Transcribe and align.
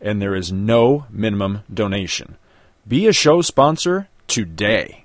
and 0.00 0.20
there 0.20 0.34
is 0.34 0.52
no 0.52 1.06
minimum 1.10 1.62
donation. 1.72 2.36
Be 2.86 3.06
a 3.06 3.12
show 3.12 3.40
sponsor 3.42 4.08
today. 4.26 5.04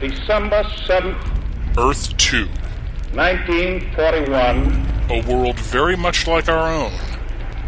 December 0.00 0.62
7th, 0.86 1.78
Earth 1.78 2.16
2. 2.16 2.46
1941, 3.14 4.86
A 5.10 5.20
world 5.30 5.58
very 5.58 5.96
much 5.96 6.26
like 6.26 6.48
our 6.48 6.72
own, 6.72 6.92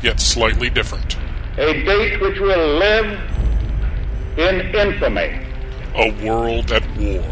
yet 0.02 0.18
slightly 0.20 0.70
different. 0.70 1.16
a 1.58 1.72
date 1.84 2.20
which 2.20 2.38
will 2.40 2.78
live 2.78 3.20
in 4.36 4.60
infamy. 4.74 5.38
A 5.94 6.10
world 6.24 6.72
at 6.72 6.82
war. 6.96 7.22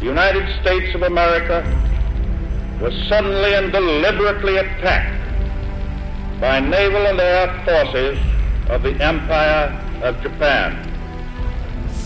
The 0.00 0.06
United 0.06 0.60
States 0.60 0.94
of 0.94 1.02
America 1.02 1.62
was 2.80 2.94
suddenly 3.08 3.54
and 3.54 3.70
deliberately 3.72 4.56
attacked 4.56 5.20
by 6.40 6.58
naval 6.60 7.06
and 7.06 7.20
air 7.20 7.62
forces 7.64 8.18
of 8.70 8.82
the 8.82 8.94
Empire 9.04 9.68
of 10.02 10.20
Japan. 10.22 10.86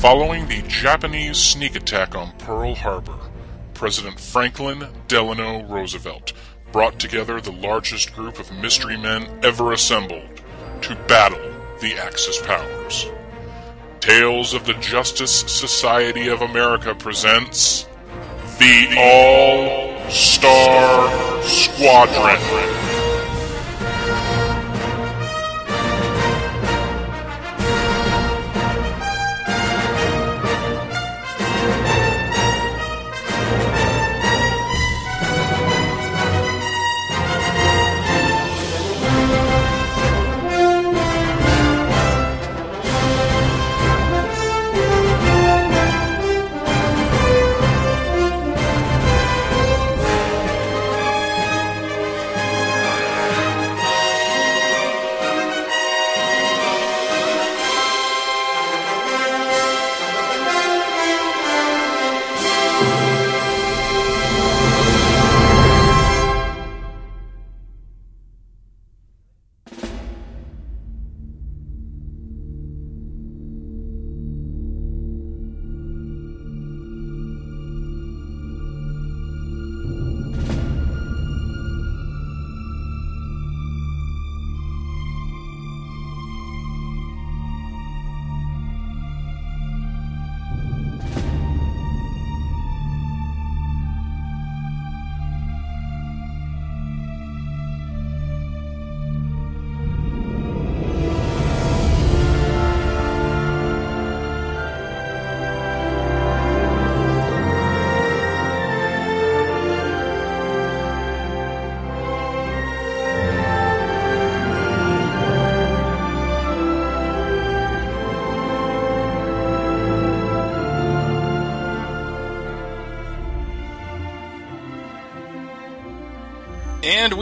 Following 0.00 0.48
the 0.48 0.62
Japanese 0.62 1.38
sneak 1.38 1.76
attack 1.76 2.16
on 2.16 2.32
Pearl 2.38 2.74
Harbor, 2.74 3.18
President 3.74 4.18
Franklin 4.18 4.88
Delano 5.06 5.62
Roosevelt 5.64 6.32
brought 6.72 6.98
together 6.98 7.40
the 7.40 7.52
largest 7.52 8.12
group 8.12 8.40
of 8.40 8.50
mystery 8.58 8.96
men 8.96 9.28
ever 9.44 9.72
assembled 9.72 10.42
to 10.82 10.96
battle 11.06 11.54
the 11.80 11.94
Axis 11.94 12.40
powers. 12.42 13.06
Tales 14.00 14.54
of 14.54 14.66
the 14.66 14.74
Justice 14.74 15.40
Society 15.42 16.26
of 16.28 16.42
America 16.42 16.94
presents 16.96 17.88
the 18.58 18.94
All 18.96 20.10
Star 20.10 21.42
Squadron. 21.42 22.93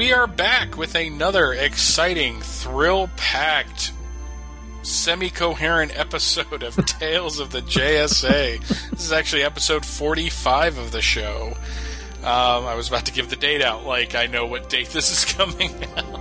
We 0.02 0.12
are 0.12 0.26
back 0.26 0.76
with 0.76 0.96
another 0.96 1.52
exciting, 1.52 2.40
thrill 2.40 3.08
packed, 3.16 3.92
semi 4.82 5.30
coherent 5.30 5.96
episode 5.96 6.64
of 6.64 6.74
Tales 6.86 7.38
of 7.38 7.50
the 7.50 7.60
JSA. 7.60 8.66
This 8.90 9.04
is 9.04 9.12
actually 9.12 9.44
episode 9.44 9.86
45 9.86 10.78
of 10.78 10.90
the 10.90 11.00
show. 11.00 11.54
Um, 12.18 12.66
I 12.66 12.74
was 12.74 12.88
about 12.88 13.06
to 13.06 13.12
give 13.12 13.30
the 13.30 13.36
date 13.36 13.62
out, 13.62 13.86
like 13.86 14.16
I 14.16 14.26
know 14.26 14.44
what 14.44 14.68
date 14.68 14.88
this 14.88 15.12
is 15.12 15.24
coming 15.36 15.72
out. 15.96 16.20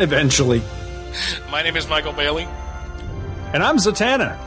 Eventually. 0.00 0.62
My 1.50 1.62
name 1.62 1.76
is 1.76 1.86
Michael 1.86 2.14
Bailey. 2.14 2.48
And 3.52 3.62
I'm 3.62 3.76
Zatanna. 3.76 4.38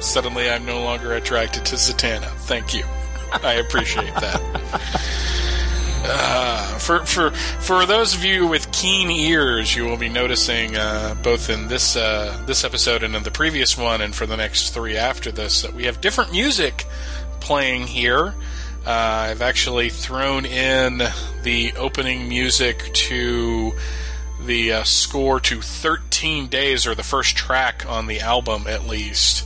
Suddenly, 0.00 0.48
I'm 0.48 0.64
no 0.64 0.84
longer 0.84 1.14
attracted 1.14 1.64
to 1.66 1.74
Zatanna. 1.74 2.30
Thank 2.46 2.74
you. 2.74 2.84
I 3.42 3.54
appreciate 3.54 4.14
that. 4.14 4.40
Uh, 6.08 6.78
for 6.78 7.04
for 7.04 7.30
for 7.32 7.84
those 7.84 8.14
of 8.14 8.24
you 8.24 8.46
with 8.46 8.70
keen 8.70 9.10
ears, 9.10 9.74
you 9.74 9.84
will 9.84 9.96
be 9.96 10.08
noticing 10.08 10.76
uh, 10.76 11.16
both 11.22 11.50
in 11.50 11.66
this 11.66 11.96
uh, 11.96 12.40
this 12.46 12.62
episode 12.64 13.02
and 13.02 13.16
in 13.16 13.22
the 13.24 13.30
previous 13.30 13.76
one, 13.76 14.00
and 14.00 14.14
for 14.14 14.24
the 14.24 14.36
next 14.36 14.70
three 14.70 14.96
after 14.96 15.32
this, 15.32 15.62
that 15.62 15.74
we 15.74 15.84
have 15.84 16.00
different 16.00 16.30
music 16.30 16.86
playing 17.40 17.86
here. 17.86 18.34
Uh, 18.86 18.90
I've 19.30 19.42
actually 19.42 19.90
thrown 19.90 20.46
in 20.46 21.02
the 21.42 21.72
opening 21.76 22.28
music 22.28 22.92
to 22.92 23.72
the 24.44 24.74
uh, 24.74 24.84
score 24.84 25.40
to 25.40 25.60
13 25.60 26.46
Days, 26.46 26.86
or 26.86 26.94
the 26.94 27.02
first 27.02 27.36
track 27.36 27.84
on 27.88 28.06
the 28.06 28.20
album 28.20 28.66
at 28.68 28.86
least, 28.86 29.44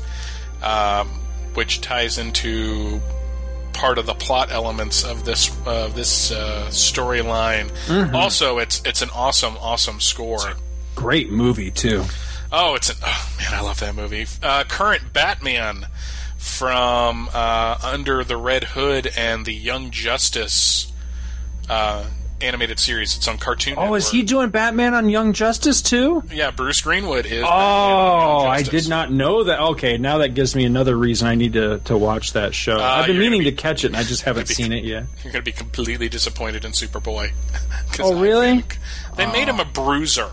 um, 0.63 1.09
which 1.55 1.81
ties 1.81 2.19
into 2.19 3.01
part 3.81 3.97
of 3.97 4.05
the 4.05 4.13
plot 4.15 4.53
elements 4.53 5.03
of 5.05 5.25
this 5.25 5.51
uh, 5.67 5.89
this 5.89 6.31
uh, 6.31 6.67
storyline. 6.69 7.73
Also, 8.13 8.59
it's 8.59 8.83
it's 8.85 9.01
an 9.01 9.09
awesome, 9.15 9.57
awesome 9.57 10.01
score. 10.01 10.53
Great 10.95 11.31
movie, 11.33 11.71
too. 11.71 12.05
Oh, 12.53 12.75
it's 12.75 12.91
an 12.91 12.97
oh 13.03 13.33
man, 13.39 13.55
I 13.55 13.63
love 13.63 13.81
that 13.81 13.95
movie. 13.95 14.27
Uh, 14.43 14.65
current 14.65 15.15
Batman 15.15 15.87
from 16.37 17.31
uh, 17.33 17.79
Under 17.83 18.23
the 18.23 18.37
Red 18.37 18.65
Hood 18.65 19.11
and 19.17 19.47
the 19.47 19.55
Young 19.55 19.91
Justice 19.91 20.93
uh, 21.71 22.05
animated 22.43 22.79
series. 22.79 23.17
It's 23.17 23.27
on 23.29 23.39
Cartoon. 23.39 23.75
Oh, 23.77 23.95
is 23.95 24.11
he 24.11 24.23
doing 24.23 24.51
Batman 24.51 24.95
on 24.95 25.09
Young 25.09 25.33
Justice, 25.33 25.83
too? 25.83 26.23
Yeah, 26.33 26.51
Bruce 26.51 26.81
Greenwood 26.81 27.27
is. 27.27 27.43
Oh, 27.45 27.47
Batman 27.47 27.51
on 27.51 28.43
Young 28.43 28.47
I 28.49 28.63
did 28.63 28.89
not 28.89 29.13
know 29.13 29.45
that. 29.45 29.61
Okay, 29.61 29.99
now 29.99 30.19
that 30.19 30.31
gives 30.35 30.55
me 30.57 30.65
another 30.65 30.97
reason 30.97 31.29
I 31.29 31.35
need 31.35 31.53
to, 31.55 31.79
to 31.81 31.97
watch 31.97 32.33
that 32.35 32.55
show. 32.55 32.79
I've 32.79 33.07
been 33.07 33.17
Uh, 33.17 33.21
meaning 33.21 33.41
gonna 33.43 33.53
catch 33.53 33.85
it, 33.85 33.89
and 33.89 33.97
I 33.97 34.03
just 34.03 34.23
haven't 34.25 34.49
be- 34.49 34.55
seen 34.55 34.73
it 34.73 34.85
yet. 34.85 35.05
You're 35.23 35.33
going 35.33 35.43
to 35.45 35.51
be 35.51 35.53
completely 35.53 36.09
disappointed 36.09 36.65
in 36.65 36.73
Superboy. 36.73 37.33
Oh, 37.99 38.19
really? 38.19 38.63
They 39.17 39.27
made 39.27 39.49
him 39.49 39.61
a 39.61 39.65
bruiser. 39.65 40.31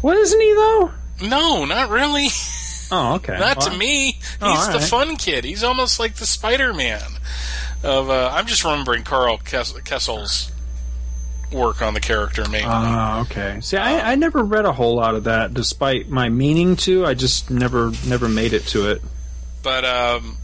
What 0.00 0.16
isn't 0.16 0.40
he 0.40 0.52
though? 0.54 0.92
No, 1.24 1.64
not 1.64 1.90
really. 1.90 2.28
Oh, 2.94 3.14
okay. 3.14 3.38
Not 3.38 3.56
Well, 3.56 3.70
to 3.70 3.78
me. 3.78 4.12
He's 4.12 4.22
Oh, 4.42 4.70
the 4.70 4.78
right. 4.78 4.86
fun 4.86 5.16
kid. 5.16 5.44
He's 5.44 5.64
almost 5.64 5.98
like 5.98 6.16
the 6.16 6.26
Spider 6.26 6.74
Man. 6.74 7.00
of 7.82 8.10
uh, 8.10 8.30
I'm 8.34 8.46
just 8.46 8.64
remembering 8.64 9.02
Karl 9.02 9.38
Kesel's 9.38 10.51
work 11.52 11.82
on 11.82 11.94
the 11.94 12.00
character 12.00 12.42
mainly. 12.48 12.66
Ah, 12.66 13.20
okay. 13.22 13.58
See, 13.60 13.76
I, 13.76 14.12
I 14.12 14.14
never 14.14 14.42
read 14.42 14.64
a 14.64 14.72
whole 14.72 14.96
lot 14.96 15.14
of 15.14 15.24
that, 15.24 15.54
despite 15.54 16.08
my 16.08 16.28
meaning 16.28 16.76
to. 16.76 17.04
I 17.06 17.14
just 17.14 17.50
never 17.50 17.92
never 18.06 18.28
made 18.28 18.52
it 18.52 18.66
to 18.68 18.90
it. 18.90 19.02
But 19.62 19.84
um, 19.84 20.38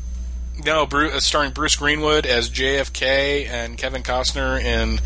no, 0.64 0.86
Bruce, 0.86 1.14
uh, 1.14 1.20
starring 1.20 1.52
Bruce 1.52 1.76
Greenwood 1.76 2.26
as 2.26 2.50
JFK 2.50 3.48
and 3.48 3.76
Kevin 3.78 4.02
Costner 4.02 4.62
in. 4.62 5.00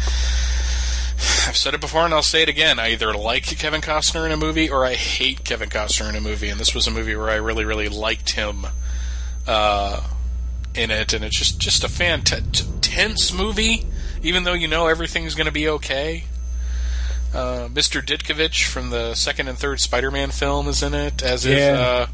I've 1.47 1.57
said 1.57 1.75
it 1.75 1.81
before 1.81 2.05
and 2.05 2.13
I'll 2.13 2.23
say 2.23 2.43
it 2.43 2.49
again. 2.49 2.79
I 2.81 2.93
either 2.93 3.13
like 3.13 3.45
Kevin 3.45 3.81
Costner 3.81 4.27
in 4.27 4.33
a 4.33 4.37
movie 4.37 4.71
or 4.71 4.85
I 4.85 4.95
hate 4.95 5.45
Kevin 5.45 5.69
Costner 5.69 6.09
in 6.09 6.17
a 6.17 6.21
movie, 6.21 6.49
and 6.49 6.59
this 6.59 6.75
was 6.75 6.87
a 6.87 6.91
movie 6.91 7.15
where 7.15 7.31
I 7.31 7.37
really, 7.37 7.65
really 7.65 7.89
liked 7.89 8.31
him 8.31 8.67
uh, 9.47 10.09
in 10.75 10.91
it, 10.91 11.13
and 11.13 11.25
it's 11.25 11.37
just 11.37 11.59
just 11.59 11.85
a 11.85 11.89
fan 11.89 12.23
t- 12.23 12.37
t- 12.53 12.65
tense 12.81 13.33
movie, 13.33 13.87
even 14.23 14.45
though 14.45 14.53
you 14.53 14.69
know 14.69 14.87
everything's 14.87 15.35
going 15.35 15.47
to 15.47 15.53
be 15.53 15.69
okay. 15.69 16.25
Uh, 17.35 17.69
Mr. 17.69 18.03
Ditkovich 18.05 18.67
from 18.67 18.91
the 18.91 19.15
second 19.15 19.49
and 19.49 19.59
third 19.59 19.81
Spider-Man 19.81 20.31
film 20.31 20.69
is 20.69 20.83
in 20.83 20.93
it, 20.95 21.23
as 21.23 21.47
is 21.47 21.59
uh, 21.59 22.07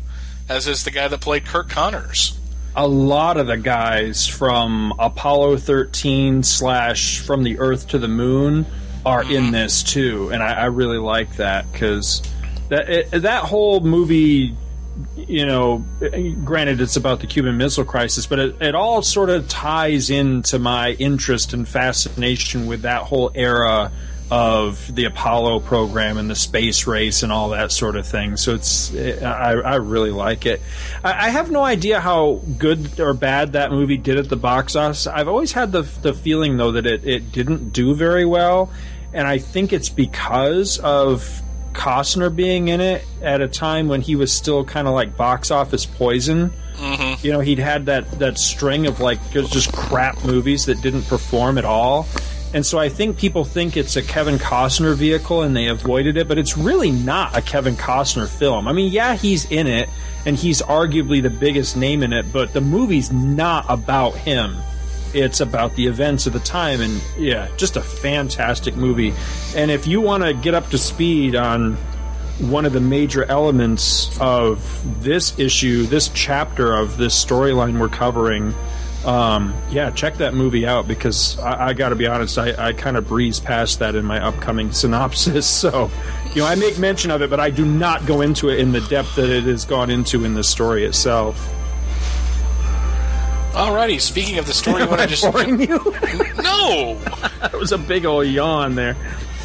as 0.48 0.66
is 0.68 0.84
the 0.84 0.90
guy 0.90 1.08
that 1.08 1.20
played 1.20 1.44
Kirk 1.44 1.68
Connors. 1.68 2.38
A 2.76 2.86
lot 2.86 3.36
of 3.36 3.48
the 3.48 3.56
guys 3.56 4.28
from 4.28 4.94
Apollo 4.98 5.56
13 5.58 6.44
slash 6.44 7.18
From 7.18 7.42
the 7.42 7.58
Earth 7.58 7.88
to 7.88 7.98
the 7.98 8.06
Moon 8.06 8.66
are 9.04 9.24
in 9.28 9.50
this 9.50 9.82
too, 9.82 10.30
and 10.32 10.42
I, 10.42 10.52
I 10.52 10.64
really 10.66 10.98
like 10.98 11.36
that 11.36 11.70
because 11.72 12.22
that 12.68 12.88
it, 12.88 13.10
that 13.22 13.44
whole 13.44 13.80
movie. 13.80 14.54
You 15.16 15.46
know, 15.46 15.84
granted, 16.44 16.80
it's 16.80 16.96
about 16.96 17.20
the 17.20 17.26
Cuban 17.26 17.56
Missile 17.56 17.84
Crisis, 17.84 18.26
but 18.26 18.38
it, 18.38 18.62
it 18.62 18.74
all 18.74 19.02
sort 19.02 19.30
of 19.30 19.48
ties 19.48 20.10
into 20.10 20.58
my 20.58 20.92
interest 20.92 21.52
and 21.52 21.68
fascination 21.68 22.66
with 22.66 22.82
that 22.82 23.02
whole 23.02 23.30
era 23.34 23.92
of 24.30 24.94
the 24.94 25.04
Apollo 25.04 25.60
program 25.60 26.18
and 26.18 26.28
the 26.28 26.34
space 26.34 26.86
race 26.86 27.22
and 27.22 27.32
all 27.32 27.50
that 27.50 27.72
sort 27.72 27.96
of 27.96 28.06
thing. 28.06 28.36
So 28.36 28.54
it's 28.54 28.94
I, 28.94 29.52
I 29.52 29.74
really 29.76 30.10
like 30.10 30.44
it. 30.44 30.60
I, 31.02 31.26
I 31.26 31.28
have 31.30 31.50
no 31.50 31.64
idea 31.64 32.00
how 32.00 32.42
good 32.58 33.00
or 33.00 33.14
bad 33.14 33.52
that 33.52 33.70
movie 33.70 33.96
did 33.96 34.18
at 34.18 34.28
the 34.28 34.36
box 34.36 34.76
office. 34.76 35.06
I've 35.06 35.28
always 35.28 35.52
had 35.52 35.72
the 35.72 35.82
the 35.82 36.12
feeling 36.12 36.56
though 36.56 36.72
that 36.72 36.86
it, 36.86 37.06
it 37.06 37.32
didn't 37.32 37.72
do 37.72 37.94
very 37.94 38.26
well, 38.26 38.70
and 39.12 39.26
I 39.26 39.38
think 39.38 39.72
it's 39.72 39.88
because 39.88 40.78
of 40.78 41.40
Costner 41.72 42.34
being 42.34 42.68
in 42.68 42.80
it 42.80 43.04
at 43.22 43.40
a 43.40 43.48
time 43.48 43.88
when 43.88 44.00
he 44.00 44.16
was 44.16 44.32
still 44.32 44.64
kind 44.64 44.88
of 44.88 44.94
like 44.94 45.16
box 45.16 45.50
office 45.50 45.86
poison. 45.86 46.52
Mm-hmm. 46.76 47.26
You 47.26 47.32
know, 47.32 47.40
he'd 47.40 47.58
had 47.58 47.86
that 47.86 48.10
that 48.18 48.38
string 48.38 48.86
of 48.86 49.00
like 49.00 49.18
just 49.30 49.52
just 49.52 49.72
crap 49.72 50.24
movies 50.24 50.66
that 50.66 50.80
didn't 50.80 51.04
perform 51.04 51.58
at 51.58 51.64
all. 51.64 52.06
And 52.54 52.64
so 52.64 52.78
I 52.78 52.88
think 52.88 53.18
people 53.18 53.44
think 53.44 53.76
it's 53.76 53.96
a 53.96 54.02
Kevin 54.02 54.36
Costner 54.36 54.94
vehicle 54.94 55.42
and 55.42 55.54
they 55.54 55.66
avoided 55.66 56.16
it, 56.16 56.28
but 56.28 56.38
it's 56.38 56.56
really 56.56 56.90
not 56.90 57.36
a 57.36 57.42
Kevin 57.42 57.74
Costner 57.74 58.26
film. 58.26 58.66
I 58.66 58.72
mean, 58.72 58.90
yeah, 58.90 59.16
he's 59.16 59.50
in 59.50 59.66
it 59.66 59.90
and 60.24 60.34
he's 60.34 60.62
arguably 60.62 61.22
the 61.22 61.30
biggest 61.30 61.76
name 61.76 62.02
in 62.02 62.14
it, 62.14 62.32
but 62.32 62.54
the 62.54 62.62
movie's 62.62 63.12
not 63.12 63.66
about 63.68 64.14
him. 64.14 64.56
It's 65.14 65.40
about 65.40 65.74
the 65.74 65.86
events 65.86 66.26
of 66.26 66.32
the 66.32 66.40
time 66.40 66.80
and 66.80 67.02
yeah, 67.16 67.48
just 67.56 67.76
a 67.76 67.82
fantastic 67.82 68.76
movie. 68.76 69.14
And 69.56 69.70
if 69.70 69.86
you 69.86 70.00
want 70.00 70.24
to 70.24 70.34
get 70.34 70.54
up 70.54 70.68
to 70.70 70.78
speed 70.78 71.34
on 71.34 71.76
one 72.38 72.64
of 72.64 72.72
the 72.72 72.80
major 72.80 73.24
elements 73.24 74.16
of 74.20 75.02
this 75.02 75.38
issue, 75.38 75.84
this 75.84 76.08
chapter 76.08 76.72
of 76.72 76.96
this 76.96 77.24
storyline 77.24 77.80
we're 77.80 77.88
covering, 77.88 78.54
um, 79.04 79.54
yeah, 79.70 79.90
check 79.90 80.16
that 80.16 80.34
movie 80.34 80.66
out 80.66 80.86
because 80.86 81.38
I, 81.38 81.68
I 81.68 81.72
got 81.72 81.90
to 81.90 81.96
be 81.96 82.06
honest, 82.06 82.38
I, 82.38 82.68
I 82.68 82.72
kind 82.72 82.96
of 82.96 83.06
breeze 83.06 83.40
past 83.40 83.78
that 83.78 83.94
in 83.94 84.04
my 84.04 84.24
upcoming 84.24 84.72
synopsis. 84.72 85.46
So, 85.46 85.90
you 86.34 86.42
know, 86.42 86.46
I 86.46 86.54
make 86.54 86.78
mention 86.78 87.10
of 87.10 87.22
it, 87.22 87.30
but 87.30 87.40
I 87.40 87.50
do 87.50 87.64
not 87.64 88.06
go 88.06 88.20
into 88.20 88.48
it 88.50 88.58
in 88.60 88.72
the 88.72 88.80
depth 88.82 89.16
that 89.16 89.30
it 89.30 89.44
has 89.44 89.64
gone 89.64 89.90
into 89.90 90.24
in 90.24 90.34
the 90.34 90.44
story 90.44 90.84
itself. 90.84 91.54
Alrighty, 93.52 94.00
speaking 94.00 94.38
of 94.38 94.46
the 94.46 94.52
story, 94.52 94.86
what 94.86 95.00
I 95.00 95.06
just 95.06 95.24
Boring 95.32 95.60
you? 95.60 95.68
no, 96.42 96.96
that 97.40 97.52
was 97.54 97.72
a 97.72 97.78
big 97.78 98.04
old 98.04 98.26
yawn 98.26 98.74
there. 98.76 98.94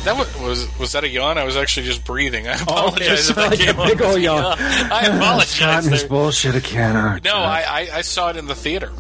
that 0.03 0.15
was, 0.17 0.39
was 0.39 0.79
was 0.79 0.91
that 0.91 1.03
a 1.03 1.09
yawn? 1.09 1.37
I 1.37 1.45
was 1.45 1.55
actually 1.55 1.87
just 1.87 2.05
breathing. 2.05 2.47
I 2.47 2.53
Oh, 2.67 2.89
okay, 2.89 3.05
apologize 3.07 3.29
if 3.29 3.35
sorry, 3.35 3.49
that 3.55 3.59
came 3.59 3.79
a 3.79 3.85
big 3.87 4.01
old 4.01 4.21
yawn. 4.21 4.55
I 4.59 5.07
apologize. 5.17 5.89
there. 5.89 6.07
bullshit 6.09 6.53
again. 6.55 7.21
No, 7.23 7.33
I, 7.35 7.63
I 7.67 7.89
I 7.97 8.01
saw 8.01 8.29
it 8.29 8.37
in 8.37 8.45
the 8.45 8.55
theater. 8.55 8.91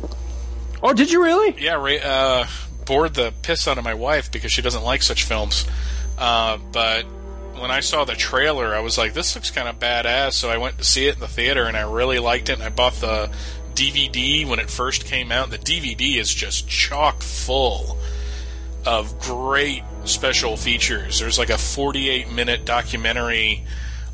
Oh, 0.81 0.93
did 0.93 1.11
you 1.11 1.21
really? 1.21 1.55
Yeah, 1.61 1.81
Ray, 1.81 2.01
uh, 2.01 2.45
bored 2.85 3.13
the 3.13 3.33
piss 3.43 3.67
out 3.67 3.77
of 3.77 3.83
my 3.83 3.93
wife 3.93 4.31
because 4.31 4.51
she 4.51 4.61
doesn't 4.61 4.83
like 4.83 5.03
such 5.03 5.25
films. 5.25 5.65
Uh, 6.17 6.57
but 6.71 7.03
when 7.59 7.69
I 7.71 7.81
saw 7.81 8.03
the 8.03 8.15
trailer, 8.15 8.73
I 8.73 8.79
was 8.79 8.97
like, 8.97 9.13
"This 9.13 9.35
looks 9.35 9.51
kind 9.51 9.67
of 9.67 9.77
badass." 9.79 10.33
So 10.33 10.49
I 10.49 10.57
went 10.57 10.77
to 10.79 10.83
see 10.83 11.07
it 11.07 11.15
in 11.15 11.19
the 11.19 11.27
theater, 11.27 11.65
and 11.65 11.77
I 11.77 11.81
really 11.81 12.19
liked 12.19 12.49
it. 12.49 12.53
And 12.53 12.63
I 12.63 12.69
bought 12.69 12.93
the 12.95 13.29
DVD 13.75 14.47
when 14.47 14.59
it 14.59 14.69
first 14.69 15.05
came 15.05 15.31
out. 15.31 15.49
The 15.49 15.57
DVD 15.57 16.17
is 16.17 16.33
just 16.33 16.67
chock 16.67 17.21
full 17.21 17.97
of 18.85 19.19
great 19.19 19.83
special 20.05 20.57
features. 20.57 21.19
There's 21.19 21.39
like 21.39 21.49
a 21.49 21.57
48 21.57 22.31
minute 22.31 22.65
documentary 22.65 23.63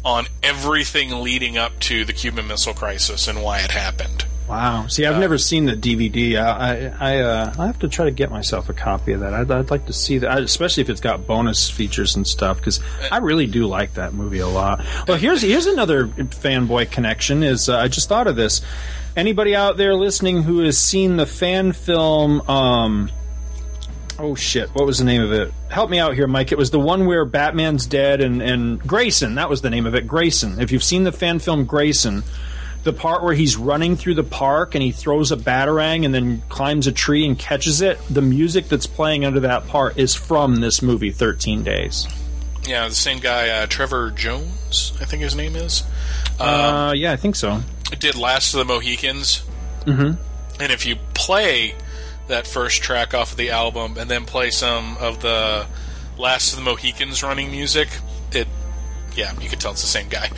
on 0.05 0.27
everything 0.41 1.21
leading 1.21 1.57
up 1.57 1.77
to 1.79 2.05
the 2.05 2.13
Cuban 2.13 2.47
Missile 2.47 2.73
Crisis 2.73 3.27
and 3.27 3.43
why 3.43 3.59
it 3.59 3.71
happened. 3.71 4.25
Wow. 4.49 4.87
See, 4.87 5.05
I've 5.05 5.19
never 5.19 5.37
seen 5.37 5.65
the 5.65 5.75
DVD. 5.75 6.37
I 6.37 6.87
I 6.87 7.17
I, 7.17 7.19
uh, 7.19 7.53
I 7.59 7.67
have 7.67 7.77
to 7.79 7.87
try 7.87 8.05
to 8.05 8.11
get 8.11 8.31
myself 8.31 8.67
a 8.67 8.73
copy 8.73 9.11
of 9.11 9.19
that. 9.19 9.31
I'd, 9.31 9.51
I'd 9.51 9.69
like 9.69 9.85
to 9.85 9.93
see 9.93 10.17
that, 10.19 10.39
especially 10.39 10.81
if 10.81 10.89
it's 10.89 11.01
got 11.01 11.27
bonus 11.27 11.69
features 11.69 12.15
and 12.15 12.25
stuff, 12.25 12.57
because 12.57 12.79
I 13.11 13.17
really 13.17 13.45
do 13.45 13.67
like 13.67 13.93
that 13.93 14.15
movie 14.15 14.39
a 14.39 14.47
lot. 14.47 14.83
Well, 15.07 15.17
here's 15.17 15.43
here's 15.43 15.67
another 15.67 16.07
fanboy 16.07 16.89
connection. 16.89 17.43
Is 17.43 17.69
uh, 17.69 17.77
I 17.77 17.89
just 17.89 18.09
thought 18.09 18.25
of 18.25 18.35
this. 18.35 18.61
Anybody 19.19 19.53
out 19.53 19.75
there 19.75 19.95
listening 19.95 20.43
who 20.43 20.59
has 20.59 20.77
seen 20.77 21.17
the 21.17 21.25
fan 21.25 21.73
film? 21.73 22.39
Um, 22.49 23.11
oh 24.17 24.33
shit, 24.33 24.69
what 24.69 24.85
was 24.85 24.99
the 24.99 25.03
name 25.03 25.21
of 25.21 25.33
it? 25.33 25.53
Help 25.69 25.89
me 25.89 25.99
out 25.99 26.15
here, 26.15 26.25
Mike. 26.25 26.53
It 26.53 26.57
was 26.57 26.71
the 26.71 26.79
one 26.79 27.05
where 27.05 27.25
Batman's 27.25 27.85
dead 27.85 28.21
and 28.21 28.41
and 28.41 28.79
Grayson. 28.79 29.35
That 29.35 29.49
was 29.49 29.61
the 29.61 29.69
name 29.69 29.85
of 29.85 29.93
it, 29.93 30.07
Grayson. 30.07 30.61
If 30.61 30.71
you've 30.71 30.85
seen 30.85 31.03
the 31.03 31.11
fan 31.11 31.39
film 31.39 31.65
Grayson 31.65 32.23
the 32.83 32.93
part 32.93 33.21
where 33.21 33.33
he's 33.33 33.57
running 33.57 33.97
through 33.97 34.15
the 34.15 34.23
park 34.23 34.73
and 34.73 34.81
he 34.81 34.93
throws 34.93 35.33
a 35.33 35.35
batarang 35.35 36.05
and 36.05 36.15
then 36.15 36.41
climbs 36.47 36.87
a 36.87 36.93
tree 36.93 37.25
and 37.25 37.37
catches 37.37 37.81
it, 37.81 37.99
the 38.09 38.21
music 38.21 38.69
that's 38.69 38.87
playing 38.87 39.25
under 39.25 39.41
that 39.41 39.67
part 39.67 39.97
is 39.97 40.15
from 40.15 40.55
this 40.55 40.81
movie, 40.81 41.11
13 41.11 41.61
Days. 41.61 42.07
Yeah, 42.65 42.87
the 42.87 42.95
same 42.95 43.19
guy, 43.19 43.49
uh, 43.49 43.65
Trevor 43.65 44.11
Jones, 44.11 44.93
I 45.01 45.05
think 45.05 45.23
his 45.23 45.35
name 45.35 45.55
is. 45.55 45.83
Uh, 46.39 46.93
yeah, 46.95 47.11
I 47.11 47.15
think 47.17 47.35
so. 47.35 47.61
Did 47.95 48.15
Last 48.15 48.53
of 48.53 48.59
the 48.59 48.65
Mohicans. 48.65 49.43
Mm-hmm. 49.85 50.61
And 50.61 50.71
if 50.71 50.85
you 50.85 50.97
play 51.13 51.75
that 52.27 52.45
first 52.45 52.83
track 52.83 53.13
off 53.13 53.31
of 53.31 53.37
the 53.37 53.49
album 53.51 53.97
and 53.97 54.09
then 54.09 54.25
play 54.25 54.51
some 54.51 54.97
of 54.97 55.21
the 55.21 55.67
Last 56.17 56.53
of 56.53 56.59
the 56.59 56.65
Mohicans 56.65 57.23
running 57.23 57.49
music, 57.51 57.87
it, 58.31 58.47
yeah, 59.15 59.33
you 59.39 59.49
can 59.49 59.57
tell 59.57 59.71
it's 59.71 59.81
the 59.81 59.87
same 59.87 60.09
guy. 60.09 60.29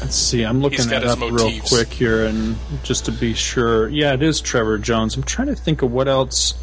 Let's 0.00 0.14
see. 0.14 0.44
I'm 0.44 0.60
looking 0.60 0.86
that 0.88 1.04
up 1.04 1.18
real 1.20 1.60
quick 1.60 1.88
here, 1.88 2.24
and 2.24 2.56
just 2.84 3.06
to 3.06 3.12
be 3.12 3.34
sure, 3.34 3.88
yeah, 3.88 4.12
it 4.12 4.22
is 4.22 4.40
Trevor 4.40 4.78
Jones. 4.78 5.16
I'm 5.16 5.24
trying 5.24 5.48
to 5.48 5.56
think 5.56 5.82
of 5.82 5.90
what 5.90 6.06
else. 6.06 6.54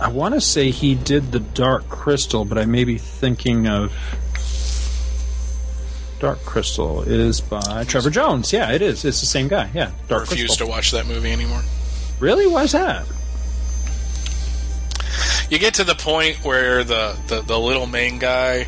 I 0.00 0.08
want 0.08 0.34
to 0.34 0.40
say 0.40 0.70
he 0.70 0.94
did 0.94 1.32
the 1.32 1.40
Dark 1.40 1.88
Crystal, 1.88 2.44
but 2.44 2.58
I 2.58 2.64
may 2.64 2.84
be 2.84 2.98
thinking 2.98 3.66
of 3.66 3.92
Dark 6.20 6.40
Crystal 6.40 7.02
is 7.02 7.40
by 7.40 7.84
Trevor 7.84 8.10
Jones. 8.10 8.52
Yeah, 8.52 8.72
it 8.72 8.82
is. 8.82 9.04
It's 9.04 9.20
the 9.20 9.26
same 9.26 9.48
guy. 9.48 9.70
Yeah, 9.72 9.92
Dark 10.08 10.22
I 10.22 10.30
refuse 10.30 10.48
Crystal. 10.48 10.66
to 10.66 10.70
watch 10.70 10.90
that 10.90 11.06
movie 11.06 11.30
anymore. 11.30 11.62
Really? 12.20 12.46
Why's 12.46 12.72
that? 12.72 13.06
You 15.50 15.58
get 15.58 15.74
to 15.74 15.84
the 15.84 15.94
point 15.94 16.44
where 16.44 16.84
the, 16.84 17.16
the, 17.28 17.40
the 17.40 17.58
little 17.58 17.86
main 17.86 18.18
guy 18.18 18.66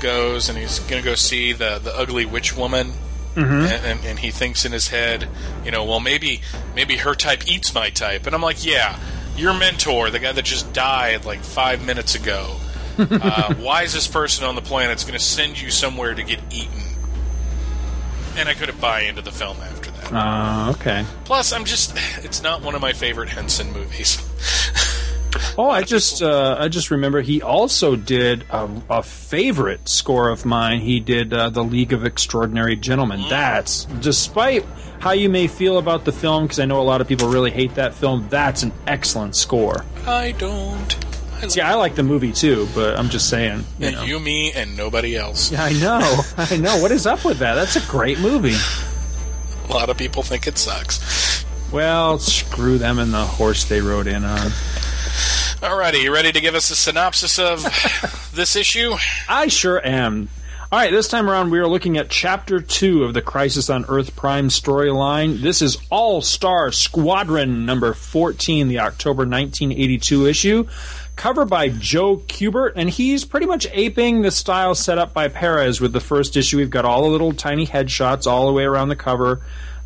goes 0.00 0.48
and 0.48 0.58
he's 0.58 0.80
going 0.80 1.02
to 1.02 1.08
go 1.08 1.14
see 1.14 1.52
the, 1.52 1.78
the 1.82 1.96
ugly 1.96 2.26
witch 2.26 2.56
woman. 2.56 2.92
Mm-hmm. 3.34 3.52
And, 3.52 3.86
and, 3.86 4.04
and 4.04 4.18
he 4.18 4.30
thinks 4.30 4.64
in 4.64 4.72
his 4.72 4.88
head, 4.88 5.28
you 5.64 5.70
know, 5.70 5.84
well, 5.84 6.00
maybe 6.00 6.42
maybe 6.74 6.96
her 6.96 7.14
type 7.14 7.46
eats 7.46 7.72
my 7.72 7.90
type. 7.90 8.26
And 8.26 8.34
I'm 8.34 8.42
like, 8.42 8.66
yeah, 8.66 8.98
your 9.36 9.54
mentor, 9.54 10.10
the 10.10 10.18
guy 10.18 10.32
that 10.32 10.44
just 10.44 10.72
died 10.72 11.24
like 11.24 11.40
five 11.40 11.84
minutes 11.86 12.16
ago, 12.16 12.56
uh, 12.98 13.54
wisest 13.60 14.12
person 14.12 14.44
on 14.44 14.54
the 14.54 14.62
planet's 14.62 15.04
going 15.04 15.18
to 15.18 15.24
send 15.24 15.60
you 15.60 15.70
somewhere 15.70 16.14
to 16.14 16.22
get 16.22 16.40
eaten. 16.50 16.82
And 18.36 18.48
I 18.48 18.54
couldn't 18.54 18.80
buy 18.80 19.02
into 19.02 19.22
the 19.22 19.32
film 19.32 19.56
after 19.60 19.90
that. 19.90 20.12
Uh, 20.12 20.70
okay. 20.72 21.04
Plus, 21.24 21.52
I'm 21.52 21.64
just, 21.64 21.96
it's 22.18 22.42
not 22.42 22.62
one 22.62 22.74
of 22.74 22.80
my 22.80 22.92
favorite 22.92 23.28
Henson 23.28 23.72
movies. 23.72 24.24
Oh, 25.58 25.68
I 25.68 25.82
just 25.82 26.22
uh, 26.22 26.56
I 26.58 26.68
just 26.68 26.90
remember 26.90 27.20
he 27.20 27.42
also 27.42 27.96
did 27.96 28.44
a, 28.50 28.68
a 28.88 29.02
favorite 29.02 29.88
score 29.88 30.28
of 30.28 30.44
mine. 30.44 30.80
He 30.80 31.00
did 31.00 31.32
uh, 31.34 31.50
the 31.50 31.64
League 31.64 31.92
of 31.92 32.04
Extraordinary 32.04 32.76
Gentlemen. 32.76 33.24
That's 33.28 33.84
despite 33.84 34.64
how 35.00 35.12
you 35.12 35.28
may 35.28 35.46
feel 35.48 35.78
about 35.78 36.04
the 36.04 36.12
film, 36.12 36.44
because 36.44 36.60
I 36.60 36.64
know 36.64 36.80
a 36.80 36.82
lot 36.82 37.00
of 37.00 37.08
people 37.08 37.28
really 37.28 37.50
hate 37.50 37.74
that 37.74 37.94
film, 37.94 38.26
that's 38.30 38.62
an 38.62 38.72
excellent 38.86 39.36
score. 39.36 39.84
I 40.06 40.32
don't. 40.32 40.96
I 41.40 41.46
See, 41.46 41.60
I 41.60 41.74
like 41.74 41.94
the 41.94 42.02
movie 42.02 42.32
too, 42.32 42.68
but 42.74 42.98
I'm 42.98 43.08
just 43.08 43.28
saying. 43.28 43.64
You 43.78 43.86
and 43.86 43.96
know. 43.96 44.02
you, 44.02 44.20
me, 44.20 44.52
and 44.52 44.76
nobody 44.76 45.16
else. 45.16 45.52
Yeah, 45.52 45.64
I 45.64 45.72
know. 45.74 46.20
I 46.36 46.56
know. 46.56 46.80
What 46.82 46.90
is 46.90 47.06
up 47.06 47.24
with 47.24 47.38
that? 47.38 47.54
That's 47.54 47.76
a 47.76 47.90
great 47.90 48.18
movie. 48.18 48.56
A 49.68 49.72
lot 49.72 49.88
of 49.88 49.96
people 49.96 50.22
think 50.22 50.46
it 50.46 50.58
sucks. 50.58 51.44
Well, 51.70 52.18
screw 52.18 52.78
them 52.78 52.98
and 52.98 53.12
the 53.12 53.24
horse 53.24 53.64
they 53.64 53.80
rode 53.80 54.06
in 54.06 54.24
on. 54.24 54.50
Alrighty, 55.60 56.02
you 56.02 56.12
ready 56.12 56.32
to 56.32 56.40
give 56.40 56.54
us 56.54 56.70
a 56.70 56.76
synopsis 56.76 57.38
of 57.38 57.62
this 58.34 58.56
issue? 58.56 58.94
I 59.28 59.48
sure 59.48 59.84
am. 59.84 60.28
All 60.70 60.78
right, 60.78 60.90
this 60.90 61.08
time 61.08 61.30
around 61.30 61.50
we 61.50 61.58
are 61.60 61.66
looking 61.66 61.96
at 61.96 62.10
Chapter 62.10 62.60
2 62.60 63.04
of 63.04 63.14
the 63.14 63.22
Crisis 63.22 63.70
on 63.70 63.86
Earth 63.88 64.14
Prime 64.14 64.48
storyline. 64.48 65.40
This 65.40 65.62
is 65.62 65.78
All 65.88 66.20
Star 66.20 66.70
Squadron 66.72 67.64
number 67.64 67.94
14, 67.94 68.68
the 68.68 68.80
October 68.80 69.20
1982 69.20 70.26
issue. 70.26 70.68
Cover 71.18 71.44
by 71.44 71.68
Joe 71.68 72.18
Kubert, 72.18 72.74
and 72.76 72.88
he's 72.88 73.24
pretty 73.24 73.46
much 73.46 73.66
aping 73.72 74.22
the 74.22 74.30
style 74.30 74.76
set 74.76 74.98
up 74.98 75.12
by 75.12 75.26
Perez 75.26 75.80
with 75.80 75.92
the 75.92 75.98
first 75.98 76.36
issue. 76.36 76.58
We've 76.58 76.70
got 76.70 76.84
all 76.84 77.02
the 77.02 77.08
little 77.08 77.32
tiny 77.32 77.66
headshots 77.66 78.28
all 78.28 78.46
the 78.46 78.52
way 78.52 78.62
around 78.62 78.88
the 78.88 78.94
cover. 78.94 79.42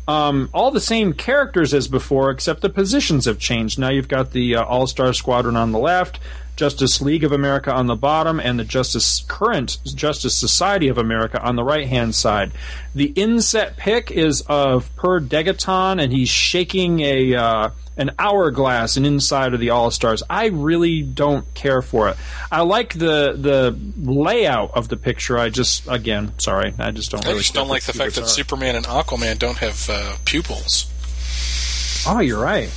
Um, 0.07 0.51
all 0.53 0.69
the 0.69 0.79
same 0.79 1.11
characters 1.11 1.73
as 1.73 1.87
before, 1.87 2.29
except 2.29 2.61
the 2.61 2.69
positions 2.69 3.25
have 3.25 3.39
changed. 3.39 3.79
Now 3.79 3.89
you've 3.89 4.07
got 4.07 4.29
the 4.29 4.57
uh, 4.57 4.63
All 4.63 4.85
Star 4.85 5.11
Squadron 5.11 5.55
on 5.55 5.71
the 5.71 5.79
left, 5.79 6.19
Justice 6.55 7.01
League 7.01 7.23
of 7.23 7.31
America 7.31 7.73
on 7.73 7.87
the 7.87 7.95
bottom, 7.95 8.39
and 8.39 8.59
the 8.59 8.63
Justice 8.63 9.25
Current 9.27 9.79
Justice 9.85 10.37
Society 10.37 10.87
of 10.87 10.99
America 10.99 11.41
on 11.41 11.55
the 11.55 11.63
right 11.63 11.87
hand 11.87 12.13
side. 12.13 12.51
The 12.93 13.11
inset 13.15 13.75
pick 13.75 14.11
is 14.11 14.41
of 14.41 14.95
Per 14.97 15.19
Degaton, 15.19 15.99
and 15.99 16.13
he's 16.13 16.29
shaking 16.29 16.99
a 16.99 17.33
uh, 17.33 17.69
an 17.95 18.11
hourglass 18.17 18.97
and 18.97 19.05
inside 19.05 19.53
of 19.53 19.59
the 19.59 19.69
All 19.69 19.91
Stars. 19.91 20.23
I 20.29 20.47
really 20.47 21.01
don't 21.01 21.51
care 21.53 21.81
for 21.81 22.09
it. 22.09 22.17
I 22.51 22.61
like 22.61 22.93
the 22.93 23.33
the 23.37 23.77
layout 24.01 24.71
of 24.75 24.87
the 24.89 24.97
picture. 24.97 25.37
I 25.37 25.49
just 25.49 25.87
again, 25.87 26.33
sorry, 26.39 26.73
I 26.79 26.91
just 26.91 27.11
don't. 27.11 27.25
I 27.25 27.29
really 27.29 27.41
just 27.41 27.53
don't 27.53 27.67
like 27.67 27.83
the 27.83 27.93
fact 27.93 28.15
that 28.15 28.21
art. 28.21 28.29
Superman 28.29 28.75
and 28.75 28.85
Aquaman 28.85 29.37
don't 29.37 29.57
have 29.57 29.89
uh, 29.89 30.15
pupils. 30.25 30.89
Oh, 32.07 32.19
you're 32.19 32.41
right. 32.41 32.69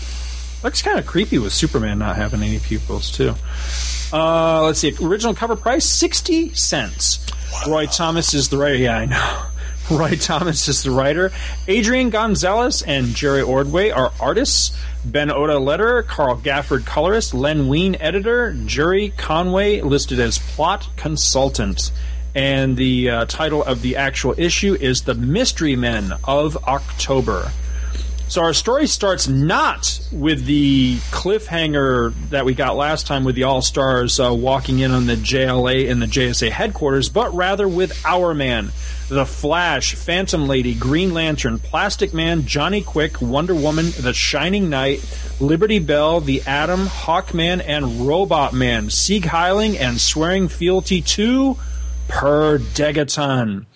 Looks 0.62 0.82
kind 0.82 0.98
of 0.98 1.06
creepy 1.06 1.38
with 1.38 1.52
Superman 1.52 1.98
not 1.98 2.16
having 2.16 2.42
any 2.42 2.58
pupils 2.58 3.10
too. 3.10 3.34
Uh, 4.12 4.64
let's 4.64 4.78
see. 4.78 4.94
Original 5.02 5.34
cover 5.34 5.56
price 5.56 5.84
sixty 5.84 6.52
cents. 6.54 7.24
Roy 7.66 7.86
Thomas 7.86 8.34
is 8.34 8.48
the 8.48 8.56
writer. 8.58 8.76
Yeah, 8.76 8.98
I 8.98 9.04
know. 9.06 9.42
Roy 9.90 10.16
Thomas 10.16 10.66
is 10.66 10.82
the 10.82 10.90
writer. 10.90 11.30
Adrian 11.68 12.10
Gonzales 12.10 12.82
and 12.82 13.14
Jerry 13.14 13.42
Ordway 13.42 13.90
are 13.90 14.12
artists. 14.18 14.76
Ben 15.04 15.30
Oda 15.30 15.54
letterer, 15.54 16.04
Carl 16.04 16.38
Gafford 16.38 16.84
colorist, 16.84 17.32
Len 17.32 17.68
Wein 17.68 17.96
editor, 18.00 18.52
Gerry 18.66 19.10
Conway 19.16 19.82
listed 19.82 20.18
as 20.18 20.38
plot 20.38 20.88
consultant. 20.96 21.92
And 22.34 22.76
the 22.76 23.10
uh, 23.10 23.24
title 23.26 23.62
of 23.62 23.80
the 23.82 23.94
actual 23.94 24.34
issue 24.36 24.74
is 24.74 25.02
The 25.02 25.14
Mystery 25.14 25.76
Men 25.76 26.12
of 26.24 26.56
October. 26.64 27.52
So 28.28 28.42
our 28.42 28.52
story 28.52 28.88
starts 28.88 29.28
not 29.28 30.00
with 30.10 30.46
the 30.46 30.96
cliffhanger 31.10 32.12
that 32.30 32.44
we 32.44 32.54
got 32.54 32.76
last 32.76 33.06
time 33.06 33.22
with 33.22 33.36
the 33.36 33.44
All 33.44 33.62
Stars 33.62 34.18
uh, 34.18 34.34
walking 34.34 34.80
in 34.80 34.90
on 34.90 35.06
the 35.06 35.14
JLA 35.14 35.88
and 35.88 36.02
the 36.02 36.06
JSA 36.06 36.50
headquarters, 36.50 37.08
but 37.08 37.32
rather 37.34 37.68
with 37.68 38.04
our 38.04 38.34
man, 38.34 38.72
the 39.08 39.24
Flash, 39.24 39.94
Phantom 39.94 40.48
Lady, 40.48 40.74
Green 40.74 41.14
Lantern, 41.14 41.60
Plastic 41.60 42.12
Man, 42.12 42.46
Johnny 42.46 42.82
Quick, 42.82 43.22
Wonder 43.22 43.54
Woman, 43.54 43.90
the 44.00 44.12
Shining 44.12 44.68
Knight, 44.68 45.04
Liberty 45.38 45.78
Bell, 45.78 46.20
the 46.20 46.42
Atom, 46.42 46.86
Hawkman, 46.86 47.62
and 47.64 48.08
Robot 48.08 48.52
Man, 48.52 48.90
Sieg 48.90 49.22
Heiling, 49.22 49.78
and 49.78 50.00
swearing 50.00 50.48
fealty 50.48 51.00
to 51.00 51.56
Per 52.08 52.58
Degaton. 52.58 53.66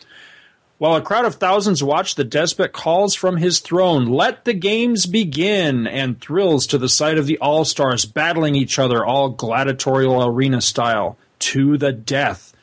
While 0.81 0.97
a 0.97 1.03
crowd 1.03 1.27
of 1.27 1.35
thousands 1.35 1.85
watch, 1.85 2.15
the 2.15 2.25
despot 2.25 2.73
calls 2.73 3.15
from 3.15 3.37
his 3.37 3.59
throne, 3.59 4.07
Let 4.07 4.47
the 4.47 4.55
games 4.55 5.05
begin! 5.05 5.87
and 5.87 6.19
thrills 6.19 6.67
to 6.69 6.79
the 6.79 6.89
sight 6.89 7.19
of 7.19 7.27
the 7.27 7.37
All 7.37 7.67
Stars 7.67 8.07
battling 8.07 8.55
each 8.55 8.79
other, 8.79 9.05
all 9.05 9.29
gladiatorial 9.29 10.25
arena 10.25 10.63
style, 10.63 11.19
to 11.41 11.77
the 11.77 11.93
death. 11.93 12.55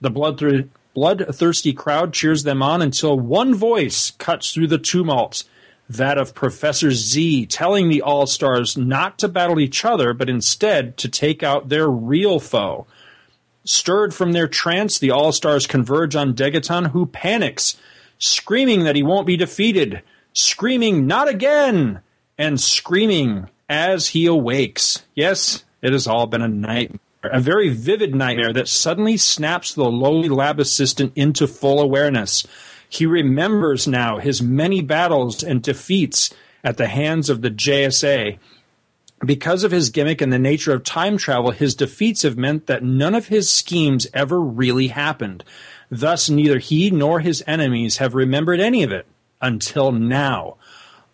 The 0.00 0.10
bloodthir- 0.10 0.70
bloodthirsty 0.94 1.74
crowd 1.74 2.14
cheers 2.14 2.42
them 2.42 2.62
on 2.62 2.80
until 2.80 3.20
one 3.20 3.54
voice 3.54 4.12
cuts 4.12 4.50
through 4.50 4.68
the 4.68 4.78
tumult 4.78 5.44
that 5.90 6.16
of 6.16 6.34
Professor 6.34 6.90
Z, 6.92 7.44
telling 7.48 7.90
the 7.90 8.00
All 8.00 8.26
Stars 8.26 8.78
not 8.78 9.18
to 9.18 9.28
battle 9.28 9.60
each 9.60 9.84
other, 9.84 10.14
but 10.14 10.30
instead 10.30 10.96
to 10.96 11.06
take 11.06 11.42
out 11.42 11.68
their 11.68 11.90
real 11.90 12.40
foe. 12.40 12.86
Stirred 13.68 14.14
from 14.14 14.32
their 14.32 14.48
trance, 14.48 14.98
the 14.98 15.10
All 15.10 15.30
Stars 15.30 15.66
converge 15.66 16.16
on 16.16 16.32
Degaton, 16.32 16.92
who 16.92 17.04
panics, 17.04 17.76
screaming 18.18 18.84
that 18.84 18.96
he 18.96 19.02
won't 19.02 19.26
be 19.26 19.36
defeated, 19.36 20.00
screaming, 20.32 21.06
Not 21.06 21.28
again! 21.28 22.00
and 22.38 22.58
screaming 22.58 23.50
as 23.68 24.08
he 24.08 24.24
awakes. 24.24 25.02
Yes, 25.14 25.64
it 25.82 25.92
has 25.92 26.06
all 26.06 26.26
been 26.26 26.40
a 26.40 26.48
nightmare. 26.48 26.98
A 27.22 27.40
very 27.40 27.68
vivid 27.68 28.14
nightmare 28.14 28.54
that 28.54 28.68
suddenly 28.68 29.18
snaps 29.18 29.74
the 29.74 29.84
lowly 29.84 30.30
lab 30.30 30.58
assistant 30.58 31.12
into 31.14 31.46
full 31.46 31.78
awareness. 31.78 32.46
He 32.88 33.04
remembers 33.04 33.86
now 33.86 34.16
his 34.16 34.40
many 34.40 34.80
battles 34.80 35.42
and 35.42 35.62
defeats 35.62 36.32
at 36.64 36.78
the 36.78 36.86
hands 36.86 37.28
of 37.28 37.42
the 37.42 37.50
JSA. 37.50 38.38
Because 39.24 39.64
of 39.64 39.72
his 39.72 39.90
gimmick 39.90 40.20
and 40.20 40.32
the 40.32 40.38
nature 40.38 40.72
of 40.72 40.84
time 40.84 41.16
travel, 41.16 41.50
his 41.50 41.74
defeats 41.74 42.22
have 42.22 42.36
meant 42.36 42.66
that 42.66 42.84
none 42.84 43.14
of 43.14 43.28
his 43.28 43.50
schemes 43.50 44.06
ever 44.14 44.40
really 44.40 44.88
happened. 44.88 45.42
Thus, 45.90 46.30
neither 46.30 46.58
he 46.58 46.90
nor 46.90 47.20
his 47.20 47.42
enemies 47.46 47.96
have 47.96 48.14
remembered 48.14 48.60
any 48.60 48.84
of 48.84 48.92
it 48.92 49.06
until 49.40 49.90
now. 49.90 50.56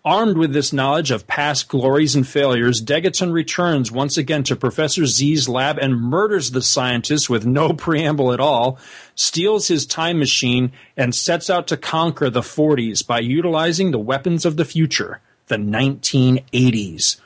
Armed 0.04 0.36
with 0.36 0.52
this 0.52 0.70
knowledge 0.70 1.10
of 1.10 1.26
past 1.26 1.68
glories 1.68 2.14
and 2.14 2.28
failures, 2.28 2.82
Degaton 2.82 3.32
returns 3.32 3.90
once 3.90 4.18
again 4.18 4.42
to 4.42 4.54
Professor 4.54 5.06
Z's 5.06 5.48
lab 5.48 5.78
and 5.78 5.98
murders 5.98 6.50
the 6.50 6.60
scientist 6.60 7.30
with 7.30 7.46
no 7.46 7.72
preamble 7.72 8.34
at 8.34 8.40
all, 8.40 8.78
steals 9.14 9.68
his 9.68 9.86
time 9.86 10.18
machine, 10.18 10.72
and 10.94 11.14
sets 11.14 11.48
out 11.48 11.66
to 11.68 11.78
conquer 11.78 12.28
the 12.28 12.42
40s 12.42 13.06
by 13.06 13.20
utilizing 13.20 13.92
the 13.92 13.98
weapons 13.98 14.44
of 14.44 14.58
the 14.58 14.66
future, 14.66 15.22
the 15.46 15.56
1980s. 15.56 17.16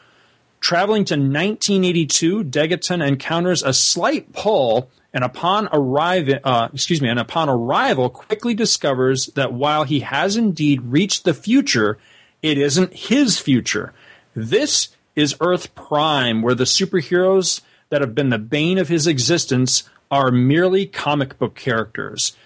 Traveling 0.60 1.04
to 1.06 1.14
1982, 1.14 2.44
Degaton 2.44 3.06
encounters 3.06 3.62
a 3.62 3.72
slight 3.72 4.32
pull, 4.32 4.90
and 5.12 5.24
upon 5.24 5.68
arrival, 5.72 6.38
uh, 6.44 6.68
excuse 6.72 7.00
me, 7.00 7.08
and 7.08 7.18
upon 7.18 7.48
arrival, 7.48 8.10
quickly 8.10 8.54
discovers 8.54 9.26
that 9.28 9.52
while 9.52 9.84
he 9.84 10.00
has 10.00 10.36
indeed 10.36 10.82
reached 10.82 11.24
the 11.24 11.34
future, 11.34 11.98
it 12.42 12.58
isn't 12.58 12.92
his 12.92 13.38
future. 13.38 13.92
This 14.34 14.88
is 15.16 15.36
Earth 15.40 15.74
Prime, 15.74 16.42
where 16.42 16.54
the 16.54 16.64
superheroes 16.64 17.60
that 17.90 18.00
have 18.00 18.14
been 18.14 18.28
the 18.28 18.38
bane 18.38 18.78
of 18.78 18.88
his 18.88 19.06
existence 19.06 19.84
are 20.10 20.30
merely 20.30 20.86
comic 20.86 21.38
book 21.38 21.54
characters. 21.54 22.36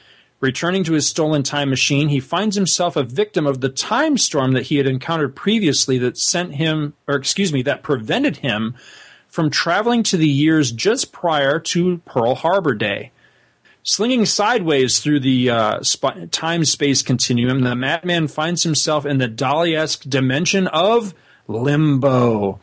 Returning 0.43 0.83
to 0.83 0.95
his 0.95 1.07
stolen 1.07 1.45
time 1.45 1.71
machine, 1.71 2.09
he 2.09 2.19
finds 2.19 2.57
himself 2.57 2.97
a 2.97 3.05
victim 3.05 3.47
of 3.47 3.61
the 3.61 3.69
time 3.69 4.19
storm 4.19 4.53
that 4.53 4.65
he 4.65 4.77
had 4.77 4.89
encountered 4.89 5.37
previously 5.37 5.99
that 5.99 6.19
sent 6.19 6.57
him, 6.57 6.95
or 7.07 7.15
excuse 7.15 7.53
me, 7.53 7.63
that 7.63 7.85
prevented 7.85 8.39
him 8.39 8.75
from 9.29 9.51
traveling 9.51 10.03
to 10.03 10.17
the 10.17 10.27
years 10.27 10.73
just 10.73 11.13
prior 11.13 11.61
to 11.61 11.99
Pearl 11.99 12.35
Harbor 12.35 12.75
Day. 12.75 13.13
Slinging 13.85 14.27
sideways 14.27 14.99
through 14.99 15.21
the 15.21 15.49
uh, 15.49 15.83
sp- 15.87 16.27
time 16.33 16.65
space 16.65 17.03
continuum, 17.03 17.61
the 17.61 17.77
madman 17.77 18.27
finds 18.27 18.65
himself 18.65 19.07
in 19.07 19.19
the 19.19 19.29
Dali 19.29 19.79
esque 19.79 20.03
dimension 20.09 20.67
of 20.67 21.15
limbo. 21.47 22.59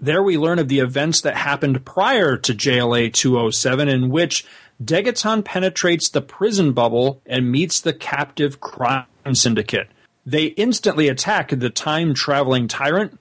There 0.00 0.22
we 0.22 0.36
learn 0.36 0.58
of 0.58 0.66
the 0.66 0.80
events 0.80 1.20
that 1.20 1.36
happened 1.36 1.84
prior 1.84 2.36
to 2.36 2.54
JLA 2.54 3.12
207, 3.12 3.88
in 3.88 4.10
which 4.10 4.44
Degaton 4.82 5.44
penetrates 5.44 6.08
the 6.08 6.22
prison 6.22 6.72
bubble 6.72 7.20
and 7.26 7.52
meets 7.52 7.80
the 7.80 7.92
captive 7.92 8.60
crime 8.60 9.06
syndicate. 9.32 9.88
They 10.24 10.46
instantly 10.46 11.08
attack 11.08 11.50
the 11.50 11.70
time 11.70 12.14
traveling 12.14 12.68
tyrant, 12.68 13.18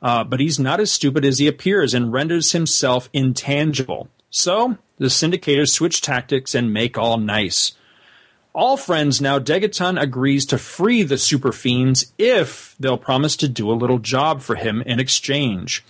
uh, 0.00 0.24
but 0.24 0.40
he's 0.40 0.58
not 0.58 0.80
as 0.80 0.90
stupid 0.90 1.24
as 1.24 1.38
he 1.38 1.46
appears 1.46 1.94
and 1.94 2.12
renders 2.12 2.52
himself 2.52 3.08
intangible. 3.12 4.08
So 4.30 4.76
the 4.98 5.06
syndicators 5.06 5.70
switch 5.70 6.00
tactics 6.00 6.54
and 6.54 6.72
make 6.72 6.98
all 6.98 7.18
nice. 7.18 7.72
All 8.54 8.76
friends 8.76 9.20
now, 9.20 9.38
Degaton 9.38 10.00
agrees 10.00 10.44
to 10.46 10.58
free 10.58 11.02
the 11.02 11.16
super 11.16 11.52
fiends 11.52 12.12
if 12.18 12.74
they'll 12.78 12.98
promise 12.98 13.36
to 13.36 13.48
do 13.48 13.70
a 13.70 13.72
little 13.72 13.98
job 13.98 14.42
for 14.42 14.56
him 14.56 14.82
in 14.82 15.00
exchange. 15.00 15.84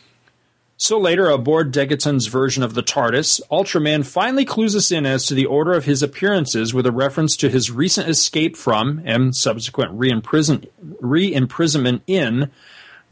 So 0.83 0.99
later, 0.99 1.31
aboard 1.31 1.73
Degaton's 1.73 2.27
version 2.27 2.65
of 2.65 2.75
the 2.75 2.83
TARDIS, 2.83 3.41
Ultraman 3.53 4.05
finally 4.05 4.45
clues 4.45 4.75
us 4.75 4.91
in 4.91 5.07
as 5.07 5.27
to 5.27 5.35
the 5.35 5.47
order 5.47 5.75
of 5.75 5.85
his 5.85 6.03
appearances 6.03 6.75
with 6.75 6.87
a 6.87 6.91
reference 6.91 7.37
to 7.37 7.49
his 7.49 7.71
recent 7.71 8.09
escape 8.09 8.57
from 8.57 9.01
and 9.05 9.33
subsequent 9.33 9.93
re-imprison- 9.93 10.67
re-imprisonment 11.01 12.03
in 12.09 12.51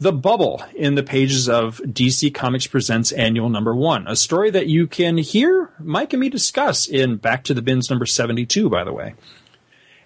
the 0.01 0.11
Bubble 0.11 0.61
in 0.75 0.95
the 0.95 1.01
pages 1.01 1.47
of 1.47 1.77
DC 1.85 2.33
Comics 2.33 2.67
Presents 2.67 3.13
Annual 3.13 3.47
Number 3.47 3.73
One, 3.73 4.05
a 4.05 4.17
story 4.17 4.49
that 4.49 4.67
you 4.67 4.85
can 4.85 5.17
hear 5.17 5.69
Mike 5.79 6.11
and 6.11 6.19
me 6.19 6.27
discuss 6.27 6.87
in 6.87 7.15
Back 7.15 7.45
to 7.45 7.53
the 7.53 7.61
Bins 7.61 7.89
number 7.89 8.05
72, 8.05 8.69
by 8.69 8.83
the 8.83 8.91
way. 8.91 9.13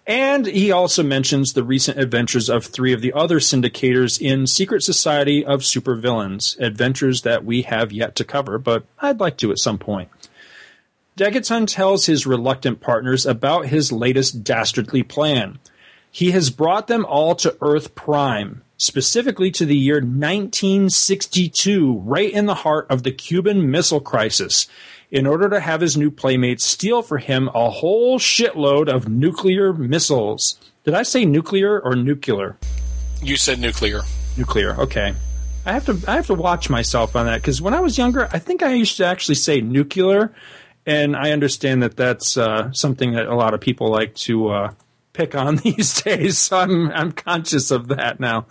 And 0.08 0.46
he 0.46 0.72
also 0.72 1.02
mentions 1.02 1.54
the 1.54 1.64
recent 1.64 1.98
adventures 1.98 2.48
of 2.48 2.66
three 2.66 2.94
of 2.94 3.02
the 3.02 3.14
other 3.14 3.40
syndicators 3.40 4.22
in 4.22 4.46
Secret 4.46 4.84
Society 4.84 5.44
of 5.44 5.62
Supervillains, 5.62 6.60
adventures 6.60 7.24
that 7.24 7.44
we 7.44 7.64
have 7.64 7.92
yet 7.92 8.16
to 8.18 8.24
cover, 8.24 8.60
but 8.60 8.86
I'd 9.00 9.20
like 9.20 9.38
to 9.38 9.52
at 9.52 9.58
some 9.58 9.80
point. 9.80 10.10
Degaton 11.18 11.66
tells 11.66 12.06
his 12.06 12.28
reluctant 12.28 12.82
partners 12.82 13.26
about 13.26 13.68
his 13.68 13.92
latest 13.92 14.44
dastardly 14.44 15.02
plan. 15.02 15.60
He 16.12 16.32
has 16.32 16.50
brought 16.50 16.88
them 16.88 17.06
all 17.06 17.36
to 17.36 17.58
Earth 17.62 17.96
Prime, 17.96 18.64
specifically 18.78 19.50
to 19.52 19.66
the 19.66 19.78
year 19.78 19.96
1962, 19.96 22.02
right 22.06 22.32
in 22.32 22.46
the 22.46 22.54
heart 22.54 22.86
of 22.90 23.04
the 23.04 23.12
Cuban 23.12 23.72
Missile 23.72 24.02
Crisis, 24.02 24.68
in 25.12 25.28
order 25.28 25.50
to 25.50 25.60
have 25.60 25.82
his 25.82 25.98
new 25.98 26.12
playmates 26.12 26.64
steal 26.64 27.02
for 27.02 27.18
him 27.18 27.50
a 27.54 27.70
whole 27.70 28.20
shitload 28.20 28.88
of 28.88 29.08
nuclear 29.08 29.74
missiles. 29.74 30.60
Did 30.84 30.94
I 30.94 31.04
say 31.04 31.26
nuclear 31.26 31.80
or 31.80 31.96
nuclear? 31.96 32.58
You 33.22 33.38
said 33.38 33.60
nuclear. 33.60 34.02
Nuclear. 34.38 34.80
Okay. 34.82 35.16
I 35.66 35.74
have 35.74 35.86
to 35.86 36.00
I 36.08 36.16
have 36.16 36.28
to 36.28 36.36
watch 36.36 36.70
myself 36.70 37.16
on 37.16 37.26
that 37.26 37.42
because 37.42 37.62
when 37.62 37.74
I 37.74 37.80
was 37.80 37.98
younger, 37.98 38.30
I 38.32 38.38
think 38.40 38.62
I 38.62 38.74
used 38.74 38.98
to 38.98 39.06
actually 39.06 39.36
say 39.36 39.62
nuclear, 39.62 40.32
and 40.86 41.16
I 41.16 41.32
understand 41.32 41.82
that 41.82 41.98
that's 41.98 42.38
uh, 42.38 42.72
something 42.72 43.14
that 43.14 43.26
a 43.26 43.36
lot 43.36 43.56
of 43.56 43.62
people 43.62 43.90
like 43.90 44.14
to 44.16 44.50
uh, 44.50 44.74
pick 45.14 45.34
on 45.34 45.56
these 45.64 46.02
days. 46.04 46.38
So 46.38 46.60
I'm 46.60 46.92
I'm 46.92 47.12
conscious 47.12 47.72
of 47.72 47.88
that 47.88 48.20
now. 48.20 48.46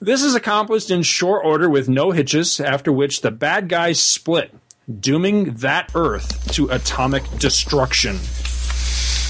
This 0.00 0.22
is 0.22 0.34
accomplished 0.34 0.90
in 0.90 1.02
short 1.02 1.44
order 1.44 1.70
with 1.70 1.88
no 1.88 2.10
hitches, 2.10 2.60
after 2.60 2.92
which 2.92 3.20
the 3.20 3.30
bad 3.30 3.68
guys 3.68 4.00
split, 4.00 4.52
dooming 5.00 5.54
that 5.54 5.90
Earth 5.94 6.52
to 6.52 6.68
atomic 6.68 7.24
destruction. 7.38 8.18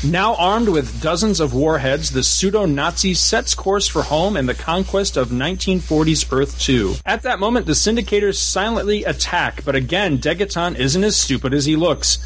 Now 0.04 0.34
armed 0.34 0.68
with 0.68 1.00
dozens 1.00 1.38
of 1.38 1.54
warheads, 1.54 2.10
the 2.10 2.24
pseudo 2.24 2.64
Nazi 2.66 3.14
sets 3.14 3.54
course 3.54 3.86
for 3.86 4.02
home 4.02 4.36
and 4.36 4.48
the 4.48 4.54
conquest 4.54 5.16
of 5.16 5.28
1940s 5.28 6.32
Earth 6.32 6.58
2. 6.58 6.96
At 7.06 7.22
that 7.22 7.38
moment, 7.38 7.66
the 7.66 7.72
Syndicators 7.72 8.34
silently 8.34 9.04
attack, 9.04 9.64
but 9.64 9.76
again, 9.76 10.18
Degaton 10.18 10.76
isn't 10.76 11.04
as 11.04 11.16
stupid 11.16 11.54
as 11.54 11.66
he 11.66 11.76
looks. 11.76 12.18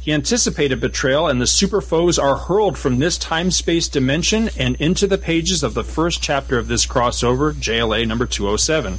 He 0.00 0.12
anticipated 0.12 0.80
betrayal, 0.80 1.28
and 1.28 1.40
the 1.40 1.46
super 1.46 1.80
foes 1.80 2.18
are 2.18 2.36
hurled 2.36 2.76
from 2.76 2.98
this 2.98 3.16
time 3.16 3.52
space 3.52 3.86
dimension 3.86 4.48
and 4.58 4.74
into 4.76 5.06
the 5.06 5.18
pages 5.18 5.62
of 5.62 5.74
the 5.74 5.84
first 5.84 6.20
chapter 6.20 6.58
of 6.58 6.66
this 6.66 6.84
crossover, 6.84 7.52
JLA 7.52 8.08
number 8.08 8.26
207. 8.26 8.98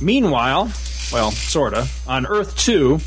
Meanwhile, 0.00 0.70
well, 1.12 1.30
sorta, 1.30 1.86
on 2.06 2.26
Earth 2.26 2.56
2, 2.56 2.98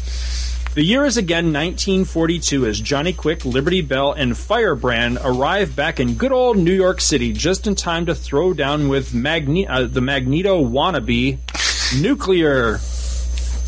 the 0.75 0.84
year 0.84 1.03
is 1.03 1.18
again 1.18 1.46
1942 1.46 2.65
as 2.65 2.79
Johnny 2.79 3.12
Quick, 3.12 3.44
Liberty 3.44 3.82
Bell, 3.82 4.13
and 4.13 4.38
Firebrand 4.38 5.18
arrive 5.24 5.75
back 5.75 6.00
in 6.00 6.13
good 6.13 6.32
old 6.32 6.58
New 6.58 6.74
York 6.74 7.01
City 7.01 7.34
just 7.34 7.68
in 7.68 7.75
time 7.75 8.06
to 8.06 8.15
throw 8.15 8.53
down 8.53 8.88
with 8.88 9.13
Magne- 9.13 9.68
uh, 9.68 9.86
the 9.86 10.01
Magneto 10.01 10.63
wannabe, 10.63 11.39
Nuclear, 12.00 12.79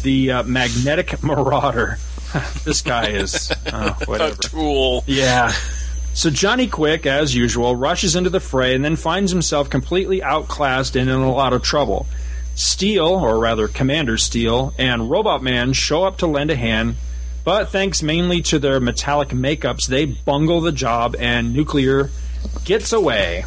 the 0.03 0.31
uh, 0.31 0.43
magnetic 0.43 1.21
marauder. 1.23 1.97
this 2.63 2.81
guy 2.81 3.09
is 3.09 3.51
oh, 3.73 3.97
A 4.07 4.31
tool. 4.35 5.03
Yeah. 5.07 5.51
So 6.13 6.29
Johnny 6.29 6.67
Quick, 6.67 7.05
as 7.05 7.35
usual, 7.35 7.75
rushes 7.75 8.15
into 8.15 8.29
the 8.29 8.39
fray 8.39 8.75
and 8.75 8.85
then 8.85 8.95
finds 8.95 9.31
himself 9.31 9.69
completely 9.69 10.21
outclassed 10.21 10.95
and 10.95 11.09
in 11.09 11.15
a 11.15 11.31
lot 11.31 11.53
of 11.53 11.61
trouble. 11.61 12.05
Steel, 12.55 13.07
or 13.07 13.39
rather 13.39 13.67
Commander 13.67 14.17
Steel, 14.17 14.73
and 14.77 15.09
Robot 15.09 15.41
Man 15.41 15.73
show 15.73 16.03
up 16.03 16.17
to 16.17 16.27
lend 16.27 16.51
a 16.51 16.55
hand, 16.55 16.95
but 17.43 17.69
thanks 17.69 18.03
mainly 18.03 18.41
to 18.43 18.59
their 18.59 18.79
metallic 18.79 19.29
makeups, 19.29 19.87
they 19.87 20.05
bungle 20.05 20.61
the 20.61 20.71
job 20.71 21.15
and 21.17 21.53
Nuclear 21.53 22.11
gets 22.65 22.93
away. 22.93 23.45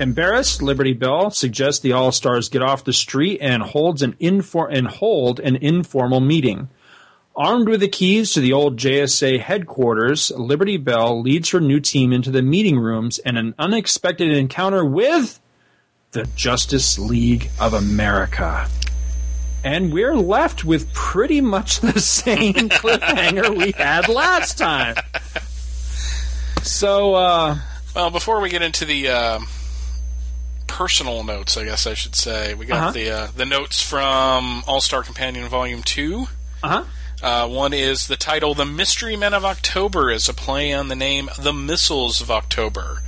Embarrassed, 0.00 0.62
Liberty 0.62 0.92
Bell 0.92 1.30
suggests 1.30 1.80
the 1.80 1.92
All 1.92 2.12
Stars 2.12 2.48
get 2.48 2.62
off 2.62 2.84
the 2.84 2.92
street 2.92 3.38
and 3.40 3.62
holds 3.62 4.02
an 4.02 4.12
infor- 4.14 4.72
and 4.72 4.86
hold 4.86 5.40
an 5.40 5.56
informal 5.56 6.20
meeting. 6.20 6.68
Armed 7.36 7.68
with 7.68 7.80
the 7.80 7.88
keys 7.88 8.32
to 8.32 8.40
the 8.40 8.52
old 8.52 8.76
JSA 8.76 9.40
headquarters, 9.40 10.32
Liberty 10.32 10.76
Bell 10.76 11.20
leads 11.20 11.50
her 11.50 11.60
new 11.60 11.78
team 11.78 12.12
into 12.12 12.32
the 12.32 12.42
meeting 12.42 12.78
rooms 12.78 13.18
and 13.20 13.38
an 13.38 13.54
unexpected 13.58 14.30
encounter 14.30 14.84
with 14.84 15.40
the 16.12 16.24
Justice 16.34 16.98
League 16.98 17.50
of 17.60 17.74
America. 17.74 18.68
And 19.64 19.92
we're 19.92 20.16
left 20.16 20.64
with 20.64 20.92
pretty 20.94 21.40
much 21.40 21.80
the 21.80 22.00
same 22.00 22.54
cliffhanger 22.54 23.56
we 23.56 23.72
had 23.72 24.08
last 24.08 24.56
time. 24.58 24.96
So, 26.62 27.14
uh, 27.14 27.58
Well, 27.94 28.10
before 28.10 28.40
we 28.40 28.48
get 28.50 28.62
into 28.62 28.84
the 28.84 29.08
uh, 29.08 29.40
personal 30.66 31.24
notes, 31.24 31.56
I 31.56 31.64
guess 31.64 31.86
I 31.86 31.94
should 31.94 32.14
say, 32.14 32.54
we 32.54 32.66
got 32.66 32.78
Uh-huh. 32.78 32.90
the 32.92 33.10
uh, 33.10 33.26
the 33.36 33.44
notes 33.46 33.82
from 33.82 34.62
All 34.66 34.80
Star 34.80 35.02
Companion 35.02 35.46
Volume 35.48 35.82
Two. 35.82 36.28
uh-huh. 36.62 36.84
Uh, 37.20 37.48
one 37.48 37.72
is 37.72 38.06
the 38.06 38.16
title 38.16 38.54
"The 38.54 38.64
Mystery 38.64 39.16
Men 39.16 39.34
of 39.34 39.44
October" 39.44 40.10
is 40.10 40.28
a 40.28 40.34
play 40.34 40.72
on 40.72 40.86
the 40.88 40.94
name 40.96 41.28
"The 41.38 41.52
Missiles 41.52 42.20
of 42.20 42.30
October." 42.30 43.02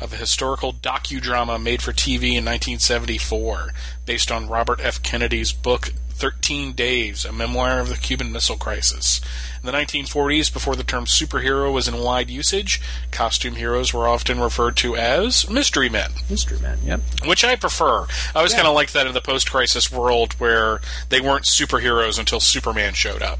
Of 0.00 0.12
a 0.12 0.16
historical 0.16 0.72
docudrama 0.72 1.60
made 1.60 1.82
for 1.82 1.92
TV 1.92 2.34
in 2.36 2.44
1974, 2.44 3.72
based 4.06 4.30
on 4.30 4.48
Robert 4.48 4.78
F. 4.80 5.02
Kennedy's 5.02 5.52
book 5.52 5.92
13 6.10 6.72
Days, 6.72 7.24
a 7.24 7.32
memoir 7.32 7.80
of 7.80 7.88
the 7.88 7.96
Cuban 7.96 8.30
Missile 8.30 8.56
Crisis. 8.56 9.20
In 9.60 9.66
the 9.66 9.72
1940s, 9.72 10.52
before 10.52 10.76
the 10.76 10.84
term 10.84 11.04
superhero 11.06 11.72
was 11.72 11.88
in 11.88 11.98
wide 11.98 12.30
usage, 12.30 12.80
costume 13.10 13.54
heroes 13.56 13.92
were 13.92 14.06
often 14.08 14.40
referred 14.40 14.76
to 14.78 14.96
as 14.96 15.48
mystery 15.50 15.88
men 15.88 16.10
Mystery 16.30 16.58
men, 16.60 16.78
yep. 16.84 17.00
which 17.24 17.44
I 17.44 17.56
prefer. 17.56 18.02
I 18.02 18.36
always 18.36 18.52
Yeah. 18.52 18.58
kind 18.58 18.68
of 18.68 18.74
liked 18.74 18.92
that 18.94 19.06
in 19.08 19.14
the 19.14 19.20
post-crisis 19.20 19.90
world 19.90 20.32
where 20.34 20.80
they 21.08 21.20
weren't 21.20 21.44
superheroes 21.44 22.18
until 22.20 22.38
Superman 22.40 22.94
showed 22.94 23.22
up. 23.22 23.38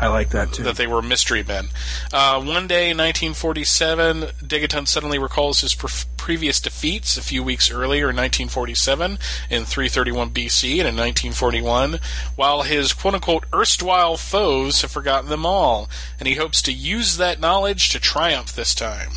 I 0.00 0.08
like 0.08 0.30
that 0.30 0.52
too. 0.52 0.62
That 0.62 0.76
they 0.76 0.86
were 0.86 1.02
mystery 1.02 1.42
men. 1.42 1.68
Uh, 2.12 2.40
one 2.40 2.68
day 2.68 2.90
in 2.90 2.96
1947, 2.96 4.22
Degaton 4.46 4.86
suddenly 4.86 5.18
recalls 5.18 5.60
his 5.60 5.74
pre- 5.74 5.90
previous 6.16 6.60
defeats 6.60 7.16
a 7.16 7.22
few 7.22 7.42
weeks 7.42 7.70
earlier 7.70 8.10
in 8.10 8.16
1947 8.16 9.18
in 9.50 9.64
331 9.64 10.30
BC 10.30 10.70
and 10.78 10.88
in 10.88 10.96
1941, 10.96 11.98
while 12.36 12.62
his 12.62 12.92
quote-unquote 12.92 13.46
erstwhile 13.52 14.16
foes 14.16 14.82
have 14.82 14.90
forgotten 14.90 15.30
them 15.30 15.44
all, 15.44 15.88
and 16.20 16.28
he 16.28 16.34
hopes 16.34 16.62
to 16.62 16.72
use 16.72 17.16
that 17.16 17.40
knowledge 17.40 17.88
to 17.90 17.98
triumph 17.98 18.54
this 18.54 18.74
time 18.74 19.12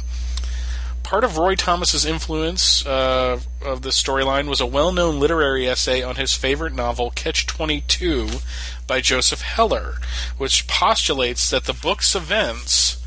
part 1.12 1.26
of 1.26 1.38
Roy 1.38 1.56
Thomas's 1.56 2.06
influence 2.06 2.86
uh, 2.86 3.38
of 3.62 3.82
this 3.82 4.02
storyline 4.02 4.47
was 4.47 4.62
a 4.62 4.65
well-known 4.65 5.19
literary 5.19 5.67
essay 5.67 6.02
on 6.02 6.15
his 6.15 6.34
favorite 6.34 6.74
novel, 6.74 7.12
Catch 7.12 7.45
Twenty 7.45 7.82
Two, 7.82 8.30
by 8.88 9.02
Joseph 9.02 9.41
Heller, 9.41 9.95
which 10.38 10.69
postulates 10.69 11.50
that 11.50 11.65
the 11.65 11.74
book's 11.74 12.15
events 12.15 13.06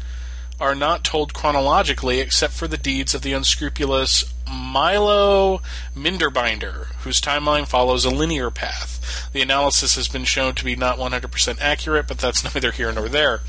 are 0.60 0.74
not 0.74 1.02
told 1.02 1.32
chronologically 1.32 2.20
except 2.20 2.52
for 2.52 2.68
the 2.68 2.76
deeds 2.76 3.14
of 3.14 3.22
the 3.22 3.32
unscrupulous 3.32 4.34
Milo 4.46 5.62
Minderbinder, 5.96 6.88
whose 7.04 7.22
timeline 7.22 7.66
follows 7.66 8.04
a 8.04 8.10
linear 8.10 8.50
path. 8.50 9.30
The 9.32 9.40
analysis 9.40 9.96
has 9.96 10.08
been 10.08 10.24
shown 10.24 10.54
to 10.56 10.64
be 10.66 10.76
not 10.76 10.98
100% 10.98 11.58
accurate, 11.58 12.06
but 12.06 12.18
that's 12.18 12.44
neither 12.54 12.70
here 12.70 12.92
nor 12.92 13.08
there. 13.08 13.40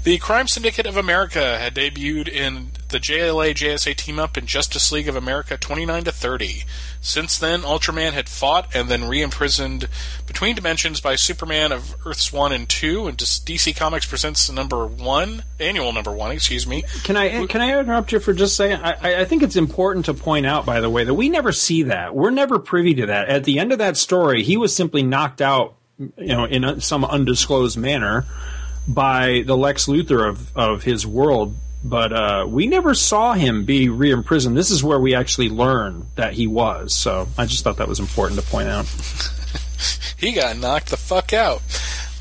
The 0.05 0.19
Crime 0.19 0.47
Syndicate 0.47 0.85
of 0.85 0.97
America 0.97 1.57
had 1.57 1.73
debuted 1.73 2.27
in 2.27 2.67
the 2.89 2.99
JLA 2.99 3.55
JSA 3.55 3.95
team 3.95 4.19
up 4.19 4.37
in 4.37 4.45
Justice 4.45 4.91
League 4.91 5.07
of 5.07 5.15
America 5.15 5.57
29 5.57 6.03
to 6.03 6.11
30. 6.11 6.63
Since 7.01 7.39
then, 7.39 7.61
Ultraman 7.63 8.13
had 8.13 8.29
fought 8.29 8.75
and 8.75 8.87
then 8.87 9.07
re-imprisoned 9.07 9.89
between 10.27 10.55
dimensions 10.55 11.01
by 11.01 11.15
Superman 11.15 11.71
of 11.71 11.95
Earths 12.05 12.31
1 12.31 12.51
and 12.51 12.69
2, 12.69 13.07
and 13.07 13.17
DC 13.17 13.75
Comics 13.75 14.05
presents 14.05 14.45
the 14.45 14.53
number 14.53 14.85
1, 14.85 15.43
annual 15.59 15.91
number 15.91 16.11
1, 16.11 16.33
excuse 16.33 16.67
me. 16.67 16.83
Can 17.03 17.17
I 17.17 17.47
can 17.47 17.61
I 17.61 17.79
interrupt 17.79 18.11
you 18.11 18.19
for 18.19 18.31
just 18.31 18.53
a 18.53 18.55
second? 18.57 18.83
I, 18.85 19.21
I- 19.21 19.25
think 19.25 19.41
it's 19.41 19.55
important 19.55 20.05
to 20.05 20.13
point 20.13 20.45
out, 20.45 20.67
by 20.67 20.81
the 20.81 20.89
way, 20.91 21.03
that 21.03 21.15
we 21.15 21.29
never 21.29 21.51
see 21.51 21.81
that. 21.81 22.15
We're 22.15 22.29
never 22.29 22.59
privy 22.59 22.93
to 22.93 23.07
that. 23.07 23.27
At 23.27 23.43
the 23.43 23.57
end 23.57 23.71
of 23.71 23.79
that 23.79 23.97
story, 23.97 24.43
he 24.43 24.55
was 24.55 24.75
simply 24.75 25.01
knocked 25.01 25.41
out, 25.41 25.77
you 25.97 26.27
know, 26.27 26.45
in 26.45 26.79
some 26.79 27.03
undisclosed 27.03 27.75
manner 27.75 28.27
by 28.87 29.43
the 29.45 29.57
Lex 29.57 29.87
Luthor 29.87 30.27
of 30.27 30.55
of 30.57 30.83
his 30.83 31.05
world 31.05 31.55
but 31.85 32.11
uh, 32.11 32.45
we 32.49 32.65
never 32.65 32.95
saw 32.95 33.33
him 33.33 33.63
be 33.63 33.89
re-imprisoned. 33.89 34.57
This 34.57 34.71
is 34.71 34.83
where 34.83 34.99
we 34.99 35.13
actually 35.13 35.49
learn 35.49 36.07
that 36.15 36.33
he 36.33 36.47
was. 36.47 36.95
So 36.95 37.27
I 37.37 37.45
just 37.45 37.63
thought 37.63 37.77
that 37.77 37.87
was 37.87 37.99
important 37.99 38.41
to 38.41 38.45
point 38.47 38.67
out. 38.67 38.87
he 40.17 40.31
got 40.33 40.57
knocked 40.57 40.89
the 40.89 40.97
fuck 40.97 41.31
out. 41.31 41.61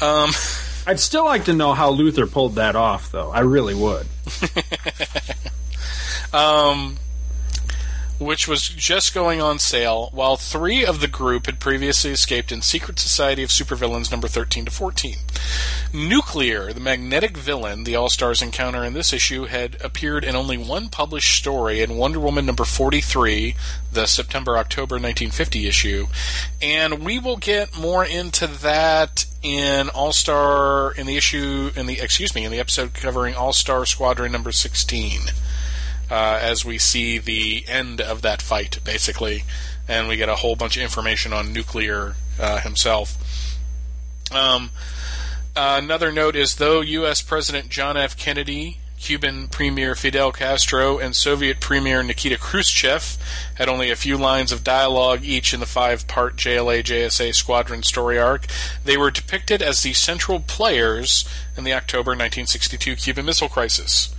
Um, 0.02 0.30
I'd 0.86 1.00
still 1.00 1.24
like 1.24 1.46
to 1.46 1.54
know 1.54 1.72
how 1.72 1.94
Luthor 1.94 2.30
pulled 2.30 2.56
that 2.56 2.76
off, 2.76 3.10
though. 3.10 3.30
I 3.30 3.40
really 3.40 3.74
would. 3.74 4.06
um, 6.34 6.98
which 8.24 8.48
was 8.48 8.68
just 8.68 9.14
going 9.14 9.40
on 9.40 9.58
sale, 9.58 10.08
while 10.12 10.36
three 10.36 10.84
of 10.84 11.00
the 11.00 11.08
group 11.08 11.46
had 11.46 11.60
previously 11.60 12.10
escaped 12.10 12.50
in 12.50 12.62
Secret 12.62 12.98
Society 12.98 13.42
of 13.42 13.50
Supervillains 13.50 14.10
number 14.10 14.28
13 14.28 14.64
to 14.64 14.70
14. 14.70 15.16
Nuclear, 15.92 16.72
the 16.72 16.80
magnetic 16.80 17.36
villain 17.36 17.84
the 17.84 17.96
All 17.96 18.08
Stars 18.08 18.42
encounter 18.42 18.82
in 18.84 18.94
this 18.94 19.12
issue, 19.12 19.44
had 19.44 19.76
appeared 19.82 20.24
in 20.24 20.34
only 20.34 20.56
one 20.56 20.88
published 20.88 21.36
story 21.36 21.82
in 21.82 21.96
Wonder 21.96 22.18
Woman 22.18 22.46
number 22.46 22.64
43, 22.64 23.54
the 23.92 24.06
September 24.06 24.56
October 24.56 24.94
1950 24.94 25.66
issue, 25.66 26.06
and 26.60 27.04
we 27.04 27.18
will 27.18 27.36
get 27.36 27.78
more 27.78 28.04
into 28.04 28.46
that 28.46 29.26
in 29.42 29.90
All 29.90 30.12
Star 30.12 30.92
in 30.92 31.06
the 31.06 31.16
issue 31.16 31.70
in 31.76 31.86
the 31.86 32.00
excuse 32.00 32.34
me 32.34 32.44
in 32.44 32.50
the 32.50 32.60
episode 32.60 32.94
covering 32.94 33.34
All 33.34 33.52
Star 33.52 33.84
Squadron 33.84 34.32
number 34.32 34.50
16 34.50 35.20
uh, 36.10 36.38
as 36.40 36.64
we 36.64 36.78
see 36.78 37.18
the 37.18 37.64
end 37.68 38.00
of 38.00 38.22
that 38.22 38.42
fight, 38.42 38.78
basically, 38.84 39.44
and 39.88 40.08
we 40.08 40.16
get 40.16 40.28
a 40.28 40.36
whole 40.36 40.56
bunch 40.56 40.76
of 40.76 40.82
information 40.82 41.32
on 41.32 41.52
Nuclear 41.52 42.14
uh, 42.38 42.60
himself. 42.60 43.16
Um, 44.30 44.70
another 45.56 46.10
note 46.12 46.36
is 46.36 46.56
though 46.56 46.80
U.S. 46.80 47.22
President 47.22 47.68
John 47.68 47.96
F. 47.96 48.16
Kennedy, 48.16 48.78
Cuban 48.98 49.48
Premier 49.48 49.94
Fidel 49.94 50.32
Castro, 50.32 50.98
and 50.98 51.14
Soviet 51.14 51.60
Premier 51.60 52.02
Nikita 52.02 52.38
Khrushchev 52.38 53.18
had 53.56 53.68
only 53.68 53.90
a 53.90 53.96
few 53.96 54.16
lines 54.16 54.50
of 54.50 54.64
dialogue 54.64 55.22
each 55.22 55.52
in 55.52 55.60
the 55.60 55.66
five 55.66 56.08
part 56.08 56.36
JLA 56.36 56.82
JSA 56.82 57.34
Squadron 57.34 57.82
story 57.82 58.18
arc, 58.18 58.46
they 58.82 58.96
were 58.96 59.10
depicted 59.10 59.60
as 59.60 59.82
the 59.82 59.92
central 59.92 60.40
players 60.40 61.28
in 61.56 61.64
the 61.64 61.74
October 61.74 62.12
1962 62.12 62.96
Cuban 62.96 63.26
Missile 63.26 63.48
Crisis. 63.48 64.14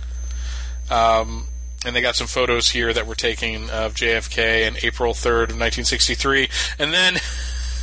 Um, 0.88 1.48
and 1.84 1.94
they 1.94 2.00
got 2.00 2.16
some 2.16 2.26
photos 2.26 2.70
here 2.70 2.92
that 2.92 3.06
were 3.06 3.14
taken 3.14 3.70
of 3.70 3.94
JFK 3.94 4.66
in 4.66 4.76
April 4.82 5.12
3rd 5.12 5.50
of 5.50 5.58
1963. 5.58 6.48
And 6.78 6.92
then 6.92 7.18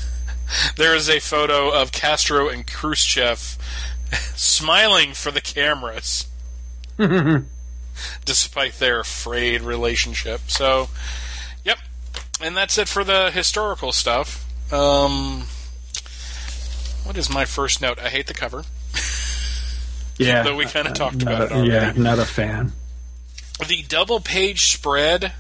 there 0.78 0.96
is 0.96 1.10
a 1.10 1.20
photo 1.20 1.70
of 1.70 1.92
Castro 1.92 2.50
and 2.50 2.66
Khrushchev 2.66 3.58
smiling 4.36 5.14
for 5.14 5.32
the 5.32 5.42
cameras, 5.42 6.28
despite 8.26 8.74
their 8.80 9.04
frayed 9.04 9.62
relationship. 9.62 10.42
So, 10.48 10.90
yep. 11.64 11.78
And 12.42 12.58
that's 12.58 12.78
it 12.78 12.88
for 12.88 13.04
the 13.04 13.32
historical 13.32 13.92
stuff. 13.92 14.46
Um, 14.74 15.44
what 17.04 17.18
is 17.18 17.30
my 17.30 17.46
first 17.46 17.82
note? 17.82 18.00
I 18.00 18.10
hate 18.10 18.28
the 18.28 18.34
cover. 18.34 18.64
Yeah. 20.18 20.44
Though 20.44 20.56
we 20.56 20.66
kind 20.66 20.88
of 20.88 20.94
uh, 20.94 20.96
talked 20.96 21.22
about 21.22 21.42
a, 21.42 21.46
it 21.46 21.52
already. 21.52 21.72
Yeah, 21.72 21.94
not 21.96 22.20
a 22.20 22.26
fan. 22.26 22.74
The 23.60 23.84
double 23.88 24.20
page 24.20 24.72
spread 24.72 25.34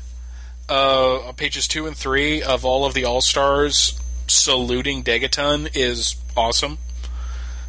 uh, 0.69 1.31
pages 1.33 1.67
two 1.67 1.87
and 1.87 1.95
three 1.95 2.41
of 2.41 2.63
all 2.65 2.85
of 2.85 2.93
the 2.93 3.05
all 3.05 3.21
stars 3.21 3.99
saluting 4.27 5.03
Degaton 5.03 5.69
is 5.75 6.15
awesome. 6.35 6.77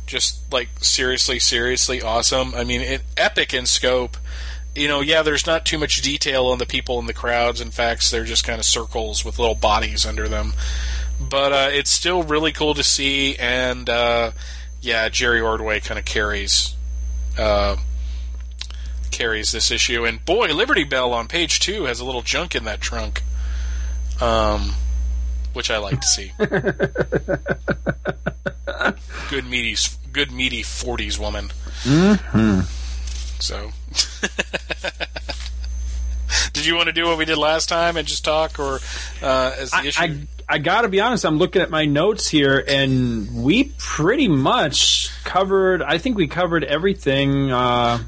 Just 0.06 0.52
like 0.52 0.68
seriously, 0.80 1.38
seriously 1.38 2.02
awesome. 2.02 2.54
I 2.54 2.64
mean, 2.64 2.80
it, 2.82 3.02
epic 3.16 3.54
in 3.54 3.66
scope. 3.66 4.16
You 4.74 4.88
know, 4.88 5.00
yeah, 5.00 5.22
there's 5.22 5.46
not 5.46 5.64
too 5.64 5.78
much 5.78 6.02
detail 6.02 6.46
on 6.46 6.58
the 6.58 6.66
people 6.66 6.98
in 6.98 7.06
the 7.06 7.14
crowds. 7.14 7.60
In 7.60 7.70
fact, 7.70 8.10
they're 8.10 8.24
just 8.24 8.44
kind 8.44 8.58
of 8.58 8.64
circles 8.64 9.24
with 9.24 9.38
little 9.38 9.54
bodies 9.54 10.04
under 10.04 10.28
them. 10.28 10.52
But 11.20 11.52
uh, 11.52 11.68
it's 11.72 11.90
still 11.90 12.22
really 12.22 12.52
cool 12.52 12.74
to 12.74 12.82
see, 12.82 13.36
and 13.36 13.88
uh, 13.88 14.32
yeah, 14.80 15.08
Jerry 15.08 15.40
Ordway 15.40 15.80
kind 15.80 15.98
of 15.98 16.04
carries 16.04 16.74
uh, 17.38 17.76
carries 19.14 19.52
this 19.52 19.70
issue. 19.70 20.04
And 20.04 20.24
boy, 20.24 20.48
Liberty 20.52 20.84
Bell 20.84 21.12
on 21.12 21.28
page 21.28 21.60
two 21.60 21.84
has 21.84 22.00
a 22.00 22.04
little 22.04 22.22
junk 22.22 22.54
in 22.54 22.64
that 22.64 22.80
trunk, 22.80 23.22
um, 24.20 24.74
which 25.52 25.70
I 25.70 25.78
like 25.78 26.00
to 26.00 26.06
see. 26.06 26.32
good 29.30 29.46
meaty, 29.46 29.76
good 30.12 30.32
meaty 30.32 30.62
forties 30.62 31.18
woman. 31.18 31.50
Mm-hmm. 31.84 32.60
So, 33.40 33.70
did 36.52 36.66
you 36.66 36.74
want 36.74 36.86
to 36.86 36.92
do 36.92 37.06
what 37.06 37.18
we 37.18 37.24
did 37.24 37.38
last 37.38 37.68
time 37.68 37.96
and 37.96 38.06
just 38.08 38.24
talk, 38.24 38.58
or 38.58 38.80
uh, 39.22 39.54
as 39.58 39.70
the 39.70 39.76
I, 39.76 39.84
issue? 39.84 40.02
I, 40.02 40.26
I 40.48 40.58
got 40.58 40.82
to 40.82 40.88
be 40.88 41.00
honest. 41.00 41.24
I'm 41.24 41.38
looking 41.38 41.62
at 41.62 41.70
my 41.70 41.84
notes 41.84 42.28
here, 42.28 42.64
and 42.66 43.44
we 43.44 43.72
pretty 43.78 44.28
much 44.28 45.10
covered. 45.24 45.82
I 45.82 45.98
think 45.98 46.16
we 46.16 46.26
covered 46.26 46.64
everything, 46.64 47.50
uh, 47.52 47.98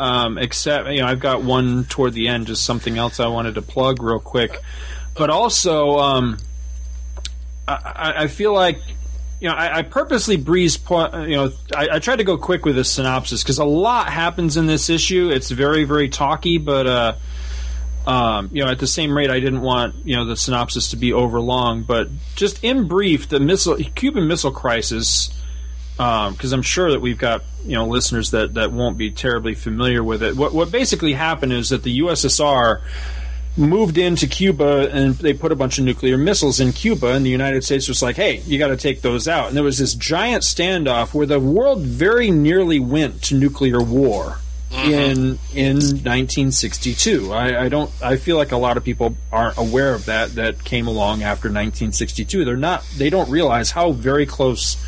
um, 0.00 0.38
except 0.38 0.88
you 0.88 1.00
know 1.00 1.06
I've 1.06 1.20
got 1.20 1.42
one 1.42 1.84
toward 1.84 2.14
the 2.14 2.28
end, 2.28 2.46
just 2.46 2.64
something 2.64 2.96
else 2.96 3.20
I 3.20 3.28
wanted 3.28 3.56
to 3.56 3.62
plug 3.62 4.02
real 4.02 4.18
quick. 4.18 4.58
But 5.14 5.28
also, 5.28 5.98
um, 5.98 6.38
I, 7.68 8.14
I 8.16 8.26
feel 8.28 8.54
like 8.54 8.78
you 9.40 9.48
know, 9.48 9.54
I, 9.54 9.78
I 9.78 9.82
purposely 9.82 10.36
breezed. 10.36 10.84
Po- 10.84 11.22
you 11.22 11.36
know, 11.36 11.52
I, 11.76 11.88
I 11.92 11.98
tried 11.98 12.16
to 12.16 12.24
go 12.24 12.38
quick 12.38 12.64
with 12.64 12.76
this 12.76 12.90
synopsis 12.90 13.42
because 13.42 13.58
a 13.58 13.64
lot 13.64 14.08
happens 14.08 14.56
in 14.56 14.66
this 14.66 14.88
issue. 14.88 15.30
It's 15.30 15.50
very, 15.50 15.84
very 15.84 16.08
talky, 16.08 16.58
but 16.58 16.86
uh, 16.86 17.14
um, 18.06 18.50
you 18.52 18.64
know, 18.64 18.70
at 18.70 18.78
the 18.78 18.86
same 18.86 19.16
rate, 19.16 19.30
I 19.30 19.40
didn't 19.40 19.60
want 19.60 19.94
you 20.06 20.16
know 20.16 20.24
the 20.24 20.36
synopsis 20.36 20.90
to 20.90 20.96
be 20.96 21.12
overlong. 21.12 21.82
But 21.82 22.08
just 22.36 22.64
in 22.64 22.88
brief, 22.88 23.28
the 23.28 23.40
missile 23.40 23.76
Cuban 23.76 24.28
Missile 24.28 24.52
Crisis, 24.52 25.30
Um, 26.00 26.32
because 26.32 26.54
I'm 26.54 26.62
sure 26.62 26.92
that 26.92 27.00
we've 27.00 27.18
got 27.18 27.42
you 27.62 27.74
know 27.74 27.86
listeners 27.86 28.30
that 28.30 28.54
that 28.54 28.72
won't 28.72 28.96
be 28.96 29.10
terribly 29.10 29.54
familiar 29.54 30.02
with 30.02 30.22
it. 30.22 30.34
What 30.34 30.54
what 30.54 30.72
basically 30.72 31.12
happened 31.12 31.52
is 31.52 31.68
that 31.68 31.82
the 31.82 32.00
USSR 32.00 32.80
moved 33.54 33.98
into 33.98 34.26
Cuba 34.26 34.88
and 34.90 35.14
they 35.16 35.34
put 35.34 35.52
a 35.52 35.56
bunch 35.56 35.78
of 35.78 35.84
nuclear 35.84 36.16
missiles 36.16 36.58
in 36.58 36.72
Cuba, 36.72 37.08
and 37.08 37.26
the 37.26 37.30
United 37.30 37.64
States 37.64 37.86
was 37.86 38.00
like, 38.00 38.16
"Hey, 38.16 38.38
you 38.46 38.58
got 38.58 38.68
to 38.68 38.78
take 38.78 39.02
those 39.02 39.28
out." 39.28 39.48
And 39.48 39.56
there 39.58 39.62
was 39.62 39.76
this 39.76 39.92
giant 39.92 40.42
standoff 40.42 41.12
where 41.12 41.26
the 41.26 41.38
world 41.38 41.82
very 41.82 42.30
nearly 42.30 42.80
went 42.80 43.20
to 43.24 43.34
nuclear 43.34 43.82
war 43.82 44.38
mm-hmm. 44.70 44.90
in 44.90 45.18
in 45.52 45.76
1962. 45.76 47.30
I, 47.30 47.64
I 47.64 47.68
don't. 47.68 47.90
I 48.02 48.16
feel 48.16 48.38
like 48.38 48.52
a 48.52 48.56
lot 48.56 48.78
of 48.78 48.84
people 48.84 49.16
aren't 49.30 49.58
aware 49.58 49.92
of 49.92 50.06
that. 50.06 50.36
That 50.36 50.64
came 50.64 50.86
along 50.86 51.24
after 51.24 51.48
1962. 51.48 52.46
They're 52.46 52.56
not. 52.56 52.86
They 52.96 53.10
don't 53.10 53.28
realize 53.28 53.72
how 53.72 53.92
very 53.92 54.24
close 54.24 54.78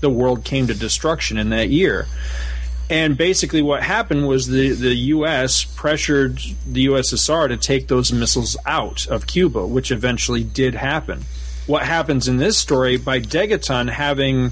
the 0.00 0.10
world 0.10 0.44
came 0.44 0.66
to 0.66 0.74
destruction 0.74 1.38
in 1.38 1.50
that 1.50 1.70
year. 1.70 2.06
And 2.90 3.16
basically, 3.16 3.62
what 3.62 3.84
happened 3.84 4.26
was 4.26 4.48
the, 4.48 4.70
the 4.72 4.94
U.S. 4.94 5.62
pressured 5.62 6.40
the 6.66 6.86
USSR 6.86 7.48
to 7.48 7.56
take 7.56 7.86
those 7.86 8.12
missiles 8.12 8.56
out 8.66 9.06
of 9.06 9.28
Cuba, 9.28 9.64
which 9.64 9.92
eventually 9.92 10.42
did 10.42 10.74
happen. 10.74 11.24
What 11.68 11.84
happens 11.84 12.26
in 12.26 12.38
this 12.38 12.58
story 12.58 12.96
by 12.96 13.20
Degaton 13.20 13.90
having 13.90 14.50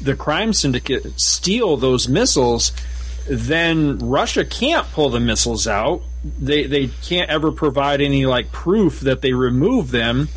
the 0.00 0.14
crime 0.14 0.52
syndicate 0.52 1.20
steal 1.20 1.76
those 1.76 2.08
missiles, 2.08 2.70
then 3.28 3.98
Russia 3.98 4.44
can't 4.44 4.86
pull 4.92 5.10
the 5.10 5.20
missiles 5.20 5.66
out. 5.66 6.02
They 6.24 6.66
they 6.66 6.86
can't 7.02 7.30
ever 7.30 7.50
provide 7.50 8.00
any 8.00 8.26
like 8.26 8.52
proof 8.52 9.00
that 9.00 9.22
they 9.22 9.32
removed 9.32 9.90
them 9.90 10.28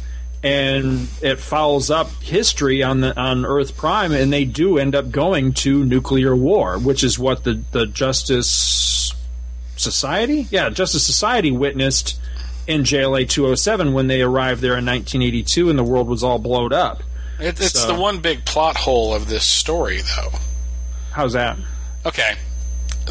and 0.46 1.08
it 1.24 1.40
fouls 1.40 1.90
up 1.90 2.08
history 2.22 2.84
on 2.84 3.02
the 3.02 3.20
on 3.20 3.46
Earth 3.46 3.76
Prime, 3.76 4.12
and 4.12 4.32
they 4.32 4.46
do 4.46 4.78
end 4.78 4.94
up 4.96 5.10
going 5.10 5.54
to 5.54 5.84
nuclear 5.84 6.36
war, 6.36 6.78
which 6.78 7.04
is 7.04 7.18
what 7.18 7.44
the 7.44 7.60
the 7.72 7.88
Justice 7.88 9.12
Society, 9.76 10.48
yeah, 10.52 10.70
Justice 10.70 11.04
Society 11.06 11.50
witnessed 11.52 12.20
in 12.68 12.84
JLA 12.84 13.28
207 13.28 13.94
when 13.94 14.08
they 14.08 14.22
arrived 14.22 14.62
there 14.62 14.78
in 14.78 14.86
1982, 14.86 15.70
and 15.70 15.78
the 15.78 15.84
world 15.84 16.08
was 16.08 16.24
all 16.24 16.40
blowed 16.40 16.72
up. 16.74 17.02
It, 17.40 17.60
it's 17.60 17.80
So- 17.80 17.88
the 17.88 18.00
one 18.00 18.20
big 18.20 18.46
plot 18.46 18.78
hole 18.78 19.14
of 19.14 19.28
this 19.28 19.44
story, 19.44 20.02
though. 20.16 20.32
How's 21.12 21.34
that? 21.34 21.58
Okay, 22.06 22.36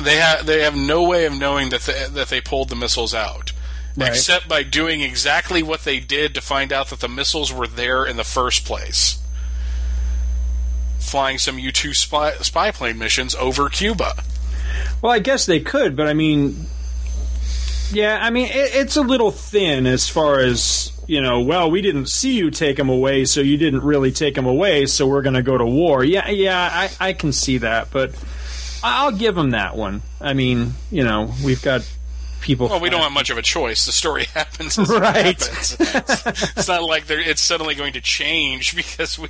they 0.00 0.16
have 0.16 0.46
they 0.46 0.62
have 0.62 0.76
no 0.76 1.02
way 1.02 1.24
of 1.26 1.32
knowing 1.36 1.70
that 1.70 1.80
they, 1.82 2.06
that 2.12 2.28
they 2.28 2.40
pulled 2.40 2.68
the 2.68 2.76
missiles 2.76 3.12
out, 3.12 3.50
Right. 3.96 4.08
except 4.08 4.48
by 4.48 4.64
doing 4.64 5.02
exactly 5.02 5.62
what 5.62 5.84
they 5.84 6.00
did 6.00 6.34
to 6.34 6.40
find 6.40 6.72
out 6.72 6.88
that 6.88 6.98
the 6.98 7.08
missiles 7.08 7.52
were 7.52 7.68
there 7.68 8.04
in 8.04 8.16
the 8.16 8.24
first 8.24 8.64
place. 8.64 9.20
Flying 10.98 11.38
some 11.38 11.60
U 11.60 11.70
two 11.70 11.94
spy, 11.94 12.32
spy 12.38 12.72
plane 12.72 12.98
missions 12.98 13.36
over 13.36 13.68
Cuba. 13.68 14.14
Well, 15.00 15.12
I 15.12 15.20
guess 15.20 15.46
they 15.46 15.60
could, 15.60 15.94
but 15.94 16.08
I 16.08 16.12
mean, 16.14 16.66
yeah, 17.92 18.18
I 18.20 18.30
mean, 18.30 18.46
it, 18.46 18.74
it's 18.74 18.96
a 18.96 19.02
little 19.02 19.30
thin 19.30 19.86
as 19.86 20.08
far 20.08 20.40
as 20.40 20.90
you 21.06 21.20
know. 21.20 21.40
Well, 21.40 21.70
we 21.70 21.80
didn't 21.80 22.06
see 22.06 22.36
you 22.36 22.50
take 22.50 22.76
them 22.76 22.88
away, 22.88 23.26
so 23.26 23.42
you 23.42 23.56
didn't 23.56 23.84
really 23.84 24.10
take 24.10 24.34
them 24.34 24.46
away, 24.46 24.86
so 24.86 25.06
we're 25.06 25.22
going 25.22 25.34
to 25.34 25.42
go 25.42 25.56
to 25.56 25.66
war. 25.66 26.02
Yeah, 26.02 26.28
yeah, 26.30 26.58
I, 26.58 26.90
I 27.08 27.12
can 27.12 27.32
see 27.32 27.58
that, 27.58 27.92
but 27.92 28.12
I'll 28.82 29.12
give 29.12 29.36
him 29.36 29.50
that 29.50 29.76
one. 29.76 30.02
I 30.20 30.32
mean, 30.32 30.72
you 30.90 31.04
know, 31.04 31.32
we've 31.44 31.62
got 31.62 31.88
people. 32.44 32.68
Well, 32.68 32.78
we 32.80 32.90
don't 32.90 33.00
have 33.00 33.10
much 33.12 33.30
of 33.30 33.38
a 33.38 33.42
choice. 33.42 33.86
The 33.86 33.92
story 33.92 34.24
happens 34.34 34.78
as 34.78 34.90
it 34.90 35.00
Right. 35.00 35.24
happens. 35.42 35.76
It's, 35.80 36.26
it's 36.56 36.68
not 36.68 36.84
like 36.84 37.06
they're, 37.06 37.18
it's 37.20 37.40
suddenly 37.42 37.74
going 37.74 37.94
to 37.94 38.00
change 38.00 38.76
because 38.76 39.18
we. 39.18 39.28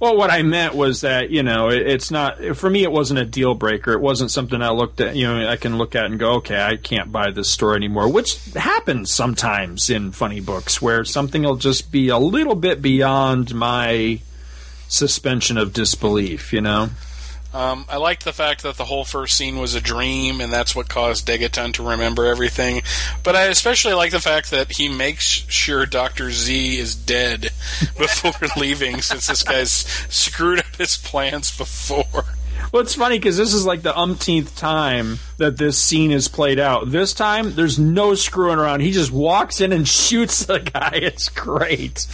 Well, 0.00 0.16
what 0.16 0.30
I 0.30 0.42
meant 0.42 0.74
was 0.74 1.02
that 1.02 1.30
you 1.30 1.42
know 1.44 1.68
it, 1.70 1.86
it's 1.86 2.10
not 2.10 2.42
for 2.56 2.68
me. 2.68 2.82
It 2.82 2.90
wasn't 2.92 3.20
a 3.20 3.24
deal 3.24 3.54
breaker. 3.54 3.92
It 3.92 4.00
wasn't 4.00 4.30
something 4.32 4.60
I 4.60 4.70
looked 4.70 5.00
at. 5.00 5.14
You 5.16 5.28
know, 5.28 5.48
I 5.48 5.56
can 5.56 5.78
look 5.78 5.94
at 5.94 6.06
and 6.06 6.18
go, 6.18 6.32
okay, 6.34 6.60
I 6.60 6.76
can't 6.76 7.12
buy 7.12 7.30
this 7.30 7.48
story 7.48 7.76
anymore. 7.76 8.08
Which 8.08 8.44
happens 8.54 9.10
sometimes 9.12 9.88
in 9.88 10.10
funny 10.10 10.40
books, 10.40 10.82
where 10.82 11.04
something 11.04 11.44
will 11.44 11.56
just 11.56 11.92
be 11.92 12.08
a 12.08 12.18
little 12.18 12.56
bit 12.56 12.82
beyond 12.82 13.54
my 13.54 14.20
suspension 14.88 15.56
of 15.56 15.72
disbelief. 15.72 16.52
You 16.52 16.60
know. 16.60 16.90
Um, 17.54 17.86
I 17.88 17.98
liked 17.98 18.24
the 18.24 18.32
fact 18.32 18.64
that 18.64 18.76
the 18.76 18.84
whole 18.84 19.04
first 19.04 19.36
scene 19.36 19.60
was 19.60 19.76
a 19.76 19.80
dream, 19.80 20.40
and 20.40 20.52
that's 20.52 20.74
what 20.74 20.88
caused 20.88 21.28
Degaton 21.28 21.72
to 21.74 21.88
remember 21.88 22.26
everything. 22.26 22.82
But 23.22 23.36
I 23.36 23.44
especially 23.44 23.94
like 23.94 24.10
the 24.10 24.20
fact 24.20 24.50
that 24.50 24.72
he 24.72 24.88
makes 24.88 25.24
sure 25.24 25.86
Doctor 25.86 26.32
Z 26.32 26.78
is 26.78 26.96
dead 26.96 27.42
before 27.96 28.48
leaving, 28.56 29.00
since 29.00 29.28
this 29.28 29.44
guy's 29.44 29.70
screwed 29.70 30.58
up 30.58 30.76
his 30.76 30.96
plans 30.96 31.56
before. 31.56 32.24
Well, 32.72 32.82
it's 32.82 32.96
funny 32.96 33.18
because 33.20 33.36
this 33.36 33.54
is 33.54 33.64
like 33.64 33.82
the 33.82 33.96
umpteenth 33.96 34.56
time 34.56 35.20
that 35.36 35.56
this 35.56 35.78
scene 35.78 36.10
is 36.10 36.26
played 36.26 36.58
out. 36.58 36.90
This 36.90 37.14
time, 37.14 37.54
there's 37.54 37.78
no 37.78 38.16
screwing 38.16 38.58
around. 38.58 38.80
He 38.80 38.90
just 38.90 39.12
walks 39.12 39.60
in 39.60 39.72
and 39.72 39.86
shoots 39.86 40.44
the 40.46 40.58
guy. 40.58 40.90
It's 41.04 41.28
great. 41.28 42.06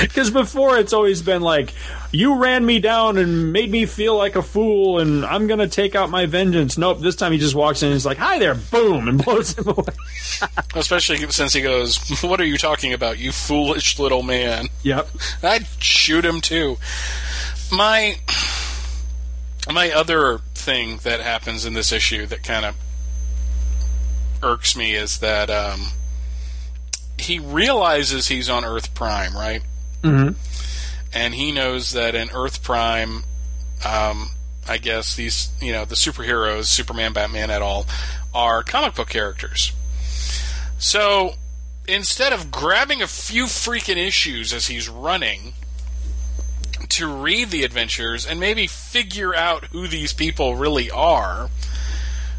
Because 0.00 0.30
before, 0.30 0.78
it's 0.78 0.94
always 0.94 1.20
been 1.20 1.42
like, 1.42 1.74
you 2.12 2.36
ran 2.36 2.64
me 2.66 2.78
down 2.80 3.18
and 3.18 3.52
made 3.52 3.70
me 3.70 3.86
feel 3.86 4.16
like 4.16 4.34
a 4.36 4.42
fool, 4.42 4.98
and 4.98 5.24
I'm 5.24 5.46
going 5.46 5.60
to 5.60 5.68
take 5.68 5.94
out 5.94 6.10
my 6.10 6.26
vengeance. 6.26 6.76
Nope, 6.76 7.00
this 7.00 7.16
time 7.16 7.32
he 7.32 7.38
just 7.38 7.54
walks 7.54 7.82
in 7.82 7.86
and 7.88 7.94
he's 7.94 8.04
like, 8.06 8.18
hi 8.18 8.38
there, 8.38 8.54
boom, 8.54 9.06
and 9.08 9.24
blows 9.24 9.56
him 9.56 9.68
away. 9.68 9.84
Especially 10.74 11.18
since 11.30 11.52
he 11.52 11.60
goes, 11.62 11.98
"What 12.22 12.40
are 12.40 12.44
you 12.46 12.58
talking 12.58 12.92
about, 12.92 13.18
you 13.18 13.30
foolish 13.32 13.98
little 13.98 14.22
man?" 14.22 14.66
Yep. 14.82 15.08
I'd 15.42 15.66
shoot 15.78 16.24
him 16.24 16.40
too. 16.40 16.78
My 17.72 18.16
my 19.72 19.90
other 19.92 20.38
thing 20.54 20.98
that 21.04 21.20
happens 21.20 21.64
in 21.64 21.74
this 21.74 21.92
issue 21.92 22.26
that 22.26 22.42
kind 22.42 22.64
of 22.64 22.74
irks 24.42 24.74
me 24.76 24.94
is 24.94 25.18
that 25.18 25.50
um, 25.50 25.88
he 27.18 27.38
realizes 27.38 28.28
he's 28.28 28.48
on 28.48 28.64
Earth 28.64 28.94
Prime, 28.94 29.34
right? 29.34 29.62
Mhm. 30.02 30.34
And 31.12 31.34
he 31.34 31.52
knows 31.52 31.92
that 31.92 32.14
in 32.14 32.30
Earth 32.32 32.62
Prime, 32.62 33.24
um, 33.84 34.30
I 34.68 34.78
guess 34.78 35.16
these, 35.16 35.50
you 35.60 35.72
know, 35.72 35.84
the 35.84 35.96
superheroes, 35.96 36.66
Superman, 36.66 37.12
Batman, 37.12 37.50
et 37.50 37.62
al., 37.62 37.86
are 38.32 38.62
comic 38.62 38.94
book 38.94 39.08
characters. 39.08 39.72
So 40.78 41.34
instead 41.88 42.32
of 42.32 42.50
grabbing 42.50 43.02
a 43.02 43.06
few 43.06 43.44
freaking 43.44 43.96
issues 43.96 44.52
as 44.52 44.68
he's 44.68 44.88
running 44.88 45.54
to 46.88 47.06
read 47.06 47.50
the 47.50 47.64
adventures 47.64 48.26
and 48.26 48.40
maybe 48.40 48.66
figure 48.66 49.34
out 49.34 49.66
who 49.66 49.88
these 49.88 50.12
people 50.12 50.56
really 50.56 50.90
are, 50.90 51.50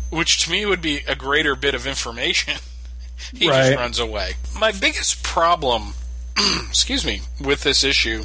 which 0.09 0.43
to 0.45 0.51
me 0.51 0.65
would 0.65 0.81
be 0.81 0.99
a 1.07 1.15
greater 1.15 1.55
bit 1.55 1.75
of 1.75 1.85
information, 1.85 2.59
he 3.33 3.45
just 3.45 3.75
runs 3.75 3.99
away. 3.99 4.33
My 4.57 4.71
biggest 4.71 5.23
problem, 5.23 5.93
excuse 6.67 7.05
me, 7.05 7.21
with 7.39 7.63
this 7.63 7.83
issue 7.83 8.23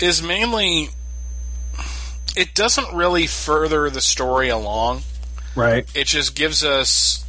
is 0.00 0.22
mainly 0.22 0.90
it 2.36 2.54
doesn't 2.54 2.94
really 2.94 3.26
further 3.26 3.90
the 3.90 4.00
story 4.00 4.48
along 4.48 5.02
Right. 5.54 5.88
it 5.94 6.06
just 6.06 6.34
gives 6.36 6.64
us 6.64 7.24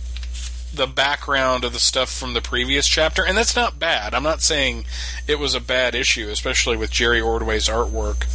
the 0.73 0.85
background 0.85 1.63
of 1.65 1.73
the 1.73 1.79
stuff 1.79 2.11
from 2.11 2.33
the 2.33 2.41
previous 2.41 2.87
chapter, 2.87 3.25
and 3.25 3.35
that's 3.35 3.55
not 3.55 3.79
bad. 3.79 4.13
I'm 4.13 4.21
not 4.21 4.41
saying 4.43 4.85
it 5.27 5.39
was 5.39 5.55
a 5.55 5.59
bad 5.59 5.95
issue, 5.95 6.29
especially 6.29 6.77
with 6.77 6.91
Jerry 6.91 7.19
Ordway's 7.19 7.67
artwork 7.67 8.27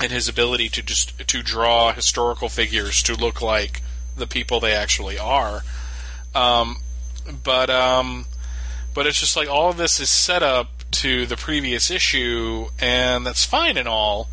and 0.00 0.10
his 0.10 0.26
ability 0.26 0.70
to 0.70 0.82
just 0.82 1.18
to 1.28 1.42
draw 1.42 1.92
historical 1.92 2.48
figures 2.48 3.02
to 3.02 3.14
look 3.14 3.42
like 3.42 3.82
the 4.16 4.26
people 4.26 4.58
they 4.58 4.72
actually 4.72 5.18
are. 5.18 5.64
Um, 6.34 6.78
but 7.44 7.68
um, 7.68 8.24
but 8.94 9.06
it's 9.06 9.20
just 9.20 9.36
like 9.36 9.50
all 9.50 9.68
of 9.68 9.76
this 9.76 10.00
is 10.00 10.08
set 10.08 10.42
up 10.42 10.68
to 10.92 11.26
the 11.26 11.36
previous 11.36 11.90
issue, 11.90 12.68
and 12.78 13.26
that's 13.26 13.44
fine 13.44 13.76
and 13.76 13.88
all. 13.88 14.28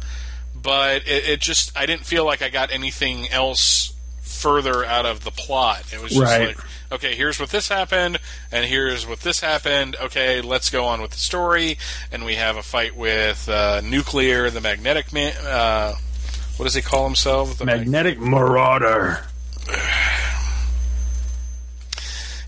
But 0.56 1.04
it, 1.08 1.28
it 1.30 1.40
just 1.42 1.78
I 1.78 1.86
didn't 1.86 2.06
feel 2.06 2.26
like 2.26 2.42
I 2.42 2.50
got 2.50 2.72
anything 2.72 3.30
else 3.30 3.92
further 4.22 4.84
out 4.86 5.06
of 5.06 5.24
the 5.24 5.32
plot. 5.32 5.84
It 5.94 6.02
was 6.02 6.12
just 6.12 6.22
Right. 6.24 6.48
like, 6.48 6.58
okay, 6.92 7.16
here's 7.16 7.40
what 7.40 7.50
this 7.50 7.68
happened, 7.70 8.20
and 8.52 8.66
here's 8.66 9.06
what 9.08 9.22
this 9.22 9.40
happened. 9.40 9.96
Okay, 10.02 10.42
let's 10.42 10.70
go 10.70 10.86
on 10.86 11.02
with 11.02 11.12
the 11.12 11.18
story. 11.20 11.78
And 12.12 12.26
we 12.26 12.36
have 12.36 12.58
a 12.58 12.64
fight 12.64 12.96
with 12.96 13.48
uh, 13.50 13.82
Nuclear, 13.84 14.50
the 14.50 14.62
magnetic 14.62 15.12
man. 15.14 15.34
Uh, 15.46 15.96
what 16.58 16.66
does 16.66 16.74
he 16.76 16.82
call 16.82 17.06
himself? 17.06 17.58
The 17.58 17.66
mag- 17.66 17.80
Magnetic 17.80 18.20
Marauder. 18.20 19.26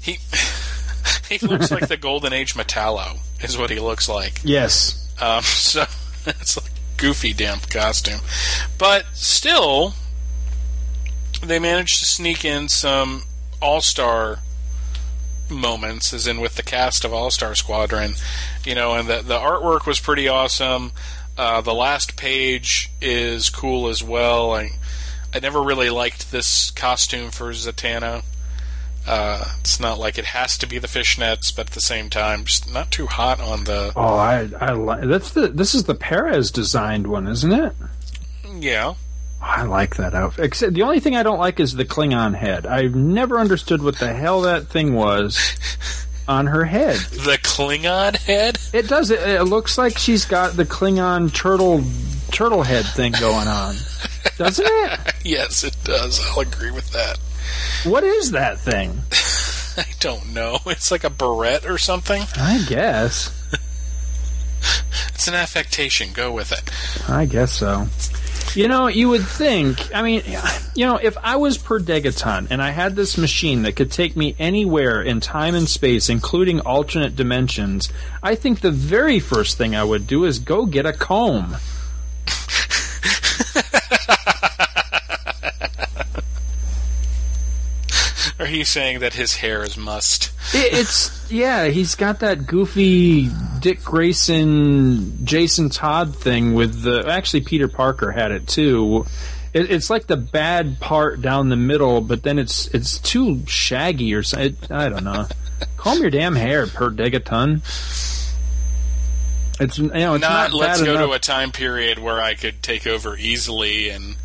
he 0.01 0.19
he 1.29 1.45
looks 1.45 1.71
like 1.71 1.87
the 1.87 1.97
Golden 1.97 2.33
Age 2.33 2.53
Metallo, 2.55 3.19
is 3.41 3.57
what 3.57 3.69
he 3.69 3.79
looks 3.79 4.09
like. 4.09 4.41
Yes. 4.43 5.07
Um, 5.21 5.41
so 5.43 5.85
it's 6.25 6.57
a 6.57 6.61
goofy 6.97 7.33
damn 7.33 7.59
costume, 7.59 8.21
but 8.77 9.05
still, 9.13 9.93
they 11.43 11.59
managed 11.59 11.99
to 11.99 12.05
sneak 12.05 12.43
in 12.43 12.69
some 12.69 13.23
All 13.61 13.81
Star 13.81 14.39
moments, 15.49 16.13
as 16.13 16.27
in 16.27 16.41
with 16.41 16.55
the 16.55 16.63
cast 16.63 17.05
of 17.05 17.13
All 17.13 17.31
Star 17.31 17.55
Squadron, 17.55 18.13
you 18.65 18.75
know, 18.75 18.93
and 18.93 19.07
the 19.07 19.21
the 19.21 19.37
artwork 19.37 19.85
was 19.85 19.99
pretty 19.99 20.27
awesome. 20.27 20.91
Uh, 21.37 21.61
the 21.61 21.73
last 21.73 22.17
page 22.17 22.89
is 22.99 23.49
cool 23.49 23.87
as 23.87 24.03
well. 24.03 24.53
I 24.55 24.71
I 25.33 25.39
never 25.39 25.61
really 25.61 25.89
liked 25.89 26.31
this 26.31 26.71
costume 26.71 27.31
for 27.31 27.51
Zatanna. 27.51 28.23
Uh, 29.07 29.45
it's 29.61 29.79
not 29.79 29.97
like 29.99 30.17
it 30.17 30.25
has 30.25 30.57
to 30.57 30.67
be 30.67 30.79
the 30.79 30.87
fishnets, 30.87 31.55
but 31.55 31.67
at 31.67 31.73
the 31.73 31.81
same 31.81 32.09
time, 32.09 32.43
just 32.43 32.71
not 32.71 32.91
too 32.91 33.07
hot 33.07 33.39
on 33.39 33.63
the 33.63 33.93
Oh, 33.95 34.15
I 34.17 34.49
I 34.59 34.71
like 34.73 35.07
that's 35.07 35.31
the 35.31 35.47
this 35.47 35.73
is 35.73 35.85
the 35.85 35.95
Perez 35.95 36.51
designed 36.51 37.07
one, 37.07 37.27
isn't 37.27 37.51
it? 37.51 37.73
yeah. 38.59 38.93
I 39.39 39.63
like 39.63 39.97
that 39.97 40.13
outfit. 40.15 40.45
Except 40.45 40.73
the 40.73 40.81
only 40.81 40.99
thing 40.99 41.15
I 41.15 41.21
don't 41.23 41.37
like 41.39 41.59
is 41.59 41.73
the 41.75 41.85
Klingon 41.85 42.33
head. 42.35 42.65
I've 42.65 42.95
never 42.95 43.39
understood 43.39 43.83
what 43.83 43.97
the 43.99 44.11
hell 44.11 44.41
that 44.41 44.67
thing 44.67 44.93
was 44.95 45.55
on 46.27 46.47
her 46.47 46.65
head. 46.65 46.97
The 46.97 47.37
Klingon 47.43 48.15
head? 48.17 48.57
It 48.73 48.87
does. 48.89 49.11
It, 49.11 49.19
it 49.21 49.43
looks 49.43 49.77
like 49.77 49.97
she's 49.97 50.25
got 50.25 50.53
the 50.57 50.65
Klingon 50.65 51.31
turtle 51.33 51.83
turtle 52.31 52.63
head 52.63 52.85
thing 52.85 53.13
going 53.19 53.47
on, 53.47 53.75
doesn't 54.37 54.65
it? 54.67 54.99
yes, 55.23 55.63
it 55.63 55.77
does. 55.83 56.19
I'll 56.31 56.39
agree 56.39 56.71
with 56.71 56.89
that. 56.91 57.17
What 57.83 58.03
is 58.03 58.31
that 58.31 58.59
thing? 58.59 59.01
I 59.77 59.85
don't 59.99 60.33
know. 60.33 60.59
It's 60.65 60.91
like 60.91 61.03
a 61.03 61.09
beret 61.09 61.65
or 61.65 61.77
something. 61.77 62.23
I 62.35 62.63
guess. 62.67 63.33
It's 65.13 65.27
an 65.27 65.33
affectation. 65.33 66.09
Go 66.13 66.31
with 66.31 66.51
it. 66.51 67.09
I 67.09 67.25
guess 67.25 67.51
so. 67.51 67.87
You 68.53 68.67
know, 68.67 68.87
you 68.87 69.09
would 69.09 69.25
think. 69.25 69.93
I 69.93 70.01
mean, 70.03 70.21
you 70.75 70.85
know, 70.85 70.97
if 70.97 71.17
I 71.23 71.37
was 71.37 71.57
per 71.57 71.79
Degaton 71.79 72.47
and 72.49 72.61
I 72.61 72.69
had 72.69 72.95
this 72.95 73.17
machine 73.17 73.63
that 73.63 73.75
could 73.75 73.91
take 73.91 74.15
me 74.15 74.35
anywhere 74.37 75.01
in 75.01 75.19
time 75.19 75.55
and 75.55 75.67
space, 75.67 76.09
including 76.09 76.59
alternate 76.61 77.15
dimensions, 77.15 77.89
I 78.21 78.35
think 78.35 78.61
the 78.61 78.71
very 78.71 79.19
first 79.19 79.57
thing 79.57 79.75
I 79.75 79.83
would 79.83 80.05
do 80.05 80.23
is 80.23 80.39
go 80.39 80.65
get 80.65 80.85
a 80.85 80.93
comb. 80.93 81.57
Are 88.39 88.47
you 88.47 88.65
saying 88.65 88.99
that 88.99 89.13
his 89.15 89.35
hair 89.37 89.63
is 89.63 89.77
must? 89.77 90.31
It, 90.53 90.73
it's 90.73 91.31
yeah, 91.31 91.65
he's 91.65 91.95
got 91.95 92.19
that 92.19 92.45
goofy 92.45 93.29
Dick 93.59 93.83
Grayson, 93.83 95.25
Jason 95.25 95.69
Todd 95.69 96.15
thing 96.15 96.53
with 96.53 96.83
the. 96.83 97.07
Actually, 97.07 97.41
Peter 97.41 97.67
Parker 97.67 98.11
had 98.11 98.31
it 98.31 98.47
too. 98.47 99.05
It, 99.53 99.71
it's 99.71 99.89
like 99.89 100.05
the 100.05 100.17
bad 100.17 100.79
part 100.79 101.21
down 101.21 101.49
the 101.49 101.55
middle, 101.55 101.99
but 102.01 102.21
then 102.21 102.37
it's 102.37 102.67
it's 102.67 102.99
too 102.99 103.43
shaggy 103.47 104.13
or 104.13 104.21
something. 104.21 104.55
I 104.71 104.89
don't 104.89 105.03
know. 105.03 105.25
Comb 105.77 105.99
your 106.01 106.11
damn 106.11 106.35
hair, 106.35 106.67
per 106.67 106.91
Degaton. 106.91 107.61
It's 109.59 109.79
you 109.79 109.87
know 109.87 110.13
it's 110.13 110.21
Not, 110.21 110.51
not, 110.51 110.53
let's 110.53 110.81
go 110.83 110.91
enough. 110.91 111.07
to 111.09 111.11
a 111.13 111.19
time 111.19 111.51
period 111.51 111.97
where 111.97 112.21
I 112.21 112.35
could 112.35 112.61
take 112.61 112.85
over 112.85 113.17
easily 113.17 113.89
and. 113.89 114.15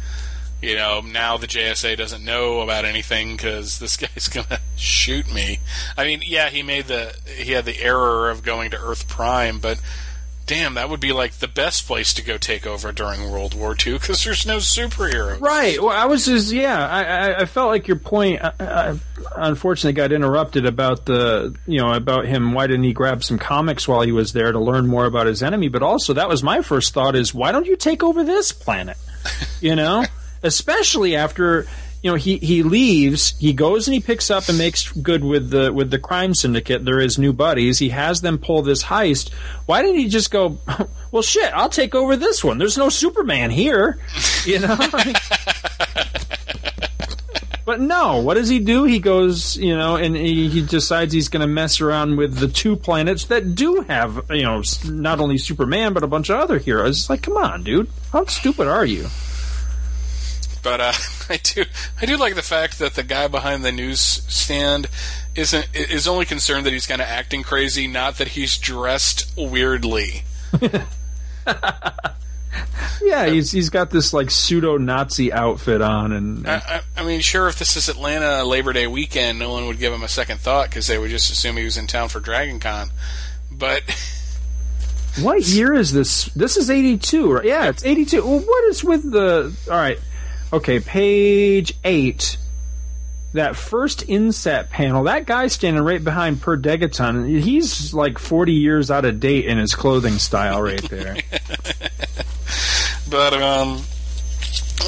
You 0.63 0.77
know, 0.77 1.01
now 1.01 1.39
the 1.39 1.49
JSA 1.49 1.97
doesn't 1.97 2.25
know 2.25 2.61
about 2.61 2.85
anything 2.85 3.37
because 3.37 3.81
this 3.81 3.97
guy's 3.99 4.29
gonna 4.29 4.61
shoot 4.77 5.33
me. 5.33 5.59
I 5.97 6.05
mean, 6.05 6.23
yeah, 6.25 6.49
he 6.51 6.63
made 6.63 6.87
the 6.87 7.15
he 7.27 7.53
had 7.53 7.65
the 7.65 7.81
error 7.81 8.31
of 8.31 8.43
going 8.45 8.71
to 8.71 8.79
Earth 8.79 9.09
Prime, 9.09 9.59
but 9.59 9.81
damn, 10.47 10.75
that 10.75 10.89
would 10.89 11.01
be 11.01 11.13
like 11.13 11.33
the 11.35 11.49
best 11.49 11.87
place 11.87 12.15
to 12.15 12.23
go 12.23 12.37
take 12.37 12.67
over 12.67 12.93
during 12.93 13.31
World 13.31 13.55
War 13.55 13.75
II 13.75 13.95
because 13.95 14.23
there's 14.25 14.47
no 14.47 14.59
superheroes. 14.59 15.41
Right. 15.41 15.81
Well, 15.81 15.91
I 15.91 16.07
was 16.07 16.27
just 16.27 16.53
yeah. 16.53 16.87
I, 16.87 17.43
I, 17.43 17.45
felt 17.47 17.69
like 17.69 17.89
your 17.89 17.99
point. 17.99 18.43
I, 18.43 18.53
I, 18.61 18.99
unfortunately, 19.37 19.95
got 19.95 20.13
interrupted 20.13 20.67
about 20.67 21.07
the 21.07 21.57
you 21.67 21.81
know 21.81 21.93
about 21.93 22.27
him. 22.27 22.53
Why 22.53 22.67
didn't 22.67 22.85
he 22.85 22.93
grab 22.93 23.25
some 23.25 23.39
comics 23.39 23.89
while 23.89 24.03
he 24.03 24.13
was 24.13 24.33
there 24.33 24.53
to 24.53 24.61
learn 24.61 24.87
more 24.87 25.07
about 25.07 25.27
his 25.27 25.43
enemy? 25.43 25.69
But 25.69 25.83
also, 25.83 26.13
that 26.15 26.29
was 26.29 26.43
my 26.43 26.63
first 26.63 26.95
thought: 26.95 27.17
is 27.17 27.35
why 27.35 27.53
don't 27.53 27.67
you 27.67 27.77
take 27.77 28.03
over 28.03 28.23
this 28.23 28.53
planet? 28.53 28.97
You 29.61 29.77
know, 29.77 30.05
especially 30.43 31.17
after 31.17 31.67
you 32.03 32.11
know 32.11 32.17
he 32.17 32.39
he 32.39 32.63
leaves 32.63 33.39
he 33.39 33.53
goes 33.53 33.87
and 33.87 33.95
he 33.95 34.01
picks 34.01 34.31
up 34.31 34.49
and 34.49 34.59
makes 34.59 34.91
good 34.91 35.23
with 35.23 35.51
the 35.51 35.73
with 35.73 35.91
the 35.91 35.99
crime 35.99 36.35
syndicate. 36.35 36.85
They're 36.85 36.99
his 37.01 37.19
new 37.19 37.33
buddies. 37.33 37.79
He 37.79 37.91
has 37.91 38.21
them 38.21 38.39
pull 38.39 38.63
this 38.63 38.83
heist. 38.83 39.33
Why 39.67 39.83
didn't 39.83 39.99
he 39.99 40.09
just 40.09 40.31
go 40.31 40.59
well 41.13 41.23
shit 41.23 41.53
i'll 41.55 41.69
take 41.69 41.95
over 41.95 42.17
this 42.17 42.43
one. 42.43 42.59
There's 42.59 42.77
no 42.79 42.89
superman 42.89 43.51
here 43.51 43.99
you 44.45 44.59
know? 44.59 44.77
But 47.65 47.81
no 47.81 48.19
what 48.19 48.35
does 48.35 48.49
he 48.49 48.59
do? 48.59 48.83
He 48.83 48.99
goes 48.99 49.57
you 49.57 49.77
know 49.77 49.95
and 49.95 50.17
he, 50.17 50.49
he 50.49 50.63
decides 50.63 51.13
he's 51.13 51.29
going 51.29 51.43
to 51.43 51.47
mess 51.47 51.81
around 51.81 52.17
with 52.17 52.37
the 52.37 52.49
two 52.49 52.75
planets 52.75 53.27
that 53.27 53.55
do 53.55 53.83
have 53.89 54.27
you 54.31 54.43
know 54.43 54.63
not 54.85 55.21
only 55.21 55.39
superman 55.39 55.93
but 55.93 56.03
a 56.03 56.09
bunch 56.09 56.29
of 56.29 56.41
other 56.41 56.59
heroes. 56.59 56.99
It's 56.99 57.09
like 57.09 57.23
come 57.23 57.37
on 57.37 57.63
dude. 57.63 57.89
How 58.13 58.25
stupid 58.25 58.67
are 58.67 58.85
you 58.85 59.07
but 60.63 60.81
uh, 60.81 60.93
I 61.29 61.39
do 61.43 61.65
I 62.01 62.07
do 62.07 62.17
like 62.17 62.35
the 62.35 62.43
fact 62.43 62.79
that 62.79 62.95
the 62.95 63.03
guy 63.03 63.29
behind 63.29 63.65
the 63.65 63.73
newsstand 63.73 64.89
isn't 65.35 65.69
is 65.75 66.07
only 66.07 66.25
concerned 66.25 66.67
that 66.67 66.73
he's 66.73 66.87
kind 66.87 67.01
of 67.01 67.09
acting 67.09 67.43
crazy, 67.43 67.87
not 67.87 68.19
that 68.19 68.29
he's 68.29 68.59
dressed 68.59 69.33
weirdly. 69.37 70.25
yeah, 73.03 73.27
he's 73.27 73.51
he's 73.51 73.71
got 73.71 73.91
this 73.91 74.13
like 74.13 74.31
pseudo 74.31 74.77
Nazi 74.77 75.33
outfit 75.33 75.81
on, 75.81 76.13
and 76.13 76.47
I, 76.47 76.57
I, 76.57 76.81
I, 76.99 77.05
mean, 77.05 77.21
sure, 77.21 77.49
if 77.49 77.59
this 77.59 77.77
is 77.77 77.89
Atlanta 77.89 78.45
Labor 78.45 78.73
Day 78.73 78.87
weekend, 78.87 79.39
no 79.39 79.51
one 79.51 79.67
would 79.67 79.79
give 79.79 79.93
him 79.93 80.03
a 80.03 80.09
second 80.09 80.39
thought 80.41 80.69
because 80.69 80.87
they 80.87 80.99
would 80.99 81.11
just 81.11 81.31
assume 81.31 81.57
he 81.57 81.65
was 81.65 81.77
in 81.77 81.87
town 81.87 82.09
for 82.09 82.21
Dragon 82.21 82.61
Con. 82.61 82.91
But 83.51 83.83
what 85.21 85.43
year 85.43 85.73
is 85.73 85.93
this? 85.93 86.27
This 86.27 86.57
is 86.57 86.71
eighty 86.71 86.99
two, 86.99 87.33
right? 87.33 87.45
Yeah, 87.45 87.69
it's 87.69 87.85
eighty 87.85 88.05
two. 88.05 88.25
Well, 88.25 88.41
what 88.41 88.65
is 88.65 88.85
with 88.85 89.11
the? 89.11 89.55
All 89.71 89.77
right, 89.77 89.99
Okay, 90.53 90.81
page 90.81 91.73
eight. 91.83 92.37
That 93.33 93.57
first 93.57 94.07
inset 94.07 94.69
panel, 94.69 95.05
that 95.05 95.25
guy 95.25 95.47
standing 95.47 95.83
right 95.83 96.05
behind 96.05 96.43
Per 96.43 96.59
Degaton, 96.59 97.41
he's 97.41 97.95
like 97.95 98.19
40 98.19 98.53
years 98.53 98.91
out 98.91 99.07
of 99.07 99.21
date 99.21 99.47
in 99.47 99.57
his 99.57 99.75
clothing 99.75 100.19
style 100.19 100.61
right 100.61 100.83
there. 100.91 101.17
but, 103.11 103.33
um, 103.33 103.81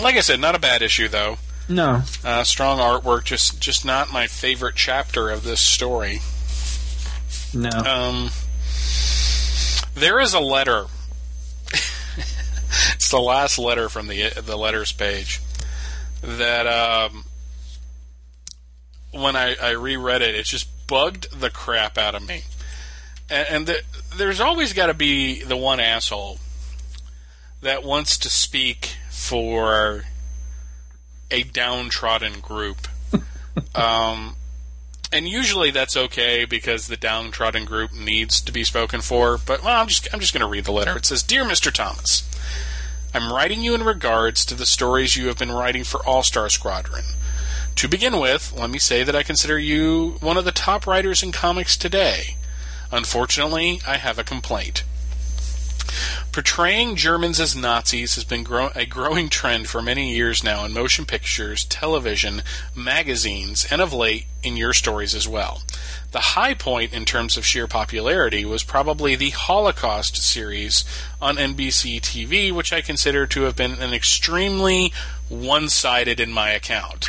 like 0.03 0.17
I 0.17 0.21
said, 0.21 0.41
not 0.41 0.55
a 0.55 0.59
bad 0.59 0.83
issue, 0.83 1.09
though. 1.09 1.39
No. 1.71 2.03
Uh, 2.23 2.45
strong 2.45 2.79
artwork, 2.81 3.25
just 3.25 3.59
just 3.59 3.87
not 3.87 4.13
my 4.13 4.27
favorite 4.27 4.75
chapter 4.77 5.31
of 5.31 5.45
this 5.45 5.61
story. 5.61 6.21
No. 7.55 7.71
Um, 7.71 8.31
there 9.95 10.21
is 10.21 10.35
a 10.35 10.41
letter. 10.41 10.85
it's 11.73 13.11
the 13.11 13.19
last 13.19 13.59
letter 13.59 13.89
from 13.89 14.09
the 14.09 14.29
the 14.29 14.59
letters 14.59 14.93
page 14.93 15.41
that 16.25 16.67
um, 16.67 17.25
when 19.13 19.37
I, 19.37 19.57
I 19.61 19.71
reread 19.71 20.23
it, 20.23 20.35
it 20.35 20.45
just 20.47 20.87
bugged 20.87 21.39
the 21.39 21.51
crap 21.51 21.99
out 21.99 22.15
of 22.15 22.27
me. 22.27 22.43
And, 23.31 23.49
and 23.49 23.67
the, 23.67 23.83
there's 24.17 24.41
always 24.41 24.73
got 24.73 24.87
to 24.87 24.95
be 24.95 25.43
the 25.43 25.57
one 25.57 25.81
asshole 25.81 26.39
that 27.63 27.83
wants 27.83 28.19
to 28.19 28.29
speak 28.29 28.97
for 29.11 30.05
a 31.31 31.43
downtrodden 31.43 32.41
group. 32.41 32.89
um, 33.75 34.37
and 35.13 35.29
usually 35.29 35.71
that's 35.71 35.97
okay 35.97 36.45
because 36.45 36.89
the 36.89 36.97
downtrodden 36.97 37.65
group 37.65 37.93
needs 37.93 38.41
to 38.41 38.53
be 38.53 38.65
spoken 38.65 39.01
for. 39.01 39.39
But 39.39 39.63
well, 39.63 39.81
I'm 39.81 39.87
just 39.87 40.13
I'm 40.13 40.21
just 40.21 40.35
going 40.35 40.41
to 40.41 40.49
read 40.49 40.65
the 40.65 40.73
letter. 40.73 40.97
It 40.97 41.07
says, 41.07 41.23
"Dear 41.23 41.45
Mr. 41.45 41.73
Thomas." 41.73 42.29
I'm 43.15 43.33
writing 43.33 43.63
you 43.63 43.77
in 43.77 43.85
regards 43.85 44.45
to 44.45 44.57
the 44.57 44.67
stories 44.67 45.17
you 45.17 45.29
have 45.29 45.39
been 45.39 45.53
writing 45.53 45.85
for 45.85 46.05
All 46.05 46.25
Star 46.25 46.49
Squadron. 46.49 47.05
To 47.77 47.89
begin 47.89 48.19
with, 48.19 48.53
let 48.59 48.71
me 48.71 48.81
say 48.81 49.05
that 49.05 49.15
I 49.15 49.23
consider 49.23 49.57
you 49.57 50.17
one 50.19 50.37
of 50.37 50.45
the 50.45 50.51
top 50.51 50.85
writers 50.85 51.23
in 51.23 51.31
comics 51.31 51.77
today. 51.77 52.37
Unfortunately, 52.91 53.81
I 53.87 53.99
have 53.99 54.19
a 54.19 54.25
complaint. 54.25 54.83
Portraying 56.35 56.97
Germans 56.97 57.39
as 57.39 57.55
Nazis 57.55 58.17
has 58.17 58.25
been 58.25 58.45
a 58.75 58.85
growing 58.87 59.29
trend 59.29 59.69
for 59.69 59.81
many 59.81 60.17
years 60.17 60.43
now 60.43 60.65
in 60.65 60.73
motion 60.73 61.05
pictures, 61.05 61.65
television, 61.65 62.43
magazines, 62.75 63.65
and 63.71 63.81
of 63.81 63.93
late 63.93 64.27
in 64.43 64.57
your 64.57 64.73
stories 64.73 65.15
as 65.15 65.29
well. 65.29 65.63
The 66.11 66.35
high 66.35 66.55
point 66.55 66.93
in 66.93 67.05
terms 67.05 67.37
of 67.37 67.47
sheer 67.47 67.69
popularity 67.69 68.45
was 68.45 68.65
probably 68.65 69.15
the 69.15 69.31
Holocaust 69.31 70.17
series 70.17 70.85
on 71.23 71.37
NBC 71.37 72.01
TV, 72.01 72.51
which 72.51 72.73
I 72.73 72.81
consider 72.81 73.29
to 73.29 73.43
have 73.43 73.55
been 73.55 73.75
an 73.75 73.95
extremely 73.95 74.93
one 75.29 75.69
sided 75.69 76.19
in 76.19 76.33
my 76.33 76.51
account. 76.51 77.07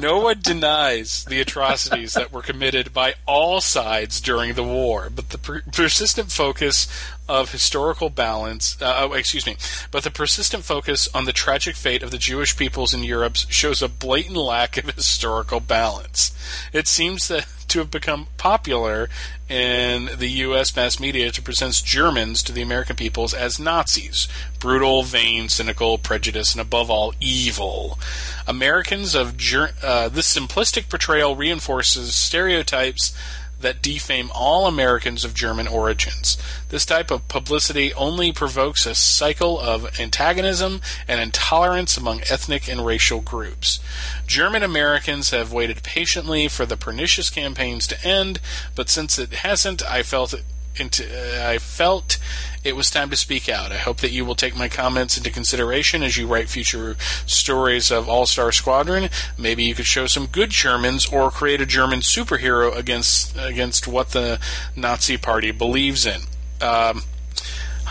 No 0.00 0.18
one 0.18 0.40
denies 0.40 1.24
the 1.24 1.40
atrocities 1.40 2.14
that 2.14 2.32
were 2.32 2.42
committed 2.42 2.92
by 2.92 3.14
all 3.26 3.60
sides 3.60 4.20
during 4.20 4.54
the 4.54 4.62
war, 4.62 5.10
but 5.14 5.30
the 5.30 5.38
per- 5.38 5.62
persistent 5.72 6.30
focus 6.30 6.88
of 7.28 7.52
historical 7.52 8.10
balance, 8.10 8.80
uh, 8.82 8.94
oh, 8.98 9.12
excuse 9.12 9.46
me, 9.46 9.56
but 9.90 10.02
the 10.04 10.10
persistent 10.10 10.64
focus 10.64 11.08
on 11.14 11.24
the 11.24 11.32
tragic 11.32 11.76
fate 11.76 12.02
of 12.02 12.10
the 12.10 12.18
Jewish 12.18 12.56
peoples 12.56 12.92
in 12.92 13.04
Europe 13.04 13.36
shows 13.36 13.82
a 13.82 13.88
blatant 13.88 14.36
lack 14.36 14.76
of 14.76 14.90
historical 14.94 15.60
balance. 15.60 16.36
It 16.72 16.86
seems 16.88 17.28
that 17.28 17.46
to 17.68 17.78
have 17.78 17.90
become 17.90 18.26
popular 18.36 19.08
in 19.52 20.08
the 20.18 20.30
U.S. 20.46 20.74
mass 20.74 20.98
media 20.98 21.30
to 21.30 21.42
present 21.42 21.82
Germans 21.84 22.42
to 22.42 22.52
the 22.52 22.62
American 22.62 22.96
peoples 22.96 23.34
as 23.34 23.60
Nazis, 23.60 24.26
brutal, 24.58 25.02
vain, 25.02 25.50
cynical, 25.50 25.98
prejudiced, 25.98 26.54
and 26.54 26.62
above 26.62 26.90
all, 26.90 27.12
evil. 27.20 27.98
Americans 28.46 29.14
of 29.14 29.36
ger- 29.36 29.74
uh, 29.82 30.08
this 30.08 30.34
simplistic 30.34 30.88
portrayal 30.88 31.36
reinforces 31.36 32.14
stereotypes 32.14 33.14
that 33.62 33.82
defame 33.82 34.30
all 34.34 34.66
Americans 34.66 35.24
of 35.24 35.34
German 35.34 35.66
origins. 35.66 36.36
This 36.68 36.86
type 36.86 37.10
of 37.10 37.26
publicity 37.28 37.92
only 37.94 38.32
provokes 38.32 38.86
a 38.86 38.94
cycle 38.94 39.58
of 39.58 39.98
antagonism 39.98 40.80
and 41.08 41.20
intolerance 41.20 41.96
among 41.96 42.20
ethnic 42.22 42.68
and 42.68 42.84
racial 42.84 43.20
groups. 43.20 43.80
German 44.26 44.62
Americans 44.62 45.30
have 45.30 45.52
waited 45.52 45.82
patiently 45.82 46.48
for 46.48 46.66
the 46.66 46.76
pernicious 46.76 47.30
campaigns 47.30 47.86
to 47.86 48.04
end, 48.06 48.40
but 48.74 48.88
since 48.88 49.18
it 49.18 49.32
hasn't, 49.32 49.82
I 49.82 50.02
felt 50.02 50.34
it 50.34 50.44
into, 50.76 51.04
uh, 51.04 51.48
I 51.48 51.58
felt 51.58 52.18
it 52.64 52.76
was 52.76 52.90
time 52.90 53.10
to 53.10 53.16
speak 53.16 53.48
out. 53.48 53.72
I 53.72 53.78
hope 53.78 53.98
that 53.98 54.12
you 54.12 54.24
will 54.24 54.34
take 54.34 54.56
my 54.56 54.68
comments 54.68 55.16
into 55.16 55.30
consideration 55.30 56.02
as 56.02 56.16
you 56.16 56.26
write 56.26 56.48
future 56.48 56.96
stories 57.26 57.90
of 57.90 58.08
All 58.08 58.26
Star 58.26 58.52
Squadron. 58.52 59.10
Maybe 59.36 59.64
you 59.64 59.74
could 59.74 59.86
show 59.86 60.06
some 60.06 60.26
good 60.26 60.50
Germans 60.50 61.06
or 61.06 61.30
create 61.30 61.60
a 61.60 61.66
German 61.66 62.00
superhero 62.00 62.74
against 62.76 63.36
against 63.36 63.88
what 63.88 64.10
the 64.10 64.40
Nazi 64.76 65.16
Party 65.16 65.50
believes 65.50 66.06
in. 66.06 66.22
Um, 66.60 67.02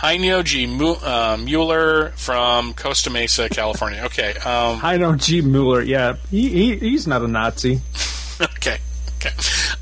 Heino 0.02 0.42
G. 0.42 0.66
Uh, 1.04 1.36
Mueller 1.36 2.08
from 2.16 2.74
Costa 2.74 3.08
Mesa, 3.08 3.48
California. 3.48 4.02
Okay. 4.06 4.30
Um, 4.30 4.80
Heino 4.80 5.16
G. 5.16 5.42
Mueller, 5.42 5.80
yeah. 5.80 6.16
He, 6.28 6.48
he, 6.48 6.76
he's 6.76 7.06
not 7.06 7.22
a 7.22 7.28
Nazi. 7.28 7.80
okay. 8.40 8.78
Okay. 9.18 9.30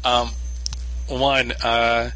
Um, 0.05 0.31
one, 1.09 1.53
uh, 1.65 2.11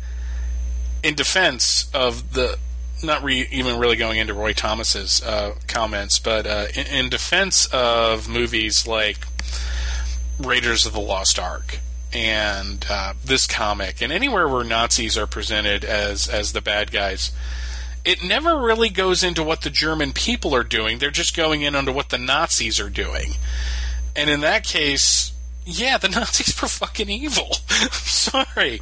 in 1.05 1.14
defense 1.14 1.88
of 1.95 2.33
the 2.33 2.59
not 3.03 3.23
re- 3.23 3.47
even 3.53 3.79
really 3.79 3.97
going 3.97 4.19
into 4.19 4.33
Roy 4.33 4.55
Thomas's 4.55 5.23
uh, 5.23 5.55
comments, 5.69 6.19
but 6.19 6.47
uh, 6.47 6.67
in, 6.75 6.87
in, 6.87 7.09
defense 7.11 7.67
of 7.67 8.29
movies 8.29 8.87
like 8.87 9.19
Raiders 10.40 10.87
of 10.87 10.95
the 10.95 11.01
Lost 11.01 11.38
Ark 11.38 11.81
and 12.14 12.85
uh, 12.88 13.12
this 13.23 13.47
comic, 13.47 14.01
and 14.01 14.11
anywhere 14.11 14.49
where 14.49 14.64
Nazis 14.64 15.19
are 15.19 15.27
presented 15.27 15.85
as 15.85 16.27
as 16.27 16.53
the 16.53 16.62
bad 16.62 16.90
guys, 16.90 17.33
it 18.05 18.25
never 18.25 18.59
really 18.59 18.88
goes 18.88 19.23
into 19.23 19.43
what 19.43 19.61
the 19.61 19.71
German 19.71 20.12
people 20.14 20.55
are 20.55 20.64
doing. 20.64 20.99
They're 20.99 21.11
just 21.11 21.37
going 21.37 21.61
in 21.61 21.75
under 21.75 21.93
what 21.93 22.09
the 22.09 22.19
Nazis 22.19 22.81
are 22.81 22.90
doing, 22.90 23.35
and 24.17 24.31
in 24.31 24.40
that 24.40 24.65
case, 24.65 25.33
yeah, 25.67 25.96
the 25.96 26.08
Nazis 26.08 26.60
were 26.60 26.69
fucking 26.69 27.08
evil. 27.08 27.48
I'm 27.71 27.88
sorry. 27.90 28.81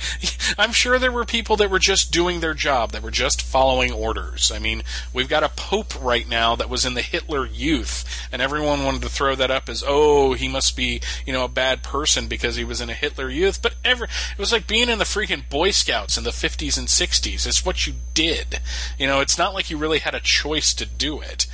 I'm 0.59 0.73
sure 0.73 0.99
there 0.99 1.13
were 1.13 1.25
people 1.25 1.57
that 1.57 1.71
were 1.71 1.79
just 1.79 2.11
doing 2.11 2.41
their 2.41 2.55
job, 2.55 2.91
that 2.93 3.03
were 3.03 3.11
just 3.11 3.41
following 3.41 3.93
orders. 3.93 4.51
I 4.51 4.59
mean, 4.59 4.83
we've 5.13 5.29
got 5.29 5.45
a 5.45 5.49
pope 5.49 6.03
right 6.03 6.29
now 6.29 6.57
that 6.57 6.69
was 6.69 6.85
in 6.85 6.95
the 6.95 7.03
Hitler 7.03 7.47
Youth, 7.47 8.05
and 8.33 8.43
everyone 8.43 8.85
wanted 8.85 9.03
to 9.03 9.09
throw 9.09 9.35
that 9.37 9.51
up 9.51 9.69
as, 9.69 9.85
oh, 9.87 10.33
he 10.33 10.49
must 10.49 10.77
be, 10.77 11.01
you 11.25 11.33
know, 11.33 11.45
a 11.45 11.49
bad 11.49 11.85
person 11.85 12.27
because 12.27 12.57
he 12.57 12.65
was 12.65 12.81
in 12.81 12.91
a 12.91 12.95
Hitler 12.95 13.29
Youth. 13.29 13.63
But 13.63 13.77
ever, 13.85 14.05
it 14.05 14.39
was 14.39 14.53
like 14.53 14.67
being 14.67 14.89
in 14.89 14.99
the 14.99 15.05
freaking 15.05 15.49
Boy 15.49 15.71
Scouts 15.71 16.19
in 16.19 16.25
the 16.25 16.31
50s 16.31 16.77
and 16.77 16.89
60s. 16.89 17.47
It's 17.47 17.65
what 17.65 17.87
you 17.87 17.95
did. 18.13 18.61
You 18.99 19.07
know, 19.07 19.21
it's 19.21 19.39
not 19.39 19.55
like 19.55 19.71
you 19.71 19.79
really 19.79 20.01
had 20.01 20.15
a 20.15 20.21
choice 20.21 20.75
to 20.75 20.87
do 20.87 21.21
it. 21.21 21.47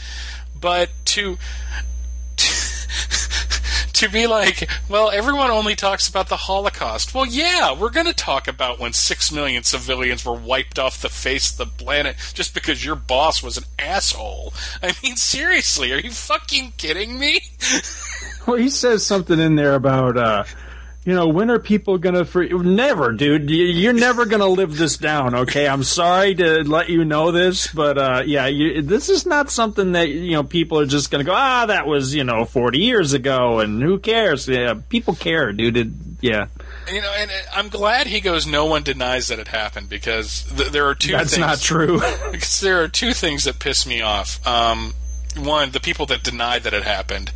But 0.59 0.91
to 1.07 1.39
to 3.99 4.09
be 4.09 4.27
like, 4.29 4.69
well, 4.89 5.11
everyone 5.11 5.51
only 5.51 5.75
talks 5.75 6.09
about 6.09 6.29
the 6.29 6.37
Holocaust. 6.37 7.15
Well, 7.15 7.27
yeah, 7.27 7.79
we're 7.79 7.91
going 7.91 8.07
to 8.07 8.15
talk 8.15 8.47
about 8.47 8.79
when 8.79 8.93
six 8.93 9.33
million 9.33 9.65
civilians 9.65 10.25
were 10.25 10.35
wiped 10.35 10.79
off 10.79 11.03
the 11.03 11.09
face 11.09 11.51
of 11.51 11.59
the 11.59 11.85
planet 11.85 12.17
just 12.33 12.55
because 12.55 12.85
your 12.85 12.95
boss 12.95 13.43
was 13.43 13.57
an 13.57 13.65
asshole. 13.79 14.53
I 14.83 14.93
mean, 15.03 15.17
seriously, 15.17 15.93
are 15.93 15.99
you 15.99 16.13
fucking 16.13 16.75
kidding 16.77 17.19
me? 17.19 17.41
well, 18.47 18.57
he 18.57 18.71
says 18.71 19.05
something 19.05 19.41
in 19.41 19.57
there 19.57 19.75
about, 19.75 20.17
uh, 20.17 20.45
you 21.05 21.15
know, 21.15 21.29
when 21.29 21.51
are 21.51 21.59
people 21.59 21.97
gonna 21.97 22.25
free? 22.25 22.49
Never, 22.51 23.13
dude. 23.13 23.49
You're 23.49 23.93
never 23.93 24.27
gonna 24.27 24.47
live 24.47 24.77
this 24.77 24.99
down. 24.99 25.35
Okay, 25.35 25.67
I'm 25.67 25.83
sorry 25.83 26.35
to 26.35 26.65
let 26.65 26.91
you 26.91 27.05
know 27.05 27.31
this, 27.31 27.69
but 27.69 27.97
uh, 27.97 28.23
yeah, 28.27 28.47
you, 28.47 28.83
this 28.83 29.09
is 29.09 29.25
not 29.25 29.51
something 29.51 29.93
that 29.93 30.11
you 30.11 30.33
know 30.33 30.43
people 30.43 30.79
are 30.81 30.87
just 30.87 31.11
gonna 31.11 31.25
go. 31.25 31.33
Ah, 31.35 31.67
that 31.67 31.87
was 31.87 32.15
you 32.15 32.25
know 32.25 32.45
40 32.45 32.79
years 32.79 33.13
ago, 33.15 33.61
and 33.61 33.83
who 33.83 33.99
cares? 33.99 34.49
Yeah, 34.49 34.75
people 34.89 35.15
care, 35.15 35.53
dude. 35.53 35.77
It, 35.77 35.89
yeah. 36.21 36.49
You 36.93 37.01
know, 37.01 37.13
and 37.17 37.31
I'm 37.55 37.69
glad 37.69 38.07
he 38.07 38.21
goes. 38.21 38.47
No 38.47 38.67
one 38.67 38.83
denies 38.83 39.29
that 39.29 39.39
it 39.39 39.49
happened 39.49 39.89
because 39.89 40.45
th- 40.57 40.73
there 40.73 40.87
are 40.89 40.95
two. 40.95 41.13
That's 41.13 41.31
things, 41.31 41.41
not 41.41 41.61
true. 41.61 42.01
because 42.33 42.61
there 42.61 42.83
are 42.83 42.89
two 42.89 43.13
things 43.13 43.45
that 43.45 43.59
piss 43.61 43.87
me 43.87 44.03
off. 44.03 44.47
Um, 44.47 44.95
one, 45.37 45.71
the 45.71 45.81
people 45.81 46.07
that 46.07 46.23
deny 46.23 46.59
that 46.59 46.75
it 46.75 46.83
happened 46.83 47.33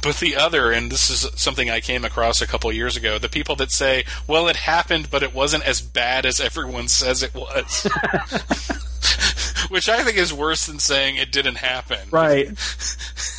but 0.00 0.16
the 0.16 0.36
other, 0.36 0.70
and 0.70 0.90
this 0.90 1.10
is 1.10 1.28
something 1.40 1.68
I 1.68 1.80
came 1.80 2.04
across 2.04 2.40
a 2.40 2.46
couple 2.46 2.72
years 2.72 2.96
ago, 2.96 3.18
the 3.18 3.28
people 3.28 3.56
that 3.56 3.70
say, 3.70 4.04
well, 4.26 4.48
it 4.48 4.56
happened, 4.56 5.10
but 5.10 5.22
it 5.22 5.34
wasn't 5.34 5.64
as 5.64 5.82
bad 5.82 6.24
as 6.24 6.40
everyone 6.40 6.88
says 6.88 7.22
it 7.22 7.34
was. 7.34 7.86
Which 9.68 9.88
I 9.88 10.02
think 10.02 10.16
is 10.16 10.32
worse 10.32 10.66
than 10.66 10.78
saying 10.78 11.16
it 11.16 11.32
didn't 11.32 11.56
happen. 11.56 11.98
Right. 12.10 12.48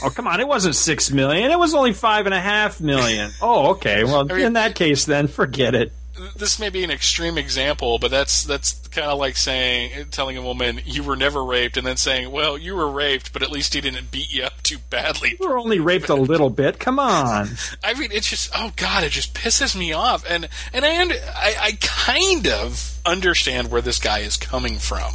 Oh, 0.04 0.10
come 0.10 0.28
on. 0.28 0.40
It 0.40 0.48
wasn't 0.48 0.76
six 0.76 1.12
million. 1.12 1.52
It 1.52 1.60
was 1.60 1.74
only 1.74 1.94
five 1.94 2.26
and 2.26 2.34
a 2.34 2.40
half 2.40 2.82
million. 2.82 3.32
Oh, 3.42 3.72
okay. 3.72 4.04
Well, 4.04 4.32
I 4.32 4.36
mean, 4.36 4.46
in 4.48 4.54
that 4.54 4.76
case, 4.76 5.06
then 5.06 5.28
forget 5.28 5.76
it 5.76 5.92
this 6.36 6.60
may 6.60 6.70
be 6.70 6.84
an 6.84 6.92
extreme 6.92 7.38
example, 7.38 7.98
but 7.98 8.12
that's 8.12 8.44
that's 8.44 8.74
kind 8.90 9.08
of 9.08 9.18
like 9.18 9.36
saying 9.36 10.08
telling 10.12 10.38
a 10.38 10.42
woman 10.42 10.80
you 10.86 11.04
were 11.04 11.16
never 11.16 11.44
raped, 11.44 11.78
and 11.78 11.86
then 11.86 11.98
saying, 11.98 12.32
"Well, 12.32 12.58
you 12.58 12.76
were 12.76 12.90
raped, 12.90 13.34
but 13.34 13.42
at 13.42 13.52
least 13.52 13.74
he 13.74 13.82
didn't 13.82 14.12
beat 14.12 14.32
you 14.32 14.44
up 14.44 14.62
too 14.62 14.78
badly." 14.90 15.36
You 15.40 15.50
were 15.50 15.58
only 15.58 15.80
raped 15.80 16.10
a 16.10 16.16
little 16.16 16.50
bit. 16.50 16.80
Come 16.80 17.00
on. 17.00 17.50
I 17.84 17.94
mean, 17.96 18.12
it's 18.12 18.30
just 18.30 18.52
oh 18.56 18.72
god, 18.76 19.04
it 19.04 19.12
just 19.12 19.34
pisses 19.34 19.76
me 19.76 19.94
off, 19.94 20.24
and 20.30 20.48
and 20.72 20.86
I 20.86 21.04
I, 21.36 21.56
I 21.60 21.78
kind 21.82 22.48
of 22.48 23.00
understand 23.06 23.72
where 23.72 23.82
this 23.82 24.00
guy 24.00 24.20
is 24.20 24.38
coming 24.38 24.78
from 24.78 25.14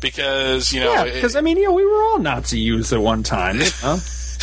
because 0.00 0.72
you 0.74 0.80
know 0.80 0.92
yeah 0.92 1.04
because 1.04 1.36
I 1.36 1.40
mean 1.40 1.56
you 1.56 1.64
know 1.64 1.72
we 1.72 1.86
were 1.86 2.02
all 2.02 2.18
Nazi 2.18 2.58
youths 2.58 2.92
at 2.92 3.00
one 3.00 3.22
time. 3.22 3.60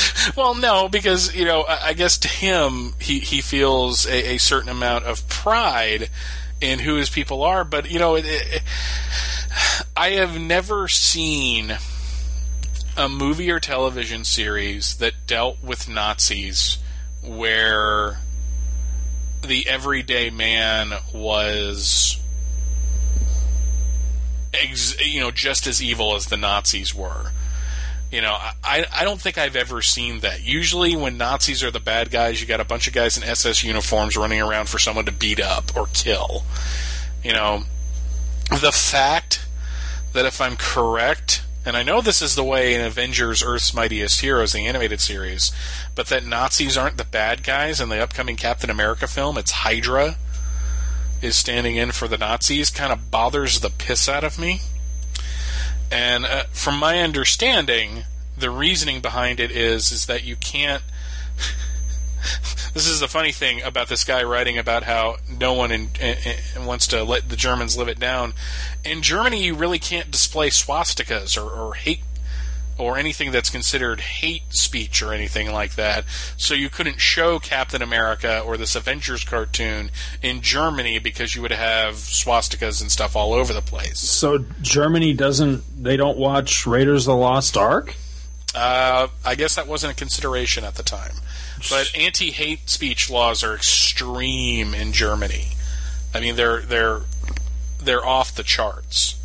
well, 0.35 0.55
no, 0.55 0.89
because 0.89 1.35
you 1.35 1.45
know, 1.45 1.61
I, 1.61 1.87
I, 1.87 1.93
guess 1.93 2.17
to 2.19 2.27
him, 2.27 2.93
he 2.99 3.19
he 3.19 3.41
feels 3.41 4.05
a, 4.05 4.33
a, 4.33 4.37
certain 4.37 4.69
amount 4.69 5.05
of 5.05 5.27
pride 5.27 6.09
in 6.61 6.79
who 6.79 6.95
his 6.95 7.09
people 7.09 7.43
are. 7.43 7.63
But 7.63 7.89
you 7.89 7.99
know, 7.99 8.15
it, 8.15 8.25
it, 8.27 8.63
I 9.95 10.11
have 10.11 10.39
never 10.39 10.87
seen 10.87 11.77
a 12.95 13.07
movie 13.07 13.51
or 13.51 13.59
television 13.59 14.23
series 14.23 14.95
that 14.97 15.13
dealt 15.27 15.61
with 15.63 15.87
Nazis 15.87 16.79
where 17.23 18.19
the 19.45 19.67
everyday 19.67 20.29
man 20.29 20.93
was 21.13 22.19
ex- 24.53 24.99
you 25.05 25.19
know 25.19 25.31
just 25.31 25.67
as 25.67 25.81
evil 25.81 26.15
as 26.15 26.27
the 26.27 26.37
Nazis 26.37 26.93
were. 26.93 27.31
You 28.11 28.21
know, 28.21 28.37
I, 28.63 28.85
I 28.93 29.03
don't 29.03 29.19
think 29.19 29.37
I've 29.37 29.57
ever 29.57 29.81
seen 29.81 30.21
that. 30.21 30.43
Usually, 30.43 30.95
when 30.95 31.17
Nazis 31.17 31.63
are 31.63 31.71
the 31.71 31.79
bad 31.81 32.09
guys, 32.09 32.39
you 32.39 32.47
got 32.47 32.61
a 32.61 32.65
bunch 32.65 32.87
of 32.87 32.93
guys 32.93 33.17
in 33.17 33.23
SS 33.23 33.63
uniforms 33.63 34.15
running 34.15 34.41
around 34.41 34.69
for 34.69 34.79
someone 34.79 35.05
to 35.05 35.11
beat 35.11 35.41
up 35.41 35.75
or 35.75 35.87
kill. 35.93 36.43
You 37.21 37.33
know, 37.33 37.63
the 38.49 38.71
fact 38.71 39.45
that 40.13 40.25
if 40.25 40.39
I'm 40.39 40.55
correct, 40.55 41.43
and 41.65 41.75
I 41.75 41.83
know 41.83 41.99
this 41.99 42.21
is 42.21 42.35
the 42.35 42.45
way 42.45 42.73
in 42.73 42.81
Avengers 42.81 43.43
Earth's 43.43 43.73
Mightiest 43.73 44.21
Heroes, 44.21 44.53
the 44.53 44.65
animated 44.65 45.01
series, 45.01 45.51
but 45.93 46.07
that 46.07 46.25
Nazis 46.25 46.77
aren't 46.77 46.97
the 46.97 47.03
bad 47.03 47.43
guys 47.43 47.81
in 47.81 47.89
the 47.89 47.99
upcoming 47.99 48.37
Captain 48.37 48.69
America 48.69 49.07
film, 49.07 49.37
it's 49.37 49.51
Hydra 49.51 50.15
is 51.21 51.35
standing 51.35 51.75
in 51.75 51.91
for 51.91 52.07
the 52.07 52.17
Nazis, 52.17 52.69
kind 52.69 52.93
of 52.93 53.11
bothers 53.11 53.59
the 53.59 53.69
piss 53.69 54.07
out 54.07 54.23
of 54.23 54.39
me. 54.39 54.61
And 55.91 56.25
uh, 56.25 56.43
from 56.51 56.77
my 56.77 56.99
understanding, 57.01 58.03
the 58.37 58.49
reasoning 58.49 59.01
behind 59.01 59.39
it 59.39 59.51
is 59.51 59.91
is 59.91 60.05
that 60.07 60.23
you 60.23 60.35
can't. 60.35 60.83
this 62.73 62.87
is 62.87 62.99
the 62.99 63.07
funny 63.07 63.31
thing 63.31 63.61
about 63.61 63.87
this 63.87 64.03
guy 64.03 64.23
writing 64.23 64.57
about 64.57 64.83
how 64.83 65.17
no 65.29 65.53
one 65.53 65.71
in, 65.71 65.89
in, 65.99 66.17
in 66.55 66.65
wants 66.65 66.87
to 66.87 67.03
let 67.03 67.29
the 67.29 67.35
Germans 67.35 67.77
live 67.77 67.87
it 67.87 67.99
down. 67.99 68.33
In 68.83 69.01
Germany, 69.01 69.43
you 69.43 69.55
really 69.55 69.79
can't 69.79 70.11
display 70.11 70.49
swastikas 70.49 71.37
or, 71.37 71.49
or 71.49 71.73
hate 71.75 72.01
or 72.77 72.97
anything 72.97 73.31
that's 73.31 73.49
considered 73.49 73.99
hate 73.99 74.53
speech 74.53 75.01
or 75.01 75.13
anything 75.13 75.51
like 75.51 75.75
that. 75.75 76.05
So 76.37 76.53
you 76.53 76.69
couldn't 76.69 76.99
show 76.99 77.39
Captain 77.39 77.81
America 77.81 78.39
or 78.39 78.57
this 78.57 78.75
Avengers 78.75 79.23
cartoon 79.23 79.91
in 80.21 80.41
Germany 80.41 80.99
because 80.99 81.35
you 81.35 81.41
would 81.41 81.51
have 81.51 81.95
swastikas 81.95 82.81
and 82.81 82.91
stuff 82.91 83.15
all 83.15 83.33
over 83.33 83.53
the 83.53 83.61
place. 83.61 83.99
So 83.99 84.45
Germany 84.61 85.13
doesn't 85.13 85.83
they 85.83 85.97
don't 85.97 86.17
watch 86.17 86.65
Raiders 86.67 87.07
of 87.07 87.13
the 87.13 87.17
Lost 87.17 87.57
Ark? 87.57 87.95
Uh, 88.55 89.07
I 89.25 89.35
guess 89.35 89.55
that 89.55 89.67
wasn't 89.67 89.93
a 89.93 89.95
consideration 89.95 90.63
at 90.63 90.75
the 90.75 90.83
time. 90.83 91.13
But 91.69 91.91
anti-hate 91.95 92.69
speech 92.69 93.09
laws 93.09 93.43
are 93.43 93.53
extreme 93.53 94.73
in 94.73 94.93
Germany. 94.93 95.49
I 96.13 96.19
mean, 96.19 96.35
they're 96.35 96.61
they're 96.61 97.01
they're 97.79 98.05
off 98.05 98.33
the 98.33 98.43
charts 98.43 99.16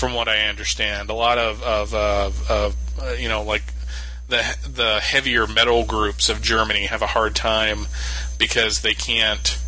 from 0.00 0.14
what 0.14 0.28
I 0.28 0.48
understand. 0.48 1.10
A 1.10 1.14
lot 1.14 1.36
of 1.36 1.62
of, 1.62 1.94
of, 1.94 2.50
of 2.50 3.20
you 3.20 3.28
know 3.28 3.42
like 3.42 3.62
the 4.28 4.42
the 4.66 4.98
heavier 5.00 5.46
metal 5.46 5.84
groups 5.84 6.30
of 6.30 6.40
Germany 6.40 6.86
have 6.86 7.02
a 7.02 7.06
hard 7.08 7.36
time 7.36 7.86
because 8.38 8.80
they 8.80 8.94
can't 8.94 9.58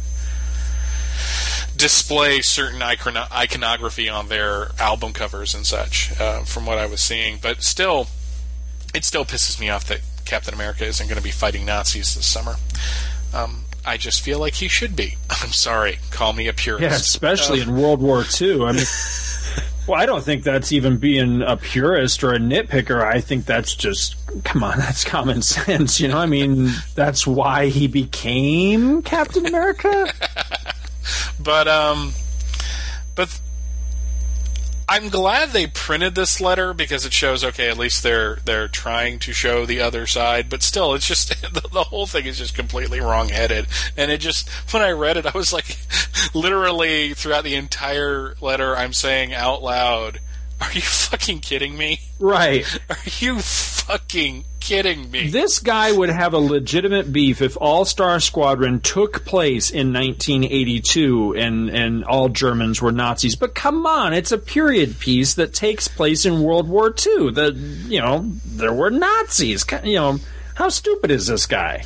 display 1.76 2.40
certain 2.40 2.80
icono- 2.80 3.30
iconography 3.30 4.08
on 4.08 4.28
their 4.28 4.70
album 4.78 5.12
covers 5.12 5.54
and 5.54 5.66
such. 5.66 6.18
Uh, 6.18 6.44
from 6.44 6.64
what 6.64 6.78
I 6.78 6.86
was 6.86 7.00
seeing, 7.00 7.38
but 7.42 7.62
still, 7.62 8.06
it 8.94 9.04
still 9.04 9.26
pisses 9.26 9.60
me 9.60 9.68
off 9.68 9.86
that 9.88 10.00
Captain 10.24 10.54
America 10.54 10.86
isn't 10.86 11.06
going 11.06 11.18
to 11.18 11.22
be 11.22 11.30
fighting 11.30 11.66
Nazis 11.66 12.14
this 12.14 12.26
summer. 12.26 12.56
Um, 13.34 13.64
I 13.84 13.96
just 13.96 14.22
feel 14.22 14.38
like 14.38 14.54
he 14.54 14.68
should 14.68 14.94
be. 14.96 15.16
I'm 15.30 15.52
sorry. 15.52 15.98
Call 16.10 16.32
me 16.32 16.48
a 16.48 16.52
purist. 16.52 16.82
Yeah, 16.82 16.94
especially 16.94 17.60
uh, 17.60 17.64
in 17.64 17.76
World 17.76 18.00
War 18.00 18.24
II. 18.40 18.62
I 18.64 18.72
mean, 18.72 18.84
Well, 19.92 20.00
I 20.00 20.06
don't 20.06 20.24
think 20.24 20.42
that's 20.42 20.72
even 20.72 20.96
being 20.96 21.42
a 21.42 21.58
purist 21.58 22.24
or 22.24 22.32
a 22.32 22.38
nitpicker. 22.38 23.04
I 23.04 23.20
think 23.20 23.44
that's 23.44 23.74
just 23.74 24.16
come 24.42 24.64
on, 24.64 24.78
that's 24.78 25.04
common 25.04 25.42
sense. 25.42 26.00
You 26.00 26.08
know, 26.08 26.16
I 26.16 26.24
mean, 26.24 26.70
that's 26.94 27.26
why 27.26 27.66
he 27.66 27.88
became 27.88 29.02
Captain 29.02 29.44
America. 29.44 30.10
but 31.44 31.68
um, 31.68 32.14
but 33.16 33.38
I'm 34.92 35.08
glad 35.08 35.52
they 35.52 35.68
printed 35.68 36.14
this 36.14 36.38
letter 36.38 36.74
because 36.74 37.06
it 37.06 37.14
shows 37.14 37.42
okay, 37.42 37.70
at 37.70 37.78
least 37.78 38.02
they're 38.02 38.36
they're 38.44 38.68
trying 38.68 39.20
to 39.20 39.32
show 39.32 39.64
the 39.64 39.80
other 39.80 40.06
side, 40.06 40.50
but 40.50 40.62
still, 40.62 40.92
it's 40.92 41.08
just 41.08 41.30
the, 41.54 41.66
the 41.72 41.84
whole 41.84 42.06
thing 42.06 42.26
is 42.26 42.36
just 42.36 42.54
completely 42.54 43.00
wrong-headed. 43.00 43.68
And 43.96 44.10
it 44.10 44.18
just 44.18 44.50
when 44.70 44.82
I 44.82 44.90
read 44.90 45.16
it, 45.16 45.24
I 45.24 45.30
was 45.34 45.50
like, 45.50 45.78
literally 46.34 47.14
throughout 47.14 47.44
the 47.44 47.54
entire 47.54 48.34
letter, 48.42 48.76
I'm 48.76 48.92
saying 48.92 49.32
out 49.32 49.62
loud, 49.62 50.20
"Are 50.62 50.72
you 50.72 50.80
fucking 50.80 51.40
kidding 51.40 51.76
me?" 51.76 52.00
Right? 52.18 52.64
Are 52.90 52.96
you 53.18 53.40
fucking 53.40 54.44
kidding 54.60 55.10
me? 55.10 55.28
This 55.28 55.58
guy 55.58 55.92
would 55.92 56.08
have 56.08 56.34
a 56.34 56.38
legitimate 56.38 57.12
beef 57.12 57.42
if 57.42 57.56
All 57.60 57.84
Star 57.84 58.20
Squadron 58.20 58.80
took 58.80 59.24
place 59.24 59.70
in 59.70 59.92
1982 59.92 61.34
and, 61.34 61.68
and 61.68 62.04
all 62.04 62.28
Germans 62.28 62.80
were 62.80 62.92
Nazis. 62.92 63.34
But 63.34 63.54
come 63.54 63.86
on, 63.86 64.14
it's 64.14 64.32
a 64.32 64.38
period 64.38 65.00
piece 65.00 65.34
that 65.34 65.52
takes 65.52 65.88
place 65.88 66.24
in 66.24 66.42
World 66.42 66.68
War 66.68 66.88
II. 66.88 67.32
The 67.32 67.52
you 67.88 68.00
know 68.00 68.30
there 68.46 68.72
were 68.72 68.90
Nazis. 68.90 69.64
You 69.84 69.96
know 69.96 70.18
how 70.54 70.68
stupid 70.68 71.10
is 71.10 71.26
this 71.26 71.46
guy? 71.46 71.84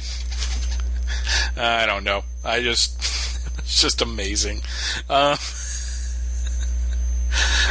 I 1.57 1.87
don't 1.87 2.05
know. 2.05 2.25
I 2.45 2.61
just 2.63 2.99
it's 3.59 3.81
just 3.81 4.03
amazing. 4.03 4.61
Uh, 5.09 5.37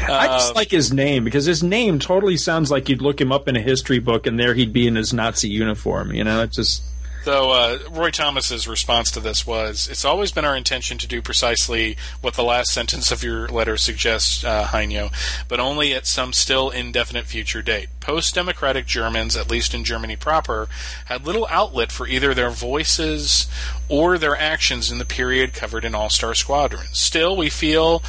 I 0.08 0.28
just 0.28 0.56
like 0.56 0.72
his 0.72 0.94
name 0.94 1.24
because 1.24 1.46
his 1.46 1.64
name 1.64 2.00
totally 2.00 2.38
sounds 2.38 2.70
like 2.70 2.90
you'd 2.90 3.02
look 3.02 3.20
him 3.20 3.32
up 3.32 3.48
in 3.48 3.56
a 3.56 3.62
history 3.62 4.00
book 4.00 4.28
and 4.28 4.40
there 4.40 4.54
he'd 4.54 4.74
be 4.74 4.88
in 4.88 4.96
his 4.96 5.14
Nazi 5.14 5.50
uniform. 5.50 6.14
You 6.14 6.24
know, 6.24 6.44
it's 6.44 6.56
just 6.56 6.84
Though 7.26 7.52
uh, 7.52 7.80
Roy 7.90 8.12
Thomas's 8.12 8.68
response 8.68 9.10
to 9.12 9.20
this 9.20 9.48
was, 9.48 9.88
"It's 9.90 10.06
always 10.06 10.32
been 10.32 10.46
our 10.46 10.56
intention 10.56 11.00
to 11.00 11.08
do 11.08 11.24
precisely 11.24 11.98
what 12.22 12.36
the 12.36 12.44
last 12.44 12.72
sentence 12.72 13.12
of 13.12 13.24
your 13.24 13.48
letter 13.48 13.78
suggests, 13.78 14.44
uh, 14.44 14.66
Heino, 14.66 15.12
but 15.48 15.60
only 15.60 15.92
at 15.96 16.06
some 16.06 16.34
still 16.34 16.70
indefinite 16.70 17.26
future 17.26 17.64
date. 17.64 17.90
Post-democratic 18.00 18.86
Germans, 18.86 19.36
at 19.36 19.50
least 19.50 19.74
in 19.74 19.84
Germany 19.84 20.16
proper, 20.16 20.70
had 21.06 21.26
little 21.26 21.48
outlet 21.50 21.92
for 21.92 22.08
either 22.08 22.36
their 22.36 22.52
voices 22.52 23.48
or 23.90 24.20
their 24.20 24.38
actions 24.38 24.92
in 24.92 25.00
the 25.00 25.06
period 25.06 25.56
covered 25.56 25.84
in 25.84 25.96
All 25.96 26.12
Star 26.12 26.36
Squadrons. 26.36 27.00
Still, 27.00 27.36
we 27.36 27.50
feel." 27.50 28.04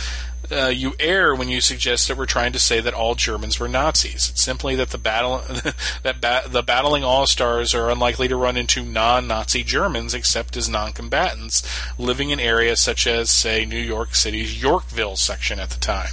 Uh, 0.51 0.67
you 0.69 0.95
err 1.01 1.35
when 1.35 1.49
you 1.49 1.61
suggest 1.61 2.09
that 2.09 2.17
we're 2.17 2.27
trying 2.27 2.53
to 2.53 2.59
say 2.59 2.81
that 2.81 2.95
all 2.95 3.15
Germans 3.15 3.59
were 3.59 3.69
Nazis. 3.69 4.31
It's 4.31 4.41
simply 4.41 4.77
that 4.77 4.91
the 4.91 4.99
battle 4.99 5.39
that 6.03 6.21
ba- 6.21 6.45
the 6.49 6.63
battling 6.63 7.05
all 7.05 7.27
stars 7.27 7.75
are 7.75 7.91
unlikely 7.91 8.29
to 8.29 8.37
run 8.37 8.57
into 8.57 8.83
non-Nazi 8.83 9.63
Germans 9.65 10.15
except 10.15 10.57
as 10.57 10.69
non-combatants 10.69 11.63
living 11.99 12.31
in 12.31 12.41
areas 12.41 12.81
such 12.81 13.07
as, 13.07 13.31
say, 13.31 13.65
New 13.65 13.79
York 13.79 14.15
City's 14.15 14.61
Yorkville 14.63 15.17
section 15.17 15.59
at 15.59 15.71
the 15.71 15.81
time. 15.81 16.13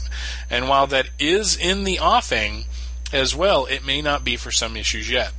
And 0.49 0.67
while 0.67 0.87
that 0.87 1.09
is 1.19 1.55
in 1.55 1.83
the 1.83 1.99
offing 1.99 2.65
as 3.11 3.35
well, 3.35 3.65
it 3.65 3.85
may 3.85 4.01
not 4.01 4.23
be 4.23 4.35
for 4.35 4.51
some 4.51 4.75
issues 4.75 5.09
yet. 5.09 5.33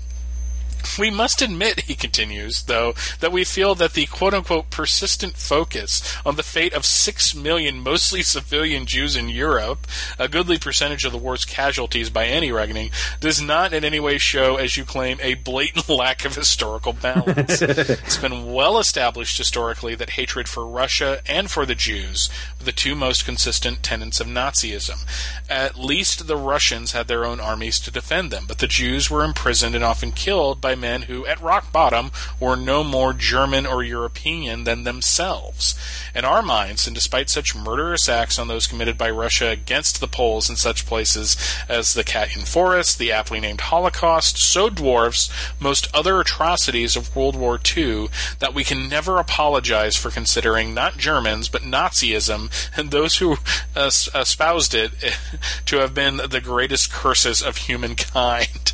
We 0.98 1.10
must 1.10 1.42
admit, 1.42 1.80
he 1.80 1.94
continues, 1.94 2.62
though, 2.62 2.94
that 3.20 3.32
we 3.32 3.44
feel 3.44 3.74
that 3.74 3.94
the 3.94 4.06
quote 4.06 4.34
unquote 4.34 4.70
persistent 4.70 5.36
focus 5.36 6.02
on 6.24 6.36
the 6.36 6.42
fate 6.42 6.72
of 6.72 6.84
six 6.84 7.34
million 7.34 7.80
mostly 7.80 8.22
civilian 8.34 8.86
Jews 8.86 9.16
in 9.16 9.28
Europe, 9.28 9.86
a 10.18 10.28
goodly 10.28 10.58
percentage 10.58 11.04
of 11.04 11.12
the 11.12 11.18
war's 11.18 11.44
casualties 11.44 12.10
by 12.10 12.26
any 12.26 12.52
reckoning, 12.52 12.90
does 13.20 13.40
not 13.40 13.72
in 13.72 13.84
any 13.84 14.00
way 14.00 14.18
show, 14.18 14.56
as 14.56 14.76
you 14.76 14.84
claim, 14.84 15.18
a 15.20 15.34
blatant 15.34 15.88
lack 15.88 16.24
of 16.24 16.34
historical 16.34 16.92
balance. 16.92 17.60
it's 17.62 18.18
been 18.18 18.52
well 18.52 18.78
established 18.78 19.38
historically 19.38 19.94
that 19.94 20.10
hatred 20.10 20.48
for 20.48 20.66
Russia 20.66 21.20
and 21.26 21.50
for 21.50 21.66
the 21.66 21.74
Jews 21.74 22.28
were 22.58 22.64
the 22.64 22.72
two 22.72 22.94
most 22.94 23.24
consistent 23.24 23.82
tenets 23.82 24.20
of 24.20 24.26
Nazism. 24.26 25.04
At 25.48 25.78
least 25.78 26.26
the 26.26 26.36
Russians 26.36 26.92
had 26.92 27.08
their 27.08 27.24
own 27.24 27.40
armies 27.40 27.80
to 27.80 27.90
defend 27.90 28.30
them, 28.30 28.44
but 28.46 28.58
the 28.58 28.66
Jews 28.66 29.10
were 29.10 29.24
imprisoned 29.24 29.74
and 29.74 29.84
often 29.84 30.12
killed 30.12 30.60
by 30.60 30.73
men 30.74 31.02
who, 31.02 31.26
at 31.26 31.40
rock 31.40 31.72
bottom, 31.72 32.10
were 32.40 32.56
no 32.56 32.84
more 32.84 33.12
German 33.12 33.66
or 33.66 33.82
European 33.82 34.64
than 34.64 34.84
themselves. 34.84 35.74
In 36.14 36.24
our 36.24 36.42
minds, 36.42 36.86
and 36.86 36.94
despite 36.94 37.28
such 37.28 37.54
murderous 37.54 38.08
acts 38.08 38.38
on 38.38 38.48
those 38.48 38.66
committed 38.66 38.96
by 38.96 39.10
Russia 39.10 39.48
against 39.48 40.00
the 40.00 40.08
Poles 40.08 40.48
in 40.48 40.56
such 40.56 40.86
places 40.86 41.36
as 41.68 41.94
the 41.94 42.04
Katyn 42.04 42.46
Forest, 42.46 42.98
the 42.98 43.12
aptly 43.12 43.40
named 43.40 43.62
Holocaust, 43.62 44.36
so 44.36 44.70
dwarfs 44.70 45.30
most 45.58 45.88
other 45.94 46.20
atrocities 46.20 46.96
of 46.96 47.14
World 47.14 47.36
War 47.36 47.58
II 47.76 48.08
that 48.38 48.54
we 48.54 48.64
can 48.64 48.88
never 48.88 49.18
apologize 49.18 49.96
for 49.96 50.10
considering 50.10 50.74
not 50.74 50.98
Germans 50.98 51.48
but 51.48 51.62
Nazism 51.62 52.50
and 52.76 52.90
those 52.90 53.18
who 53.18 53.36
uh, 53.74 53.90
espoused 54.14 54.74
it 54.74 54.92
to 55.66 55.78
have 55.78 55.94
been 55.94 56.16
the 56.16 56.40
greatest 56.40 56.92
curses 56.92 57.42
of 57.42 57.56
humankind. 57.56 58.72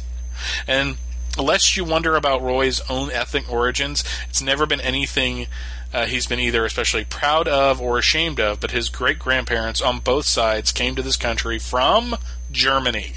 And 0.67 0.97
lest 1.43 1.77
you 1.77 1.85
wonder 1.85 2.17
about 2.17 2.43
Roy's 2.43 2.81
own 2.91 3.11
ethnic 3.11 3.51
origins, 3.51 4.05
it's 4.29 4.43
never 4.43 4.67
been 4.67 4.81
anything 4.81 5.47
uh, 5.93 6.07
he's 6.07 6.27
been 6.27 6.39
either 6.39 6.65
especially 6.65 7.05
proud 7.05 7.49
of 7.49 7.81
or 7.81 7.99
ashamed 7.99 8.39
of, 8.39 8.61
but 8.61 8.71
his 8.71 8.89
great 8.89 9.19
grandparents 9.19 9.81
on 9.83 9.99
both 9.99 10.25
sides 10.25 10.71
came 10.73 10.95
to 10.95 11.03
this 11.03 11.17
country 11.17 11.59
from 11.59 12.17
Germany. 12.53 13.15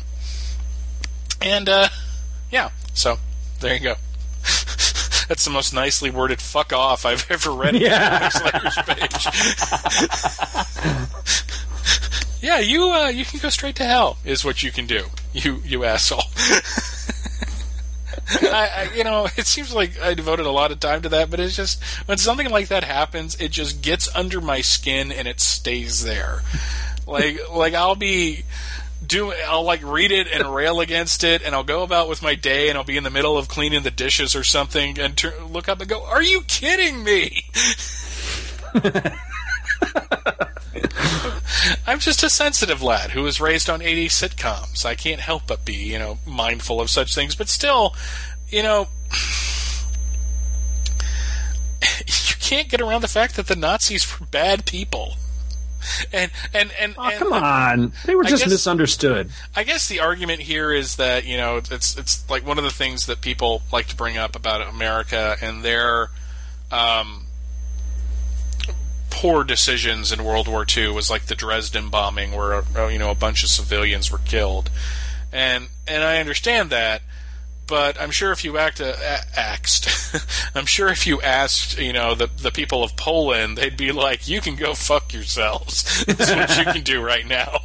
And, 1.40 1.70
uh, 1.70 1.90
yeah, 2.52 2.72
so 2.94 3.20
there 3.60 3.74
you 3.76 3.80
go. 3.80 3.96
That's 5.28 5.46
the 5.46 5.52
most 5.52 5.74
nicely 5.74 6.10
worded 6.10 6.42
"fuck 6.42 6.74
off" 6.74 7.06
I've 7.06 7.30
ever 7.32 7.52
read 7.52 7.76
Yeah. 7.76 8.30
in 8.34 8.68
a 8.68 8.84
page. 8.84 9.28
yeah, 12.42 12.60
you 12.60 12.92
uh, 12.92 13.08
you 13.08 13.24
can 13.24 13.40
go 13.40 13.50
straight 13.50 13.76
to 13.78 13.86
hell. 13.86 14.18
Is 14.26 14.44
what 14.44 14.64
you 14.64 14.72
can 14.72 14.86
do. 14.86 15.06
You 15.32 15.62
you 15.66 15.86
asshole. 15.86 16.24
I, 18.42 18.70
I, 18.76 18.96
you 18.96 19.04
know, 19.04 19.28
it 19.38 19.48
seems 19.48 19.74
like 19.74 20.00
I 20.02 20.14
devoted 20.14 20.46
a 20.46 20.52
lot 20.52 20.72
of 20.72 20.80
time 20.80 21.02
to 21.02 21.10
that, 21.10 21.30
but 21.30 21.40
it's 21.40 21.56
just 21.56 21.84
when 22.08 22.18
something 22.18 22.50
like 22.50 22.70
that 22.70 22.84
happens, 22.84 23.36
it 23.40 23.52
just 23.52 23.82
gets 23.82 24.14
under 24.16 24.40
my 24.40 24.62
skin 24.62 25.12
and 25.12 25.28
it 25.28 25.40
stays 25.40 26.04
there. 26.04 26.42
Like, 27.06 27.38
like 27.52 27.74
I'll 27.74 27.96
be 27.96 28.44
do 29.06 29.34
I'll 29.48 29.64
like 29.64 29.84
read 29.84 30.12
it 30.12 30.28
and 30.32 30.48
rail 30.56 30.80
against 30.80 31.24
it, 31.24 31.42
and 31.44 31.54
I'll 31.54 31.64
go 31.64 31.84
about 31.84 32.08
with 32.08 32.22
my 32.22 32.36
day, 32.36 32.70
and 32.70 32.78
I'll 32.78 32.86
be 32.86 32.98
in 32.98 33.04
the 33.04 33.10
middle 33.10 33.38
of 33.38 33.48
cleaning 33.48 33.84
the 33.84 33.92
dishes 33.92 34.36
or 34.36 34.44
something, 34.44 34.98
and 35.00 35.18
tur 35.18 35.34
look 35.50 35.68
up 35.68 35.82
and 35.82 35.90
go, 35.90 36.06
"Are 36.06 36.24
you 36.24 36.42
kidding 36.42 37.04
me?" 37.04 37.46
I'm 41.88 42.00
just 42.00 42.24
a 42.24 42.30
sensitive 42.30 42.82
lad 42.82 43.12
who 43.12 43.22
was 43.22 43.40
raised 43.40 43.70
on 43.70 43.82
80 43.82 44.08
sitcoms. 44.10 44.86
I 44.86 44.96
can't 44.96 45.22
help 45.22 45.44
but 45.48 45.64
be, 45.66 45.74
you 45.76 46.00
know, 46.00 46.18
mindful 46.26 46.82
of 46.82 46.90
such 46.90 47.14
things. 47.16 47.36
But 47.36 47.48
still, 47.50 47.96
you 48.50 48.64
know, 48.64 48.88
you 52.06 52.36
can't 52.40 52.70
get 52.70 52.82
around 52.82 53.02
the 53.02 53.08
fact 53.08 53.36
that 53.36 53.48
the 53.48 53.56
Nazis 53.56 54.20
were 54.20 54.26
bad 54.28 54.66
people. 54.66 55.16
And 56.14 56.32
and 56.54 56.72
and, 56.80 56.96
Oh, 56.98 57.04
and 57.10 57.20
come 57.20 57.34
on. 57.34 57.92
They 58.06 58.16
were 58.16 58.24
I 58.26 58.30
just 58.30 58.44
guess- 58.44 58.52
misunderstood. 58.54 59.30
I 59.56 59.64
guess 59.66 59.90
the 59.90 60.00
argument 60.00 60.40
here 60.42 60.72
is 60.72 60.96
that 60.96 61.26
you 61.26 61.36
know 61.36 61.58
it's 61.58 61.98
it's 61.98 62.28
like 62.30 62.46
one 62.48 62.58
of 62.58 62.64
the 62.64 62.72
things 62.72 63.06
that 63.08 63.20
people 63.20 63.64
like 63.72 63.88
to 63.88 63.96
bring 63.96 64.18
up 64.18 64.36
about 64.38 64.62
America 64.62 65.36
and 65.42 65.62
their 65.62 66.10
um, 66.72 67.23
poor 69.14 69.44
decisions 69.44 70.12
in 70.12 70.24
World 70.24 70.48
War 70.48 70.66
II 70.68 70.90
was 70.90 71.10
like 71.10 71.28
the 71.28 71.36
Dresden 71.36 71.90
bombing, 71.90 72.32
where 72.32 72.64
uh, 72.76 72.88
you 72.88 72.98
know 72.98 73.12
a 73.12 73.16
bunch 73.16 73.44
of 73.44 73.50
civilians 73.50 74.12
were 74.12 74.18
killed, 74.18 74.70
and 75.32 75.70
and 75.88 76.04
I 76.04 76.20
understand 76.20 76.72
that. 76.72 77.02
But 77.66 78.00
I'm 78.02 78.12
sure 78.12 78.34
if 78.34 78.44
you 78.44 78.58
act, 78.58 78.82
uh, 78.82 78.94
axed, 79.38 79.88
I'm 80.56 80.66
sure 80.66 80.90
if 80.90 81.08
you 81.08 81.22
asked, 81.22 81.80
you 81.80 81.94
know, 81.94 82.16
the 82.16 82.28
the 82.28 82.52
people 82.52 82.84
of 82.84 82.98
Poland, 82.98 83.58
they'd 83.58 83.78
be 83.78 83.92
like, 83.92 84.28
"You 84.28 84.42
can 84.42 84.56
go 84.56 84.74
fuck 84.74 85.14
yourselves." 85.14 86.04
That's 86.08 86.36
what 86.36 86.58
you 86.58 86.74
can 86.74 86.84
do 86.84 87.02
right 87.02 87.26
now. 87.26 87.60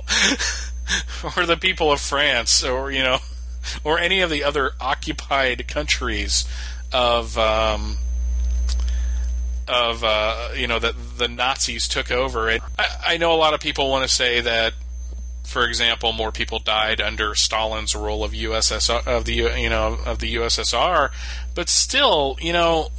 or 1.37 1.47
the 1.47 1.57
people 1.59 1.91
of 1.91 2.01
France, 2.01 2.63
or 2.63 2.93
you 2.93 3.03
know, 3.03 3.19
or 3.83 3.99
any 3.99 4.21
of 4.21 4.31
the 4.31 4.45
other 4.45 4.73
occupied 4.81 5.67
countries 5.67 6.45
of 6.93 7.37
um, 7.39 7.97
of 9.69 10.05
uh, 10.05 10.51
you 10.57 10.67
know 10.67 10.79
that 10.79 10.95
the 11.19 11.29
Nazis 11.29 11.89
took 11.89 12.11
over. 12.11 12.49
And 12.49 12.63
I, 12.79 12.87
I 13.07 13.17
know 13.17 13.33
a 13.33 13.37
lot 13.37 13.55
of 13.55 13.61
people 13.61 13.91
want 13.91 14.09
to 14.09 14.15
say 14.15 14.41
that, 14.41 14.75
for 15.45 15.65
example, 15.65 16.13
more 16.13 16.33
people 16.33 16.59
died 16.59 17.01
under 17.01 17.35
Stalin's 17.35 17.95
rule 17.95 18.25
of 18.25 18.33
USSR 18.33 19.07
of 19.07 19.25
the 19.25 19.35
you 19.35 19.69
know 19.69 19.99
of 20.05 20.19
the 20.19 20.35
USSR, 20.35 21.11
but 21.55 21.69
still, 21.69 22.37
you 22.41 22.53
know. 22.53 22.89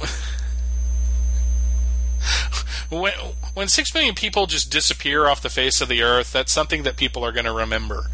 When, 2.90 3.12
when 3.54 3.68
six 3.68 3.94
million 3.94 4.16
people 4.16 4.46
just 4.46 4.70
disappear 4.70 5.28
off 5.28 5.40
the 5.40 5.48
face 5.48 5.80
of 5.80 5.88
the 5.88 6.02
earth, 6.02 6.32
that's 6.32 6.50
something 6.50 6.82
that 6.82 6.96
people 6.96 7.24
are 7.24 7.30
going 7.30 7.44
to 7.44 7.52
remember. 7.52 8.10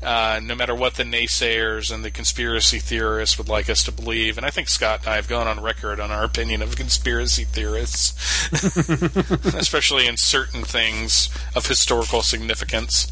Uh, 0.00 0.38
no 0.42 0.54
matter 0.54 0.76
what 0.76 0.94
the 0.94 1.02
naysayers 1.02 1.92
and 1.92 2.04
the 2.04 2.10
conspiracy 2.10 2.78
theorists 2.78 3.36
would 3.36 3.48
like 3.48 3.68
us 3.68 3.82
to 3.82 3.90
believe. 3.90 4.36
And 4.36 4.46
I 4.46 4.50
think 4.50 4.68
Scott 4.68 5.00
and 5.00 5.08
I 5.08 5.16
have 5.16 5.26
gone 5.26 5.48
on 5.48 5.60
record 5.60 5.98
on 5.98 6.12
our 6.12 6.22
opinion 6.22 6.62
of 6.62 6.76
conspiracy 6.76 7.42
theorists, 7.42 8.12
especially 9.54 10.06
in 10.06 10.16
certain 10.16 10.62
things 10.62 11.28
of 11.56 11.66
historical 11.66 12.22
significance. 12.22 13.10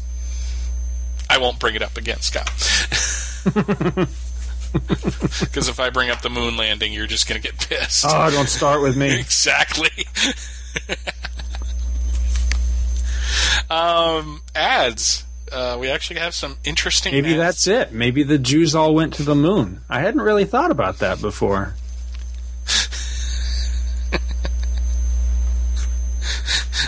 I 1.29 1.39
won't 1.39 1.59
bring 1.59 1.75
it 1.75 1.81
up 1.81 1.97
again, 1.97 2.21
Scott. 2.21 2.49
Because 5.39 5.69
if 5.69 5.79
I 5.79 5.89
bring 5.89 6.09
up 6.09 6.21
the 6.21 6.29
moon 6.29 6.57
landing, 6.57 6.93
you're 6.93 7.07
just 7.07 7.27
going 7.27 7.41
to 7.41 7.47
get 7.51 7.57
pissed. 7.67 8.05
Oh, 8.07 8.29
don't 8.29 8.49
start 8.49 8.81
with 8.81 8.95
me. 8.97 9.07
Exactly. 9.19 9.89
um, 13.69 14.41
ads. 14.55 15.23
Uh, 15.51 15.77
we 15.79 15.89
actually 15.89 16.19
have 16.19 16.35
some 16.35 16.57
interesting. 16.63 17.13
Maybe 17.13 17.31
ads. 17.31 17.37
that's 17.37 17.67
it. 17.67 17.93
Maybe 17.93 18.23
the 18.23 18.37
Jews 18.37 18.75
all 18.75 18.93
went 18.93 19.13
to 19.15 19.23
the 19.23 19.35
moon. 19.35 19.81
I 19.89 20.01
hadn't 20.01 20.21
really 20.21 20.45
thought 20.45 20.71
about 20.71 20.99
that 20.99 21.21
before. 21.21 21.73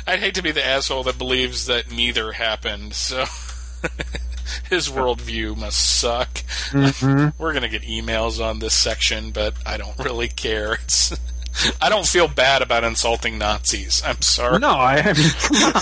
I'd 0.07 0.19
hate 0.19 0.35
to 0.35 0.41
be 0.41 0.51
the 0.51 0.65
asshole 0.65 1.03
that 1.03 1.17
believes 1.17 1.65
that 1.67 1.91
neither 1.91 2.31
happened. 2.31 2.93
So 2.93 3.19
his 4.69 4.89
worldview 4.89 5.57
must 5.57 5.99
suck. 5.99 6.29
We're 7.39 7.53
gonna 7.53 7.69
get 7.69 7.83
emails 7.83 8.43
on 8.43 8.59
this 8.59 8.73
section, 8.73 9.31
but 9.31 9.53
I 9.65 9.77
don't 9.77 9.97
really 9.99 10.27
care. 10.27 10.73
It's 10.73 11.15
I 11.81 11.89
don't 11.89 12.05
feel 12.07 12.27
bad 12.27 12.61
about 12.61 12.83
insulting 12.83 13.37
Nazis. 13.37 14.01
I'm 14.05 14.21
sorry. 14.21 14.59
No, 14.59 14.69
I, 14.69 14.97
I 14.97 15.13
mean, 15.13 15.29
come 15.39 15.63
on. 15.63 15.73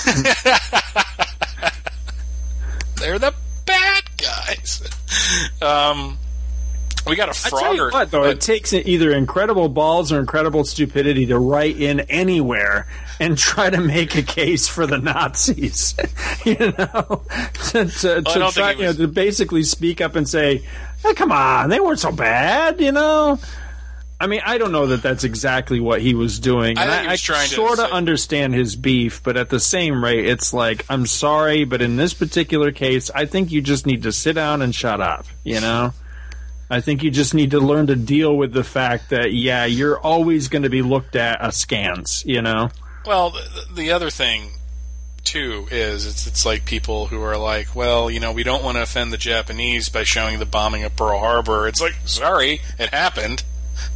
They're 3.00 3.20
the 3.20 3.34
bad 3.66 4.04
guys. 4.18 4.82
Um, 5.62 6.18
we 7.08 7.16
got 7.16 7.30
a 7.30 7.32
Frogger. 7.32 7.92
what, 7.92 8.12
though, 8.12 8.24
it 8.24 8.42
takes 8.42 8.74
either 8.74 9.12
incredible 9.14 9.70
balls 9.70 10.12
or 10.12 10.20
incredible 10.20 10.66
stupidity 10.66 11.28
to 11.28 11.40
write 11.40 11.78
in 11.78 12.02
anywhere 12.02 12.88
and 13.20 13.38
try 13.38 13.70
to 13.70 13.80
make 13.80 14.16
a 14.16 14.22
case 14.22 14.68
for 14.68 14.86
the 14.86 14.98
Nazis. 14.98 15.96
you 16.46 16.58
know, 16.60 17.24
to, 17.70 17.86
to, 17.86 18.24
I 18.26 18.34
to 18.34 18.52
try, 18.52 18.72
it 18.72 18.78
you 18.80 18.84
know, 18.86 18.94
to 18.94 19.08
basically 19.08 19.64
speak 19.64 20.02
up 20.02 20.16
and 20.16 20.28
say, 20.28 20.64
hey, 21.04 21.14
"Come 21.14 21.32
on, 21.32 21.70
they 21.70 21.80
weren't 21.80 22.00
so 22.00 22.12
bad," 22.12 22.82
you 22.82 22.92
know. 22.92 23.40
I 24.20 24.28
mean, 24.28 24.42
I 24.44 24.58
don't 24.58 24.72
know 24.72 24.88
that 24.88 25.04
that's 25.04 25.24
exactly 25.24 25.80
what 25.80 26.02
he 26.02 26.16
was 26.16 26.40
doing. 26.40 26.78
I 26.78 26.84
and 26.84 26.92
think 26.92 27.04
he 27.04 27.08
was 27.10 27.22
trying 27.22 27.50
to 27.50 27.56
sort 27.56 27.80
of 27.80 27.92
understand 27.92 28.56
his 28.56 28.76
beef, 28.76 29.22
but 29.22 29.38
at 29.38 29.50
the 29.50 29.60
same 29.60 30.04
rate, 30.04 30.26
it's 30.26 30.54
like, 30.54 30.86
I'm 30.90 31.06
sorry, 31.06 31.66
but 31.66 31.84
in 31.84 31.98
this 31.98 32.16
particular 32.16 32.72
case, 32.72 33.12
I 33.14 33.26
think 33.26 33.52
you 33.52 33.62
just 33.62 33.86
need 33.86 34.04
to 34.04 34.12
sit 34.12 34.34
down 34.34 34.62
and 34.62 34.74
shut 34.74 35.02
up. 35.02 35.26
You 35.44 35.62
know. 35.62 35.94
I 36.70 36.82
think 36.82 37.02
you 37.02 37.12
just 37.12 37.34
need 37.34 37.52
to 37.52 37.60
learn 37.60 37.88
to 37.88 37.96
deal 37.96 38.36
with 38.36 38.52
the 38.52 38.64
fact 38.64 39.12
that 39.12 39.32
yeah, 39.32 39.66
you're 39.66 39.98
always 39.98 40.50
going 40.50 40.64
to 40.64 40.70
be 40.70 40.82
looked 40.82 41.16
at 41.16 41.42
askance, 41.42 42.26
you 42.26 42.42
know. 42.42 42.70
Well, 43.06 43.30
the, 43.30 43.68
the 43.74 43.92
other 43.92 44.10
thing 44.10 44.52
too 45.24 45.68
is 45.72 46.06
it's 46.06 46.28
it's 46.28 46.46
like 46.46 46.66
people 46.66 47.08
who 47.08 47.22
are 47.22 47.38
like, 47.38 47.76
well, 47.76 48.12
you 48.12 48.20
know, 48.20 48.34
we 48.34 48.44
don't 48.44 48.64
want 48.64 48.76
to 48.78 48.82
offend 48.82 49.14
the 49.14 49.18
Japanese 49.18 49.90
by 49.90 50.04
showing 50.04 50.40
the 50.40 50.46
bombing 50.46 50.84
of 50.84 50.96
Pearl 50.96 51.20
Harbor. 51.20 51.68
It's 51.68 51.80
like, 51.80 51.96
sorry, 52.06 52.62
it 52.78 52.90
happened. 52.90 53.44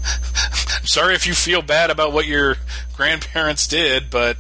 I'm 0.05 0.85
sorry 0.85 1.15
if 1.15 1.27
you 1.27 1.33
feel 1.33 1.61
bad 1.61 1.89
about 1.89 2.13
what 2.13 2.25
your 2.25 2.57
grandparents 2.95 3.67
did, 3.67 4.09
but 4.09 4.37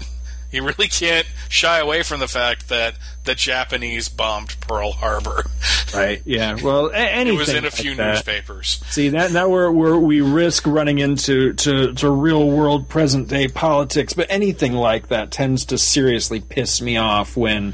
you 0.51 0.63
really 0.63 0.87
can't 0.87 1.25
shy 1.49 1.79
away 1.79 2.03
from 2.03 2.19
the 2.19 2.27
fact 2.27 2.69
that 2.69 2.95
the 3.23 3.35
Japanese 3.35 4.09
bombed 4.09 4.55
Pearl 4.61 4.91
Harbor. 4.91 5.45
Right. 5.93 6.21
Yeah. 6.25 6.57
Well, 6.61 6.87
a- 6.87 6.95
anything 6.95 7.35
It 7.35 7.39
was 7.39 7.49
in 7.53 7.65
a 7.65 7.71
few 7.71 7.95
newspapers. 7.95 8.81
See 8.89 9.09
that 9.09 9.31
that 9.31 9.49
where 9.49 9.71
where 9.71 9.97
we 9.97 10.21
risk 10.21 10.65
running 10.65 10.99
into 10.99 11.53
to, 11.53 11.93
to 11.93 12.09
real 12.09 12.49
world 12.49 12.87
present 12.89 13.27
day 13.27 13.47
politics, 13.49 14.13
but 14.13 14.27
anything 14.29 14.73
like 14.73 15.07
that 15.09 15.31
tends 15.31 15.65
to 15.65 15.77
seriously 15.77 16.39
piss 16.39 16.81
me 16.81 16.97
off 16.97 17.35
when 17.35 17.73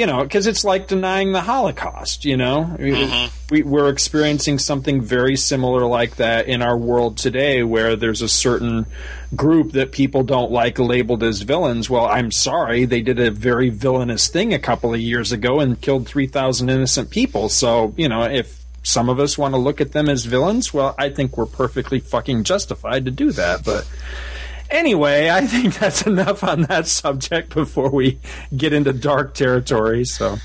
you 0.00 0.06
know 0.06 0.22
because 0.22 0.46
it's 0.46 0.64
like 0.64 0.88
denying 0.88 1.32
the 1.32 1.42
Holocaust. 1.42 2.24
You 2.24 2.38
know, 2.38 2.74
we, 2.78 2.92
mm-hmm. 2.92 3.36
we, 3.50 3.62
we're 3.62 3.90
experiencing 3.90 4.58
something 4.58 5.02
very 5.02 5.36
similar 5.36 5.84
like 5.84 6.16
that 6.16 6.48
in 6.48 6.62
our 6.62 6.76
world 6.76 7.18
today, 7.18 7.62
where 7.62 7.96
there's 7.96 8.22
a 8.22 8.28
certain 8.28 8.86
group 9.36 9.72
that 9.72 9.92
people 9.92 10.22
don't 10.22 10.50
like 10.50 10.78
labeled 10.78 11.22
as 11.22 11.42
villains. 11.42 11.90
Well, 11.90 12.06
I'm 12.06 12.32
sorry, 12.32 12.86
they 12.86 13.02
did 13.02 13.20
a 13.20 13.30
very 13.30 13.68
villainous 13.68 14.28
thing 14.28 14.54
a 14.54 14.58
couple 14.58 14.94
of 14.94 15.00
years 15.00 15.32
ago 15.32 15.60
and 15.60 15.78
killed 15.78 16.06
three 16.06 16.26
thousand 16.26 16.70
innocent 16.70 17.10
people. 17.10 17.50
So 17.50 17.92
you 17.98 18.08
know 18.08 18.22
if 18.22 18.58
some 18.82 19.10
of 19.10 19.20
us 19.20 19.36
want 19.36 19.52
to 19.52 19.58
look 19.58 19.82
at 19.82 19.92
them 19.92 20.08
as 20.08 20.24
villains, 20.24 20.72
well, 20.72 20.94
I 20.98 21.10
think 21.10 21.36
we're 21.36 21.44
perfectly 21.44 22.00
fucking 22.00 22.44
justified 22.44 23.04
to 23.04 23.10
do 23.10 23.32
that. 23.32 23.66
But 23.66 23.86
anyway, 24.70 25.30
I 25.30 25.46
think 25.46 25.78
that's 25.78 26.02
enough 26.06 26.42
on 26.44 26.62
that 26.62 26.86
subject 26.86 27.54
before 27.54 27.90
we 27.90 28.20
get 28.56 28.72
into 28.72 28.92
dark 28.92 29.34
territory. 29.34 30.04
So, 30.04 30.38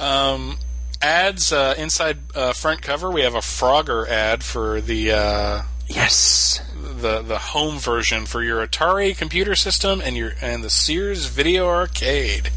Um, 0.00 0.58
ads 1.02 1.52
uh, 1.52 1.74
inside 1.78 2.18
uh, 2.34 2.52
front 2.52 2.82
cover. 2.82 3.10
We 3.10 3.22
have 3.22 3.34
a 3.34 3.38
Frogger 3.40 4.08
ad 4.08 4.42
for 4.44 4.80
the 4.80 5.12
uh, 5.12 5.62
yes. 5.86 6.60
the 7.00 7.22
the 7.22 7.38
home 7.38 7.78
version 7.78 8.26
for 8.26 8.42
your 8.42 8.66
Atari 8.66 9.16
computer 9.16 9.54
system 9.54 10.00
and 10.04 10.16
your 10.16 10.32
and 10.40 10.62
the 10.64 10.70
Sears 10.70 11.26
Video 11.26 11.66
Arcade. 11.68 12.50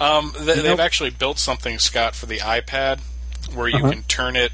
Um, 0.00 0.32
th- 0.32 0.46
know- 0.46 0.62
they've 0.62 0.80
actually 0.80 1.10
built 1.10 1.38
something, 1.38 1.78
Scott, 1.78 2.14
for 2.14 2.26
the 2.26 2.38
iPad 2.38 3.00
where 3.54 3.68
you 3.68 3.76
Uh-huh. 3.78 3.90
can 3.92 4.02
turn 4.04 4.36
it. 4.36 4.52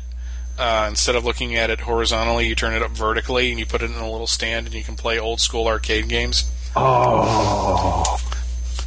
Uh, 0.58 0.86
instead 0.88 1.14
of 1.16 1.24
looking 1.24 1.54
at 1.56 1.68
it 1.70 1.80
horizontally, 1.80 2.46
you 2.48 2.54
turn 2.54 2.72
it 2.74 2.82
up 2.82 2.90
vertically, 2.92 3.50
and 3.50 3.58
you 3.58 3.66
put 3.66 3.82
it 3.82 3.90
in 3.90 3.96
a 3.96 4.10
little 4.10 4.26
stand, 4.26 4.66
and 4.66 4.74
you 4.74 4.82
can 4.82 4.96
play 4.96 5.18
old 5.18 5.40
school 5.40 5.66
arcade 5.68 6.08
games. 6.08 6.50
Oh, 6.74 8.18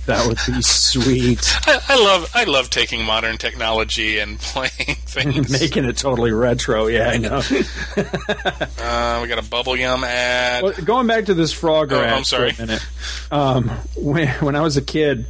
that 0.05 0.25
would 0.27 0.39
be 0.47 0.61
sweet. 0.61 1.39
I, 1.67 1.79
I 1.89 1.95
love 2.03 2.31
I 2.33 2.43
love 2.45 2.69
taking 2.71 3.03
modern 3.03 3.37
technology 3.37 4.17
and 4.17 4.39
playing 4.39 4.97
things. 5.05 5.51
Making 5.61 5.85
it 5.85 5.97
totally 5.97 6.31
retro. 6.31 6.87
Yeah, 6.87 7.09
I 7.09 7.17
know. 7.17 7.37
Uh, 7.37 9.19
we 9.21 9.27
got 9.27 9.37
a 9.37 9.43
bubblegum 9.43 10.03
ad. 10.03 10.63
Well, 10.63 10.73
going 10.83 11.05
back 11.07 11.25
to 11.25 11.33
this 11.35 11.51
frog. 11.53 11.93
Oh, 11.93 12.01
ad 12.01 12.13
I'm 12.13 12.23
sorry. 12.23 12.51
for 12.53 12.63
a 12.63 12.65
minute. 12.65 12.85
Um, 13.31 13.69
when, 13.95 14.27
when 14.39 14.55
I 14.55 14.61
was 14.61 14.77
a 14.77 14.81
kid, 14.81 15.25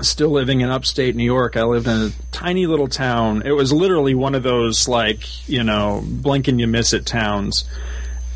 still 0.00 0.30
living 0.30 0.60
in 0.60 0.70
upstate 0.70 1.16
New 1.16 1.24
York, 1.24 1.56
I 1.56 1.64
lived 1.64 1.86
in 1.86 2.00
a 2.00 2.10
tiny 2.32 2.66
little 2.66 2.88
town. 2.88 3.42
It 3.44 3.52
was 3.52 3.72
literally 3.72 4.14
one 4.14 4.34
of 4.34 4.42
those, 4.42 4.88
like, 4.88 5.48
you 5.48 5.64
know, 5.64 6.02
blink 6.04 6.48
and 6.48 6.60
you 6.60 6.66
miss 6.66 6.92
it 6.92 7.06
towns. 7.06 7.64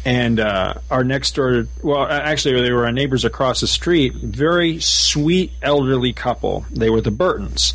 And 0.04 0.40
uh, 0.40 0.74
our 0.90 1.04
next 1.04 1.36
door, 1.36 1.66
well, 1.82 2.04
actually, 2.04 2.60
they 2.62 2.72
were 2.72 2.86
our 2.86 2.92
neighbors 2.92 3.24
across 3.24 3.60
the 3.60 3.68
street. 3.68 4.14
Very 4.14 4.80
sweet 4.80 5.52
elderly 5.62 6.12
couple. 6.12 6.66
They 6.72 6.90
were 6.90 7.00
the 7.00 7.12
Burtons. 7.12 7.74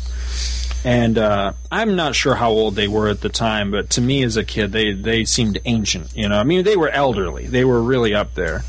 And 0.84 1.18
uh, 1.18 1.54
I'm 1.72 1.96
not 1.96 2.14
sure 2.14 2.34
how 2.34 2.50
old 2.50 2.74
they 2.74 2.86
were 2.86 3.08
at 3.08 3.20
the 3.20 3.28
time, 3.28 3.70
but 3.70 3.90
to 3.90 4.00
me 4.00 4.22
as 4.22 4.36
a 4.36 4.44
kid, 4.44 4.72
they 4.72 4.92
they 4.92 5.24
seemed 5.24 5.58
ancient. 5.64 6.16
You 6.16 6.28
know, 6.28 6.38
I 6.38 6.44
mean, 6.44 6.64
they 6.64 6.76
were 6.76 6.88
elderly. 6.88 7.46
They 7.46 7.64
were 7.64 7.82
really 7.82 8.14
up 8.14 8.34
there. 8.34 8.62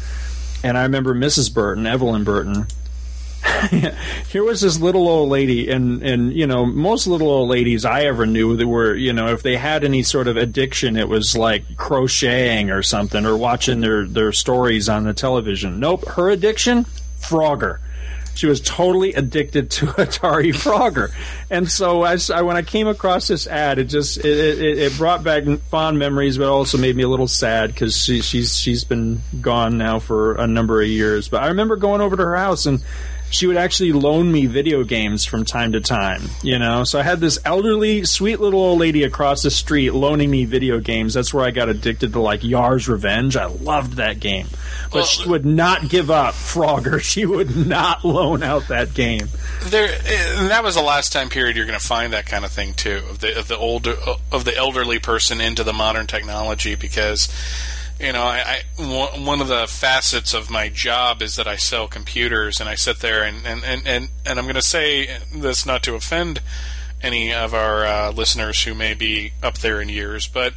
And 0.64 0.78
I 0.78 0.84
remember 0.84 1.14
Mrs. 1.14 1.54
Burton, 1.54 1.86
Evelyn 1.86 2.24
Burton. 2.24 2.66
Here 4.30 4.44
was 4.44 4.62
this 4.62 4.80
little 4.80 5.08
old 5.08 5.30
lady, 5.30 5.70
and 5.70 6.04
and 6.04 6.34
you 6.34 6.48
know, 6.48 6.66
most 6.66 7.08
little 7.08 7.30
old 7.30 7.50
ladies 7.50 7.86
I 7.86 8.04
ever 8.04 8.26
knew 8.26 8.56
that 8.58 8.68
were, 8.68 8.96
you 8.96 9.14
know, 9.14 9.28
if 9.28 9.44
they 9.44 9.58
had 9.58 9.84
any 9.84 10.04
sort 10.04 10.28
of 10.28 10.38
addiction, 10.38 10.98
it 10.98 11.10
was 11.10 11.36
like 11.36 11.78
crocheting 11.78 12.72
or 12.72 12.84
something, 12.84 13.26
or 13.26 13.36
watching 13.38 13.82
their 13.82 14.06
their 14.06 14.32
stories 14.32 14.90
on 14.90 15.04
the 15.04 15.14
television. 15.14 15.80
Nope, 15.80 16.06
her 16.10 16.30
addiction, 16.30 16.86
Frogger 17.20 17.80
she 18.40 18.48
was 18.48 18.62
totally 18.62 19.14
addicted 19.14 19.70
to 19.70 19.86
Atari 19.98 20.54
Frogger, 20.54 21.12
and 21.50 21.70
so 21.70 22.06
as 22.06 22.32
I, 22.32 22.42
when 22.42 22.56
I 22.56 22.62
came 22.62 22.88
across 22.88 23.28
this 23.28 23.46
ad, 23.48 23.80
it 23.80 23.86
just 23.86 24.18
it, 24.18 24.26
it, 24.26 24.78
it 24.80 24.98
brought 24.98 25.24
back 25.24 25.44
fond 25.70 26.00
memories, 26.00 26.38
but 26.38 26.48
also 26.48 26.78
made 26.78 26.96
me 26.96 27.04
a 27.04 27.10
little 27.10 27.28
sad 27.28 27.74
because 27.74 28.02
she, 28.02 28.22
she's 28.22 28.56
she's 28.56 28.86
been 28.86 29.20
gone 29.42 29.78
now 29.78 30.00
for 30.00 30.36
a 30.36 30.48
number 30.48 30.82
of 30.82 30.88
years. 30.88 31.28
But 31.28 31.44
I 31.44 31.48
remember 31.48 31.76
going 31.76 32.02
over 32.02 32.16
to 32.16 32.24
her 32.24 32.36
house 32.38 32.66
and. 32.66 32.82
She 33.32 33.46
would 33.46 33.58
actually 33.58 33.94
loan 33.94 34.32
me 34.32 34.48
video 34.48 34.84
games 34.84 35.24
from 35.24 35.46
time 35.46 35.74
to 35.74 35.82
time, 35.82 36.24
you 36.42 36.58
know. 36.58 36.84
So 36.84 37.00
I 37.00 37.04
had 37.04 37.20
this 37.20 37.38
elderly, 37.46 38.04
sweet 38.06 38.40
little 38.40 38.60
old 38.60 38.80
lady 38.80 39.04
across 39.04 39.44
the 39.44 39.52
street 39.52 39.92
loaning 39.92 40.32
me 40.32 40.46
video 40.46 40.80
games. 40.80 41.14
That's 41.14 41.34
where 41.34 41.46
I 41.46 41.52
got 41.52 41.70
addicted 41.70 42.14
to 42.14 42.20
like 42.22 42.44
Yar's 42.44 42.88
Revenge. 42.90 43.38
I 43.38 43.46
loved 43.46 43.94
that 43.94 44.20
game, 44.20 44.48
but 44.86 44.94
Well- 44.96 45.06
she 45.06 45.30
would 45.30 45.46
not 45.46 45.90
give 45.90 46.10
up 46.10 46.34
Frogger. 46.34 47.00
She 47.10 47.26
would 47.26 47.56
not 47.68 48.04
loan 48.06 48.44
out 48.44 48.68
that 48.70 48.94
game. 48.94 49.30
there 49.66 49.88
and 50.38 50.50
that 50.52 50.64
was 50.64 50.76
the 50.76 50.82
last 50.82 51.12
time 51.14 51.30
period 51.30 51.56
you're 51.56 51.66
going 51.66 51.78
to 51.80 51.86
find 51.86 52.14
that 52.14 52.26
kind 52.26 52.46
of 52.46 52.52
thing 52.52 52.74
too 52.74 53.02
of 53.10 53.20
the 53.20 53.38
of 53.38 53.48
the 53.48 53.58
older 53.58 53.96
of 54.32 54.46
the 54.46 54.56
elderly 54.56 55.00
person 55.00 55.40
into 55.42 55.64
the 55.64 55.74
modern 55.74 56.08
technology 56.08 56.76
because 56.76 57.28
you 58.00 58.14
know 58.14 58.24
I, 58.24 58.62
one 58.78 59.42
of 59.42 59.48
the 59.48 59.68
facets 59.68 60.34
of 60.34 60.50
my 60.50 60.70
job 60.70 61.22
is 61.22 61.36
that 61.36 61.48
I 61.48 61.56
sell 61.58 61.88
computers 61.88 62.60
and 62.60 62.70
I 62.70 62.76
sit 62.76 63.00
there 63.00 63.24
and 63.24 63.46
and 63.46 63.64
and 63.64 63.88
and, 63.88 64.10
and 64.26 64.40
I'm 64.40 64.46
going 64.46 64.56
to 64.56 64.62
say 64.62 65.18
this 65.34 65.66
not 65.66 65.84
to 65.84 65.96
offend 65.96 66.42
any 67.02 67.34
of 67.34 67.54
our 67.54 67.86
uh, 67.86 68.12
listeners 68.12 68.64
who 68.64 68.76
may 68.76 68.94
be 68.94 69.32
up 69.42 69.60
there 69.60 69.82
in 69.82 69.90
years, 69.90 70.28
but 70.28 70.54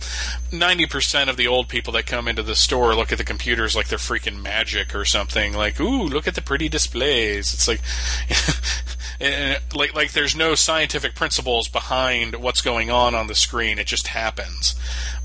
90% 0.50 1.28
of 1.28 1.36
the 1.36 1.46
old 1.46 1.68
people 1.68 1.92
that 1.92 2.06
come 2.06 2.26
into 2.26 2.42
the 2.42 2.56
store 2.56 2.94
look 2.94 3.12
at 3.12 3.18
the 3.18 3.24
computers 3.24 3.76
like 3.76 3.88
they're 3.88 3.98
freaking 3.98 4.42
magic 4.42 4.94
or 4.94 5.04
something. 5.04 5.52
Like, 5.52 5.80
ooh, 5.80 6.04
look 6.04 6.26
at 6.26 6.34
the 6.34 6.42
pretty 6.42 6.68
displays. 6.68 7.54
It's 7.54 7.68
like, 7.68 7.80
like, 9.74 9.94
like 9.94 10.12
there's 10.12 10.34
no 10.34 10.54
scientific 10.54 11.14
principles 11.14 11.68
behind 11.68 12.36
what's 12.36 12.60
going 12.60 12.90
on 12.90 13.14
on 13.14 13.28
the 13.28 13.34
screen. 13.34 13.78
It 13.78 13.86
just 13.86 14.08
happens. 14.08 14.74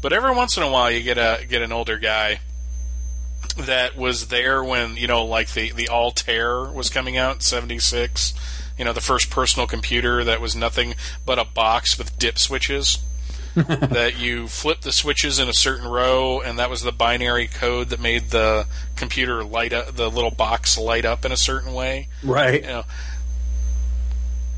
But 0.01 0.13
every 0.13 0.35
once 0.35 0.57
in 0.57 0.63
a 0.63 0.71
while, 0.71 0.91
you 0.91 1.01
get 1.01 1.17
a 1.17 1.45
get 1.47 1.61
an 1.61 1.71
older 1.71 1.97
guy 1.97 2.39
that 3.57 3.97
was 3.97 4.27
there 4.27 4.63
when 4.63 4.95
you 4.95 5.07
know, 5.07 5.25
like 5.25 5.53
the 5.53 5.71
the 5.71 5.89
Altair 5.89 6.65
was 6.65 6.89
coming 6.89 7.17
out 7.17 7.35
in 7.35 7.41
'76. 7.41 8.33
You 8.77 8.85
know, 8.85 8.93
the 8.93 9.01
first 9.01 9.29
personal 9.29 9.67
computer 9.67 10.23
that 10.23 10.39
was 10.39 10.55
nothing 10.55 10.95
but 11.25 11.39
a 11.39 11.45
box 11.45 11.97
with 11.97 12.17
dip 12.17 12.37
switches. 12.37 12.99
that 13.55 14.19
you 14.19 14.47
flip 14.47 14.81
the 14.81 14.91
switches 14.91 15.39
in 15.39 15.49
a 15.49 15.53
certain 15.53 15.87
row, 15.87 16.39
and 16.39 16.59
that 16.59 16.69
was 16.69 16.83
the 16.83 16.91
binary 16.91 17.47
code 17.47 17.89
that 17.89 17.99
made 17.99 18.29
the 18.29 18.67
computer 18.95 19.43
light 19.43 19.73
up, 19.73 19.95
the 19.95 20.11
little 20.11 20.29
box 20.29 20.77
light 20.77 21.05
up 21.05 21.25
in 21.25 21.31
a 21.31 21.37
certain 21.37 21.73
way. 21.73 22.07
Right. 22.23 22.61
You 22.61 22.67
know, 22.67 22.83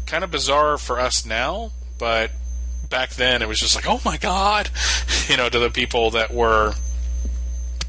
kind 0.05 0.25
of 0.25 0.31
bizarre 0.31 0.77
for 0.77 0.99
us 0.99 1.25
now, 1.25 1.71
but 1.97 2.31
back 2.89 3.11
then 3.11 3.41
it 3.41 3.47
was 3.47 3.59
just 3.59 3.75
like, 3.75 3.85
oh 3.87 4.01
my 4.03 4.17
god, 4.17 4.69
you 5.29 5.37
know, 5.37 5.47
to 5.47 5.59
the 5.59 5.69
people 5.69 6.11
that 6.11 6.33
were 6.33 6.73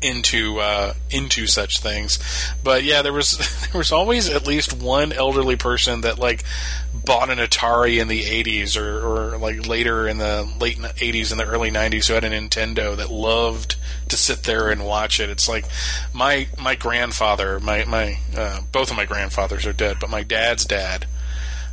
into 0.02 0.58
uh, 0.58 0.94
into 1.10 1.46
such 1.46 1.80
things. 1.80 2.18
But 2.62 2.84
yeah, 2.84 3.02
there 3.02 3.12
was 3.12 3.38
there 3.70 3.78
was 3.78 3.92
always 3.92 4.28
at 4.28 4.46
least 4.46 4.72
one 4.72 5.12
elderly 5.12 5.56
person 5.56 6.02
that 6.02 6.18
like 6.18 6.44
bought 6.92 7.30
an 7.30 7.38
Atari 7.38 8.00
in 8.00 8.08
the 8.08 8.22
80s 8.22 8.80
or, 8.80 9.32
or 9.34 9.38
like 9.38 9.66
later 9.66 10.06
in 10.06 10.18
the 10.18 10.48
late 10.60 10.78
80s 10.78 11.30
and 11.30 11.40
the 11.40 11.46
early 11.46 11.70
90s 11.70 12.08
who 12.08 12.14
had 12.14 12.24
a 12.24 12.30
Nintendo 12.30 12.96
that 12.96 13.10
loved 13.10 13.76
to 14.08 14.16
sit 14.16 14.42
there 14.42 14.68
and 14.70 14.84
watch 14.84 15.20
it. 15.20 15.30
It's 15.30 15.48
like 15.48 15.64
my 16.12 16.48
my 16.58 16.74
grandfather, 16.74 17.60
my 17.60 17.84
my 17.84 18.18
uh, 18.36 18.60
both 18.72 18.90
of 18.90 18.96
my 18.96 19.06
grandfathers 19.06 19.66
are 19.66 19.72
dead, 19.72 19.98
but 20.00 20.10
my 20.10 20.22
dad's 20.22 20.64
dad 20.64 21.06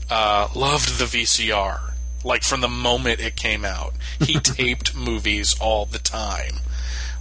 uh, 0.10 0.48
loved 0.56 1.00
the 1.00 1.06
VCR. 1.06 1.94
Like 2.24 2.44
from 2.44 2.62
the 2.62 2.68
moment 2.68 3.22
it 3.22 3.36
came 3.36 3.64
out, 3.64 3.94
he 4.20 4.34
taped 4.40 4.96
movies 4.96 5.56
all 5.60 5.86
the 5.86 6.00
time. 6.00 6.56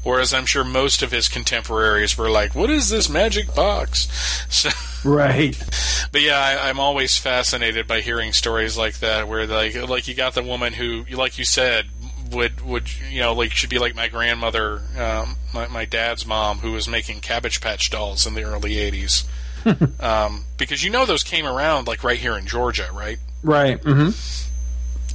Whereas 0.06 0.32
I'm 0.32 0.46
sure 0.46 0.62
most 0.62 1.02
of 1.02 1.10
his 1.10 1.26
contemporaries 1.26 2.16
were 2.16 2.30
like, 2.30 2.54
"What 2.54 2.70
is 2.70 2.90
this 2.90 3.08
magic 3.08 3.52
box?" 3.56 4.06
So, 4.48 4.70
Right. 5.02 5.58
but 6.12 6.20
yeah, 6.20 6.38
I, 6.38 6.68
I'm 6.68 6.78
always 6.78 7.18
fascinated 7.18 7.88
by 7.88 8.02
hearing 8.02 8.32
stories 8.32 8.78
like 8.78 9.00
that, 9.00 9.26
where 9.26 9.48
like 9.48 9.74
like 9.88 10.06
you 10.06 10.14
got 10.14 10.34
the 10.34 10.44
woman 10.44 10.74
who, 10.74 11.04
like 11.10 11.38
you 11.38 11.44
said, 11.44 11.86
would 12.30 12.60
would 12.60 12.88
you 13.10 13.18
know 13.20 13.32
like 13.34 13.50
should 13.50 13.68
be 13.68 13.80
like 13.80 13.96
my 13.96 14.06
grandmother, 14.06 14.80
um, 14.96 15.34
my 15.52 15.66
my 15.66 15.84
dad's 15.84 16.24
mom, 16.24 16.58
who 16.60 16.70
was 16.70 16.86
making 16.86 17.18
Cabbage 17.18 17.60
Patch 17.60 17.90
dolls 17.90 18.28
in 18.28 18.34
the 18.34 18.44
early 18.44 18.74
'80s. 18.76 19.24
um, 20.00 20.44
because 20.56 20.84
you 20.84 20.90
know 20.90 21.04
those 21.04 21.24
came 21.24 21.44
around 21.46 21.88
like 21.88 22.04
right 22.04 22.18
here 22.20 22.38
in 22.38 22.46
Georgia, 22.46 22.88
right? 22.94 23.18
Right. 23.42 23.82
hmm 23.82 24.10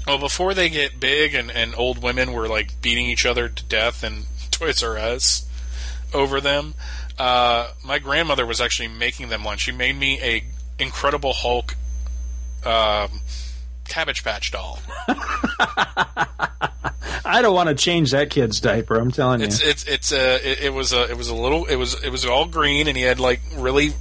Well, 0.05 0.17
before 0.19 0.53
they 0.53 0.69
get 0.69 0.99
big 0.99 1.33
and, 1.33 1.49
and 1.49 1.73
old 1.77 2.03
women 2.03 2.33
were 2.33 2.49
like 2.49 2.81
beating 2.81 3.05
each 3.05 3.25
other 3.25 3.47
to 3.47 3.63
death 3.63 4.03
in 4.03 4.25
Toys 4.61 4.83
R 4.83 4.97
Us 4.97 5.47
over 6.13 6.39
them, 6.39 6.75
uh, 7.17 7.71
my 7.83 7.97
grandmother 7.97 8.45
was 8.45 8.61
actually 8.61 8.89
making 8.89 9.29
them 9.29 9.43
one. 9.43 9.57
She 9.57 9.71
made 9.71 9.95
me 9.95 10.19
a 10.21 10.43
Incredible 10.77 11.33
Hulk 11.33 11.75
um, 12.63 13.21
Cabbage 13.87 14.23
Patch 14.23 14.51
doll. 14.51 14.79
I 17.23 17.41
don't 17.41 17.55
want 17.55 17.69
to 17.69 17.75
change 17.75 18.11
that 18.11 18.29
kid's 18.29 18.61
diaper. 18.61 18.95
I'm 18.95 19.11
telling 19.11 19.39
you. 19.39 19.47
It's 19.47 19.61
it's 19.63 19.83
it's 19.85 20.11
a 20.11 20.35
it, 20.35 20.65
it 20.65 20.73
was 20.73 20.93
a 20.93 21.09
it 21.09 21.17
was 21.17 21.29
a 21.29 21.35
little 21.35 21.65
it 21.65 21.75
was 21.75 22.03
it 22.03 22.09
was 22.09 22.25
all 22.25 22.45
green 22.45 22.87
and 22.87 22.95
he 22.95 23.03
had 23.03 23.19
like 23.19 23.41
really 23.55 23.93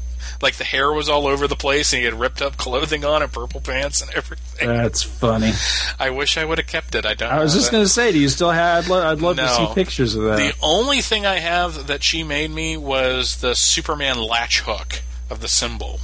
like 0.43 0.57
the 0.57 0.65
hair 0.65 0.93
was 0.93 1.09
all 1.09 1.27
over 1.27 1.47
the 1.47 1.57
place 1.57 1.93
and 1.93 1.99
he 2.01 2.05
had 2.05 2.15
ripped 2.19 2.41
up 2.41 2.57
clothing 2.57 3.05
on 3.05 3.23
and 3.23 3.31
purple 3.33 3.61
pants 3.61 4.01
and 4.01 4.11
everything. 4.15 4.69
That's 4.69 5.03
funny. 5.03 5.53
I 5.99 6.11
wish 6.11 6.37
I 6.37 6.45
would 6.45 6.59
have 6.59 6.67
kept 6.67 6.95
it. 6.95 7.05
I 7.05 7.15
don't. 7.15 7.31
I 7.31 7.43
was 7.43 7.55
just 7.55 7.71
going 7.71 7.85
to 7.85 7.89
say, 7.89 8.13
do 8.13 8.19
you 8.19 8.29
still 8.29 8.51
have? 8.51 8.85
I'd, 8.85 8.91
lo- 8.91 9.07
I'd 9.07 9.21
love 9.21 9.37
to 9.37 9.49
see 9.49 9.67
pictures 9.75 10.15
of 10.15 10.25
that. 10.25 10.37
The 10.37 10.55
only 10.63 11.01
thing 11.01 11.27
I 11.27 11.37
have 11.39 11.89
that 11.89 12.03
she 12.03 12.23
made 12.23 12.51
me 12.51 12.77
was 12.77 13.37
the 13.39 13.55
Superman 13.55 14.19
latch 14.19 14.61
hook 14.61 15.03
of 15.29 15.41
the 15.41 15.49
symbol. 15.49 16.01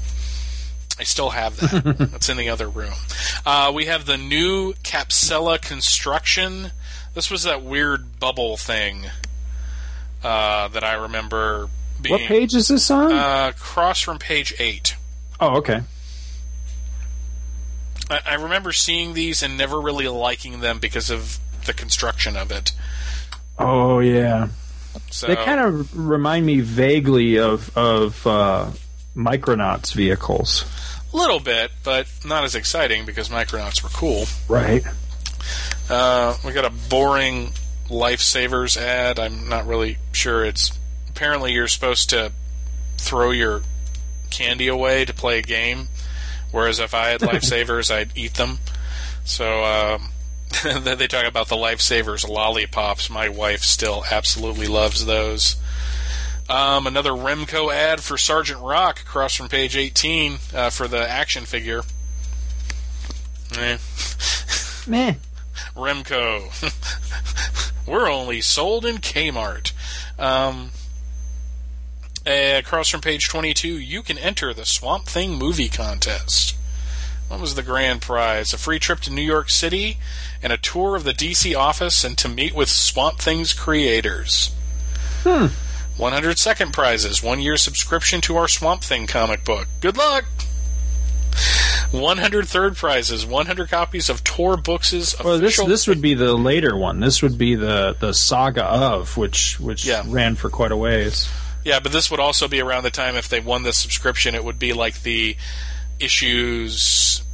I 0.98 1.04
still 1.04 1.30
have 1.30 1.56
that. 1.58 1.98
That's 2.10 2.28
in 2.28 2.36
the 2.36 2.48
other 2.48 2.68
room. 2.68 2.94
Uh, 3.44 3.70
we 3.74 3.84
have 3.86 4.06
the 4.06 4.16
new 4.16 4.72
Capsella 4.82 5.60
construction. 5.60 6.72
This 7.14 7.30
was 7.30 7.42
that 7.42 7.62
weird 7.62 8.18
bubble 8.18 8.56
thing 8.56 9.06
uh, 10.24 10.68
that 10.68 10.84
I 10.84 10.94
remember 10.94 11.68
being 12.08 12.20
what 12.20 12.28
page 12.28 12.54
is 12.54 12.68
this 12.68 12.90
on? 12.90 13.12
Uh, 13.12 13.52
cross 13.58 14.00
from 14.00 14.18
page 14.18 14.54
eight. 14.58 14.96
oh, 15.40 15.56
okay. 15.58 15.80
I, 18.10 18.20
I 18.26 18.34
remember 18.34 18.72
seeing 18.72 19.14
these 19.14 19.42
and 19.42 19.56
never 19.58 19.80
really 19.80 20.08
liking 20.08 20.60
them 20.60 20.78
because 20.78 21.10
of 21.10 21.38
the 21.66 21.72
construction 21.72 22.36
of 22.36 22.50
it. 22.50 22.72
Oh, 23.58 23.98
yeah. 24.00 24.48
So 25.10 25.26
They 25.26 25.36
kind 25.36 25.60
of 25.60 25.96
remind 25.96 26.46
me 26.46 26.60
vaguely 26.60 27.38
of 27.38 27.76
of 27.76 28.26
uh, 28.26 28.70
Micronauts 29.16 29.92
vehicles. 29.94 30.64
a 31.12 31.16
little 31.16 31.40
bit, 31.40 31.70
but 31.82 32.06
not 32.24 32.44
as 32.44 32.54
exciting 32.54 33.04
because 33.04 33.28
Micronauts 33.28 33.82
were 33.82 33.88
cool. 33.90 34.26
Right. 34.48 34.84
Uh, 35.90 36.36
we 36.44 36.52
got 36.52 36.64
a 36.64 36.72
boring 36.88 37.52
lifesavers 37.88 38.76
ad. 38.76 39.18
I'm 39.18 39.48
not 39.48 39.66
really 39.66 39.98
sure. 40.12 40.44
It's 40.44 40.78
apparently 41.16 41.52
you're 41.52 41.66
supposed 41.66 42.10
to 42.10 42.30
throw 42.98 43.30
your 43.30 43.62
candy 44.30 44.68
away 44.68 45.04
to 45.06 45.14
play 45.14 45.38
a 45.38 45.42
game, 45.42 45.88
whereas 46.50 46.78
if 46.78 46.92
I 46.92 47.08
had 47.08 47.20
lifesavers, 47.22 47.90
I'd 47.90 48.10
eat 48.14 48.34
them. 48.34 48.58
So 49.24 49.98
then 50.62 50.98
they 50.98 51.06
talk 51.06 51.24
about 51.24 51.48
the 51.48 51.56
lifesavers 51.56 52.28
lollipops. 52.28 53.10
My 53.10 53.28
wife 53.28 53.62
still 53.62 54.04
absolutely 54.10 54.66
loves 54.66 55.06
those. 55.06 55.56
Um, 56.48 56.86
another 56.86 57.10
Remco 57.10 57.74
ad 57.74 58.02
for 58.02 58.16
Sergeant 58.16 58.60
Rock 58.60 59.00
across 59.00 59.34
from 59.34 59.48
page 59.48 59.76
18 59.76 60.38
uh, 60.54 60.70
for 60.70 60.86
the 60.86 61.08
action 61.08 61.44
figure. 61.44 61.82
Eh. 63.58 63.78
Meh. 64.86 65.14
Remco. 65.74 66.52
We're 67.86 68.10
only 68.10 68.40
sold 68.40 68.84
in 68.84 68.98
Kmart. 68.98 69.72
Um, 70.18 70.70
uh, 72.26 72.58
across 72.58 72.88
from 72.88 73.00
page 73.00 73.28
22, 73.28 73.68
you 73.78 74.02
can 74.02 74.18
enter 74.18 74.52
the 74.52 74.64
Swamp 74.66 75.06
Thing 75.06 75.34
movie 75.34 75.68
contest. 75.68 76.54
What 77.28 77.40
was 77.40 77.54
the 77.56 77.62
grand 77.62 78.02
prize? 78.02 78.52
A 78.52 78.58
free 78.58 78.78
trip 78.78 79.00
to 79.00 79.12
New 79.12 79.22
York 79.22 79.50
City 79.50 79.98
and 80.42 80.52
a 80.52 80.56
tour 80.56 80.94
of 80.96 81.04
the 81.04 81.12
DC 81.12 81.56
office 81.58 82.04
and 82.04 82.16
to 82.18 82.28
meet 82.28 82.54
with 82.54 82.68
Swamp 82.68 83.18
Thing's 83.18 83.52
creators. 83.52 84.54
Hmm. 85.24 85.46
100 85.96 86.38
second 86.38 86.72
prizes, 86.72 87.22
one 87.22 87.40
year 87.40 87.56
subscription 87.56 88.20
to 88.22 88.36
our 88.36 88.46
Swamp 88.48 88.82
Thing 88.84 89.06
comic 89.06 89.44
book. 89.44 89.66
Good 89.80 89.96
luck! 89.96 90.24
100 91.90 92.48
third 92.48 92.76
prizes, 92.76 93.24
100 93.26 93.70
copies 93.70 94.08
of 94.08 94.24
Tor 94.24 94.56
Books' 94.56 95.14
Well, 95.22 95.38
this 95.38 95.56
this 95.64 95.86
would 95.86 96.00
be 96.00 96.14
the 96.14 96.34
later 96.34 96.76
one. 96.76 97.00
This 97.00 97.22
would 97.22 97.38
be 97.38 97.54
the, 97.54 97.96
the 97.98 98.12
saga 98.12 98.64
of 98.64 99.16
which 99.16 99.58
which 99.60 99.84
Yeah. 99.84 100.02
ran 100.06 100.34
for 100.36 100.50
quite 100.50 100.72
a 100.72 100.76
ways. 100.76 101.28
Yeah, 101.66 101.80
but 101.80 101.90
this 101.90 102.12
would 102.12 102.20
also 102.20 102.46
be 102.46 102.60
around 102.60 102.84
the 102.84 102.92
time 102.92 103.16
if 103.16 103.28
they 103.28 103.40
won 103.40 103.64
the 103.64 103.72
subscription. 103.72 104.36
It 104.36 104.44
would 104.44 104.60
be 104.60 104.72
like 104.72 105.02
the 105.02 105.36
issues 105.98 107.24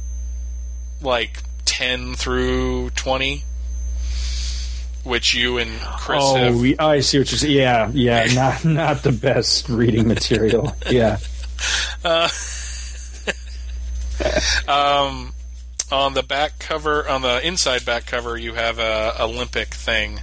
like 1.03 1.43
ten 1.65 2.15
through 2.15 2.89
twenty, 2.95 3.43
which 5.03 5.35
you 5.35 5.59
and 5.59 5.79
Chris 5.99 6.19
oh, 6.19 6.35
have. 6.35 6.59
we, 6.59 6.75
I 6.79 7.01
see 7.01 7.19
what 7.19 7.31
you're 7.31 7.37
saying. 7.37 7.55
Yeah, 7.55 7.91
yeah, 7.93 8.25
not 8.33 8.65
not 8.65 9.03
the 9.03 9.11
best 9.11 9.69
reading 9.69 10.07
material. 10.07 10.75
Yeah. 10.89 11.19
Um, 14.67 15.33
on 15.91 16.13
the 16.13 16.23
back 16.23 16.57
cover, 16.59 17.07
on 17.07 17.21
the 17.21 17.45
inside 17.45 17.85
back 17.85 18.05
cover, 18.05 18.37
you 18.37 18.53
have 18.53 18.79
a 18.79 19.15
Olympic 19.21 19.73
thing, 19.73 20.21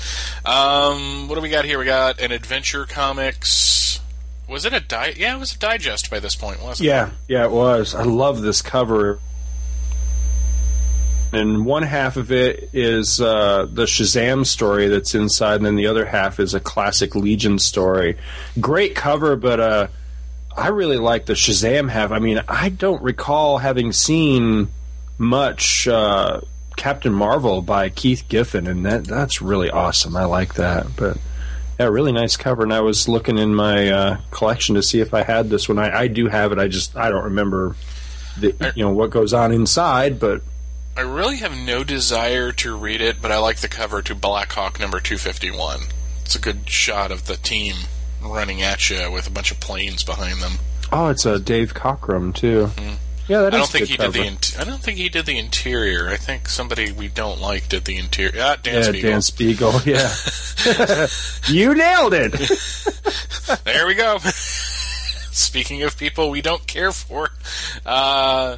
Um, 0.45 1.27
what 1.27 1.35
do 1.35 1.41
we 1.41 1.49
got 1.49 1.65
here? 1.65 1.77
We 1.77 1.83
got 1.83 2.21
an 2.21 2.31
adventure 2.31 2.85
comics. 2.85 3.99
Was 4.47 4.63
it 4.63 4.71
a 4.71 4.79
di? 4.79 5.15
Yeah, 5.17 5.35
it 5.35 5.39
was 5.39 5.53
a 5.53 5.59
digest 5.59 6.09
by 6.09 6.21
this 6.21 6.37
point, 6.37 6.63
wasn't 6.63 6.85
it? 6.85 6.89
Yeah, 6.89 7.09
yeah, 7.27 7.43
it 7.43 7.51
was. 7.51 7.93
I 7.93 8.03
love 8.03 8.41
this 8.41 8.61
cover. 8.61 9.19
and 11.33 11.65
one 11.65 11.83
half 11.83 12.15
of 12.15 12.31
it 12.31 12.69
is 12.71 13.19
uh, 13.19 13.67
the 13.69 13.83
Shazam 13.83 14.45
story 14.45 14.87
that's 14.87 15.15
inside, 15.15 15.55
and 15.55 15.65
then 15.65 15.75
the 15.75 15.87
other 15.87 16.05
half 16.05 16.39
is 16.39 16.53
a 16.53 16.61
classic 16.61 17.13
Legion 17.13 17.59
story. 17.59 18.17
Great 18.57 18.95
cover, 18.95 19.35
but 19.35 19.59
uh, 19.59 19.87
I 20.55 20.67
really 20.69 20.97
like 20.97 21.25
the 21.25 21.33
Shazam 21.33 21.89
half. 21.89 22.11
I 22.11 22.19
mean, 22.19 22.41
I 22.47 22.69
don't 22.69 23.01
recall 23.01 23.57
having 23.57 23.91
seen 23.91 24.69
much 25.17 25.87
uh, 25.87 26.41
Captain 26.75 27.13
Marvel 27.13 27.61
by 27.61 27.89
Keith 27.89 28.25
Giffen, 28.27 28.67
and 28.67 28.85
that 28.85 29.05
that's 29.05 29.41
really 29.41 29.69
awesome. 29.69 30.15
I 30.15 30.25
like 30.25 30.55
that, 30.55 30.87
but. 30.95 31.17
Yeah, 31.79 31.85
really 31.85 32.11
nice 32.11 32.35
cover. 32.35 32.63
And 32.63 32.73
I 32.73 32.81
was 32.81 33.07
looking 33.07 33.37
in 33.37 33.55
my 33.55 33.87
uh, 33.87 34.17
collection 34.31 34.75
to 34.75 34.83
see 34.83 34.99
if 34.99 35.13
I 35.13 35.23
had 35.23 35.49
this 35.49 35.69
one. 35.69 35.79
I, 35.79 35.97
I 35.97 36.07
do 36.09 36.27
have 36.27 36.51
it. 36.51 36.59
I 36.59 36.67
just 36.67 36.97
I 36.97 37.09
don't 37.09 37.23
remember, 37.23 37.73
the, 38.37 38.73
you 38.75 38.83
know, 38.83 38.91
what 38.91 39.11
goes 39.11 39.33
on 39.33 39.53
inside. 39.53 40.19
But 40.19 40.41
I 40.97 41.03
really 41.03 41.37
have 41.37 41.55
no 41.55 41.85
desire 41.85 42.51
to 42.51 42.75
read 42.75 42.99
it, 42.99 43.21
but 43.21 43.31
I 43.31 43.37
like 43.37 43.59
the 43.59 43.69
cover 43.69 44.01
to 44.01 44.13
Black 44.13 44.51
Hawk 44.51 44.77
number 44.77 44.99
251. 44.99 45.83
It's 46.25 46.35
a 46.35 46.41
good 46.41 46.69
shot 46.69 47.13
of 47.13 47.27
the 47.27 47.37
team 47.37 47.75
running 48.21 48.61
at 48.61 48.89
you 48.89 49.11
with 49.11 49.27
a 49.27 49.31
bunch 49.31 49.51
of 49.51 49.59
planes 49.59 50.03
behind 50.03 50.41
them. 50.41 50.53
oh, 50.91 51.07
it's 51.09 51.25
a 51.25 51.39
Dave 51.39 51.73
Cockrum 51.73 52.33
too. 52.33 52.71
Mhm. 52.75 52.95
Yeah, 53.27 53.41
that 53.43 53.53
I 53.53 53.57
is 53.57 53.61
don't 53.61 53.69
think 53.69 53.83
a 53.83 53.87
he 53.91 53.97
good 53.97 54.11
did 54.13 54.21
the. 54.23 54.27
In- 54.27 54.61
I 54.61 54.63
don't 54.63 54.81
think 54.81 54.97
he 54.97 55.07
did 55.07 55.27
the 55.27 55.37
interior. 55.37 56.09
I 56.09 56.17
think 56.17 56.49
somebody 56.49 56.91
we 56.91 57.09
don't 57.09 57.39
like 57.39 57.69
did 57.69 57.85
the 57.85 57.97
interior. 57.97 58.41
Ah, 58.41 58.55
Dan 58.61 58.73
Yeah, 58.73 59.19
Spiegle. 59.21 59.85
Dan 59.85 59.85
Spiegle. 59.85 59.85
Yeah, 61.45 61.53
you 61.53 61.75
nailed 61.75 62.13
it. 62.15 62.33
There 63.65 63.87
we 63.87 63.95
go. 63.95 64.17
Speaking 65.31 65.81
of 65.83 65.97
people 65.97 66.29
we 66.29 66.41
don't 66.41 66.65
care 66.67 66.91
for, 66.91 67.29
uh, 67.85 68.57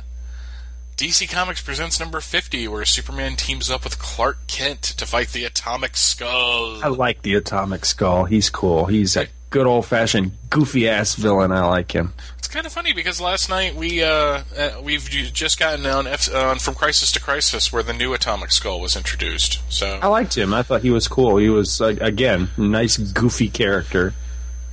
DC 0.97 1.29
Comics 1.29 1.61
presents 1.61 1.99
number 1.99 2.19
50, 2.19 2.67
where 2.67 2.83
Superman 2.85 3.35
teams 3.35 3.69
up 3.69 3.83
with 3.83 3.99
Clark 3.99 4.37
Kent 4.47 4.81
to 4.81 5.05
fight 5.05 5.29
the 5.29 5.45
Atomic 5.45 5.95
Skull. 5.97 6.83
I 6.83 6.87
like 6.87 7.21
the 7.21 7.35
Atomic 7.35 7.85
Skull. 7.85 8.25
He's 8.25 8.49
cool. 8.49 8.85
He's 8.85 9.15
a 9.15 9.27
good 9.51 9.67
old 9.67 9.85
fashioned 9.85 10.31
goofy 10.49 10.89
ass 10.89 11.13
villain. 11.15 11.51
I 11.51 11.65
like 11.67 11.91
him. 11.91 12.13
It's 12.39 12.47
kind 12.47 12.65
of 12.65 12.71
funny 12.73 12.91
because 12.93 13.21
last 13.21 13.47
night 13.49 13.75
we 13.75 14.01
uh, 14.03 14.41
uh, 14.57 14.81
we've 14.83 15.07
just 15.09 15.59
gotten 15.59 15.85
on, 15.85 16.07
F- 16.07 16.33
on 16.33 16.57
from 16.57 16.73
Crisis 16.73 17.11
to 17.11 17.19
Crisis 17.21 17.71
where 17.71 17.83
the 17.83 17.93
new 17.93 18.13
Atomic 18.13 18.51
Skull 18.51 18.81
was 18.81 18.95
introduced. 18.97 19.61
So 19.71 19.99
I 20.01 20.07
liked 20.07 20.35
him. 20.35 20.53
I 20.53 20.63
thought 20.63 20.81
he 20.81 20.89
was 20.89 21.07
cool. 21.07 21.37
He 21.37 21.49
was 21.49 21.79
uh, 21.79 21.95
again 22.01 22.49
nice 22.57 22.97
goofy 22.97 23.49
character. 23.49 24.13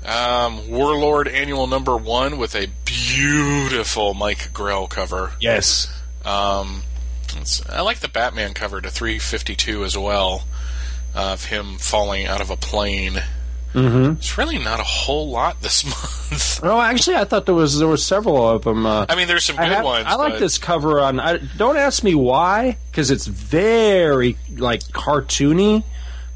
um, 0.06 0.70
Warlord 0.70 1.28
Annual 1.28 1.66
Number 1.66 1.96
One 1.96 2.38
with 2.38 2.54
a 2.56 2.68
beautiful 2.84 4.14
Mike 4.14 4.52
Grell 4.52 4.86
cover. 4.86 5.32
Yes. 5.40 5.92
Um, 6.24 6.82
I 7.70 7.82
like 7.82 8.00
the 8.00 8.08
Batman 8.08 8.54
cover 8.54 8.80
to 8.80 8.90
352 8.90 9.84
as 9.84 9.96
well, 9.96 10.44
uh, 11.14 11.32
of 11.34 11.44
him 11.46 11.76
falling 11.78 12.26
out 12.26 12.40
of 12.40 12.50
a 12.50 12.56
plane. 12.56 13.22
Mm-hmm. 13.74 14.12
It's 14.12 14.38
really 14.38 14.58
not 14.58 14.80
a 14.80 14.84
whole 14.84 15.28
lot 15.30 15.60
this 15.60 15.84
month. 15.84 16.60
Oh, 16.62 16.80
actually, 16.80 17.16
I 17.16 17.24
thought 17.24 17.46
there 17.46 17.54
was 17.54 17.78
there 17.78 17.86
were 17.88 17.96
several 17.96 18.48
of 18.48 18.64
them. 18.64 18.86
Uh, 18.86 19.06
I 19.08 19.14
mean, 19.14 19.28
there's 19.28 19.44
some 19.44 19.56
good 19.56 19.66
I, 19.66 19.74
have- 19.74 19.84
ones. 19.84 20.06
I 20.08 20.14
like 20.14 20.34
but- 20.34 20.40
this 20.40 20.58
cover 20.58 21.00
on. 21.00 21.20
I, 21.20 21.36
don't 21.56 21.76
ask 21.76 22.02
me 22.02 22.14
why, 22.14 22.76
because 22.90 23.10
it's 23.10 23.26
very 23.26 24.36
like 24.56 24.82
cartoony. 24.84 25.84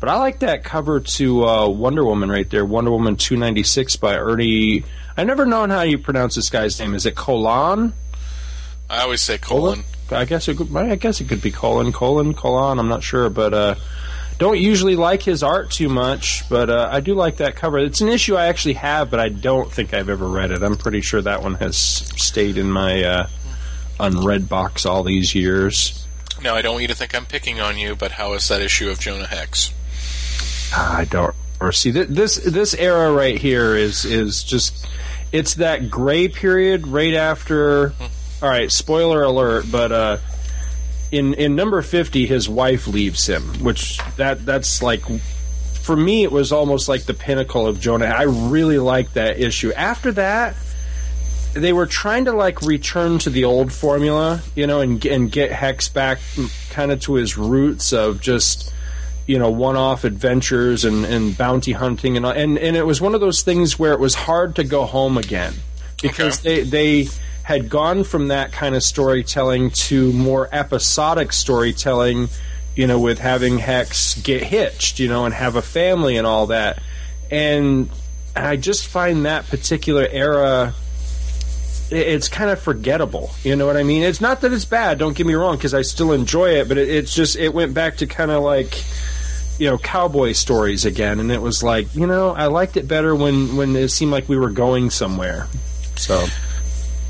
But 0.00 0.08
I 0.08 0.16
like 0.16 0.40
that 0.40 0.64
cover 0.64 0.98
to 0.98 1.44
uh, 1.46 1.68
Wonder 1.68 2.04
Woman 2.04 2.28
right 2.28 2.48
there, 2.50 2.64
Wonder 2.64 2.90
Woman 2.90 3.16
two 3.16 3.36
ninety 3.36 3.62
six 3.62 3.96
by 3.96 4.16
Ernie. 4.16 4.84
I 5.16 5.24
never 5.24 5.46
known 5.46 5.70
how 5.70 5.82
you 5.82 5.96
pronounce 5.98 6.34
this 6.34 6.50
guy's 6.50 6.78
name. 6.80 6.94
Is 6.94 7.06
it 7.06 7.14
Colon? 7.14 7.92
I 8.90 9.02
always 9.02 9.22
say 9.22 9.38
colon. 9.38 9.84
I 10.10 10.24
guess 10.26 10.48
it. 10.48 10.58
Could, 10.58 10.76
I 10.76 10.96
guess 10.96 11.20
it 11.22 11.28
could 11.28 11.40
be 11.40 11.50
Colon, 11.50 11.92
Colon, 11.92 12.34
Colon. 12.34 12.78
I'm 12.78 12.88
not 12.88 13.02
sure, 13.02 13.30
but 13.30 13.54
uh, 13.54 13.74
don't 14.38 14.58
usually 14.58 14.96
like 14.96 15.22
his 15.22 15.42
art 15.42 15.70
too 15.70 15.88
much. 15.88 16.48
But 16.48 16.70
uh, 16.70 16.88
I 16.90 17.00
do 17.00 17.14
like 17.14 17.36
that 17.38 17.56
cover. 17.56 17.78
It's 17.78 18.00
an 18.00 18.08
issue 18.08 18.36
I 18.36 18.46
actually 18.46 18.74
have, 18.74 19.10
but 19.10 19.20
I 19.20 19.28
don't 19.28 19.70
think 19.70 19.94
I've 19.94 20.08
ever 20.08 20.26
read 20.26 20.50
it. 20.50 20.62
I'm 20.62 20.76
pretty 20.76 21.00
sure 21.00 21.22
that 21.22 21.42
one 21.42 21.54
has 21.54 21.76
stayed 21.76 22.56
in 22.58 22.70
my 22.70 23.02
uh, 23.04 23.28
unread 24.00 24.48
box 24.48 24.86
all 24.86 25.02
these 25.02 25.34
years. 25.34 26.04
Now, 26.42 26.54
I 26.54 26.62
don't 26.62 26.72
want 26.72 26.82
you 26.82 26.88
to 26.88 26.94
think 26.94 27.14
I'm 27.14 27.26
picking 27.26 27.60
on 27.60 27.78
you, 27.78 27.94
but 27.94 28.12
how 28.12 28.32
is 28.32 28.48
that 28.48 28.62
issue 28.62 28.90
of 28.90 28.98
Jonah 28.98 29.26
Hex? 29.26 29.72
Ah, 30.72 30.98
I 30.98 31.04
don't. 31.04 31.34
Or 31.60 31.70
see 31.70 31.92
th- 31.92 32.08
this 32.08 32.36
this 32.36 32.74
era 32.74 33.12
right 33.12 33.38
here 33.38 33.76
is 33.76 34.04
is 34.04 34.42
just 34.42 34.84
it's 35.30 35.54
that 35.54 35.90
gray 35.90 36.26
period 36.26 36.88
right 36.88 37.14
after. 37.14 37.92
All 38.42 38.48
right, 38.48 38.72
spoiler 38.72 39.22
alert, 39.22 39.66
but 39.70 39.92
uh, 39.92 40.16
in 41.12 41.34
in 41.34 41.54
number 41.54 41.80
fifty, 41.82 42.26
his 42.26 42.48
wife 42.48 42.88
leaves 42.88 43.26
him, 43.26 43.42
which 43.62 43.98
that 44.16 44.44
that's 44.44 44.82
like 44.82 45.02
for 45.74 45.94
me 45.94 46.24
it 46.24 46.32
was 46.32 46.50
almost 46.50 46.88
like 46.88 47.04
the 47.04 47.14
pinnacle 47.14 47.66
of 47.66 47.78
Jonah. 47.78 48.06
I 48.06 48.22
really 48.22 48.78
liked 48.78 49.14
that 49.14 49.38
issue. 49.38 49.72
After 49.72 50.10
that, 50.12 50.56
they 51.52 51.72
were 51.72 51.86
trying 51.86 52.24
to 52.24 52.32
like 52.32 52.62
return 52.62 53.18
to 53.20 53.30
the 53.30 53.44
old 53.44 53.72
formula, 53.72 54.40
you 54.54 54.66
know, 54.66 54.80
and 54.80 55.04
and 55.04 55.30
get 55.30 55.52
Hex 55.52 55.88
back 55.90 56.18
kind 56.70 56.90
of 56.90 57.00
to 57.02 57.14
his 57.14 57.36
roots 57.36 57.92
of 57.92 58.20
just 58.20 58.72
you 59.26 59.38
know 59.38 59.50
one-off 59.50 60.04
adventures 60.04 60.84
and, 60.84 61.04
and 61.04 61.36
bounty 61.38 61.72
hunting 61.72 62.16
and 62.16 62.26
and 62.26 62.58
and 62.58 62.76
it 62.76 62.84
was 62.84 63.00
one 63.00 63.14
of 63.14 63.20
those 63.20 63.42
things 63.42 63.78
where 63.78 63.92
it 63.92 64.00
was 64.00 64.14
hard 64.14 64.56
to 64.56 64.64
go 64.64 64.84
home 64.84 65.16
again 65.16 65.54
because 66.02 66.40
they 66.40 66.62
they 66.62 67.06
had 67.42 67.68
gone 67.68 68.04
from 68.04 68.28
that 68.28 68.52
kind 68.52 68.74
of 68.74 68.82
storytelling 68.82 69.70
to 69.70 70.12
more 70.12 70.48
episodic 70.52 71.32
storytelling 71.32 72.28
you 72.76 72.86
know 72.86 72.98
with 72.98 73.18
having 73.18 73.58
hex 73.58 74.20
get 74.22 74.42
hitched 74.42 74.98
you 74.98 75.08
know 75.08 75.24
and 75.24 75.34
have 75.34 75.56
a 75.56 75.62
family 75.62 76.16
and 76.16 76.26
all 76.26 76.46
that 76.46 76.80
and 77.30 77.90
i 78.36 78.56
just 78.56 78.86
find 78.86 79.26
that 79.26 79.46
particular 79.48 80.06
era 80.10 80.74
it's 81.92 82.28
kind 82.28 82.50
of 82.50 82.60
forgettable. 82.60 83.30
You 83.42 83.56
know 83.56 83.66
what 83.66 83.76
I 83.76 83.82
mean? 83.82 84.02
It's 84.02 84.20
not 84.20 84.40
that 84.40 84.52
it's 84.52 84.64
bad. 84.64 84.98
Don't 84.98 85.16
get 85.16 85.26
me 85.26 85.34
wrong, 85.34 85.56
because 85.56 85.74
I 85.74 85.82
still 85.82 86.12
enjoy 86.12 86.50
it. 86.60 86.68
But 86.68 86.78
it, 86.78 86.88
it's 86.88 87.14
just 87.14 87.36
it 87.36 87.52
went 87.52 87.74
back 87.74 87.98
to 87.98 88.06
kind 88.06 88.30
of 88.30 88.42
like 88.42 88.82
you 89.58 89.68
know 89.68 89.78
cowboy 89.78 90.32
stories 90.32 90.84
again, 90.84 91.20
and 91.20 91.30
it 91.30 91.40
was 91.40 91.62
like 91.62 91.94
you 91.94 92.06
know 92.06 92.30
I 92.30 92.46
liked 92.46 92.76
it 92.76 92.88
better 92.88 93.14
when 93.14 93.56
when 93.56 93.76
it 93.76 93.88
seemed 93.88 94.12
like 94.12 94.28
we 94.28 94.36
were 94.36 94.50
going 94.50 94.90
somewhere. 94.90 95.46
So 95.96 96.26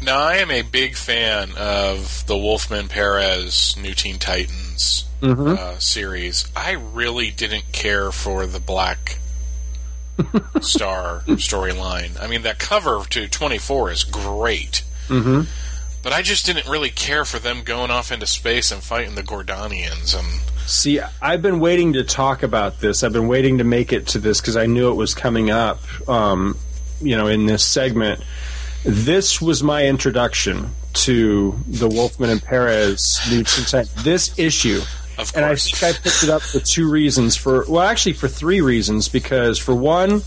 Now, 0.04 0.18
I 0.18 0.36
am 0.36 0.50
a 0.50 0.62
big 0.62 0.96
fan 0.96 1.52
of 1.56 2.26
the 2.26 2.36
Wolfman 2.36 2.88
Perez 2.88 3.76
New 3.80 3.94
Teen 3.94 4.18
Titans 4.18 5.04
uh, 5.22 5.78
series. 5.78 6.50
I 6.56 6.72
really 6.72 7.30
didn't 7.30 7.70
care 7.70 8.10
for 8.10 8.46
the 8.46 8.58
Black 8.58 9.18
Star 10.60 11.20
storyline. 11.26 12.20
I 12.20 12.26
mean, 12.26 12.42
that 12.42 12.58
cover 12.58 13.02
to 13.10 13.28
24 13.28 13.90
is 13.92 14.04
great. 14.04 14.82
Mhm. 15.06 15.46
But 16.02 16.12
I 16.12 16.22
just 16.22 16.44
didn't 16.46 16.68
really 16.68 16.90
care 16.90 17.24
for 17.24 17.38
them 17.38 17.62
going 17.62 17.92
off 17.92 18.10
into 18.10 18.26
space 18.26 18.72
and 18.72 18.82
fighting 18.82 19.14
the 19.14 19.22
Gordanians. 19.22 20.18
And 20.18 20.26
see, 20.66 21.00
I've 21.20 21.42
been 21.42 21.60
waiting 21.60 21.92
to 21.92 22.02
talk 22.02 22.42
about 22.42 22.80
this. 22.80 23.04
I've 23.04 23.12
been 23.12 23.28
waiting 23.28 23.58
to 23.58 23.64
make 23.64 23.92
it 23.92 24.08
to 24.08 24.18
this 24.18 24.40
because 24.40 24.56
I 24.56 24.66
knew 24.66 24.90
it 24.90 24.94
was 24.96 25.14
coming 25.14 25.50
up. 25.50 25.80
Um, 26.08 26.58
you 27.00 27.16
know, 27.16 27.28
in 27.28 27.46
this 27.46 27.64
segment, 27.64 28.20
this 28.84 29.40
was 29.40 29.62
my 29.62 29.86
introduction 29.86 30.70
to 30.94 31.58
the 31.66 31.88
Wolfman 31.88 32.30
and 32.30 32.42
Perez 32.42 33.20
New 33.30 33.44
Titans. 33.44 34.04
This 34.04 34.38
issue. 34.38 34.78
of 34.78 35.16
course. 35.16 35.34
And 35.34 35.44
I 35.44 35.54
think 35.54 35.82
I 35.82 35.92
picked 35.92 36.22
it 36.22 36.30
up 36.30 36.42
for 36.42 36.60
two 36.60 36.90
reasons. 36.90 37.36
For 37.36 37.64
well, 37.68 37.82
actually, 37.82 38.14
for 38.14 38.28
three 38.28 38.60
reasons. 38.60 39.08
Because 39.08 39.58
for 39.58 39.74
one, 39.74 40.22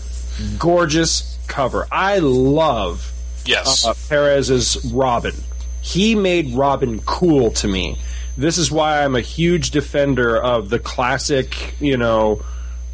gorgeous 0.58 1.38
cover. 1.46 1.86
I 1.90 2.18
love 2.18 3.12
yes, 3.44 3.86
uh, 3.86 3.94
Perez's 4.08 4.84
Robin. 4.92 5.34
He 5.82 6.14
made 6.14 6.54
Robin 6.54 7.00
cool 7.00 7.52
to 7.52 7.68
me. 7.68 7.98
This 8.36 8.58
is 8.58 8.70
why 8.70 9.02
I'm 9.02 9.14
a 9.14 9.20
huge 9.20 9.70
defender 9.70 10.36
of 10.36 10.68
the 10.68 10.78
classic, 10.78 11.74
you 11.80 11.96
know, 11.96 12.42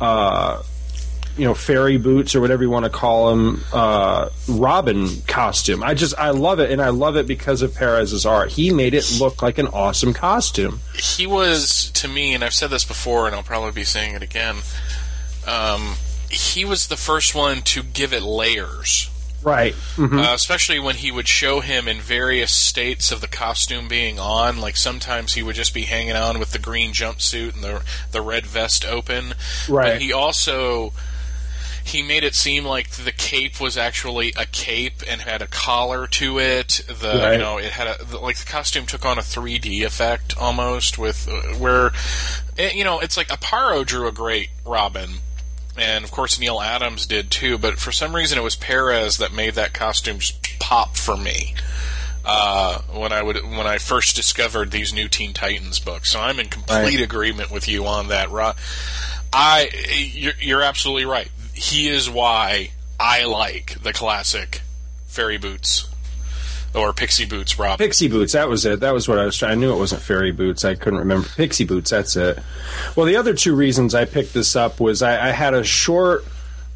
uh, 0.00 0.62
you 1.36 1.44
know, 1.44 1.54
fairy 1.54 1.96
boots 1.96 2.34
or 2.34 2.40
whatever 2.40 2.62
you 2.62 2.70
want 2.70 2.84
to 2.84 2.90
call 2.90 3.30
them, 3.30 3.64
uh, 3.72 4.28
Robin 4.48 5.08
costume. 5.26 5.82
I 5.82 5.94
just 5.94 6.16
I 6.18 6.30
love 6.30 6.60
it, 6.60 6.70
and 6.70 6.80
I 6.80 6.90
love 6.90 7.16
it 7.16 7.26
because 7.26 7.62
of 7.62 7.74
Perez's 7.74 8.26
art. 8.26 8.50
He 8.50 8.70
made 8.72 8.94
it 8.94 9.18
look 9.18 9.42
like 9.42 9.58
an 9.58 9.68
awesome 9.68 10.12
costume. 10.12 10.80
he 10.94 11.26
was 11.26 11.90
to 11.92 12.08
me, 12.08 12.34
and 12.34 12.44
I've 12.44 12.54
said 12.54 12.70
this 12.70 12.84
before, 12.84 13.26
and 13.26 13.34
I'll 13.34 13.42
probably 13.42 13.72
be 13.72 13.84
saying 13.84 14.14
it 14.14 14.22
again. 14.22 14.56
Um, 15.46 15.94
he 16.30 16.64
was 16.64 16.88
the 16.88 16.96
first 16.96 17.34
one 17.34 17.62
to 17.62 17.82
give 17.82 18.12
it 18.12 18.22
layers. 18.22 19.08
Right. 19.44 19.74
uh, 19.98 20.32
especially 20.34 20.78
when 20.78 20.94
he 20.94 21.10
would 21.10 21.26
show 21.26 21.58
him 21.58 21.88
in 21.88 21.98
various 21.98 22.52
states 22.52 23.10
of 23.10 23.20
the 23.20 23.26
costume 23.26 23.88
being 23.88 24.20
on. 24.20 24.60
Like 24.60 24.76
sometimes 24.76 25.34
he 25.34 25.42
would 25.42 25.56
just 25.56 25.74
be 25.74 25.82
hanging 25.82 26.14
on 26.14 26.38
with 26.38 26.52
the 26.52 26.60
green 26.60 26.92
jumpsuit 26.92 27.54
and 27.54 27.64
the 27.64 27.82
the 28.12 28.20
red 28.20 28.46
vest 28.46 28.84
open. 28.84 29.34
Right. 29.68 29.94
But 29.94 30.02
he 30.02 30.12
also 30.12 30.92
he 31.84 32.02
made 32.02 32.24
it 32.24 32.34
seem 32.34 32.64
like 32.64 32.90
the 32.90 33.12
cape 33.12 33.60
was 33.60 33.76
actually 33.76 34.32
a 34.36 34.46
cape 34.46 35.02
and 35.08 35.20
had 35.20 35.42
a 35.42 35.46
collar 35.46 36.06
to 36.08 36.38
it. 36.38 36.82
The 36.88 37.18
Right. 37.22 37.32
you 37.32 37.38
know 37.38 37.58
it 37.58 37.72
had 37.72 37.86
a 38.00 38.04
the, 38.04 38.18
like 38.18 38.36
the 38.38 38.46
costume 38.50 38.86
took 38.86 39.04
on 39.04 39.18
a 39.18 39.22
3D 39.22 39.82
effect 39.84 40.34
almost 40.38 40.98
with 40.98 41.28
uh, 41.28 41.56
where 41.58 41.92
it, 42.56 42.74
you 42.74 42.84
know 42.84 43.00
it's 43.00 43.16
like 43.16 43.28
Aparo 43.28 43.84
drew 43.84 44.06
a 44.08 44.12
great 44.12 44.48
Robin. 44.64 45.14
And 45.76 46.04
of 46.04 46.10
course 46.10 46.38
Neal 46.38 46.60
Adams 46.60 47.06
did 47.06 47.30
too, 47.30 47.56
but 47.58 47.78
for 47.78 47.92
some 47.92 48.14
reason 48.14 48.38
it 48.38 48.42
was 48.42 48.56
Perez 48.56 49.16
that 49.18 49.32
made 49.32 49.54
that 49.54 49.72
costume 49.72 50.18
just 50.18 50.58
pop 50.60 50.96
for 50.96 51.16
me 51.16 51.54
uh, 52.24 52.80
when 52.92 53.10
I 53.12 53.22
would 53.22 53.36
when 53.42 53.66
I 53.66 53.78
first 53.78 54.14
discovered 54.14 54.70
these 54.70 54.92
new 54.92 55.08
Teen 55.08 55.32
Titans 55.32 55.78
books. 55.80 56.10
So 56.10 56.20
I'm 56.20 56.38
in 56.38 56.48
complete 56.48 56.76
Right. 56.96 57.00
agreement 57.00 57.50
with 57.50 57.68
you 57.68 57.86
on 57.86 58.08
that. 58.08 58.28
I 59.32 59.70
you're, 60.12 60.34
you're 60.40 60.62
absolutely 60.62 61.06
right. 61.06 61.30
He 61.62 61.86
is 61.86 62.10
why 62.10 62.70
I 62.98 63.24
like 63.24 63.80
the 63.84 63.92
classic 63.92 64.62
fairy 65.06 65.38
boots 65.38 65.88
or 66.74 66.92
pixie 66.92 67.24
boots, 67.24 67.56
Rob. 67.56 67.78
Pixie 67.78 68.08
boots. 68.08 68.32
That 68.32 68.48
was 68.48 68.66
it. 68.66 68.80
That 68.80 68.92
was 68.92 69.06
what 69.06 69.20
I 69.20 69.24
was 69.24 69.36
trying. 69.36 69.52
I 69.52 69.54
knew 69.54 69.72
it 69.72 69.78
wasn't 69.78 70.02
fairy 70.02 70.32
boots. 70.32 70.64
I 70.64 70.74
couldn't 70.74 70.98
remember. 70.98 71.28
Pixie 71.36 71.64
boots. 71.64 71.90
That's 71.90 72.16
it. 72.16 72.40
Well, 72.96 73.06
the 73.06 73.14
other 73.14 73.32
two 73.32 73.54
reasons 73.54 73.94
I 73.94 74.06
picked 74.06 74.34
this 74.34 74.56
up 74.56 74.80
was 74.80 75.02
I, 75.02 75.28
I 75.28 75.30
had 75.30 75.54
a 75.54 75.62
short 75.62 76.24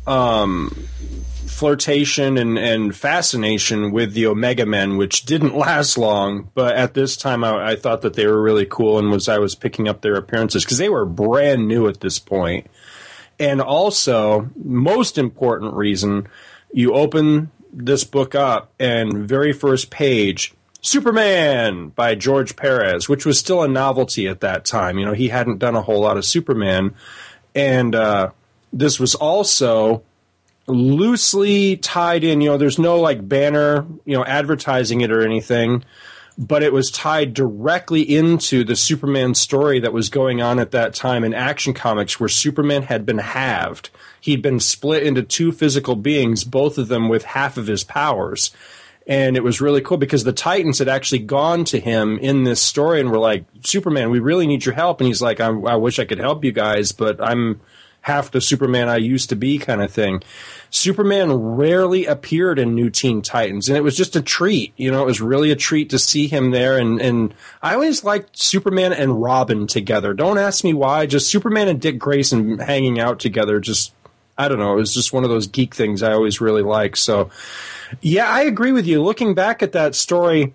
um, 0.07 0.71
flirtation 1.47 2.39
and, 2.39 2.57
and 2.57 2.95
fascination 2.95 3.91
with 3.91 4.13
the 4.13 4.27
Omega 4.27 4.67
Men, 4.67 4.99
which 4.99 5.25
didn't 5.25 5.57
last 5.59 5.99
long. 5.99 6.49
But 6.55 6.77
at 6.77 6.95
this 6.95 7.17
time, 7.17 7.43
I, 7.43 7.73
I 7.73 7.77
thought 7.77 8.03
that 8.03 8.15
they 8.15 8.27
were 8.27 8.41
really 8.41 8.67
cool, 8.67 9.01
and 9.01 9.11
was 9.11 9.29
I 9.29 9.39
was 9.39 9.57
picking 9.57 9.89
up 9.89 10.03
their 10.03 10.15
appearances 10.15 10.65
because 10.65 10.79
they 10.79 10.89
were 10.91 11.05
brand 11.05 11.67
new 11.67 11.89
at 11.89 12.01
this 12.01 12.21
point. 12.21 12.69
And 13.39 13.61
also, 13.61 14.51
most 14.63 15.19
important 15.19 15.75
reason, 15.75 16.29
you 16.73 16.95
open 16.95 17.51
this 17.73 18.05
book 18.05 18.35
up, 18.35 18.73
and 18.81 19.29
very 19.29 19.53
first 19.53 19.91
page, 19.91 20.55
Superman 20.81 21.89
by 21.89 22.15
George 22.15 22.57
Perez, 22.57 23.09
which 23.09 23.27
was 23.27 23.39
still 23.39 23.63
a 23.63 23.69
novelty 23.69 24.27
at 24.29 24.41
that 24.41 24.65
time. 24.65 24.99
You 24.99 25.05
know, 25.05 25.13
he 25.13 25.29
hadn't 25.29 25.59
done 25.59 25.75
a 25.75 25.83
whole 25.83 26.01
lot 26.01 26.17
of 26.17 26.25
Superman, 26.25 26.95
and 27.55 27.95
uh, 27.95 28.31
this 28.73 28.99
was 28.99 29.15
also 29.15 30.03
loosely 30.67 31.77
tied 31.77 32.25
in. 32.25 32.41
You 32.41 32.51
know, 32.51 32.57
there's 32.57 32.79
no 32.79 33.01
like 33.01 33.27
banner, 33.29 33.85
you 34.05 34.17
know, 34.17 34.25
advertising 34.25 35.03
it 35.03 35.11
or 35.11 35.23
anything 35.23 35.85
but 36.39 36.63
it 36.63 36.73
was 36.73 36.91
tied 36.91 37.33
directly 37.33 38.03
into 38.03 38.63
the 38.63 38.77
Superman 38.77 39.35
story 39.35 39.81
that 39.81 39.93
was 39.93 40.11
going 40.11 40.43
on 40.43 40.59
at 40.59 40.73
that 40.73 40.95
time 40.95 41.25
in 41.25 41.33
Action 41.33 41.73
Comics, 41.73 42.21
where 42.21 42.29
Superman 42.29 42.83
had 42.83 43.07
been 43.07 43.19
halved. 43.19 43.91
He'd 44.21 44.43
been 44.43 44.61
split 44.61 45.03
into 45.03 45.23
two 45.23 45.51
physical 45.51 45.97
beings, 45.97 46.45
both 46.45 46.77
of 46.77 46.89
them 46.89 47.09
with 47.09 47.25
half 47.25 47.57
of 47.57 47.67
his 47.67 47.85
powers. 47.85 48.51
And 49.07 49.37
it 49.37 49.45
was 49.45 49.61
really 49.61 49.81
cool 49.81 49.99
because 49.99 50.25
the 50.25 50.33
Titans 50.33 50.79
had 50.79 50.89
actually 50.89 51.21
gone 51.21 51.65
to 51.67 51.79
him 51.79 52.19
in 52.19 52.45
this 52.45 52.61
story 52.61 53.01
and 53.01 53.11
were 53.11 53.19
like, 53.19 53.45
Superman, 53.65 54.11
we 54.11 54.19
really 54.19 54.47
need 54.47 54.67
your 54.67 54.75
help. 54.75 55.01
And 55.01 55.07
he's 55.07 55.23
like, 55.23 55.41
I, 55.41 55.47
I 55.47 55.77
wish 55.77 55.99
I 55.99 56.05
could 56.05 56.19
help 56.19 56.45
you 56.45 56.53
guys, 56.53 56.93
but 56.93 57.23
I'm 57.23 57.61
half 58.07 58.31
the 58.31 58.41
Superman 58.41 58.89
I 58.89 58.99
used 58.99 59.31
to 59.31 59.37
be, 59.37 59.59
kind 59.59 59.83
of 59.83 59.93
thing. 59.93 60.23
Superman 60.71 61.33
rarely 61.33 62.07
appeared 62.07 62.57
in 62.57 62.73
New 62.73 62.89
Teen 62.89 63.21
Titans, 63.21 63.69
and 63.69 63.77
it 63.77 63.81
was 63.81 63.97
just 63.97 64.15
a 64.15 64.23
treat. 64.23 64.73
You 64.77 64.93
know, 64.93 65.03
it 65.03 65.07
was 65.07 65.21
really 65.21 65.51
a 65.51 65.57
treat 65.57 65.91
to 65.91 65.99
see 65.99 66.29
him 66.29 66.53
there. 66.53 66.79
And, 66.79 67.01
and 67.01 67.35
I 67.61 67.75
always 67.75 68.05
liked 68.05 68.39
Superman 68.39 68.93
and 68.93 69.21
Robin 69.21 69.67
together. 69.67 70.15
Don't 70.15 70.39
ask 70.39 70.63
me 70.63 70.73
why. 70.73 71.07
Just 71.07 71.29
Superman 71.29 71.67
and 71.67 71.81
Dick 71.81 71.99
Grayson 71.99 72.61
hanging 72.61 73.01
out 73.01 73.19
together. 73.19 73.59
Just 73.59 73.93
I 74.39 74.47
don't 74.47 74.61
know. 74.61 74.75
It 74.75 74.77
was 74.77 74.95
just 74.95 75.13
one 75.13 75.25
of 75.25 75.31
those 75.31 75.49
geek 75.49 75.75
things 75.75 76.05
I 76.05 76.13
always 76.13 76.41
really 76.41 76.63
liked. 76.63 76.99
So, 76.99 77.31
yeah, 78.03 78.29
I 78.29 78.43
agree 78.43 78.71
with 78.71 78.87
you. 78.87 79.03
Looking 79.03 79.35
back 79.35 79.65
at 79.65 79.73
that 79.73 79.97
story. 79.97 80.55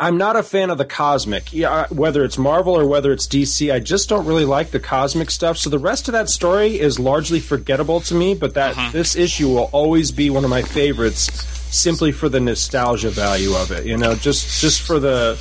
I'm 0.00 0.16
not 0.16 0.36
a 0.36 0.44
fan 0.44 0.70
of 0.70 0.78
the 0.78 0.84
cosmic. 0.84 1.52
Yeah, 1.52 1.70
uh, 1.72 1.86
whether 1.88 2.24
it's 2.24 2.38
Marvel 2.38 2.78
or 2.78 2.86
whether 2.86 3.10
it's 3.12 3.26
DC, 3.26 3.72
I 3.72 3.80
just 3.80 4.08
don't 4.08 4.26
really 4.26 4.44
like 4.44 4.70
the 4.70 4.78
cosmic 4.78 5.28
stuff. 5.28 5.58
So 5.58 5.70
the 5.70 5.78
rest 5.78 6.06
of 6.06 6.12
that 6.12 6.28
story 6.28 6.78
is 6.78 7.00
largely 7.00 7.40
forgettable 7.40 8.00
to 8.02 8.14
me. 8.14 8.34
But 8.34 8.54
that 8.54 8.76
uh-huh. 8.76 8.92
this 8.92 9.16
issue 9.16 9.48
will 9.48 9.70
always 9.72 10.12
be 10.12 10.30
one 10.30 10.44
of 10.44 10.50
my 10.50 10.62
favorites, 10.62 11.24
simply 11.74 12.12
for 12.12 12.28
the 12.28 12.38
nostalgia 12.38 13.10
value 13.10 13.54
of 13.56 13.72
it. 13.72 13.86
You 13.86 13.96
know, 13.96 14.14
just 14.14 14.60
just 14.60 14.82
for 14.82 15.00
the 15.00 15.32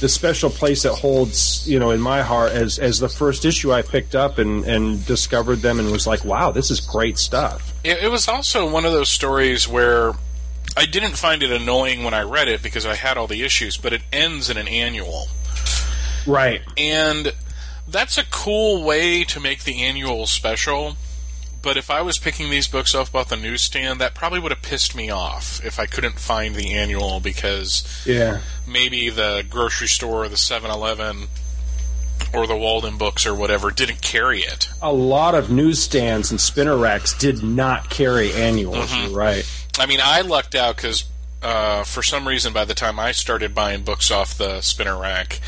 the 0.00 0.08
special 0.08 0.50
place 0.50 0.84
it 0.84 0.92
holds. 0.92 1.68
You 1.68 1.78
know, 1.78 1.92
in 1.92 2.00
my 2.00 2.22
heart 2.22 2.50
as 2.50 2.80
as 2.80 2.98
the 2.98 3.08
first 3.08 3.44
issue 3.44 3.72
I 3.72 3.82
picked 3.82 4.16
up 4.16 4.38
and 4.38 4.64
and 4.64 5.06
discovered 5.06 5.56
them 5.56 5.78
and 5.78 5.92
was 5.92 6.08
like, 6.08 6.24
wow, 6.24 6.50
this 6.50 6.72
is 6.72 6.80
great 6.80 7.18
stuff. 7.18 7.72
It, 7.84 8.02
it 8.02 8.10
was 8.10 8.26
also 8.26 8.68
one 8.68 8.84
of 8.84 8.92
those 8.92 9.10
stories 9.10 9.68
where 9.68 10.12
I 10.76 10.86
didn't 10.86 11.16
find 11.16 11.42
it 11.42 11.50
annoying 11.50 12.02
when 12.04 12.14
I 12.14 12.22
read 12.22 12.48
it 12.48 12.62
because 12.62 12.86
I 12.86 12.94
had 12.94 13.16
all 13.18 13.26
the 13.26 13.42
issues, 13.42 13.76
but 13.76 13.92
it 13.92 14.02
ends 14.12 14.48
in 14.48 14.56
an 14.56 14.68
annual. 14.68 15.28
Right. 16.26 16.62
And 16.78 17.34
that's 17.86 18.16
a 18.16 18.24
cool 18.24 18.82
way 18.82 19.24
to 19.24 19.40
make 19.40 19.64
the 19.64 19.82
annual 19.82 20.26
special. 20.26 20.96
But 21.60 21.76
if 21.76 21.90
I 21.90 22.02
was 22.02 22.18
picking 22.18 22.50
these 22.50 22.66
books 22.66 22.94
off 22.94 23.14
off 23.14 23.28
the 23.28 23.36
newsstand, 23.36 24.00
that 24.00 24.14
probably 24.14 24.40
would 24.40 24.50
have 24.50 24.62
pissed 24.62 24.96
me 24.96 25.10
off 25.10 25.64
if 25.64 25.78
I 25.78 25.86
couldn't 25.86 26.18
find 26.18 26.56
the 26.56 26.74
annual 26.74 27.20
because 27.20 27.84
Yeah. 28.04 28.40
maybe 28.66 29.10
the 29.10 29.44
grocery 29.48 29.86
store 29.88 30.24
or 30.24 30.28
the 30.28 30.36
7 30.36 30.70
Eleven 30.70 31.28
or 32.32 32.46
the 32.46 32.54
Waldenbooks 32.54 33.26
or 33.26 33.34
whatever 33.34 33.70
didn't 33.70 34.02
carry 34.02 34.40
it. 34.40 34.68
A 34.80 34.92
lot 34.92 35.34
of 35.34 35.50
newsstands 35.50 36.30
and 36.30 36.40
spinner 36.40 36.76
racks 36.76 37.16
did 37.16 37.42
not 37.42 37.90
carry 37.90 38.32
annuals. 38.32 38.94
You're 38.96 39.10
right. 39.10 39.48
I 39.78 39.86
mean, 39.86 40.00
I 40.02 40.22
lucked 40.22 40.54
out 40.54 40.76
because 40.76 41.04
uh, 41.42 41.84
for 41.84 42.02
some 42.02 42.26
reason, 42.26 42.52
by 42.52 42.64
the 42.64 42.74
time 42.74 42.98
I 42.98 43.12
started 43.12 43.54
buying 43.54 43.82
books 43.82 44.10
off 44.10 44.36
the 44.36 44.60
spinner 44.60 44.98
rack, 44.98 45.40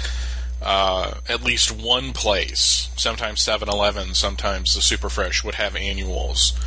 uh, 0.63 1.15
at 1.29 1.43
least 1.43 1.71
one 1.71 2.13
place, 2.13 2.91
sometimes 2.97 3.45
7-Eleven, 3.45 4.15
sometimes 4.15 4.75
the 4.75 4.81
Superfresh, 4.81 5.45
would 5.45 5.57
have 5.57 5.77
annuals. 5.77 6.59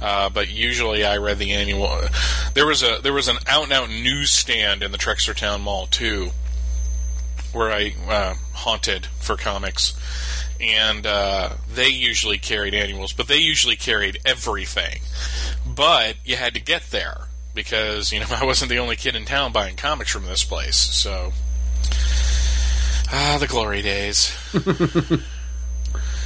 Uh, 0.00 0.28
but 0.28 0.48
usually, 0.48 1.04
I 1.04 1.16
read 1.18 1.38
the 1.38 1.52
annual. 1.52 2.00
There 2.54 2.66
was 2.66 2.82
a 2.82 2.98
there 3.00 3.12
was 3.12 3.28
an 3.28 3.36
out 3.46 3.64
and 3.64 3.72
out 3.72 3.88
newsstand 3.88 4.82
in 4.82 4.90
the 4.90 4.98
Trexlertown 4.98 5.60
Mall 5.60 5.86
too, 5.86 6.30
where 7.52 7.70
I 7.72 7.94
uh, 8.08 8.34
haunted 8.52 9.06
for 9.20 9.36
comics, 9.36 9.94
and 10.60 11.06
uh, 11.06 11.50
they 11.72 11.88
usually 11.88 12.38
carried 12.38 12.74
annuals, 12.74 13.12
but 13.12 13.28
they 13.28 13.38
usually 13.38 13.76
carried 13.76 14.18
everything. 14.24 15.00
But 15.66 16.16
you 16.24 16.36
had 16.36 16.54
to 16.54 16.60
get 16.60 16.90
there 16.90 17.28
because 17.54 18.12
you 18.12 18.20
know 18.20 18.26
I 18.30 18.44
wasn't 18.44 18.70
the 18.70 18.78
only 18.78 18.96
kid 18.96 19.16
in 19.16 19.24
town 19.24 19.52
buying 19.52 19.76
comics 19.76 20.10
from 20.10 20.26
this 20.26 20.44
place. 20.44 20.76
So 20.76 21.32
ah, 23.12 23.36
the 23.38 23.46
glory 23.46 23.82
days, 23.82 24.36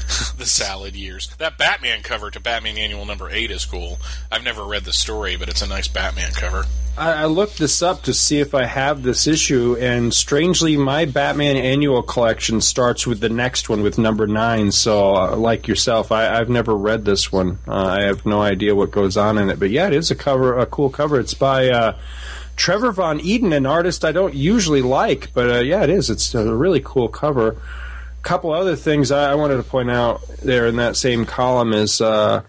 the 0.39 0.47
salad 0.47 0.95
years. 0.95 1.29
That 1.39 1.59
Batman 1.59 2.03
cover 2.03 2.31
to 2.31 2.41
Batman 2.41 2.79
Annual 2.79 3.07
Number 3.07 3.31
Eight 3.31 3.51
is 3.51 3.65
cool. 3.65 3.99
I've 4.31 4.45
never 4.45 4.65
read 4.65 4.85
the 4.85 4.93
story, 4.93 5.37
but 5.37 5.49
it's 5.49 5.63
a 5.63 5.67
nice 5.67 5.89
Batman 5.89 6.33
cover. 6.33 6.65
I, 6.97 7.23
I 7.23 7.25
looked 7.27 7.59
this 7.59 7.83
up 7.83 8.03
to 8.03 8.15
see 8.15 8.41
if 8.41 8.55
I 8.55 8.65
have 8.65 9.03
this 9.03 9.27
issue, 9.27 9.77
and 9.79 10.15
strangely, 10.15 10.77
my 10.77 11.05
Batman 11.05 11.57
annual 11.57 12.03
collection 12.03 12.61
starts 12.61 13.07
with 13.07 13.21
the 13.21 13.29
next 13.29 13.69
one 13.69 13.83
with 13.83 13.99
number 13.99 14.27
nine. 14.27 14.73
So, 14.73 15.15
uh, 15.15 15.37
like 15.37 15.69
yourself, 15.69 16.11
I, 16.13 16.39
I've 16.39 16.49
never 16.49 16.75
read 16.75 17.05
this 17.05 17.31
one. 17.31 17.59
Uh, 17.67 17.85
I 17.85 18.03
have 18.05 18.25
no 18.25 18.41
idea 18.41 18.75
what 18.75 18.91
goes 18.91 19.17
on 19.17 19.39
in 19.39 19.51
it, 19.51 19.59
but 19.59 19.71
yeah, 19.71 19.89
it 19.89 19.93
is 19.93 20.11
a 20.11 20.15
cover, 20.15 20.59
a 20.59 20.67
cool 20.67 20.89
cover. 20.89 21.21
It's 21.21 21.35
by 21.35 21.69
uh, 21.69 21.97
Trevor 22.57 22.93
Von 22.93 23.21
Eeden, 23.21 23.55
an 23.55 23.67
artist 23.67 24.05
I 24.05 24.13
don't 24.13 24.35
usually 24.35 24.83
like, 24.83 25.33
but 25.35 25.51
uh, 25.51 25.61
yeah, 25.61 25.83
it 25.83 25.91
is. 25.91 26.09
It's 26.09 26.35
a 26.35 26.55
really 26.55 26.81
cool 26.83 27.09
cover. 27.09 27.57
Couple 28.27 28.53
other 28.53 28.75
things 28.75 29.13
I, 29.13 29.31
I 29.31 29.35
wanted 29.37 29.59
to 29.59 29.63
point 29.63 29.89
out 29.89 30.21
there 30.43 30.67
in 30.67 30.77
that 30.77 30.97
same 30.97 31.25
column 31.25 31.73
is. 31.73 32.01
Uh, 32.01 32.43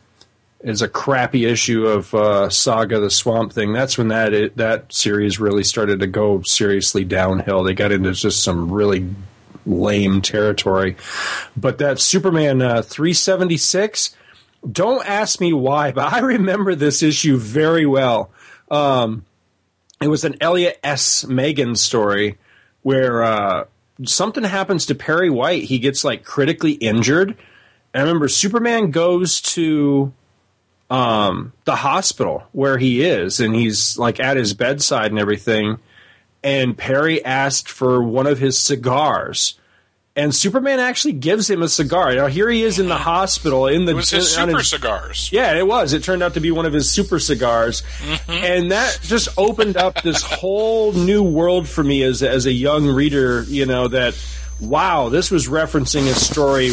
is 0.61 0.81
a 0.81 0.87
crappy 0.87 1.45
issue 1.45 1.85
of 1.85 2.11
uh, 2.15 2.49
Saga 2.49 2.99
the 2.99 3.11
Swamp 3.11 3.53
Thing. 3.53 3.73
That's 3.73 3.95
when 3.95 4.07
that 4.07 4.33
it, 4.33 4.57
that 4.57 4.91
series 4.91 5.39
really 5.39 5.63
started 5.63 5.99
to 5.99 6.07
go 6.07 6.41
seriously 6.41 7.05
downhill. 7.05 7.63
They 7.63 7.75
got 7.75 7.91
into 7.91 8.11
just 8.13 8.43
some 8.43 8.71
really 8.71 9.07
lame 9.67 10.21
territory. 10.21 10.97
But 11.55 11.77
that 11.77 11.99
Superman 11.99 12.61
uh, 12.63 12.81
376, 12.81 14.15
don't 14.69 15.07
ask 15.07 15.39
me 15.39 15.53
why, 15.53 15.91
but 15.91 16.11
I 16.11 16.19
remember 16.19 16.73
this 16.73 17.03
issue 17.03 17.37
very 17.37 17.85
well. 17.85 18.31
Um, 18.71 19.25
it 20.01 20.07
was 20.07 20.23
an 20.23 20.37
Elliot 20.41 20.79
S. 20.83 21.25
Maggin 21.25 21.75
story 21.75 22.37
where 22.81 23.23
uh, 23.23 23.65
something 24.05 24.43
happens 24.43 24.85
to 24.85 24.95
Perry 24.95 25.29
White. 25.29 25.63
He 25.63 25.79
gets 25.79 26.03
like 26.03 26.23
critically 26.23 26.73
injured. 26.73 27.29
And 27.93 28.01
I 28.01 28.05
remember 28.05 28.27
Superman 28.27 28.91
goes 28.91 29.41
to 29.41 30.13
um, 30.89 31.53
the 31.65 31.75
hospital 31.75 32.43
where 32.51 32.77
he 32.77 33.03
is, 33.03 33.39
and 33.39 33.55
he's 33.55 33.97
like 33.97 34.19
at 34.19 34.37
his 34.37 34.53
bedside 34.53 35.11
and 35.11 35.19
everything. 35.19 35.79
And 36.43 36.77
Perry 36.77 37.23
asked 37.25 37.69
for 37.69 38.01
one 38.01 38.27
of 38.27 38.39
his 38.39 38.57
cigars, 38.57 39.59
and 40.17 40.33
Superman 40.33 40.79
actually 40.79 41.13
gives 41.13 41.49
him 41.49 41.61
a 41.61 41.69
cigar. 41.69 42.13
Now 42.15 42.25
here 42.25 42.49
he 42.49 42.63
is 42.63 42.79
in 42.79 42.87
the 42.87 42.97
hospital 42.97 43.67
in 43.67 43.85
the 43.85 43.91
It 43.91 43.95
was 43.95 44.09
his 44.09 44.33
super 44.33 44.63
cigars. 44.63 45.29
yeah, 45.31 45.53
it 45.53 45.65
was. 45.65 45.93
It 45.93 46.03
turned 46.03 46.23
out 46.23 46.33
to 46.33 46.39
be 46.39 46.49
one 46.51 46.65
of 46.65 46.73
his 46.73 46.89
super 46.89 47.19
cigars, 47.19 47.83
mm-hmm. 47.99 48.31
and 48.31 48.71
that 48.71 48.99
just 49.03 49.29
opened 49.37 49.77
up 49.77 50.01
this 50.01 50.23
whole 50.23 50.91
new 50.91 51.21
world 51.23 51.69
for 51.69 51.83
me 51.83 52.01
as 52.01 52.23
as 52.23 52.47
a 52.47 52.51
young 52.51 52.87
reader. 52.87 53.43
You 53.43 53.67
know 53.67 53.87
that 53.87 54.15
wow, 54.59 55.09
this 55.09 55.29
was 55.31 55.47
referencing 55.47 56.07
a 56.07 56.13
story 56.15 56.71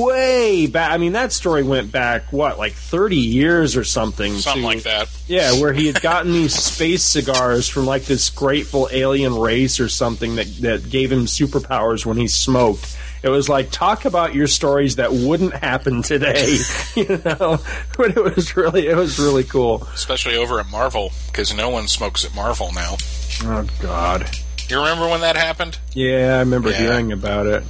way 0.00 0.66
back. 0.66 0.92
I 0.92 0.98
mean, 0.98 1.12
that 1.12 1.32
story 1.32 1.62
went 1.62 1.90
back 1.92 2.32
what 2.32 2.58
like 2.58 2.72
thirty 2.72 3.16
years 3.16 3.76
or 3.76 3.84
something. 3.84 4.34
Something 4.34 4.62
to- 4.62 4.66
like 4.68 4.82
that. 4.84 5.08
Yeah, 5.26 5.60
where 5.60 5.72
he 5.72 5.86
had 5.86 6.00
gotten 6.00 6.32
these 6.32 6.54
space 6.62 7.02
cigars 7.02 7.68
from 7.68 7.86
like 7.86 8.04
this 8.04 8.30
grateful 8.30 8.88
alien 8.92 9.34
race 9.38 9.80
or 9.80 9.88
something 9.88 10.36
that 10.36 10.46
that 10.60 10.90
gave 10.90 11.10
him 11.10 11.26
superpowers 11.26 12.04
when 12.06 12.16
he 12.16 12.28
smoked. 12.28 12.96
It 13.22 13.30
was 13.30 13.48
like 13.48 13.70
talk 13.70 14.04
about 14.04 14.34
your 14.34 14.46
stories 14.46 14.96
that 14.96 15.10
wouldn't 15.10 15.54
happen 15.54 16.02
today, 16.02 16.58
you 16.94 17.22
know. 17.24 17.58
But 17.96 18.16
it 18.16 18.22
was 18.22 18.54
really 18.56 18.86
it 18.86 18.96
was 18.96 19.18
really 19.18 19.44
cool. 19.44 19.84
Especially 19.94 20.36
over 20.36 20.60
at 20.60 20.68
Marvel, 20.68 21.10
because 21.28 21.54
no 21.56 21.70
one 21.70 21.88
smokes 21.88 22.24
at 22.24 22.34
Marvel 22.34 22.70
now. 22.72 22.96
Oh 23.44 23.66
God. 23.80 24.28
You 24.68 24.78
remember 24.78 25.08
when 25.08 25.20
that 25.20 25.36
happened? 25.36 25.78
Yeah, 25.92 26.36
I 26.36 26.38
remember 26.40 26.70
Yeah. 26.70 26.78
hearing 26.78 27.12
about 27.12 27.46
it. 27.46 27.62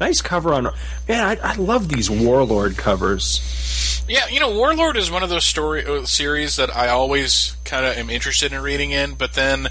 Nice 0.00 0.20
cover 0.20 0.52
on. 0.54 0.64
Man, 1.08 1.38
I, 1.42 1.52
I 1.52 1.54
love 1.56 1.88
these 1.88 2.10
Warlord 2.10 2.76
covers. 2.76 4.04
Yeah, 4.08 4.26
you 4.28 4.40
know, 4.40 4.50
Warlord 4.56 4.96
is 4.96 5.10
one 5.10 5.22
of 5.22 5.30
those 5.30 5.44
story 5.44 5.84
uh, 5.86 6.04
series 6.04 6.56
that 6.56 6.74
I 6.74 6.88
always 6.88 7.56
kind 7.64 7.86
of 7.86 7.96
am 7.96 8.10
interested 8.10 8.52
in 8.52 8.60
reading 8.62 8.90
in, 8.90 9.14
but 9.14 9.34
then 9.34 9.68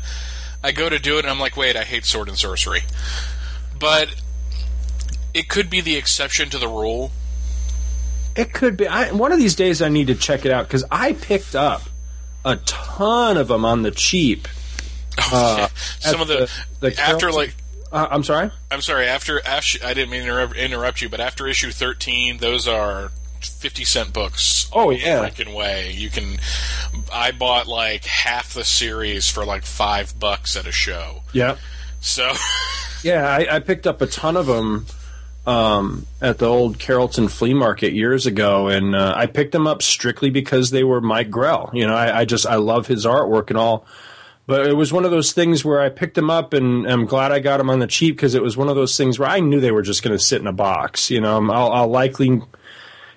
I 0.63 0.71
go 0.71 0.87
to 0.89 0.99
do 0.99 1.17
it 1.17 1.25
and 1.25 1.29
I'm 1.29 1.39
like, 1.39 1.57
wait, 1.57 1.75
I 1.75 1.83
hate 1.83 2.05
sword 2.05 2.29
and 2.29 2.37
sorcery. 2.37 2.81
But 3.77 4.15
it 5.33 5.49
could 5.49 5.69
be 5.69 5.81
the 5.81 5.95
exception 5.97 6.49
to 6.51 6.57
the 6.57 6.67
rule. 6.67 7.11
It 8.35 8.53
could 8.53 8.77
be. 8.77 8.87
I, 8.87 9.11
one 9.11 9.33
of 9.33 9.39
these 9.39 9.55
days, 9.55 9.81
I 9.81 9.89
need 9.89 10.07
to 10.07 10.15
check 10.15 10.45
it 10.45 10.51
out 10.51 10.65
because 10.67 10.85
I 10.89 11.11
picked 11.13 11.55
up 11.55 11.81
a 12.45 12.55
ton 12.55 13.35
of 13.35 13.49
them 13.49 13.65
on 13.65 13.81
the 13.81 13.91
cheap. 13.91 14.47
Uh, 15.17 15.67
Some 15.99 16.21
of 16.21 16.27
the, 16.27 16.49
the- 16.79 16.89
the 16.91 17.01
after 17.01 17.31
like 17.31 17.55
Uh, 17.91 18.07
I'm 18.09 18.23
sorry. 18.23 18.51
I'm 18.69 18.81
sorry, 18.81 19.07
after, 19.07 19.45
after 19.45 19.85
I 19.85 19.93
didn't 19.93 20.11
mean 20.11 20.21
to 20.21 20.27
interrupt, 20.27 20.55
interrupt 20.55 21.01
you, 21.01 21.09
but 21.09 21.19
after 21.19 21.47
issue 21.47 21.71
13, 21.71 22.37
those 22.37 22.67
are 22.67 23.11
50 23.41 23.83
cent 23.85 24.13
books. 24.13 24.69
Oh, 24.71 24.91
yeah. 24.91 25.27
freaking 25.27 25.53
way. 25.55 25.91
You 25.91 26.09
can 26.09 26.37
I 27.11 27.31
bought 27.31 27.67
like 27.67 28.05
half 28.05 28.53
the 28.53 28.63
series 28.63 29.29
for 29.29 29.43
like 29.45 29.65
5 29.65 30.19
bucks 30.19 30.55
at 30.55 30.67
a 30.67 30.71
show. 30.71 31.23
Yeah. 31.33 31.57
So 31.99 32.31
Yeah, 33.03 33.27
I, 33.27 33.55
I 33.55 33.59
picked 33.59 33.87
up 33.87 34.01
a 34.01 34.07
ton 34.07 34.37
of 34.37 34.45
them 34.45 34.85
um, 35.47 36.05
at 36.21 36.37
the 36.37 36.45
old 36.45 36.77
Carrollton 36.77 37.27
flea 37.27 37.55
market 37.55 37.93
years 37.93 38.27
ago, 38.27 38.67
and 38.67 38.95
uh, 38.95 39.13
I 39.17 39.25
picked 39.25 39.51
them 39.53 39.65
up 39.65 39.81
strictly 39.81 40.29
because 40.29 40.69
they 40.69 40.83
were 40.83 41.01
Mike 41.01 41.31
Grell. 41.31 41.71
You 41.73 41.87
know, 41.87 41.95
I, 41.95 42.19
I 42.19 42.25
just 42.25 42.45
I 42.45 42.55
love 42.57 42.85
his 42.85 43.05
artwork 43.07 43.49
and 43.49 43.57
all. 43.57 43.85
But 44.51 44.67
it 44.67 44.73
was 44.73 44.91
one 44.91 45.05
of 45.05 45.11
those 45.11 45.31
things 45.31 45.63
where 45.63 45.79
I 45.79 45.87
picked 45.87 46.15
them 46.15 46.29
up, 46.29 46.51
and 46.51 46.85
I'm 46.85 47.05
glad 47.05 47.31
I 47.31 47.39
got 47.39 47.59
them 47.59 47.69
on 47.69 47.79
the 47.79 47.87
cheap 47.87 48.17
because 48.17 48.35
it 48.35 48.43
was 48.43 48.57
one 48.57 48.67
of 48.67 48.75
those 48.75 48.97
things 48.97 49.17
where 49.17 49.29
I 49.29 49.39
knew 49.39 49.61
they 49.61 49.71
were 49.71 49.81
just 49.81 50.03
going 50.03 50.11
to 50.11 50.21
sit 50.21 50.41
in 50.41 50.47
a 50.47 50.51
box. 50.51 51.09
You 51.09 51.21
know, 51.21 51.37
I'll, 51.49 51.71
I'll 51.71 51.87
likely 51.87 52.41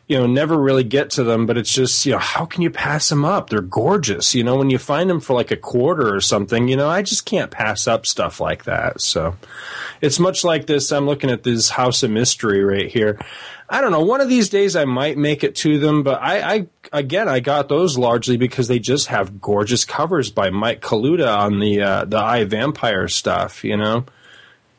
you 0.06 0.18
know, 0.18 0.26
never 0.26 0.58
really 0.58 0.84
get 0.84 1.10
to 1.10 1.24
them, 1.24 1.46
but 1.46 1.56
it's 1.56 1.72
just, 1.72 2.04
you 2.04 2.12
know, 2.12 2.18
how 2.18 2.44
can 2.44 2.60
you 2.60 2.70
pass 2.70 3.08
them 3.08 3.24
up? 3.24 3.48
They're 3.48 3.62
gorgeous. 3.62 4.34
You 4.34 4.44
know, 4.44 4.56
when 4.56 4.68
you 4.68 4.78
find 4.78 5.08
them 5.08 5.20
for 5.20 5.32
like 5.32 5.50
a 5.50 5.56
quarter 5.56 6.14
or 6.14 6.20
something, 6.20 6.68
you 6.68 6.76
know, 6.76 6.88
I 6.88 7.00
just 7.00 7.24
can't 7.24 7.50
pass 7.50 7.86
up 7.86 8.04
stuff 8.04 8.38
like 8.38 8.64
that. 8.64 9.00
So 9.00 9.36
it's 10.02 10.18
much 10.18 10.44
like 10.44 10.66
this. 10.66 10.92
I'm 10.92 11.06
looking 11.06 11.30
at 11.30 11.42
this 11.42 11.70
House 11.70 12.02
of 12.02 12.10
Mystery 12.10 12.62
right 12.62 12.90
here. 12.90 13.18
I 13.66 13.80
don't 13.80 13.92
know. 13.92 14.04
One 14.04 14.20
of 14.20 14.28
these 14.28 14.50
days 14.50 14.76
I 14.76 14.84
might 14.84 15.16
make 15.16 15.42
it 15.42 15.56
to 15.56 15.78
them, 15.78 16.02
but 16.02 16.20
I, 16.20 16.54
I 16.54 16.66
again, 16.92 17.26
I 17.26 17.40
got 17.40 17.70
those 17.70 17.96
largely 17.96 18.36
because 18.36 18.68
they 18.68 18.78
just 18.78 19.06
have 19.06 19.40
gorgeous 19.40 19.86
covers 19.86 20.30
by 20.30 20.50
Mike 20.50 20.82
Kaluta 20.82 21.34
on 21.34 21.60
the, 21.60 21.80
uh, 21.80 22.04
the 22.04 22.18
I 22.18 22.44
Vampire 22.44 23.08
stuff, 23.08 23.64
you 23.64 23.78
know? 23.78 24.04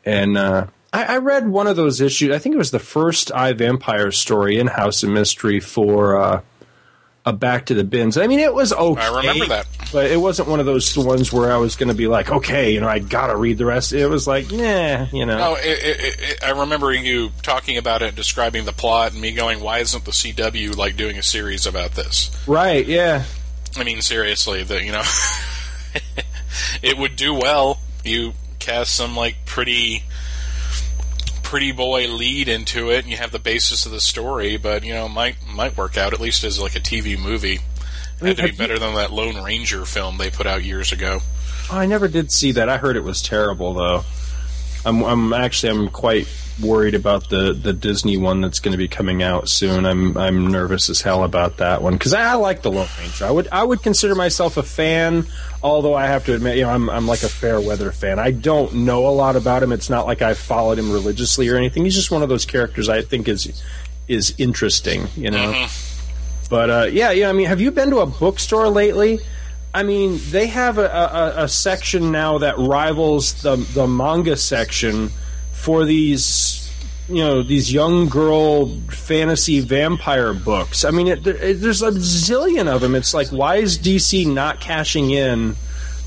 And, 0.06 0.38
uh, 0.38 0.68
I, 0.96 1.16
I 1.16 1.18
read 1.18 1.48
one 1.48 1.68
of 1.68 1.76
those 1.76 2.00
issues. 2.00 2.32
I 2.34 2.40
think 2.40 2.56
it 2.56 2.58
was 2.58 2.72
the 2.72 2.80
first 2.80 3.32
I 3.34 3.54
Vampire 3.54 4.12
story 4.12 4.60
in 4.60 4.68
House 4.68 5.04
of 5.04 5.10
Mystery 5.10 5.60
for 5.60 6.18
uh, 6.18 6.42
a 7.26 7.34
Back 7.34 7.66
to 7.66 7.74
the 7.74 7.84
Bins. 7.84 8.18
I 8.18 8.28
mean, 8.28 8.40
it 8.40 8.54
was 8.54 8.72
okay. 8.72 9.02
I 9.02 9.18
remember 9.18 9.46
that. 9.48 9.68
but 9.92 10.10
it 10.10 10.18
wasn't 10.18 10.48
one 10.48 10.60
of 10.60 10.66
those 10.66 10.96
ones 10.98 11.34
where 11.34 11.52
I 11.52 11.58
was 11.58 11.76
going 11.76 11.90
to 11.90 11.96
be 11.96 12.08
like, 12.08 12.30
okay, 12.30 12.72
you 12.72 12.80
know, 12.80 12.88
I 12.88 13.00
got 13.00 13.28
to 13.28 13.36
read 13.36 13.58
the 13.58 13.66
rest. 13.66 13.92
It 13.92 14.08
was 14.08 14.26
like, 14.28 14.52
nah, 14.52 15.08
you 15.12 15.26
know. 15.26 15.38
Oh, 15.38 15.56
it, 15.56 15.66
it, 15.66 16.20
it, 16.20 16.44
I 16.44 16.52
remember 16.62 16.94
you 16.94 17.32
talking 17.42 17.78
about 17.78 18.02
it, 18.02 18.16
describing 18.16 18.64
the 18.66 18.72
plot, 18.74 19.12
and 19.14 19.22
me 19.22 19.34
going, 19.34 19.60
"Why 19.60 19.80
isn't 19.80 20.06
the 20.06 20.12
CW 20.12 20.78
like 20.78 20.96
doing 20.96 21.18
a 21.18 21.24
series 21.24 21.66
about 21.66 21.92
this?" 21.92 22.32
Right? 22.48 22.86
Yeah. 22.86 23.24
I 23.76 23.84
mean, 23.84 24.02
seriously, 24.02 24.64
that 24.64 24.84
you 24.84 24.92
know, 24.92 25.04
it 26.82 26.98
would 26.98 27.16
do 27.16 27.34
well. 27.34 27.80
You 28.04 28.34
cast 28.60 28.96
some 28.96 29.16
like 29.16 29.46
pretty, 29.46 30.04
pretty 31.46 31.72
boy 31.72 32.08
lead 32.08 32.50
into 32.50 32.90
it, 32.90 33.04
and 33.04 33.10
you 33.10 33.18
have 33.18 33.32
the 33.32 33.40
basis 33.40 33.86
of 33.86 33.92
the 33.92 34.02
story. 34.02 34.58
But 34.58 34.84
you 34.84 34.94
know, 34.94 35.08
might 35.08 35.38
might 35.48 35.78
work 35.78 35.98
out 35.98 36.12
at 36.12 36.20
least 36.20 36.44
as 36.44 36.60
like 36.60 36.76
a 36.76 36.82
TV 36.82 37.18
movie. 37.18 37.60
It 38.22 38.26
had 38.26 38.38
to 38.38 38.44
be 38.44 38.52
better 38.52 38.80
than 38.80 38.96
that 38.96 39.12
Lone 39.12 39.42
Ranger 39.42 39.86
film 39.86 40.18
they 40.18 40.30
put 40.30 40.48
out 40.48 40.64
years 40.64 40.92
ago. 40.92 41.20
I 41.72 41.86
never 41.86 42.08
did 42.08 42.32
see 42.32 42.54
that. 42.54 42.70
I 42.70 42.78
heard 42.78 42.96
it 42.96 43.04
was 43.04 43.22
terrible, 43.22 43.74
though. 43.74 44.04
I'm, 44.86 45.04
I'm 45.04 45.34
actually, 45.34 45.72
I'm 45.72 45.90
quite 45.90 46.28
worried 46.62 46.96
about 46.96 47.30
the, 47.30 47.54
the 47.54 47.74
Disney 47.74 48.18
one 48.18 48.42
that's 48.42 48.60
going 48.60 48.72
to 48.72 48.78
be 48.78 48.88
coming 48.88 49.22
out 49.22 49.50
soon. 49.50 49.86
I'm, 49.86 50.18
I'm 50.18 50.48
nervous 50.48 50.90
as 50.90 51.02
hell 51.02 51.24
about 51.24 51.58
that 51.58 51.82
one 51.82 51.94
because 51.94 52.14
I, 52.14 52.32
I 52.32 52.34
like 52.36 52.62
the 52.62 52.72
Lone 52.72 52.88
Ranger. 53.00 53.26
I 53.26 53.32
would, 53.32 53.48
I 53.52 53.64
would 53.64 53.84
consider 53.84 54.16
myself 54.16 54.58
a 54.58 54.64
fan, 54.64 55.28
although 55.62 55.94
I 55.94 56.08
have 56.08 56.26
to 56.26 56.34
admit, 56.34 56.58
you 56.58 56.64
know, 56.64 56.70
I'm, 56.70 56.90
I'm 56.90 57.08
like 57.08 57.24
a 57.24 57.30
fair 57.30 57.60
weather 57.60 57.92
fan. 57.92 58.20
I 58.20 58.32
don't 58.32 58.74
know 58.74 59.08
a 59.08 59.12
lot 59.12 59.36
about 59.36 59.64
him. 59.64 59.72
It's 59.72 59.90
not 59.90 60.06
like 60.06 60.22
I 60.22 60.34
followed 60.34 60.80
him 60.80 60.92
religiously 60.92 61.50
or 61.50 61.58
anything. 61.58 61.84
He's 61.84 61.96
just 61.96 62.12
one 62.12 62.24
of 62.24 62.30
those 62.30 62.46
characters 62.46 62.88
I 62.88 63.02
think 63.02 63.28
is, 63.28 63.62
is 64.08 64.34
interesting, 64.38 65.08
you 65.16 65.32
know. 65.32 65.68
But 66.50 66.70
uh, 66.70 66.88
yeah, 66.92 67.12
yeah. 67.12 67.30
I 67.30 67.34
mean, 67.34 67.48
have 67.48 67.60
you 67.60 67.72
been 67.72 67.90
to 67.90 68.00
a 68.00 68.06
bookstore 68.06 68.70
lately? 68.70 69.20
I 69.74 69.84
mean, 69.84 70.20
they 70.30 70.48
have 70.48 70.78
a, 70.78 70.86
a, 70.86 71.44
a 71.44 71.48
section 71.50 72.12
now 72.12 72.38
that 72.38 72.58
rivals 72.58 73.42
the 73.42 73.56
the 73.56 73.88
manga 73.88 74.38
section 74.38 75.10
for 75.66 75.84
these, 75.84 76.72
you 77.10 77.16
know, 77.16 77.42
these 77.42 77.74
young 77.74 78.08
girl 78.08 78.68
fantasy 78.90 79.60
vampire 79.62 80.32
books. 80.34 80.86
I 80.86 80.92
mean, 80.92 81.08
it, 81.08 81.26
it- 81.26 81.60
there's 81.60 81.82
a 81.82 81.90
zillion 81.92 82.68
of 82.68 82.82
them. 82.82 82.94
It's 82.94 83.14
like, 83.16 83.30
why 83.30 83.56
is 83.58 83.78
DC 83.80 84.32
not 84.32 84.62
cashing 84.62 85.10
in? 85.10 85.56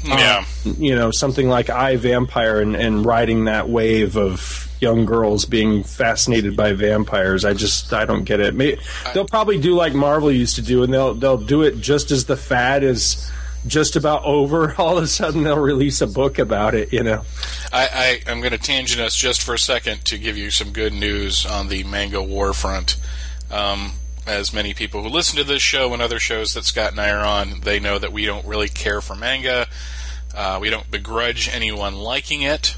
Uh, 0.09 0.14
yeah, 0.16 0.44
you 0.78 0.94
know 0.94 1.11
something 1.11 1.48
like 1.48 1.70
I 1.70 1.96
Vampire 1.96 2.61
and, 2.61 2.76
and 2.76 3.04
riding 3.04 3.46
that 3.46 3.68
wave 3.68 4.16
of 4.16 4.68
young 4.80 5.04
girls 5.06 5.44
being 5.44 5.82
fascinated 5.82 6.56
by 6.56 6.72
vampires. 6.72 7.44
I 7.44 7.52
just 7.52 7.92
I 7.92 8.04
don't 8.04 8.22
get 8.22 8.38
it. 8.38 8.54
May 8.54 8.78
they'll 9.12 9.26
probably 9.26 9.59
do 9.59 9.74
like 9.74 9.94
Marvel 9.94 10.30
used 10.30 10.54
to 10.54 10.62
do, 10.62 10.84
and 10.84 10.94
they'll 10.94 11.14
they'll 11.14 11.36
do 11.36 11.62
it 11.62 11.80
just 11.80 12.12
as 12.12 12.26
the 12.26 12.36
fad 12.36 12.84
is 12.84 13.28
just 13.66 13.96
about 13.96 14.24
over. 14.24 14.74
All 14.78 14.98
of 14.98 15.04
a 15.04 15.09
sudden, 15.09 15.42
they'll 15.44 15.59
release 15.59 16.00
a 16.00 16.06
book 16.06 16.38
about 16.38 16.74
it. 16.74 16.92
You 16.92 17.02
know. 17.02 17.24
I, 17.72 18.20
I, 18.26 18.30
I'm 18.30 18.40
going 18.40 18.52
to 18.52 18.59
tangent 18.59 19.00
us 19.00 19.14
just 19.14 19.42
for 19.42 19.54
a 19.54 19.59
second 19.59 20.04
to 20.06 20.18
give 20.18 20.36
you 20.36 20.50
some 20.50 20.72
good 20.72 20.92
news 20.92 21.44
on 21.44 21.68
the 21.68 21.84
manga 21.84 22.22
war 22.22 22.52
front. 22.52 22.96
Um, 23.50 23.92
as 24.26 24.52
many 24.52 24.74
people 24.74 25.02
who 25.02 25.09
listen 25.09 25.38
to 25.38 25.44
this 25.44 25.62
show 25.62 25.92
and 25.92 26.02
other 26.02 26.18
shows 26.18 26.54
that 26.54 26.64
Scott 26.64 26.90
and 26.90 27.00
I 27.00 27.11
are 27.11 27.24
on, 27.24 27.61
they 27.61 27.80
know 27.80 27.98
that 27.98 28.12
we 28.12 28.26
don't 28.26 28.46
really 28.46 28.68
care 28.68 29.00
for 29.00 29.14
manga. 29.14 29.66
Uh, 30.34 30.59
we 30.61 30.70
don't 30.70 30.90
begrudge 30.90 31.48
anyone 31.52 31.96
liking 31.96 32.42
it. 32.42 32.76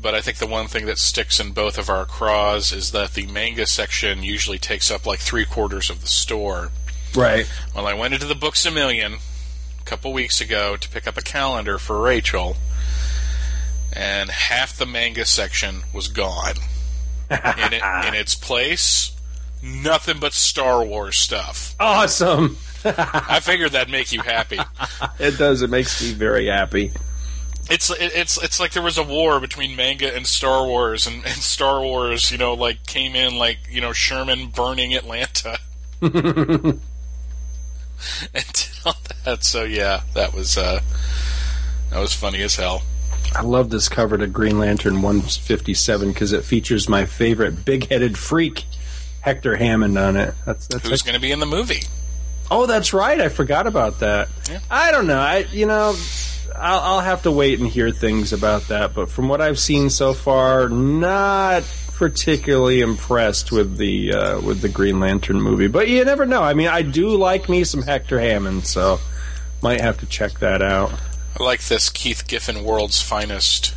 But 0.00 0.14
I 0.14 0.22
think 0.22 0.38
the 0.38 0.46
one 0.46 0.66
thing 0.66 0.86
that 0.86 0.96
sticks 0.96 1.38
in 1.38 1.52
both 1.52 1.76
of 1.76 1.90
our 1.90 2.06
craws 2.06 2.72
is 2.72 2.92
that 2.92 3.12
the 3.12 3.26
manga 3.26 3.66
section 3.66 4.22
usually 4.22 4.58
takes 4.58 4.90
up 4.90 5.04
like 5.04 5.18
three 5.18 5.44
quarters 5.44 5.90
of 5.90 6.00
the 6.00 6.06
store. 6.08 6.70
Right. 7.14 7.50
Well, 7.74 7.86
I 7.86 7.92
went 7.92 8.14
into 8.14 8.26
the 8.26 8.34
Books 8.34 8.64
a 8.64 8.70
Million 8.70 9.16
couple 9.90 10.12
weeks 10.12 10.40
ago 10.40 10.76
to 10.76 10.88
pick 10.88 11.08
up 11.08 11.18
a 11.18 11.20
calendar 11.20 11.76
for 11.76 12.00
Rachel, 12.00 12.56
and 13.92 14.30
half 14.30 14.78
the 14.78 14.86
manga 14.86 15.24
section 15.24 15.82
was 15.92 16.06
gone. 16.06 16.54
in, 17.28 17.72
it, 17.72 17.82
in 18.06 18.14
its 18.14 18.36
place, 18.36 19.10
nothing 19.60 20.20
but 20.20 20.32
Star 20.32 20.84
Wars 20.84 21.16
stuff. 21.18 21.74
Awesome. 21.80 22.56
I 22.84 23.40
figured 23.42 23.72
that'd 23.72 23.90
make 23.90 24.12
you 24.12 24.20
happy. 24.22 24.60
It 25.18 25.36
does. 25.36 25.60
It 25.60 25.70
makes 25.70 26.00
me 26.02 26.12
very 26.12 26.46
happy. 26.46 26.92
It's 27.68 27.90
it, 27.90 28.12
it's 28.14 28.42
it's 28.42 28.58
like 28.58 28.72
there 28.72 28.82
was 28.82 28.96
a 28.96 29.02
war 29.02 29.38
between 29.38 29.76
manga 29.76 30.14
and 30.14 30.26
Star 30.26 30.64
Wars, 30.64 31.06
and, 31.06 31.16
and 31.16 31.34
Star 31.34 31.82
Wars, 31.82 32.30
you 32.30 32.38
know, 32.38 32.54
like 32.54 32.86
came 32.86 33.14
in 33.14 33.36
like 33.36 33.58
you 33.68 33.80
know 33.80 33.92
Sherman 33.92 34.48
burning 34.48 34.94
Atlanta. 34.94 35.58
and 36.00 36.80
did 38.30 38.34
all 38.34 38.36
that. 38.36 38.49
So 39.40 39.64
yeah, 39.64 40.02
that 40.14 40.34
was 40.34 40.56
uh, 40.56 40.80
that 41.90 41.98
was 41.98 42.12
funny 42.12 42.42
as 42.42 42.56
hell. 42.56 42.82
I 43.34 43.42
love 43.42 43.70
this 43.70 43.88
cover 43.88 44.18
to 44.18 44.26
Green 44.26 44.58
Lantern 44.58 45.02
157 45.02 46.08
because 46.08 46.32
it 46.32 46.44
features 46.44 46.88
my 46.88 47.04
favorite 47.04 47.64
big-headed 47.64 48.18
freak, 48.18 48.64
Hector 49.20 49.54
Hammond, 49.54 49.96
on 49.96 50.16
it. 50.16 50.34
That's, 50.44 50.66
that's 50.66 50.88
Who's 50.88 51.02
going 51.02 51.14
to 51.14 51.20
be 51.20 51.30
in 51.30 51.38
the 51.38 51.46
movie? 51.46 51.82
Oh, 52.50 52.66
that's 52.66 52.92
right. 52.92 53.20
I 53.20 53.28
forgot 53.28 53.68
about 53.68 54.00
that. 54.00 54.28
Yeah. 54.50 54.58
I 54.68 54.90
don't 54.90 55.06
know. 55.06 55.18
I 55.18 55.46
you 55.52 55.66
know, 55.66 55.94
I'll, 56.56 56.80
I'll 56.80 57.00
have 57.00 57.22
to 57.22 57.30
wait 57.30 57.60
and 57.60 57.68
hear 57.68 57.92
things 57.92 58.32
about 58.32 58.68
that. 58.68 58.94
But 58.94 59.10
from 59.10 59.28
what 59.28 59.40
I've 59.40 59.58
seen 59.58 59.90
so 59.90 60.12
far, 60.12 60.68
not 60.68 61.62
particularly 61.94 62.80
impressed 62.80 63.52
with 63.52 63.76
the 63.76 64.12
uh, 64.14 64.40
with 64.40 64.60
the 64.60 64.68
Green 64.68 64.98
Lantern 64.98 65.40
movie. 65.40 65.68
But 65.68 65.88
you 65.88 66.04
never 66.04 66.26
know. 66.26 66.42
I 66.42 66.54
mean, 66.54 66.68
I 66.68 66.82
do 66.82 67.10
like 67.10 67.48
me 67.48 67.62
some 67.62 67.82
Hector 67.82 68.18
Hammond, 68.18 68.66
so 68.66 68.98
might 69.62 69.80
have 69.80 69.98
to 69.98 70.06
check 70.06 70.38
that 70.40 70.62
out. 70.62 70.92
I 71.38 71.42
like 71.42 71.62
this 71.64 71.88
Keith 71.90 72.26
Giffen 72.26 72.64
World's 72.64 73.00
Finest 73.00 73.74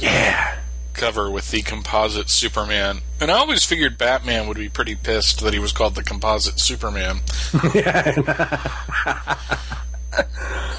Yeah. 0.00 0.56
cover 0.94 1.30
with 1.30 1.50
the 1.50 1.62
composite 1.62 2.28
Superman. 2.30 3.00
And 3.20 3.30
I 3.30 3.34
always 3.38 3.64
figured 3.64 3.96
Batman 3.98 4.48
would 4.48 4.56
be 4.56 4.68
pretty 4.68 4.94
pissed 4.96 5.40
that 5.40 5.52
he 5.52 5.58
was 5.58 5.72
called 5.72 5.94
the 5.94 6.02
composite 6.02 6.58
Superman. 6.60 7.20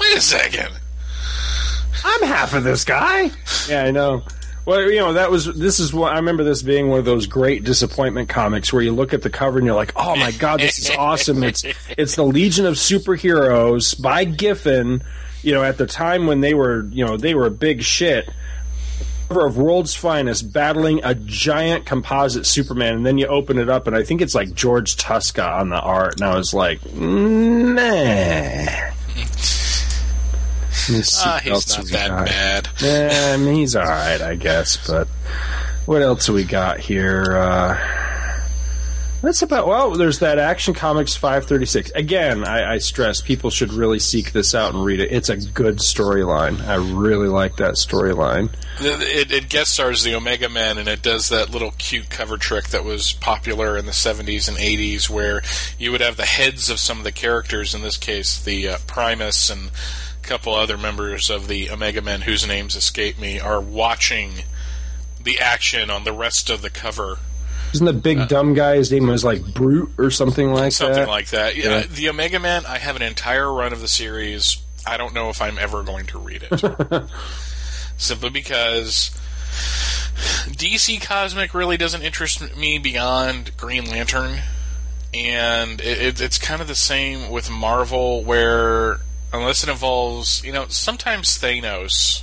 Wait 0.00 0.16
a 0.16 0.20
second. 0.20 0.70
I'm 2.04 2.22
half 2.22 2.54
of 2.54 2.64
this 2.64 2.84
guy. 2.84 3.30
Yeah, 3.68 3.84
I 3.84 3.90
know. 3.90 4.22
Well, 4.70 4.88
you 4.88 5.00
know 5.00 5.14
that 5.14 5.32
was 5.32 5.46
this 5.46 5.80
is 5.80 5.92
what 5.92 6.12
I 6.12 6.16
remember 6.18 6.44
this 6.44 6.62
being 6.62 6.86
one 6.86 7.00
of 7.00 7.04
those 7.04 7.26
great 7.26 7.64
disappointment 7.64 8.28
comics 8.28 8.72
where 8.72 8.80
you 8.80 8.92
look 8.92 9.12
at 9.12 9.20
the 9.20 9.28
cover 9.28 9.58
and 9.58 9.66
you're 9.66 9.74
like, 9.74 9.92
"Oh 9.96 10.14
my 10.14 10.30
god, 10.30 10.60
this 10.60 10.78
is 10.78 10.90
awesome!" 10.96 11.42
It's 11.42 11.64
it's 11.98 12.14
the 12.14 12.22
Legion 12.22 12.66
of 12.66 12.74
Superheroes 12.74 14.00
by 14.00 14.22
Giffen. 14.22 15.02
You 15.42 15.54
know, 15.54 15.64
at 15.64 15.76
the 15.76 15.88
time 15.88 16.28
when 16.28 16.40
they 16.40 16.54
were, 16.54 16.86
you 16.92 17.04
know, 17.04 17.16
they 17.16 17.34
were 17.34 17.46
a 17.46 17.50
big 17.50 17.82
shit. 17.82 18.30
Cover 19.26 19.44
of 19.44 19.58
World's 19.58 19.96
Finest 19.96 20.52
battling 20.52 21.00
a 21.02 21.16
giant 21.16 21.84
composite 21.84 22.46
Superman, 22.46 22.94
and 22.94 23.04
then 23.04 23.18
you 23.18 23.26
open 23.26 23.58
it 23.58 23.68
up, 23.68 23.88
and 23.88 23.96
I 23.96 24.04
think 24.04 24.20
it's 24.20 24.36
like 24.36 24.54
George 24.54 24.96
Tuska 24.96 25.58
on 25.58 25.70
the 25.70 25.80
art, 25.80 26.20
and 26.20 26.30
I 26.30 26.36
was 26.36 26.54
like, 26.54 26.78
nah. 26.94 28.66
Let 30.90 30.96
me 30.96 31.02
see 31.02 31.22
Ah, 31.24 31.40
he's 31.42 31.76
not 31.78 31.86
that 31.86 32.08
got. 32.08 32.26
bad. 32.26 32.68
Yeah, 32.80 33.32
I 33.34 33.36
mean, 33.36 33.54
he's 33.54 33.76
all 33.76 33.84
right, 33.84 34.20
I 34.20 34.34
guess. 34.34 34.76
But 34.86 35.06
what 35.86 36.02
else 36.02 36.28
we 36.28 36.44
got 36.44 36.80
here? 36.80 37.36
Uh, 37.36 37.96
that's 39.22 39.42
about 39.42 39.66
well. 39.68 39.90
There's 39.90 40.20
that 40.20 40.38
Action 40.38 40.72
Comics 40.72 41.14
536. 41.14 41.90
Again, 41.90 42.42
I, 42.48 42.72
I 42.74 42.78
stress 42.78 43.20
people 43.20 43.50
should 43.50 43.70
really 43.72 43.98
seek 43.98 44.32
this 44.32 44.54
out 44.54 44.72
and 44.74 44.82
read 44.82 44.98
it. 44.98 45.12
It's 45.12 45.28
a 45.28 45.36
good 45.36 45.76
storyline. 45.76 46.58
I 46.66 46.76
really 46.76 47.28
like 47.28 47.56
that 47.56 47.74
storyline. 47.74 48.48
It, 48.80 49.30
it 49.30 49.48
guest 49.50 49.74
stars 49.74 50.02
the 50.04 50.14
Omega 50.14 50.48
Men, 50.48 50.78
and 50.78 50.88
it 50.88 51.02
does 51.02 51.28
that 51.28 51.50
little 51.50 51.72
cute 51.72 52.08
cover 52.08 52.38
trick 52.38 52.68
that 52.70 52.82
was 52.82 53.12
popular 53.12 53.76
in 53.76 53.84
the 53.84 53.92
70s 53.92 54.48
and 54.48 54.56
80s, 54.56 55.10
where 55.10 55.42
you 55.78 55.92
would 55.92 56.00
have 56.00 56.16
the 56.16 56.24
heads 56.24 56.70
of 56.70 56.78
some 56.78 56.96
of 56.96 57.04
the 57.04 57.12
characters, 57.12 57.74
in 57.74 57.82
this 57.82 57.98
case, 57.98 58.42
the 58.42 58.68
uh, 58.70 58.78
Primus 58.86 59.50
and 59.50 59.70
couple 60.22 60.54
other 60.54 60.76
members 60.78 61.30
of 61.30 61.48
the 61.48 61.70
Omega 61.70 62.02
Men, 62.02 62.22
whose 62.22 62.46
names 62.46 62.76
escape 62.76 63.18
me, 63.18 63.40
are 63.40 63.60
watching 63.60 64.32
the 65.22 65.38
action 65.40 65.90
on 65.90 66.04
the 66.04 66.12
rest 66.12 66.48
of 66.50 66.62
the 66.62 66.70
cover. 66.70 67.18
Isn't 67.72 67.86
the 67.86 67.92
big 67.92 68.26
dumb 68.28 68.54
guy? 68.54 68.76
His 68.76 68.90
name 68.90 69.06
was 69.06 69.24
like 69.24 69.44
Brute 69.54 69.92
or 69.98 70.10
something 70.10 70.52
like 70.52 70.68
Uh, 70.68 70.70
Something 70.70 70.96
that. 70.96 71.08
like 71.08 71.28
that. 71.28 71.56
Yeah, 71.56 71.80
Yeah. 71.80 71.86
The 71.88 72.08
Omega 72.08 72.38
Man, 72.40 72.64
I 72.66 72.78
have 72.78 72.96
an 72.96 73.02
entire 73.02 73.52
run 73.52 73.72
of 73.72 73.80
the 73.80 73.86
series. 73.88 74.56
I 74.86 74.96
don't 74.96 75.14
know 75.14 75.28
if 75.28 75.40
I'm 75.40 75.58
ever 75.58 75.82
going 75.82 76.06
to 76.06 76.18
read 76.18 76.46
it. 76.50 77.02
Simply 77.96 78.30
because 78.30 79.10
DC 80.48 81.00
Cosmic 81.02 81.54
really 81.54 81.76
doesn't 81.76 82.02
interest 82.02 82.56
me 82.56 82.78
beyond 82.78 83.56
Green 83.56 83.84
Lantern. 83.88 84.40
And 85.12 85.80
it, 85.80 85.98
it, 86.00 86.20
it's 86.20 86.38
kind 86.38 86.60
of 86.60 86.68
the 86.68 86.74
same 86.74 87.30
with 87.30 87.50
Marvel, 87.50 88.22
where 88.24 89.00
unless 89.32 89.62
it 89.62 89.68
involves, 89.68 90.44
you 90.44 90.52
know, 90.52 90.66
sometimes 90.68 91.38
Thanos, 91.38 92.22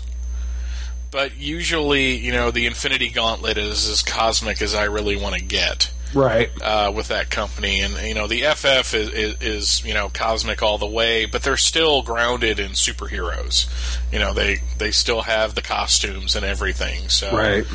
but 1.12 1.38
usually, 1.38 2.16
you 2.18 2.32
know, 2.32 2.52
the 2.52 2.66
Infinity 2.66 3.10
Gauntlet 3.10 3.58
is 3.58 3.88
as 3.90 4.04
cosmic 4.04 4.62
as 4.62 4.76
I 4.76 4.86
really 4.86 5.16
want 5.16 5.36
to 5.36 5.44
get 5.44 5.92
right. 6.14 6.50
uh, 6.62 6.92
with 6.94 7.08
that 7.10 7.30
company, 7.30 7.82
and 7.82 7.94
you 8.06 8.14
know 8.14 8.28
the 8.28 8.42
FF 8.42 8.94
is, 8.94 9.10
is, 9.10 9.42
is 9.42 9.86
you 9.86 9.94
know 9.94 10.10
cosmic 10.10 10.62
all 10.62 10.78
the 10.78 10.88
way, 10.88 11.26
but 11.26 11.44
they're 11.44 11.58
still 11.58 12.02
grounded 12.02 12.60
in 12.60 12.72
superheroes. 12.72 13.70
You 14.12 14.20
know 14.20 14.34
they 14.34 14.60
they 14.78 14.92
still 14.92 15.22
have 15.22 15.56
the 15.56 15.62
costumes 15.62 16.36
and 16.36 16.46
everything. 16.46 17.10
So 17.10 17.36
Right. 17.36 17.66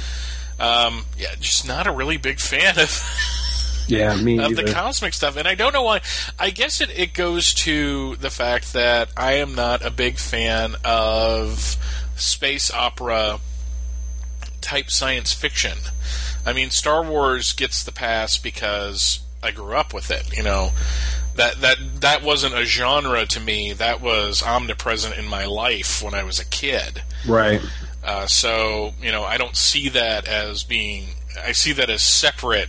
um, 0.60 1.06
yeah, 1.18 1.34
just 1.40 1.66
not 1.66 1.86
a 1.86 1.92
really 1.92 2.16
big 2.18 2.38
fan 2.38 2.78
of 2.78 3.02
Yeah, 3.88 4.14
me 4.16 4.38
of 4.38 4.52
either. 4.52 4.62
the 4.62 4.72
cosmic 4.72 5.14
stuff, 5.14 5.36
and 5.36 5.46
I 5.46 5.54
don't 5.54 5.72
know 5.72 5.82
why. 5.82 6.00
I 6.38 6.50
guess 6.50 6.80
it, 6.80 6.90
it 6.90 7.14
goes 7.14 7.52
to 7.54 8.16
the 8.16 8.30
fact 8.30 8.72
that 8.72 9.10
I 9.16 9.34
am 9.34 9.54
not 9.54 9.84
a 9.84 9.90
big 9.90 10.18
fan 10.18 10.76
of 10.84 11.76
space 12.16 12.72
opera 12.72 13.40
type 14.60 14.90
science 14.90 15.32
fiction. 15.32 15.78
I 16.46 16.52
mean, 16.52 16.70
Star 16.70 17.02
Wars 17.02 17.52
gets 17.52 17.82
the 17.84 17.92
pass 17.92 18.38
because 18.38 19.20
I 19.42 19.50
grew 19.50 19.74
up 19.74 19.92
with 19.92 20.10
it. 20.10 20.36
You 20.36 20.42
know, 20.42 20.70
that 21.36 21.60
that 21.60 21.76
that 22.00 22.22
wasn't 22.22 22.54
a 22.54 22.64
genre 22.64 23.26
to 23.26 23.40
me. 23.40 23.72
That 23.72 24.00
was 24.00 24.42
omnipresent 24.42 25.16
in 25.16 25.26
my 25.26 25.44
life 25.44 26.02
when 26.02 26.14
I 26.14 26.24
was 26.24 26.38
a 26.38 26.44
kid. 26.44 27.02
right. 27.26 27.60
Uh, 28.04 28.26
so 28.26 28.92
you 29.00 29.12
know, 29.12 29.22
I 29.22 29.36
don't 29.36 29.56
see 29.56 29.88
that 29.90 30.26
as 30.26 30.64
being. 30.64 31.04
I 31.44 31.52
see 31.52 31.72
that 31.74 31.88
as 31.88 32.02
separate, 32.02 32.68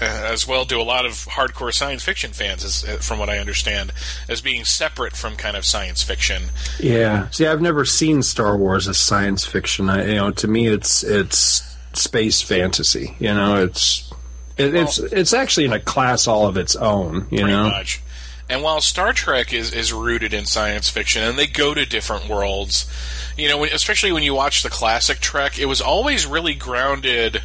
as 0.00 0.46
well. 0.46 0.64
Do 0.64 0.80
a 0.80 0.82
lot 0.82 1.06
of 1.06 1.12
hardcore 1.12 1.72
science 1.72 2.02
fiction 2.02 2.32
fans, 2.32 2.64
as, 2.64 2.84
uh, 2.84 2.96
from 2.96 3.18
what 3.18 3.28
I 3.28 3.38
understand, 3.38 3.92
as 4.28 4.40
being 4.40 4.64
separate 4.64 5.16
from 5.16 5.36
kind 5.36 5.56
of 5.56 5.64
science 5.64 6.02
fiction. 6.02 6.44
Yeah. 6.78 7.28
See, 7.30 7.46
I've 7.46 7.62
never 7.62 7.84
seen 7.84 8.22
Star 8.22 8.56
Wars 8.56 8.88
as 8.88 8.98
science 8.98 9.44
fiction. 9.44 9.88
I, 9.90 10.06
you 10.06 10.14
know, 10.16 10.30
to 10.32 10.48
me, 10.48 10.66
it's 10.66 11.02
it's 11.02 11.62
space 11.92 12.42
fantasy. 12.42 13.16
You 13.18 13.34
know, 13.34 13.62
it's 13.64 14.12
it, 14.56 14.74
it's 14.74 14.98
it's 14.98 15.32
actually 15.32 15.66
in 15.66 15.72
a 15.72 15.80
class 15.80 16.26
all 16.26 16.46
of 16.46 16.56
its 16.56 16.76
own. 16.76 17.26
You 17.30 17.38
pretty 17.38 17.44
know. 17.46 17.70
much. 17.70 18.02
And 18.46 18.62
while 18.62 18.82
Star 18.82 19.14
Trek 19.14 19.54
is, 19.54 19.72
is 19.72 19.90
rooted 19.90 20.34
in 20.34 20.44
science 20.44 20.90
fiction, 20.90 21.22
and 21.22 21.38
they 21.38 21.46
go 21.46 21.72
to 21.72 21.86
different 21.86 22.28
worlds, 22.28 22.86
you 23.38 23.48
know, 23.48 23.56
when, 23.56 23.72
especially 23.72 24.12
when 24.12 24.22
you 24.22 24.34
watch 24.34 24.62
the 24.62 24.68
classic 24.68 25.20
Trek, 25.20 25.58
it 25.58 25.64
was 25.64 25.80
always 25.80 26.26
really 26.26 26.52
grounded 26.52 27.40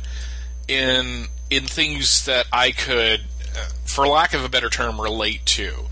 in 0.68 1.28
in 1.50 1.64
things 1.64 2.26
that 2.26 2.46
I 2.52 2.72
could, 2.72 3.22
for 3.86 4.08
lack 4.08 4.34
of 4.34 4.44
a 4.44 4.50
better 4.50 4.70
term, 4.70 5.00
relate 5.00 5.46
to. 5.48 5.86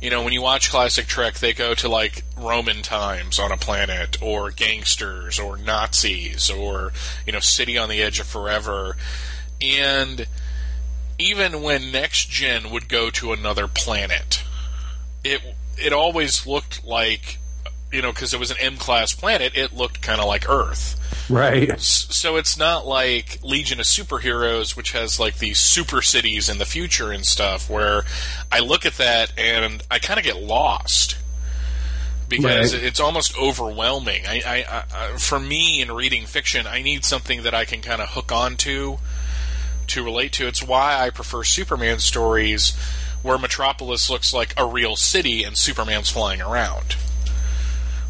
You 0.00 0.10
know, 0.10 0.22
when 0.22 0.32
you 0.32 0.42
watch 0.42 0.70
classic 0.70 1.06
Trek, 1.06 1.38
they 1.38 1.54
go 1.54 1.74
to 1.74 1.88
like 1.88 2.24
Roman 2.36 2.82
times 2.82 3.38
on 3.38 3.52
a 3.52 3.56
planet, 3.56 4.20
or 4.20 4.50
gangsters, 4.50 5.38
or 5.38 5.56
Nazis, 5.56 6.50
or 6.50 6.92
you 7.26 7.32
know, 7.32 7.40
City 7.40 7.78
on 7.78 7.88
the 7.88 8.02
Edge 8.02 8.20
of 8.20 8.26
Forever, 8.26 8.96
and 9.62 10.26
even 11.18 11.62
when 11.62 11.92
Next 11.92 12.28
Gen 12.28 12.70
would 12.70 12.88
go 12.88 13.10
to 13.10 13.32
another 13.32 13.68
planet, 13.68 14.42
it 15.22 15.40
it 15.78 15.92
always 15.92 16.46
looked 16.46 16.84
like 16.84 17.38
you 17.92 18.02
know 18.02 18.12
because 18.12 18.34
it 18.34 18.40
was 18.40 18.50
an 18.50 18.56
M 18.60 18.76
class 18.76 19.14
planet, 19.14 19.56
it 19.56 19.72
looked 19.72 20.02
kind 20.02 20.20
of 20.20 20.26
like 20.26 20.48
Earth. 20.48 21.00
Right. 21.30 21.80
So 21.80 22.36
it's 22.36 22.58
not 22.58 22.86
like 22.86 23.38
Legion 23.42 23.80
of 23.80 23.86
Superheroes, 23.86 24.76
which 24.76 24.92
has 24.92 25.18
like 25.18 25.38
these 25.38 25.58
super 25.58 26.02
cities 26.02 26.48
in 26.48 26.58
the 26.58 26.64
future 26.66 27.12
and 27.12 27.24
stuff, 27.24 27.70
where 27.70 28.04
I 28.52 28.60
look 28.60 28.84
at 28.84 28.94
that 28.98 29.32
and 29.38 29.82
I 29.90 29.98
kind 29.98 30.18
of 30.18 30.24
get 30.24 30.36
lost 30.42 31.16
because 32.28 32.74
Right. 32.74 32.82
it's 32.82 33.00
almost 33.00 33.38
overwhelming. 33.38 34.26
I, 34.26 34.42
I, 34.46 34.56
I, 34.68 34.84
I- 35.14 35.16
for 35.16 35.38
me 35.40 35.80
in 35.80 35.92
reading 35.92 36.26
fiction, 36.26 36.66
I 36.66 36.82
need 36.82 37.04
something 37.04 37.42
that 37.42 37.54
I 37.54 37.64
can 37.64 37.80
kind 37.80 38.02
of 38.02 38.10
hook 38.10 38.30
onto 38.32 38.98
to 39.88 40.02
relate 40.02 40.32
to. 40.34 40.46
It's 40.46 40.62
why 40.62 40.98
I 40.98 41.10
prefer 41.10 41.42
Superman 41.44 41.98
stories 42.00 42.76
where 43.22 43.38
Metropolis 43.38 44.10
looks 44.10 44.34
like 44.34 44.52
a 44.58 44.66
real 44.66 44.96
city 44.96 45.44
and 45.44 45.56
Superman's 45.56 46.10
flying 46.10 46.40
around. 46.42 46.96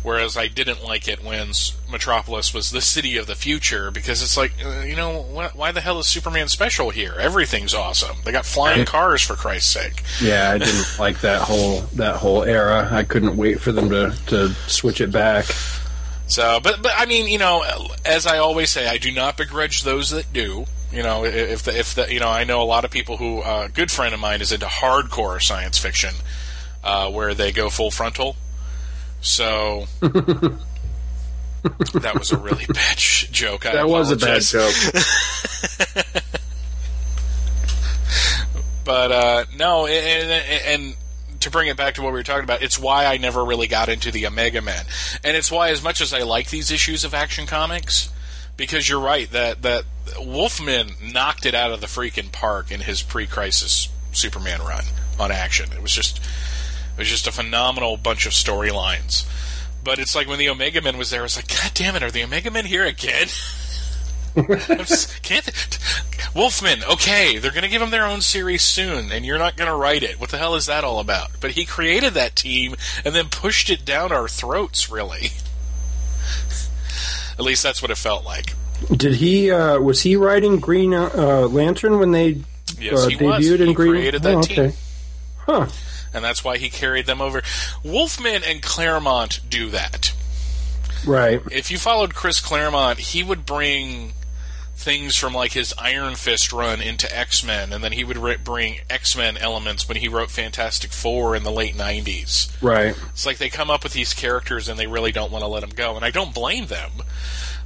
Whereas 0.05 0.37
I 0.37 0.49
didn't 0.49 0.85
like 0.85 1.09
it 1.09 1.25
when 1.25 1.53
Metropolis 1.91 2.53
was 2.53 2.71
the 2.71 2.83
city 2.83 3.17
of 3.17 3.27
the 3.27 3.35
future 3.35 3.91
because 3.91 4.23
it's 4.23 4.37
like, 4.37 4.53
uh, 4.63 4.81
you 4.83 4.95
know, 4.97 5.23
why 5.55 5.73
the 5.73 5.81
hell 5.81 5.99
is 5.99 6.07
Superman 6.07 6.49
special 6.49 6.91
here? 6.91 7.15
Everything's 7.19 7.73
awesome. 7.73 8.19
They 8.23 8.31
got 8.31 8.45
flying 8.45 8.85
cars 8.85 9.23
for 9.23 9.35
Christ's 9.35 9.73
sake. 9.73 10.03
Yeah, 10.21 10.51
I 10.51 10.59
didn't 10.59 10.97
like 10.99 11.23
that 11.23 11.41
whole 11.41 11.81
that 11.95 12.17
whole 12.17 12.43
era. 12.45 12.87
I 12.93 13.03
couldn't 13.05 13.37
wait 13.37 13.61
for 13.61 13.73
them 13.73 13.89
to 13.89 14.15
to 14.27 14.51
switch 14.69 15.01
it 15.01 15.11
back. 15.11 15.47
So, 16.27 16.61
but 16.63 16.83
but 16.83 16.93
I 16.97 17.07
mean, 17.07 17.29
you 17.29 17.39
know, 17.39 17.65
as 18.05 18.27
I 18.27 18.39
always 18.39 18.69
say, 18.71 18.87
I 18.87 18.99
do 18.99 19.11
not 19.11 19.37
begrudge 19.39 19.85
those 19.85 20.11
that 20.11 20.33
do. 20.35 20.67
You 20.93 21.03
know, 21.03 21.25
i- 21.25 21.29
if 21.29 21.63
the, 21.65 21.79
if 21.79 21.95
the, 21.95 22.13
you 22.13 22.21
know, 22.21 22.29
I 22.29 22.45
know 22.45 22.61
a 22.63 22.65
lot 22.65 22.85
of 22.85 22.91
people 22.91 23.17
who 23.17 23.41
uh, 23.41 23.65
a 23.67 23.69
good 23.69 23.91
friend 23.91 24.13
of 24.15 24.21
mine 24.21 24.41
is 24.43 24.53
into 24.53 24.67
hardcore 24.67 25.43
science 25.43 25.79
fiction, 25.79 26.15
uh, 26.85 27.11
where 27.11 27.35
they 27.35 27.53
go 27.53 27.69
full 27.71 27.91
frontal. 27.91 28.37
So, 29.25 29.87
that 30.01 30.59
was 32.19 32.31
a 32.33 32.37
really 32.37 32.67
bad 32.67 32.99
sh- 32.99 33.29
joke. 33.31 33.67
I 33.67 33.73
that 33.73 33.89
was 33.89 34.11
a 34.11 34.17
bad 34.17 34.43
joke. 34.43 34.75
But 38.85 39.13
uh, 39.13 39.45
no, 39.57 39.87
and, 39.87 40.31
and, 40.31 40.83
and 40.83 40.97
to 41.41 41.51
bring 41.51 41.69
it 41.69 41.77
back 41.77 41.95
to 41.95 42.03
what 42.03 42.13
we 42.13 42.19
were 42.19 42.23
talking 42.23 42.45
about, 42.45 42.63
it's 42.63 42.79
why 42.79 43.07
I 43.07 43.17
never 43.17 43.45
really 43.45 43.67
got 43.67 43.89
into 43.89 44.11
the 44.11 44.27
Omega 44.27 44.61
Man, 44.61 44.85
and 45.25 45.37
it's 45.37 45.51
why, 45.51 45.71
as 45.71 45.83
much 45.83 46.01
as 46.01 46.13
I 46.13 46.21
like 46.21 46.51
these 46.51 46.71
issues 46.71 47.05
of 47.05 47.15
Action 47.15 47.47
Comics, 47.47 48.11
because 48.57 48.89
you're 48.89 49.01
right 49.01 49.31
that 49.33 49.63
that 49.63 49.85
Wolfman 50.21 50.91
knocked 51.03 51.47
it 51.47 51.55
out 51.55 51.73
of 51.73 51.81
the 51.81 51.87
freaking 51.87 52.31
park 52.31 52.71
in 52.71 52.81
his 52.81 53.03
pre-crisis 53.03 53.89
Superman 54.13 54.61
run 54.61 54.85
on 55.19 55.33
Action. 55.33 55.73
It 55.73 55.83
was 55.83 55.93
just 55.93 56.21
it 56.97 56.99
was 56.99 57.09
just 57.09 57.27
a 57.27 57.33
phenomenal 57.33 57.97
bunch 57.97 58.27
of 58.27 58.33
storylines. 58.33 59.29
But 59.83 59.99
it's 59.99 60.15
like 60.15 60.29
when 60.29 60.39
the 60.39 60.49
Omega 60.49 60.81
Men 60.81 60.97
was 60.97 61.11
there, 61.11 61.21
I 61.21 61.25
was 61.25 61.37
like, 61.37 61.49
God 61.49 61.73
damn 61.75 61.97
it, 61.97 62.03
are 62.03 62.11
the 62.11 62.25
Omega 62.25 62.51
Men 62.51 62.65
here 62.65 62.87
again? 62.87 63.27
just, 64.67 65.23
can't 65.23 65.49
Wolfman? 66.35 66.83
Okay, 66.85 67.39
they're 67.39 67.53
going 67.53 67.63
to 67.63 67.69
give 67.69 67.81
them 67.81 67.91
their 67.91 68.07
own 68.07 68.21
series 68.21 68.63
soon, 68.63 69.13
and 69.13 69.25
you're 69.25 69.39
not 69.39 69.57
going 69.57 69.71
to 69.71 69.77
write 69.77 70.03
it. 70.03 70.19
What 70.19 70.31
the 70.31 70.39
hell 70.39 70.55
is 70.57 70.67
that 70.67 70.83
all 70.85 70.99
about? 70.99 71.31
But 71.41 71.53
he 71.53 71.65
created 71.65 72.15
that 72.15 72.35
team 72.35 72.75
and 73.05 73.15
then 73.15 73.29
pushed 73.29 73.71
it 73.71 73.85
down 73.85 74.11
our 74.11 74.27
throats. 74.27 74.91
Really, 74.91 75.29
at 77.39 77.45
least 77.45 77.63
that's 77.63 77.81
what 77.83 77.91
it 77.91 77.99
felt 77.99 78.25
like. 78.25 78.55
Did 78.91 79.17
he? 79.17 79.51
Uh, 79.53 79.79
was 79.79 80.01
he 80.03 80.17
writing 80.17 80.59
Green 80.59 80.93
uh, 80.95 81.47
Lantern 81.51 81.99
when 81.99 82.11
they 82.11 82.43
Yes, 82.79 83.05
uh, 83.05 83.09
he 83.09 83.17
was. 83.25 83.45
debuted 83.45 83.61
in 83.61 83.69
He 83.69 83.75
Green? 83.75 83.93
created 83.93 84.23
that 84.25 84.35
oh, 84.35 84.43
team. 84.43 84.59
okay. 84.67 84.77
Huh. 85.47 85.67
And 86.15 86.25
that's 86.25 86.45
why 86.45 86.57
he 86.57 86.71
carried 86.71 87.07
them 87.07 87.21
over. 87.21 87.43
Wolfman 87.83 88.43
and 88.47 88.63
Claremont 88.63 89.41
do 89.49 89.71
that. 89.71 90.15
Right. 91.07 91.43
If 91.51 91.71
you 91.71 91.77
followed 91.79 92.15
Chris 92.15 92.41
Claremont, 92.41 92.99
he 92.99 93.23
would 93.23 93.45
bring 93.45 94.13
things 94.77 95.17
from 95.17 95.33
like 95.33 95.53
his 95.53 95.75
Iron 95.79 96.15
Fist 96.15 96.53
run 96.53 96.81
into 96.81 97.15
X 97.15 97.45
Men, 97.45 97.73
and 97.73 97.83
then 97.83 97.93
he 97.93 98.05
would 98.05 98.17
ri- 98.17 98.37
bring 98.37 98.81
X 98.89 99.17
Men 99.17 99.37
elements 99.37 99.89
when 99.89 99.97
he 99.97 100.09
wrote 100.09 100.31
Fantastic 100.31 100.93
Four 100.93 101.37
in 101.37 101.43
the 101.43 101.51
late 101.51 101.75
'90s. 101.75 102.51
Right. 102.63 102.97
It's 103.11 103.27
like 103.27 103.39
they 103.39 103.51
come 103.51 103.71
up 103.71 103.83
with 103.83 103.93
these 103.93 104.15
characters 104.15 104.69
and 104.69 104.79
they 104.79 104.87
really 104.87 105.13
don't 105.13 105.33
want 105.33 105.43
to 105.43 105.49
let 105.49 105.61
them 105.61 105.71
go, 105.71 105.97
and 105.97 106.05
I 106.05 106.11
don't 106.11 106.35
blame 106.35 106.67
them. 106.67 106.91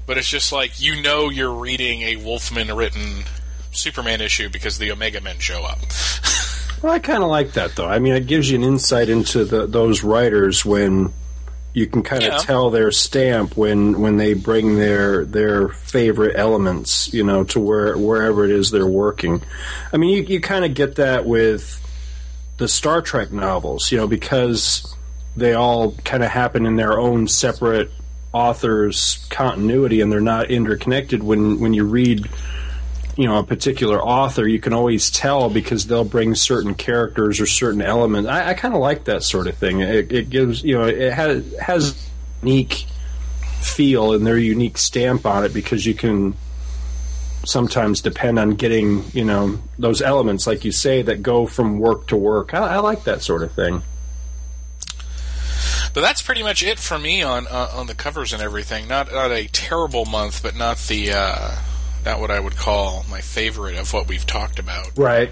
But 0.07 0.19
it's 0.19 0.29
just 0.29 0.53
like 0.53 0.81
you 0.81 1.01
know 1.01 1.29
you're 1.29 1.53
reading 1.53 2.03
a 2.03 2.17
Wolfman 2.17 2.75
written 2.75 3.25
Superman 3.73 4.21
issue 4.21 4.49
because 4.49 4.79
the 4.79 4.91
Omega 4.91 5.21
Men 5.21 5.39
show 5.39 5.63
up. 5.63 5.79
Well, 6.83 6.93
I 6.93 6.99
kind 6.99 7.23
of 7.23 7.29
like 7.29 7.53
that 7.53 7.75
though. 7.77 7.89
I 7.89 7.99
mean, 7.99 8.15
it 8.15 8.27
gives 8.27 8.51
you 8.51 8.57
an 8.57 8.65
insight 8.65 9.09
into 9.09 9.45
the, 9.45 9.67
those 9.67 10.03
writers 10.05 10.65
when 10.65 11.13
you 11.75 11.87
can 11.87 12.03
kind 12.03 12.23
of 12.23 12.33
Yeah. 12.33 12.39
tell 12.39 12.71
their 12.71 12.91
stamp 12.91 13.57
when 13.57 14.01
when 14.01 14.17
they 14.17 14.35
bring 14.35 14.77
their 14.77 15.25
their 15.25 15.69
favorite 15.69 16.35
elements, 16.37 17.13
you 17.13 17.23
know, 17.25 17.45
to 17.45 17.61
where 17.61 17.97
wherever 17.97 18.45
it 18.45 18.51
is 18.51 18.71
they're 18.71 18.87
working. 18.87 19.43
I 19.93 19.97
mean, 19.97 20.11
you 20.17 20.23
you 20.23 20.41
kind 20.41 20.65
of 20.65 20.75
get 20.75 20.97
that 20.97 21.25
with 21.27 21.81
the 22.57 22.69
Star 22.69 23.03
Trek 23.03 23.31
novels, 23.33 23.93
you 23.93 23.99
know, 23.99 24.07
because 24.09 24.83
they 25.37 25.53
all 25.55 25.93
kind 26.05 26.25
of 26.25 26.31
happen 26.31 26.67
in 26.67 26.77
their 26.77 26.99
own 26.99 27.29
separate 27.29 27.91
authors' 28.33 29.25
continuity 29.31 30.01
and 30.01 30.11
they're 30.11 30.21
not 30.21 30.51
interconnected. 30.51 31.23
When 31.23 31.61
when 31.61 31.75
you 31.75 31.85
read 31.85 32.29
you 33.19 33.27
know 33.27 33.39
a 33.39 33.43
particular 33.43 34.01
author, 34.01 34.47
you 34.47 34.61
can 34.61 34.73
always 34.73 35.11
tell 35.11 35.51
because 35.51 35.89
they'll 35.89 36.05
bring 36.05 36.37
certain 36.37 36.77
characters 36.77 37.41
or 37.41 37.47
certain 37.47 37.83
elements. 37.83 38.31
I, 38.31 38.51
I 38.51 38.55
kind 38.55 38.75
of 38.75 38.81
like 38.81 39.05
that 39.05 39.25
sort 39.25 39.49
of 39.49 39.57
thing. 39.57 39.81
It, 39.81 40.13
it 40.13 40.31
gives 40.31 40.63
you 40.63 40.79
know 40.79 40.85
it 40.85 41.13
has 41.13 41.53
has 41.61 42.09
unique 42.43 42.87
feel 43.61 44.13
and 44.13 44.25
their 44.25 44.39
unique 44.39 44.79
stamp 44.79 45.27
on 45.27 45.45
it 45.45 45.53
because 45.53 45.85
you 45.85 45.95
can 45.95 46.37
sometimes 47.45 48.03
depend 48.03 48.39
on 48.39 48.51
getting 48.51 49.05
you 49.13 49.25
know 49.25 49.59
those 49.81 50.01
elements 50.01 50.47
like 50.47 50.65
you 50.65 50.71
say 50.71 51.03
that 51.03 51.21
go 51.21 51.45
from 51.45 51.81
work 51.81 52.07
to 52.07 52.17
work. 52.17 52.55
I, 52.55 52.75
I 52.75 52.79
like 52.79 53.03
that 53.03 53.23
sort 53.23 53.43
of 53.43 53.51
thing. 53.51 53.83
But 55.93 56.03
that's 56.03 56.23
pretty 56.23 56.45
much 56.45 56.63
it 56.63 56.79
for 56.79 57.01
me 57.01 57.25
on 57.25 57.49
uh, 57.49 57.73
on 57.75 57.89
the 57.89 57.97
covers 57.97 58.33
and 58.33 58.41
everything. 58.41 58.87
Not 58.87 59.11
not 59.11 59.33
a 59.33 59.49
terrible 59.49 60.05
month, 60.05 60.41
but 60.41 60.55
not 60.55 60.79
the 60.87 61.13
uh, 61.15 61.57
not 62.09 62.21
what 62.21 62.31
I 62.31 62.41
would 62.41 62.57
call 62.57 63.05
my 63.11 63.21
favorite 63.21 63.77
of 63.77 63.93
what 63.93 64.09
we've 64.09 64.27
talked 64.27 64.59
about. 64.59 64.97
Right. 64.97 65.31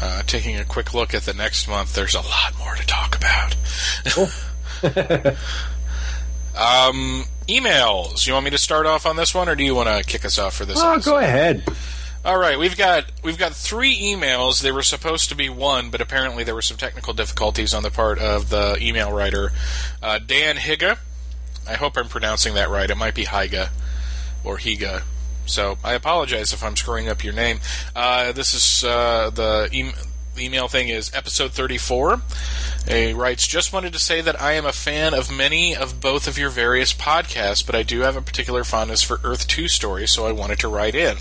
Uh, 0.00 0.22
taking 0.22 0.56
a 0.56 0.64
quick 0.64 0.92
look 0.92 1.14
at 1.14 1.22
the 1.22 1.34
next 1.34 1.68
month, 1.68 1.94
there's 1.94 2.16
a 2.16 2.20
lot 2.20 2.58
more 2.58 2.74
to 2.74 2.84
talk 2.84 3.16
about. 3.16 3.54
um, 6.56 7.24
emails. 7.46 8.26
You 8.26 8.32
want 8.32 8.44
me 8.44 8.50
to 8.50 8.58
start 8.58 8.86
off 8.86 9.06
on 9.06 9.14
this 9.14 9.32
one, 9.32 9.48
or 9.48 9.54
do 9.54 9.62
you 9.62 9.76
want 9.76 9.88
to 9.88 10.02
kick 10.04 10.24
us 10.24 10.36
off 10.36 10.56
for 10.56 10.64
this? 10.64 10.82
Oh, 10.82 10.94
episode? 10.94 11.10
go 11.10 11.18
ahead. 11.18 11.64
All 12.24 12.38
right, 12.38 12.58
we've 12.58 12.76
got 12.76 13.04
we've 13.22 13.38
got 13.38 13.52
three 13.52 13.96
emails. 13.96 14.62
They 14.62 14.72
were 14.72 14.82
supposed 14.82 15.28
to 15.28 15.36
be 15.36 15.48
one, 15.48 15.90
but 15.90 16.00
apparently 16.00 16.42
there 16.42 16.54
were 16.54 16.62
some 16.62 16.76
technical 16.76 17.14
difficulties 17.14 17.74
on 17.74 17.84
the 17.84 17.90
part 17.90 18.18
of 18.18 18.48
the 18.48 18.78
email 18.80 19.12
writer, 19.12 19.52
uh, 20.02 20.18
Dan 20.18 20.56
Higa. 20.56 20.98
I 21.68 21.74
hope 21.74 21.96
I'm 21.96 22.08
pronouncing 22.08 22.54
that 22.54 22.68
right. 22.68 22.90
It 22.90 22.96
might 22.96 23.14
be 23.14 23.24
Higa 23.24 23.70
or 24.44 24.56
Higa. 24.58 25.02
So 25.52 25.76
I 25.84 25.92
apologize 25.92 26.54
if 26.54 26.64
I'm 26.64 26.76
screwing 26.76 27.10
up 27.10 27.22
your 27.22 27.34
name. 27.34 27.60
Uh, 27.94 28.32
this 28.32 28.54
is 28.54 28.84
uh, 28.84 29.28
the 29.28 29.68
e- 29.70 29.92
email 30.38 30.66
thing 30.66 30.88
is 30.88 31.12
episode 31.14 31.52
34. 31.52 32.22
He 32.88 33.12
writes, 33.12 33.46
just 33.46 33.70
wanted 33.70 33.92
to 33.92 33.98
say 33.98 34.22
that 34.22 34.40
I 34.40 34.52
am 34.52 34.64
a 34.64 34.72
fan 34.72 35.12
of 35.12 35.30
many 35.30 35.76
of 35.76 36.00
both 36.00 36.26
of 36.26 36.38
your 36.38 36.48
various 36.48 36.94
podcasts, 36.94 37.64
but 37.64 37.74
I 37.74 37.82
do 37.82 38.00
have 38.00 38.16
a 38.16 38.22
particular 38.22 38.64
fondness 38.64 39.02
for 39.02 39.20
Earth 39.24 39.46
2 39.46 39.68
stories, 39.68 40.10
so 40.10 40.26
I 40.26 40.32
wanted 40.32 40.58
to 40.60 40.68
write 40.68 40.94
in. 40.94 41.18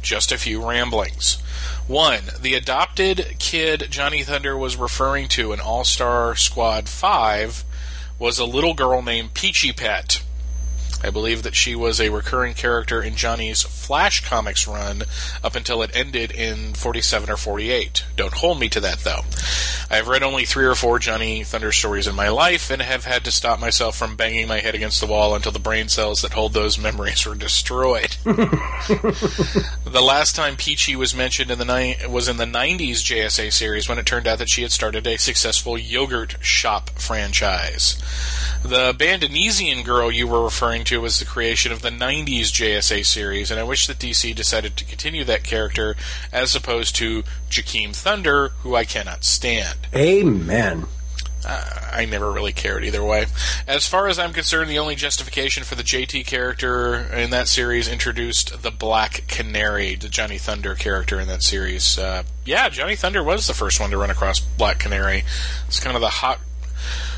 Just 0.00 0.30
a 0.30 0.38
few 0.38 0.64
ramblings. 0.64 1.42
One, 1.88 2.22
the 2.40 2.54
adopted 2.54 3.36
kid 3.40 3.88
Johnny 3.90 4.22
Thunder 4.22 4.56
was 4.56 4.76
referring 4.76 5.26
to 5.30 5.52
in 5.52 5.58
All 5.58 5.82
Star 5.82 6.36
Squad 6.36 6.88
5 6.88 7.64
was 8.20 8.38
a 8.38 8.44
little 8.44 8.74
girl 8.74 9.02
named 9.02 9.34
Peachy 9.34 9.72
Pet. 9.72 10.23
I 11.04 11.10
believe 11.10 11.42
that 11.42 11.54
she 11.54 11.74
was 11.74 12.00
a 12.00 12.08
recurring 12.08 12.54
character 12.54 13.02
in 13.02 13.14
Johnny's 13.14 13.62
Flash 13.62 14.24
Comics 14.24 14.66
run 14.66 15.02
up 15.42 15.54
until 15.54 15.82
it 15.82 15.94
ended 15.94 16.30
in 16.32 16.72
47 16.72 17.28
or 17.28 17.36
48. 17.36 18.04
Don't 18.16 18.32
hold 18.32 18.58
me 18.58 18.70
to 18.70 18.80
that, 18.80 19.00
though. 19.00 19.20
I 19.90 19.96
have 19.96 20.08
read 20.08 20.22
only 20.22 20.46
three 20.46 20.64
or 20.64 20.74
four 20.74 20.98
Johnny 20.98 21.44
Thunder 21.44 21.72
stories 21.72 22.06
in 22.06 22.14
my 22.14 22.30
life 22.30 22.70
and 22.70 22.80
have 22.80 23.04
had 23.04 23.22
to 23.24 23.30
stop 23.30 23.60
myself 23.60 23.96
from 23.96 24.16
banging 24.16 24.48
my 24.48 24.60
head 24.60 24.74
against 24.74 25.00
the 25.02 25.06
wall 25.06 25.34
until 25.34 25.52
the 25.52 25.58
brain 25.58 25.88
cells 25.88 26.22
that 26.22 26.32
hold 26.32 26.54
those 26.54 26.78
memories 26.78 27.26
were 27.26 27.34
destroyed. 27.34 28.16
the 28.24 30.02
last 30.02 30.34
time 30.34 30.56
Peachy 30.56 30.96
was 30.96 31.14
mentioned 31.14 31.50
in 31.50 31.58
the 31.58 31.66
ni- 31.66 31.98
was 32.08 32.28
in 32.28 32.38
the 32.38 32.46
90s 32.46 33.02
JSA 33.02 33.52
series 33.52 33.90
when 33.90 33.98
it 33.98 34.06
turned 34.06 34.26
out 34.26 34.38
that 34.38 34.48
she 34.48 34.62
had 34.62 34.72
started 34.72 35.06
a 35.06 35.18
successful 35.18 35.76
yogurt 35.76 36.36
shop 36.40 36.88
franchise. 36.98 38.00
The 38.64 38.94
Bandonesian 38.94 39.84
girl 39.84 40.10
you 40.10 40.26
were 40.26 40.42
referring 40.42 40.84
to 40.84 40.93
was 41.00 41.18
the 41.18 41.24
creation 41.24 41.72
of 41.72 41.82
the 41.82 41.90
90s 41.90 42.52
JSA 42.52 43.04
series, 43.04 43.50
and 43.50 43.60
I 43.60 43.64
wish 43.64 43.86
that 43.86 43.98
DC 43.98 44.34
decided 44.34 44.76
to 44.76 44.84
continue 44.84 45.24
that 45.24 45.44
character 45.44 45.96
as 46.32 46.54
opposed 46.54 46.96
to 46.96 47.22
Jakeem 47.48 47.94
Thunder, 47.94 48.48
who 48.60 48.74
I 48.74 48.84
cannot 48.84 49.24
stand. 49.24 49.88
Amen. 49.94 50.86
Uh, 51.46 51.90
I 51.92 52.06
never 52.06 52.32
really 52.32 52.52
cared 52.52 52.84
either 52.84 53.04
way. 53.04 53.26
As 53.66 53.86
far 53.86 54.08
as 54.08 54.18
I'm 54.18 54.32
concerned, 54.32 54.70
the 54.70 54.78
only 54.78 54.94
justification 54.94 55.62
for 55.64 55.74
the 55.74 55.82
JT 55.82 56.26
character 56.26 56.94
in 57.14 57.30
that 57.30 57.48
series 57.48 57.86
introduced 57.86 58.62
the 58.62 58.70
Black 58.70 59.24
Canary, 59.28 59.94
the 59.94 60.08
Johnny 60.08 60.38
Thunder 60.38 60.74
character 60.74 61.20
in 61.20 61.28
that 61.28 61.42
series. 61.42 61.98
Uh, 61.98 62.22
yeah, 62.44 62.68
Johnny 62.68 62.96
Thunder 62.96 63.22
was 63.22 63.46
the 63.46 63.54
first 63.54 63.78
one 63.78 63.90
to 63.90 63.98
run 63.98 64.10
across 64.10 64.40
Black 64.40 64.78
Canary. 64.78 65.24
It's 65.66 65.80
kind 65.80 65.96
of 65.96 66.00
the 66.00 66.08
hot 66.08 66.40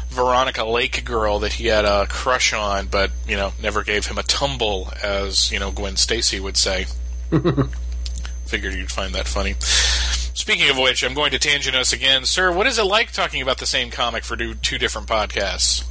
Veronica 0.08 0.64
Lake 0.64 1.04
girl 1.04 1.40
that 1.40 1.54
he 1.54 1.66
had 1.66 1.84
a 1.84 2.06
crush 2.06 2.52
on, 2.52 2.86
but 2.86 3.10
you 3.26 3.36
know 3.36 3.52
never 3.62 3.82
gave 3.82 4.06
him 4.06 4.18
a 4.18 4.22
tumble, 4.22 4.92
as 5.02 5.50
you 5.52 5.58
know 5.58 5.70
Gwen 5.70 5.96
Stacy 5.96 6.40
would 6.40 6.56
say. 6.56 6.86
Figured 8.46 8.74
you'd 8.74 8.92
find 8.92 9.14
that 9.14 9.26
funny. 9.26 9.56
Speaking 9.60 10.70
of 10.70 10.78
which, 10.78 11.02
I'm 11.02 11.14
going 11.14 11.32
to 11.32 11.38
tangent 11.38 11.74
us 11.74 11.92
again, 11.92 12.24
sir. 12.24 12.52
What 12.52 12.66
is 12.66 12.78
it 12.78 12.84
like 12.84 13.10
talking 13.10 13.42
about 13.42 13.58
the 13.58 13.66
same 13.66 13.90
comic 13.90 14.22
for 14.22 14.36
two 14.36 14.78
different 14.78 15.08
podcasts? 15.08 15.82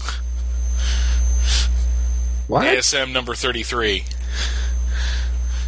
What? 2.47 2.65
ASM 2.65 3.11
number 3.11 3.35
33. 3.35 4.05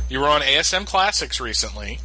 You 0.09 0.19
were 0.19 0.27
on 0.27 0.41
ASM 0.41 0.85
Classics 0.85 1.41
recently, 1.41 1.99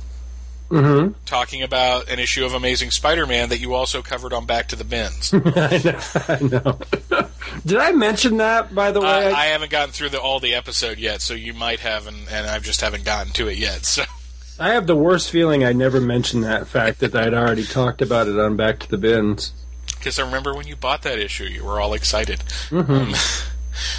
Mm-hmm. 0.72 1.12
talking 1.26 1.62
about 1.62 2.08
an 2.08 2.18
issue 2.18 2.44
of 2.46 2.54
Amazing 2.54 2.90
Spider-Man 2.92 3.50
that 3.50 3.58
you 3.58 3.74
also 3.74 4.00
covered 4.02 4.32
on 4.32 4.46
Back 4.46 4.68
to 4.68 4.76
the 4.76 4.84
Bins. 4.84 5.32
I 5.34 5.80
know. 5.84 6.00
I 6.28 6.38
know. 6.42 6.78
Did 7.66 7.78
I 7.78 7.92
mention 7.92 8.38
that, 8.38 8.74
by 8.74 8.90
the 8.90 9.00
Uh, 9.00 9.04
way? 9.04 9.32
I 9.32 9.46
haven't 9.46 9.70
gotten 9.70 9.92
through 9.92 10.08
the, 10.08 10.20
all 10.20 10.40
the 10.40 10.54
episode 10.54 10.98
yet, 10.98 11.20
so 11.20 11.34
you 11.34 11.52
might 11.52 11.80
have, 11.80 12.06
and, 12.06 12.16
and 12.30 12.46
I 12.46 12.58
just 12.58 12.80
haven't 12.80 13.04
gotten 13.04 13.32
to 13.34 13.48
it 13.48 13.58
yet. 13.58 13.84
So 13.84 14.04
I 14.58 14.70
have 14.74 14.86
the 14.86 14.96
worst 14.96 15.30
feeling 15.30 15.62
I 15.64 15.72
never 15.72 16.00
mentioned 16.00 16.44
that 16.44 16.66
fact 16.68 17.00
that 17.00 17.14
I'd 17.14 17.34
already 17.34 17.64
talked 17.64 18.00
about 18.00 18.28
it 18.28 18.38
on 18.38 18.56
Back 18.56 18.78
to 18.80 18.88
the 18.88 18.98
Bins. 18.98 19.52
because 19.98 20.18
I 20.18 20.24
remember 20.24 20.54
when 20.54 20.66
you 20.66 20.76
bought 20.76 21.02
that 21.02 21.18
issue, 21.18 21.44
you 21.44 21.64
were 21.64 21.80
all 21.80 21.92
excited. 21.94 22.42
Um, 22.70 23.14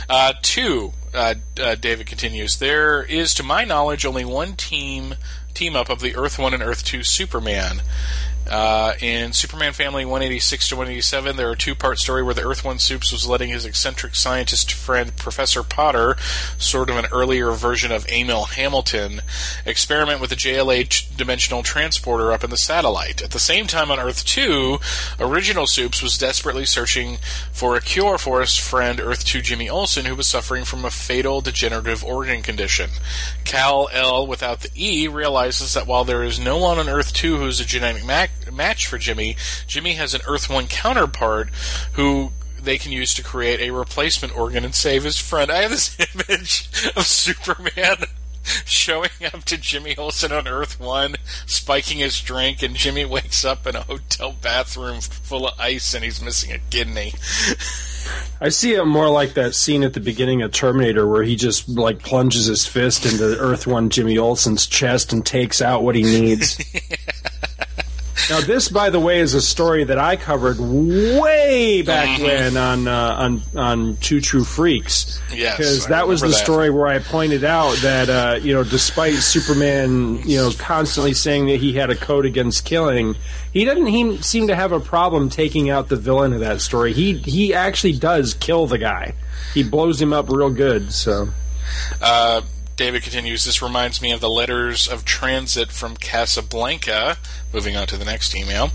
Uh, 0.08 0.34
two, 0.44 0.94
uh, 1.16 1.34
uh, 1.60 1.74
David 1.74 2.06
continues. 2.06 2.60
There 2.60 3.02
is, 3.04 3.34
to 3.36 3.44
my 3.44 3.64
knowledge, 3.64 4.06
only 4.06 4.24
one 4.24 4.54
team 4.54 5.16
team 5.54 5.76
up 5.76 5.90
of 5.90 6.00
the 6.00 6.16
Earth 6.16 6.40
One 6.40 6.54
and 6.54 6.64
Earth 6.64 6.84
Two 6.84 7.04
Superman. 7.04 7.82
Uh, 8.50 8.94
in 9.00 9.32
Superman 9.32 9.72
Family 9.74 10.04
186 10.04 10.70
to 10.70 10.76
187, 10.76 11.38
there 11.38 11.48
are 11.48 11.54
a 11.54 11.58
two-part 11.58 11.98
story 11.98 12.22
where 12.22 12.34
the 12.34 12.46
Earth 12.46 12.64
One 12.64 12.78
Supes 12.78 13.12
was 13.12 13.28
letting 13.28 13.50
his 13.50 13.66
eccentric 13.66 14.16
scientist 14.16 14.72
friend 14.72 15.16
Professor 15.16 15.64
Potter, 15.64 16.18
sort 16.58 16.90
of 16.90 16.98
an 16.98 17.06
earlier 17.12 17.52
version 17.52 17.92
of 17.92 18.06
Emil 18.12 18.44
Hamilton, 18.46 19.22
experiment 19.66 20.20
with 20.20 20.30
the 20.30 20.36
JLA 20.36 21.16
dimensional 21.16 21.64
transporter 21.64 22.34
up 22.34 22.44
in 22.44 22.50
the 22.50 22.58
satellite. 22.58 23.22
At 23.22 23.32
the 23.32 23.40
same 23.40 23.66
time, 23.66 23.90
on 23.90 24.00
Earth 24.00 24.26
2, 24.26 24.78
original 25.20 25.66
Supes 25.66 26.04
was 26.04 26.18
desperately 26.18 26.66
searching 26.66 27.18
for 27.52 27.76
a 27.76 27.82
cure 27.82 28.18
for 28.18 28.42
his 28.42 28.58
friend 28.58 29.00
Earth 29.00 29.24
2 29.26 29.42
Jimmy 29.42 29.70
Olsen, 29.70 30.06
who 30.06 30.16
was 30.16 30.28
suffering 30.28 30.66
from 30.66 30.84
a 30.84 30.92
fatal 30.92 31.40
degenerative 31.40 32.04
organ 32.04 32.42
condition. 32.42 32.90
Kal-L, 33.46 34.28
without 34.28 34.62
the 34.62 34.70
E, 34.76 35.08
realizes 35.08 35.74
that 35.74 35.88
while 35.88 36.04
there 36.04 36.24
is 36.24 36.40
no 36.40 36.58
one 36.58 36.78
on 36.78 36.90
Earth 36.90 37.14
2 37.14 37.38
who 37.38 37.48
is 37.48 37.62
a 37.62 37.66
genetic 37.66 38.06
mac- 38.06 38.32
match 38.52 38.88
for 38.88 38.98
Jimmy, 38.98 39.36
Jimmy 39.68 39.94
has 39.94 40.14
an 40.14 40.22
Earth 40.28 40.50
1 40.50 40.68
counterpart 40.68 41.50
who 41.94 42.32
they 42.62 42.78
can 42.78 42.92
use 42.92 43.14
to 43.16 43.24
create 43.24 43.60
a 43.60 43.72
replacement 43.72 44.36
organ 44.38 44.64
and 44.64 44.74
save 44.74 45.04
his 45.04 45.20
friend. 45.20 45.52
I 45.52 45.62
have 45.62 45.72
this 45.72 45.98
image 46.30 46.70
of 46.96 47.06
Superman 47.06 47.98
showing 48.66 49.10
up 49.34 49.44
to 49.46 49.58
Jimmy 49.58 49.96
Olsen 49.98 50.32
on 50.32 50.48
Earth 50.48 50.80
1, 50.80 51.16
spiking 51.46 52.00
his 52.00 52.20
drink, 52.22 52.62
and 52.62 52.76
Jimmy 52.76 53.06
wakes 53.06 53.46
up 53.46 53.66
in 53.68 53.76
a 53.76 53.82
hotel 53.82 54.36
bathroom 54.42 55.02
full 55.02 55.48
of 55.48 55.60
ice 55.60 55.94
and 55.94 56.04
he's 56.04 56.22
missing 56.22 56.52
a 56.52 56.60
kidney. 56.70 57.14
I 58.42 58.50
see 58.50 58.74
it 58.74 58.86
more 58.86 59.10
like 59.10 59.34
that 59.36 59.56
scene 59.56 59.84
at 59.84 59.94
the 59.94 60.00
beginning 60.00 60.42
of 60.42 60.52
Terminator 60.52 61.08
where 61.08 61.24
he 61.24 61.36
just 61.36 61.70
like 61.70 62.00
plunges 62.00 62.48
his 62.48 62.68
fist 62.68 63.06
into 63.06 63.38
Earth 63.40 63.66
One 63.66 63.90
Jimmy 63.90 64.18
Olsen's 64.18 64.68
chest 64.68 65.14
and 65.14 65.26
takes 65.26 65.62
out 65.62 65.84
what 65.84 65.96
he 65.96 66.04
needs. 66.04 66.60
Now, 68.30 68.40
this, 68.42 68.70
by 68.70 68.90
the 68.90 69.00
way, 69.00 69.20
is 69.20 69.34
a 69.34 69.42
story 69.42 69.84
that 69.86 69.98
I 69.98 70.16
covered 70.16 70.60
way 70.60 71.82
back 71.82 72.22
when 72.22 72.56
on 72.58 72.88
uh, 72.88 73.16
on 73.18 73.42
on 73.56 73.98
Two 73.98 74.22
True 74.22 74.44
Freaks. 74.44 75.20
Yes, 75.34 75.58
because 75.58 75.88
that 75.88 76.08
was 76.08 76.22
the 76.22 76.28
that. 76.28 76.34
story 76.34 76.70
where 76.70 76.88
I 76.88 77.00
pointed 77.00 77.44
out 77.44 77.76
that 77.78 78.10
uh, 78.10 78.40
you 78.42 78.54
know, 78.54 78.64
despite 78.64 79.16
Superman, 79.16 80.20
you 80.28 80.38
know, 80.38 80.52
constantly 80.58 81.14
saying 81.14 81.48
that 81.48 81.60
he 81.60 81.74
had 81.74 81.90
a 81.90 81.96
code 81.96 82.26
against 82.26 82.66
killing, 82.66 83.16
he 83.52 83.66
doesn't 83.66 83.88
he 83.88 84.22
seem 84.22 84.48
to 84.48 84.56
have 84.56 84.72
a 84.72 84.80
problem 84.80 85.30
taking 85.30 85.70
out 85.70 85.90
the 85.90 85.98
villain 85.98 86.34
of 86.34 86.40
that 86.40 86.62
story. 86.62 86.94
He 86.94 87.18
he 87.18 87.54
actually 87.54 87.94
does 87.94 88.36
kill 88.36 88.68
the 88.68 88.78
guy. 88.78 89.16
He 89.54 89.64
blows 89.64 90.02
him 90.02 90.14
up 90.14 90.30
real 90.30 90.50
good. 90.50 90.92
So. 90.92 91.30
Uh, 92.02 92.42
David 92.76 93.04
continues, 93.04 93.46
this 93.46 93.62
reminds 93.62 94.02
me 94.02 94.12
of 94.12 94.22
the 94.22 94.30
letters 94.30 94.88
of 94.88 95.06
transit 95.06 95.72
from 95.72 95.96
Casablanca. 95.96 97.18
Moving 97.54 97.76
on 97.76 97.88
to 97.88 97.98
the 97.98 98.06
next 98.06 98.36
email. 98.36 98.72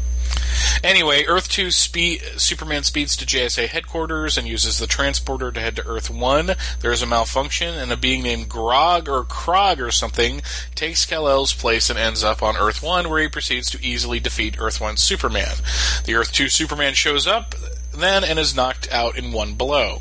Anyway, 0.85 1.25
Earth 1.25 1.49
2 1.49 1.71
speed, 1.71 2.23
Superman 2.37 2.85
speeds 2.85 3.17
to 3.17 3.27
JSA 3.27 3.67
headquarters 3.69 4.39
and 4.39 4.47
uses 4.47 4.79
the 4.79 4.87
transporter 4.87 5.51
to 5.51 5.61
head 5.61 5.77
to 5.77 5.87
Earth 5.87 6.11
1. 6.11 6.55
There 6.81 6.93
is 6.93 7.03
a 7.03 7.07
malfunction, 7.07 7.75
and 7.75 7.91
a 7.91 7.97
being 7.97 8.23
named 8.23 8.49
Grog 8.49 9.09
or 9.09 9.25
Krog 9.25 9.81
or 9.81 9.91
something 9.91 10.43
takes 10.75 11.07
Kal-El's 11.07 11.55
place 11.55 11.91
and 11.91 11.99
ends 11.99 12.23
up 12.23 12.43
on 12.43 12.57
Earth 12.57 12.83
1, 12.83 13.09
where 13.09 13.23
he 13.23 13.29
proceeds 13.29 13.71
to 13.71 13.85
easily 13.85 14.21
defeat 14.21 14.61
Earth 14.61 14.81
1 14.81 14.97
Superman. 14.97 15.57
The 16.05 16.15
Earth 16.15 16.33
2 16.33 16.49
Superman 16.49 16.95
shows 16.95 17.27
up 17.27 17.55
then 18.03 18.25
and 18.25 18.39
is 18.39 18.55
knocked 18.55 18.91
out 18.93 19.17
in 19.17 19.33
one 19.33 19.55
blow. 19.55 20.01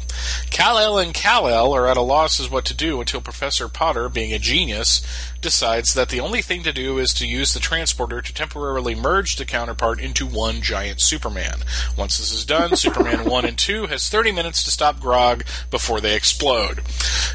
Kal-El 0.49 0.99
and 0.99 1.13
Kal-El 1.13 1.73
are 1.73 1.87
at 1.87 1.97
a 1.97 2.01
loss 2.01 2.39
as 2.39 2.49
what 2.49 2.65
to 2.65 2.73
do 2.73 2.99
until 2.99 3.21
Professor 3.21 3.67
Potter, 3.67 4.09
being 4.09 4.33
a 4.33 4.39
genius, 4.39 5.01
decides 5.41 5.93
that 5.93 6.09
the 6.09 6.19
only 6.19 6.41
thing 6.41 6.63
to 6.63 6.73
do 6.73 6.97
is 6.97 7.13
to 7.15 7.27
use 7.27 7.53
the 7.53 7.59
transporter 7.59 8.21
to 8.21 8.33
temporarily 8.33 8.95
merge 8.95 9.35
the 9.35 9.45
counterpart 9.45 9.99
into 9.99 10.25
one 10.25 10.61
giant 10.61 11.01
Superman. 11.01 11.59
Once 11.97 12.17
this 12.17 12.31
is 12.31 12.45
done, 12.45 12.75
Superman 12.75 13.25
1 13.25 13.45
and 13.45 13.57
2 13.57 13.87
has 13.87 14.09
30 14.09 14.31
minutes 14.31 14.63
to 14.63 14.71
stop 14.71 14.99
Grog 14.99 15.45
before 15.69 16.01
they 16.01 16.15
explode. 16.15 16.81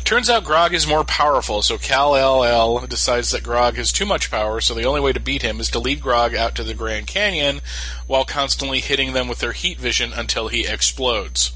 Turns 0.05 0.29
out 0.29 0.45
Grog 0.45 0.75
is 0.75 0.87
more 0.87 1.05
powerful, 1.05 1.63
so 1.63 1.79
Kal-El 1.79 2.87
decides 2.87 3.31
that 3.31 3.43
Grog 3.43 3.77
has 3.77 3.93
too 3.93 4.07
much 4.07 4.31
power, 4.31 4.61
so 4.61 4.75
the 4.75 4.85
only 4.85 5.01
way 5.01 5.13
to 5.13 5.21
beat 5.21 5.43
him 5.43 5.61
is 5.61 5.71
to 5.71 5.79
lead 5.79 6.01
Grog 6.01 6.35
out 6.35 6.55
to 6.57 6.65
the 6.65 6.75
Grand 6.75 7.07
Canyon 7.07 7.61
while 8.07 8.25
constantly 8.25 8.81
hitting 8.81 9.13
them 9.13 9.29
with 9.29 9.39
their 9.39 9.53
heat 9.53 9.79
vision 9.79 10.13
until 10.13 10.49
he 10.49 10.67
explodes. 10.67 11.53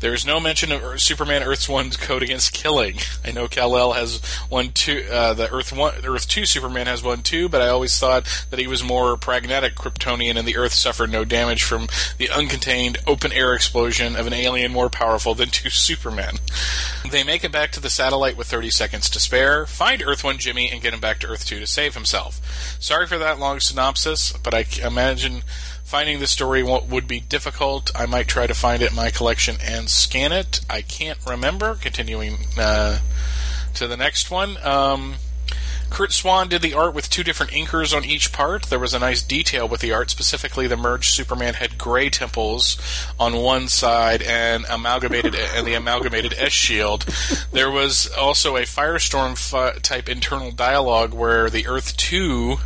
There 0.00 0.12
is 0.12 0.26
no 0.26 0.38
mention 0.38 0.72
of 0.72 1.00
Superman 1.00 1.42
Earth's 1.42 1.68
one's 1.68 1.96
code 1.96 2.22
against 2.22 2.52
killing. 2.52 2.96
I 3.24 3.32
know 3.32 3.48
Kal-El 3.48 3.92
has 3.92 4.22
one 4.48 4.72
two. 4.72 5.06
Uh, 5.10 5.32
the 5.34 5.50
Earth 5.50 5.72
one, 5.72 5.94
Earth 6.04 6.28
two 6.28 6.44
Superman 6.44 6.86
has 6.86 7.02
one 7.02 7.22
too, 7.22 7.48
but 7.48 7.62
I 7.62 7.68
always 7.68 7.98
thought 7.98 8.26
that 8.50 8.60
he 8.60 8.66
was 8.66 8.84
more 8.84 9.16
pragmatic 9.16 9.74
Kryptonian, 9.74 10.36
and 10.36 10.46
the 10.46 10.56
Earth 10.56 10.74
suffered 10.74 11.10
no 11.10 11.24
damage 11.24 11.62
from 11.62 11.88
the 12.18 12.28
uncontained 12.28 12.98
open 13.06 13.32
air 13.32 13.54
explosion 13.54 14.16
of 14.16 14.26
an 14.26 14.34
alien 14.34 14.72
more 14.72 14.90
powerful 14.90 15.34
than 15.34 15.48
two 15.48 15.70
Supermen. 15.70 16.36
They 17.10 17.24
make 17.24 17.44
it 17.44 17.52
back 17.52 17.72
to 17.72 17.80
the 17.80 17.90
satellite 17.90 18.36
with 18.36 18.48
30 18.48 18.70
seconds 18.70 19.08
to 19.10 19.20
spare, 19.20 19.64
find 19.64 20.02
Earth 20.02 20.22
1 20.22 20.38
Jimmy, 20.38 20.70
and 20.70 20.82
get 20.82 20.92
him 20.92 21.00
back 21.00 21.20
to 21.20 21.26
Earth 21.28 21.46
2 21.46 21.60
to 21.60 21.66
save 21.66 21.94
himself. 21.94 22.76
Sorry 22.80 23.06
for 23.06 23.18
that 23.18 23.38
long 23.38 23.60
synopsis, 23.60 24.32
but 24.42 24.52
I 24.52 24.66
imagine 24.84 25.42
finding 25.86 26.18
the 26.18 26.26
story 26.26 26.62
would 26.64 27.06
be 27.06 27.20
difficult. 27.20 27.92
I 27.94 28.06
might 28.06 28.26
try 28.26 28.46
to 28.48 28.54
find 28.54 28.82
it 28.82 28.90
in 28.90 28.96
my 28.96 29.10
collection 29.10 29.56
and 29.62 29.88
scan 29.88 30.32
it. 30.32 30.60
I 30.68 30.82
can't 30.82 31.18
remember. 31.24 31.76
Continuing 31.76 32.38
uh, 32.58 32.98
to 33.74 33.86
the 33.86 33.96
next 33.96 34.30
one. 34.30 34.56
Um, 34.64 35.14
Curt 35.88 36.12
Swan 36.12 36.48
did 36.48 36.62
the 36.62 36.74
art 36.74 36.92
with 36.92 37.08
two 37.08 37.22
different 37.22 37.52
inkers 37.52 37.96
on 37.96 38.04
each 38.04 38.32
part. 38.32 38.64
There 38.64 38.80
was 38.80 38.94
a 38.94 38.98
nice 38.98 39.22
detail 39.22 39.68
with 39.68 39.80
the 39.80 39.92
art, 39.92 40.10
specifically 40.10 40.66
the 40.66 40.76
merged 40.76 41.14
Superman 41.14 41.54
had 41.54 41.78
gray 41.78 42.10
temples 42.10 42.76
on 43.20 43.36
one 43.36 43.68
side 43.68 44.22
and 44.22 44.66
amalgamated 44.68 45.36
and 45.36 45.64
the 45.64 45.74
amalgamated 45.74 46.34
S 46.36 46.50
shield. 46.50 47.04
There 47.52 47.70
was 47.70 48.10
also 48.12 48.56
a 48.56 48.62
Firestorm 48.62 49.38
fi- 49.38 49.78
type 49.78 50.08
internal 50.08 50.50
dialogue 50.50 51.14
where 51.14 51.48
the 51.48 51.68
Earth 51.68 51.96
Two 51.96 52.56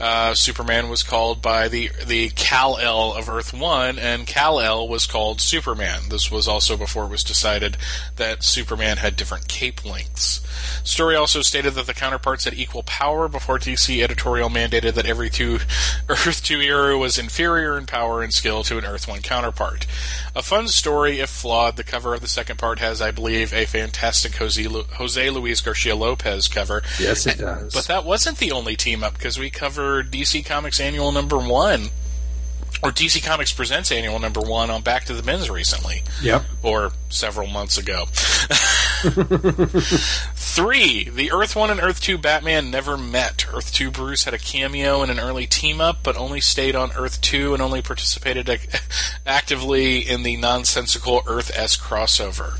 uh, 0.00 0.34
Superman 0.34 0.88
was 0.88 1.02
called 1.02 1.42
by 1.42 1.68
the 1.68 1.90
the 2.06 2.30
Kal 2.30 2.78
El 2.78 3.12
of 3.14 3.28
Earth 3.28 3.52
One, 3.52 3.98
and 3.98 4.26
Kal 4.26 4.60
El 4.60 4.88
was 4.88 5.06
called 5.06 5.40
Superman. 5.40 6.08
This 6.08 6.30
was 6.30 6.48
also 6.48 6.76
before 6.76 7.04
it 7.04 7.10
was 7.10 7.24
decided 7.24 7.76
that 8.16 8.42
Superman 8.42 8.96
had 8.96 9.16
different 9.16 9.48
cape 9.48 9.84
lengths. 9.84 10.40
Story 10.82 11.14
also 11.16 11.42
stated 11.42 11.74
that 11.74 11.86
the 11.86 11.94
counterparts 11.94 12.44
had 12.44 12.54
equal 12.54 12.82
power 12.82 13.28
before 13.28 13.58
DC 13.58 14.02
editorial 14.02 14.48
mandated 14.48 14.94
that 14.94 15.06
every 15.06 15.28
two 15.28 15.58
Earth 16.08 16.42
Two 16.42 16.60
hero 16.60 16.98
was 16.98 17.18
inferior 17.18 17.76
in 17.76 17.86
power 17.86 18.22
and 18.22 18.32
skill 18.32 18.62
to 18.64 18.78
an 18.78 18.84
Earth 18.84 19.06
One 19.06 19.20
counterpart. 19.20 19.86
A 20.34 20.42
fun 20.42 20.68
story, 20.68 21.20
if 21.20 21.28
flawed. 21.28 21.76
The 21.76 21.84
cover 21.84 22.14
of 22.14 22.20
the 22.20 22.28
second 22.28 22.58
part 22.58 22.78
has, 22.78 23.02
I 23.02 23.10
believe, 23.10 23.52
a 23.52 23.66
fantastic 23.66 24.34
Jose, 24.36 24.62
Lu- 24.66 24.84
Jose 24.94 25.30
Luis 25.30 25.60
Garcia 25.60 25.94
Lopez 25.94 26.48
cover. 26.48 26.82
Yes, 26.98 27.26
it 27.26 27.38
does. 27.38 27.74
But 27.74 27.86
that 27.86 28.04
wasn't 28.04 28.38
the 28.38 28.52
only 28.52 28.76
team 28.76 29.04
up 29.04 29.14
because 29.14 29.38
we 29.38 29.50
covered 29.50 29.89
DC 30.02 30.44
Comics 30.46 30.80
Annual 30.80 31.12
Number 31.12 31.38
One, 31.38 31.86
or 32.82 32.90
DC 32.90 33.22
Comics 33.22 33.52
Presents 33.52 33.92
Annual 33.92 34.18
Number 34.20 34.40
One 34.40 34.70
on 34.70 34.82
Back 34.82 35.04
to 35.06 35.12
the 35.14 35.22
Bins 35.22 35.50
recently, 35.50 36.02
Yep. 36.22 36.44
or 36.62 36.92
several 37.10 37.46
months 37.48 37.76
ago. 37.78 38.06
Three, 40.34 41.04
the 41.08 41.30
Earth 41.32 41.54
One 41.56 41.70
and 41.70 41.80
Earth 41.80 42.00
Two 42.00 42.18
Batman 42.18 42.70
never 42.70 42.96
met. 42.96 43.46
Earth 43.52 43.72
Two 43.72 43.90
Bruce 43.90 44.24
had 44.24 44.34
a 44.34 44.38
cameo 44.38 45.02
in 45.02 45.10
an 45.10 45.18
early 45.20 45.46
team 45.46 45.80
up, 45.80 45.98
but 46.02 46.16
only 46.16 46.40
stayed 46.40 46.74
on 46.74 46.92
Earth 46.92 47.20
Two 47.20 47.52
and 47.54 47.62
only 47.62 47.82
participated 47.82 48.48
ac- 48.48 48.68
actively 49.26 49.98
in 50.00 50.22
the 50.22 50.36
nonsensical 50.36 51.22
Earth 51.26 51.50
S 51.54 51.76
crossover. 51.76 52.58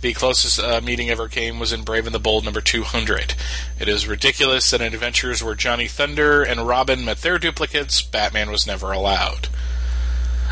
The 0.00 0.12
closest 0.12 0.58
uh, 0.58 0.80
meeting 0.80 1.10
ever 1.10 1.28
came 1.28 1.58
was 1.58 1.72
in 1.72 1.82
Brave 1.82 2.06
and 2.06 2.14
the 2.14 2.18
Bold 2.18 2.44
number 2.44 2.60
200. 2.60 3.34
It 3.78 3.88
is 3.88 4.08
ridiculous 4.08 4.70
that 4.70 4.80
in 4.80 4.92
adventures 4.92 5.42
where 5.42 5.54
Johnny 5.54 5.86
Thunder 5.86 6.42
and 6.42 6.66
Robin 6.66 7.04
met 7.04 7.18
their 7.18 7.38
duplicates, 7.38 8.02
Batman 8.02 8.50
was 8.50 8.66
never 8.66 8.92
allowed. 8.92 9.48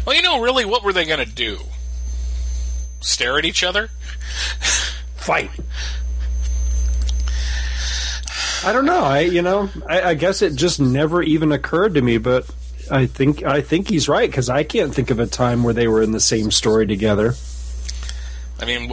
Well, 0.07 0.16
you 0.16 0.23
know, 0.23 0.41
really, 0.41 0.65
what 0.65 0.85
were 0.85 0.93
they 0.93 1.05
going 1.05 1.24
to 1.24 1.31
do? 1.31 1.61
Stare 3.01 3.39
at 3.39 3.45
each 3.45 3.65
other? 3.65 3.91
Fight. 5.16 5.51
I 8.65 8.73
don't 8.73 8.85
know. 8.85 9.03
I 9.03 9.20
you 9.20 9.43
know 9.43 9.70
I, 9.89 10.03
I 10.03 10.15
guess 10.15 10.43
it 10.43 10.55
just 10.55 10.81
never 10.81 11.23
even 11.23 11.51
occurred 11.51 11.95
to 11.95 12.03
me, 12.03 12.19
but 12.19 12.47
I 12.91 13.07
think 13.07 13.43
I 13.43 13.62
think 13.62 13.89
he's 13.89 14.09
right 14.09 14.31
because 14.31 14.51
I 14.51 14.65
can't 14.65 14.95
think 14.95 15.11
of 15.11 15.19
a 15.19 15.27
time 15.27 15.62
where 15.62 15.73
they 15.73 15.89
were 15.89 16.03
in 16.03 16.12
the 16.12 16.20
same 16.20 16.51
story 16.51 16.87
together. 16.87 17.35
I 18.61 18.65
mean, 18.66 18.93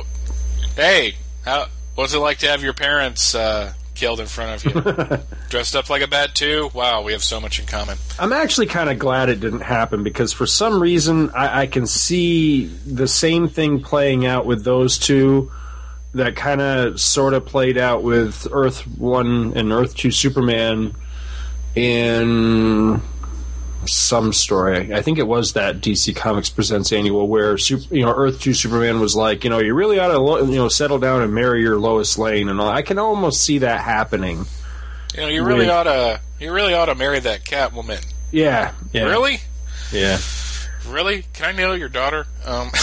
hey, 0.75 1.15
how, 1.43 1.67
what's 1.95 2.13
it 2.13 2.19
like 2.19 2.39
to 2.39 2.47
have 2.47 2.63
your 2.63 2.73
parents 2.73 3.35
uh, 3.35 3.73
killed 3.97 4.19
in 4.19 4.27
front 4.27 4.65
of 4.65 4.75
you. 4.75 5.19
Dressed 5.49 5.75
up 5.75 5.89
like 5.89 6.01
a 6.01 6.07
bat 6.07 6.35
too. 6.35 6.69
Wow, 6.73 7.03
we 7.03 7.11
have 7.11 7.23
so 7.23 7.41
much 7.41 7.59
in 7.59 7.65
common. 7.65 7.97
I'm 8.19 8.31
actually 8.31 8.67
kind 8.67 8.89
of 8.89 8.99
glad 8.99 9.29
it 9.29 9.39
didn't 9.39 9.61
happen 9.61 10.03
because 10.03 10.31
for 10.31 10.45
some 10.45 10.81
reason 10.81 11.31
I, 11.31 11.61
I 11.61 11.67
can 11.67 11.87
see 11.87 12.67
the 12.67 13.07
same 13.07 13.49
thing 13.49 13.81
playing 13.81 14.25
out 14.25 14.45
with 14.45 14.63
those 14.63 14.97
two 14.97 15.51
that 16.13 16.35
kind 16.35 16.61
of 16.61 17.01
sort 17.01 17.33
of 17.33 17.45
played 17.45 17.77
out 17.77 18.03
with 18.03 18.47
Earth 18.51 18.87
One 18.87 19.53
and 19.55 19.71
Earth 19.71 19.95
Two 19.95 20.11
Superman 20.11 20.95
in 21.75 23.01
some 23.85 24.33
story. 24.33 24.93
I 24.93 25.01
think 25.01 25.17
it 25.19 25.27
was 25.27 25.53
that 25.53 25.77
DC 25.81 26.15
Comics 26.15 26.49
Presents 26.49 26.91
annual 26.91 27.27
where 27.27 27.57
super, 27.57 27.93
you 27.95 28.03
know 28.03 28.13
Earth 28.13 28.41
Two 28.41 28.53
Superman 28.53 28.99
was 28.99 29.15
like, 29.15 29.43
you 29.43 29.49
know, 29.49 29.59
you 29.59 29.73
really 29.73 29.99
ought 29.99 30.07
to 30.09 30.17
lo- 30.19 30.43
you 30.43 30.55
know 30.55 30.69
settle 30.69 30.99
down 30.99 31.21
and 31.21 31.33
marry 31.33 31.61
your 31.61 31.77
Lois 31.79 32.17
Lane 32.17 32.49
and 32.49 32.59
all. 32.59 32.69
I 32.69 32.81
can 32.81 32.97
almost 32.99 33.41
see 33.41 33.59
that 33.59 33.81
happening. 33.81 34.45
You 35.13 35.21
know, 35.21 35.27
you 35.27 35.43
really 35.43 35.59
With- 35.65 35.69
ought 35.69 35.83
to. 35.83 36.19
You 36.39 36.51
really 36.53 36.73
ought 36.73 36.85
to 36.85 36.95
marry 36.95 37.19
that 37.19 37.43
Catwoman. 37.43 38.05
Yeah, 38.31 38.73
yeah, 38.93 39.03
Really? 39.05 39.39
yeah. 39.91 40.19
Really? 40.87 41.23
Can 41.33 41.45
I 41.45 41.51
nail 41.51 41.75
your 41.75 41.89
daughter? 41.89 42.27
Um, 42.45 42.69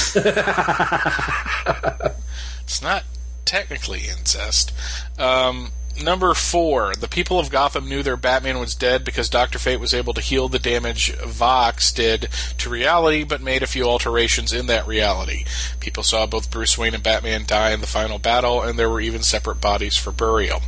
it's 2.60 2.82
not 2.82 3.04
technically 3.44 4.00
incest. 4.08 4.72
Um, 5.18 5.70
number 6.02 6.34
four, 6.34 6.94
the 6.94 7.08
people 7.08 7.38
of 7.38 7.50
Gotham 7.50 7.88
knew 7.88 8.02
their 8.02 8.16
Batman 8.16 8.58
was 8.58 8.74
dead 8.74 9.04
because 9.04 9.28
Doctor 9.28 9.58
Fate 9.58 9.80
was 9.80 9.94
able 9.94 10.14
to 10.14 10.20
heal 10.20 10.48
the 10.48 10.58
damage 10.58 11.14
Vox 11.16 11.92
did 11.92 12.28
to 12.58 12.70
reality, 12.70 13.24
but 13.24 13.40
made 13.40 13.62
a 13.62 13.68
few 13.68 13.84
alterations 13.84 14.52
in 14.52 14.66
that 14.66 14.86
reality. 14.86 15.44
People 15.80 16.02
saw 16.02 16.26
both 16.26 16.50
Bruce 16.50 16.76
Wayne 16.76 16.94
and 16.94 17.02
Batman 17.02 17.44
die 17.46 17.72
in 17.72 17.80
the 17.80 17.86
final 17.86 18.18
battle, 18.18 18.62
and 18.62 18.78
there 18.78 18.90
were 18.90 19.00
even 19.00 19.22
separate 19.22 19.60
bodies 19.60 19.96
for 19.96 20.12
burial. 20.12 20.60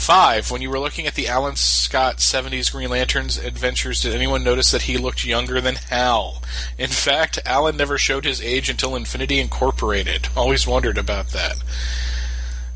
Five, 0.00 0.50
when 0.50 0.62
you 0.62 0.70
were 0.70 0.78
looking 0.78 1.06
at 1.06 1.14
the 1.14 1.28
Alan 1.28 1.56
Scott 1.56 2.16
70s 2.16 2.72
Green 2.72 2.88
Lanterns 2.88 3.36
adventures, 3.36 4.00
did 4.00 4.14
anyone 4.14 4.42
notice 4.42 4.70
that 4.70 4.82
he 4.82 4.96
looked 4.96 5.26
younger 5.26 5.60
than 5.60 5.74
Hal? 5.74 6.42
In 6.78 6.88
fact, 6.88 7.38
Alan 7.44 7.76
never 7.76 7.98
showed 7.98 8.24
his 8.24 8.40
age 8.40 8.70
until 8.70 8.96
Infinity 8.96 9.38
Incorporated. 9.38 10.28
Always 10.34 10.66
wondered 10.66 10.96
about 10.96 11.28
that. 11.28 11.56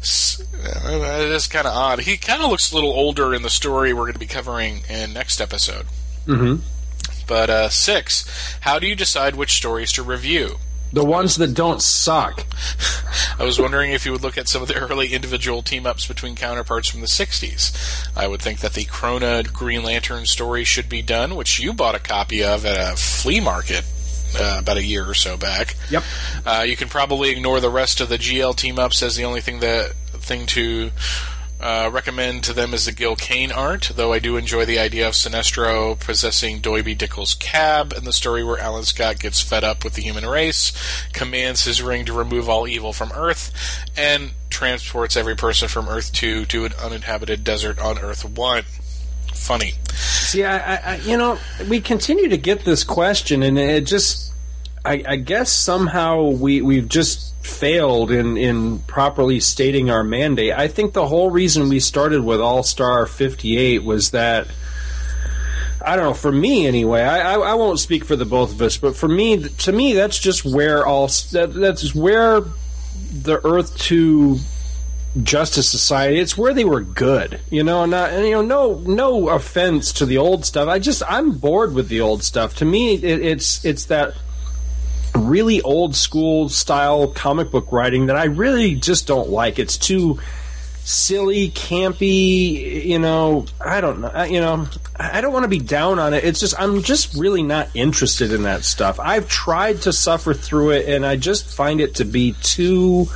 Uh, 0.04 1.20
It 1.22 1.30
is 1.30 1.46
kind 1.46 1.66
of 1.66 1.74
odd. 1.74 2.00
He 2.00 2.16
kind 2.16 2.42
of 2.42 2.50
looks 2.50 2.70
a 2.70 2.74
little 2.74 2.92
older 2.92 3.34
in 3.34 3.42
the 3.42 3.50
story 3.50 3.92
we're 3.92 4.02
going 4.02 4.14
to 4.14 4.18
be 4.18 4.26
covering 4.26 4.82
in 4.88 5.12
next 5.12 5.40
episode. 5.40 5.86
Mm-hmm. 6.26 6.56
But 7.26 7.50
uh, 7.50 7.68
six, 7.70 8.56
how 8.60 8.78
do 8.78 8.86
you 8.86 8.94
decide 8.94 9.34
which 9.34 9.54
stories 9.54 9.92
to 9.92 10.02
review? 10.02 10.56
The 10.92 11.04
ones 11.04 11.36
that 11.36 11.54
don't 11.54 11.82
suck. 11.82 12.46
I 13.38 13.44
was 13.44 13.58
wondering 13.58 13.90
if 13.92 14.06
you 14.06 14.12
would 14.12 14.22
look 14.22 14.38
at 14.38 14.46
some 14.46 14.62
of 14.62 14.68
the 14.68 14.76
early 14.76 15.12
individual 15.12 15.60
team 15.62 15.86
ups 15.86 16.06
between 16.06 16.36
counterparts 16.36 16.88
from 16.88 17.00
the 17.00 17.08
60s. 17.08 18.08
I 18.16 18.28
would 18.28 18.40
think 18.40 18.60
that 18.60 18.74
the 18.74 18.84
Krona 18.84 19.52
Green 19.52 19.82
Lantern 19.82 20.26
story 20.26 20.62
should 20.62 20.88
be 20.88 21.02
done, 21.02 21.34
which 21.34 21.58
you 21.58 21.72
bought 21.72 21.96
a 21.96 21.98
copy 21.98 22.44
of 22.44 22.64
at 22.64 22.92
a 22.92 22.96
flea 22.96 23.40
market 23.40 23.84
uh, 24.36 24.58
about 24.60 24.76
a 24.76 24.84
year 24.84 25.08
or 25.08 25.14
so 25.14 25.36
back. 25.36 25.76
Yep. 25.90 26.02
Uh, 26.44 26.64
you 26.66 26.76
can 26.76 26.88
probably 26.88 27.30
ignore 27.30 27.60
the 27.60 27.70
rest 27.70 28.00
of 28.00 28.08
the 28.08 28.18
GL 28.18 28.56
team 28.56 28.78
ups 28.78 29.02
as 29.02 29.16
the 29.16 29.24
only 29.24 29.40
thing 29.40 29.60
that 29.60 29.94
thing 30.12 30.46
to 30.46 30.90
uh, 31.60 31.88
recommend 31.90 32.44
to 32.44 32.52
them 32.52 32.74
is 32.74 32.84
the 32.84 32.92
Gil 32.92 33.16
Kane 33.16 33.50
art, 33.50 33.90
though 33.94 34.12
I 34.12 34.18
do 34.18 34.36
enjoy 34.36 34.66
the 34.66 34.78
idea 34.78 35.08
of 35.08 35.14
Sinestro 35.14 35.98
possessing 35.98 36.60
Doiby 36.60 36.96
Dickle's 36.96 37.34
cab 37.34 37.92
and 37.92 38.06
the 38.06 38.12
story 38.12 38.44
where 38.44 38.58
Alan 38.58 38.84
Scott 38.84 39.18
gets 39.18 39.40
fed 39.40 39.64
up 39.64 39.82
with 39.82 39.94
the 39.94 40.02
human 40.02 40.26
race, 40.26 40.72
commands 41.12 41.64
his 41.64 41.80
ring 41.80 42.04
to 42.04 42.12
remove 42.12 42.50
all 42.50 42.68
evil 42.68 42.92
from 42.92 43.12
Earth, 43.12 43.50
and 43.96 44.32
transports 44.50 45.16
every 45.16 45.36
person 45.36 45.68
from 45.68 45.88
Earth 45.88 46.12
2 46.12 46.44
to 46.46 46.64
an 46.66 46.72
uninhabited 46.74 47.44
desert 47.44 47.78
on 47.78 47.98
Earth 47.98 48.24
1. 48.24 48.64
Funny. 49.32 49.74
See, 49.92 50.44
I, 50.44 50.74
I, 50.74 50.96
you 50.96 51.16
know, 51.16 51.38
we 51.68 51.80
continue 51.80 52.28
to 52.28 52.36
get 52.36 52.64
this 52.64 52.82
question, 52.82 53.42
and 53.42 53.58
it 53.58 53.86
just, 53.86 54.32
I, 54.84 55.02
I 55.06 55.16
guess 55.16 55.52
somehow 55.52 56.30
we 56.30 56.62
we've 56.62 56.88
just 56.88 57.34
failed 57.44 58.10
in 58.10 58.36
in 58.36 58.78
properly 58.80 59.38
stating 59.38 59.90
our 59.90 60.02
mandate. 60.02 60.52
I 60.54 60.68
think 60.68 60.92
the 60.92 61.06
whole 61.06 61.30
reason 61.30 61.68
we 61.68 61.78
started 61.78 62.24
with 62.24 62.40
All 62.40 62.62
Star 62.62 63.06
Fifty 63.06 63.58
Eight 63.58 63.84
was 63.84 64.10
that. 64.12 64.46
I 65.86 65.96
don't 65.96 66.06
know. 66.06 66.14
For 66.14 66.32
me, 66.32 66.66
anyway, 66.66 67.02
I, 67.02 67.34
I, 67.34 67.38
I 67.50 67.54
won't 67.54 67.78
speak 67.78 68.06
for 68.06 68.16
the 68.16 68.24
both 68.24 68.52
of 68.52 68.62
us, 68.62 68.78
but 68.78 68.96
for 68.96 69.06
me, 69.06 69.48
to 69.50 69.72
me, 69.72 69.92
that's 69.92 70.18
just 70.18 70.42
where 70.42 70.86
all 70.86 71.08
that, 71.32 71.52
that's 71.54 71.94
where 71.94 72.40
the 73.12 73.38
Earth 73.44 73.76
Two 73.76 74.38
Justice 75.22 75.68
Society. 75.68 76.18
It's 76.18 76.36
where 76.36 76.52
they 76.52 76.64
were 76.64 76.80
good, 76.80 77.40
you 77.50 77.62
know. 77.62 77.86
Not 77.86 78.10
and, 78.10 78.26
you 78.26 78.32
know, 78.32 78.42
no 78.42 78.78
no 78.80 79.28
offense 79.28 79.92
to 79.94 80.06
the 80.06 80.18
old 80.18 80.44
stuff. 80.44 80.68
I 80.68 80.78
just 80.78 81.02
I'm 81.06 81.32
bored 81.32 81.72
with 81.74 81.88
the 81.88 82.00
old 82.00 82.24
stuff. 82.24 82.56
To 82.56 82.64
me, 82.64 82.94
it, 82.94 83.20
it's 83.20 83.64
it's 83.64 83.86
that 83.86 84.14
really 85.14 85.62
old 85.62 85.94
school 85.94 86.48
style 86.48 87.08
comic 87.08 87.52
book 87.52 87.70
writing 87.70 88.06
that 88.06 88.16
I 88.16 88.24
really 88.24 88.74
just 88.74 89.06
don't 89.06 89.28
like. 89.28 89.60
It's 89.60 89.78
too 89.78 90.18
silly, 90.82 91.50
campy. 91.50 92.84
You 92.84 92.98
know, 92.98 93.46
I 93.60 93.80
don't 93.80 94.00
know. 94.00 94.24
You 94.24 94.40
know, 94.40 94.66
I 94.96 95.20
don't 95.20 95.32
want 95.32 95.44
to 95.44 95.48
be 95.48 95.60
down 95.60 96.00
on 96.00 96.12
it. 96.12 96.24
It's 96.24 96.40
just 96.40 96.60
I'm 96.60 96.82
just 96.82 97.14
really 97.14 97.44
not 97.44 97.68
interested 97.74 98.32
in 98.32 98.42
that 98.42 98.64
stuff. 98.64 98.98
I've 98.98 99.28
tried 99.28 99.82
to 99.82 99.92
suffer 99.92 100.34
through 100.34 100.70
it, 100.70 100.88
and 100.88 101.06
I 101.06 101.14
just 101.14 101.46
find 101.54 101.80
it 101.80 101.96
to 101.96 102.04
be 102.04 102.34
too 102.42 103.06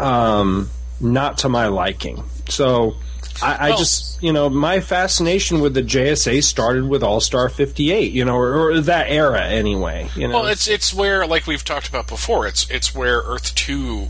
um, 0.00 0.70
not 1.02 1.38
to 1.38 1.48
my 1.48 1.66
liking. 1.66 2.24
So. 2.48 2.94
I, 3.40 3.54
I 3.54 3.68
Well- 3.70 3.78
just, 3.78 4.22
you 4.22 4.32
know, 4.32 4.50
my 4.50 4.80
fascination 4.80 5.60
with 5.60 5.74
the 5.74 5.82
JSA 5.82 6.44
started 6.44 6.86
with 6.86 7.02
All 7.02 7.18
Star 7.18 7.48
'58, 7.48 8.12
you 8.12 8.24
know, 8.24 8.36
or, 8.36 8.70
or 8.70 8.80
that 8.82 9.08
era 9.10 9.42
anyway. 9.42 10.10
You 10.14 10.28
know, 10.28 10.40
Well, 10.40 10.46
it's 10.48 10.68
it's 10.68 10.92
where, 10.92 11.26
like 11.26 11.46
we've 11.46 11.64
talked 11.64 11.88
about 11.88 12.06
before, 12.06 12.46
it's 12.46 12.70
it's 12.70 12.94
where 12.94 13.20
Earth 13.20 13.54
Two 13.54 14.08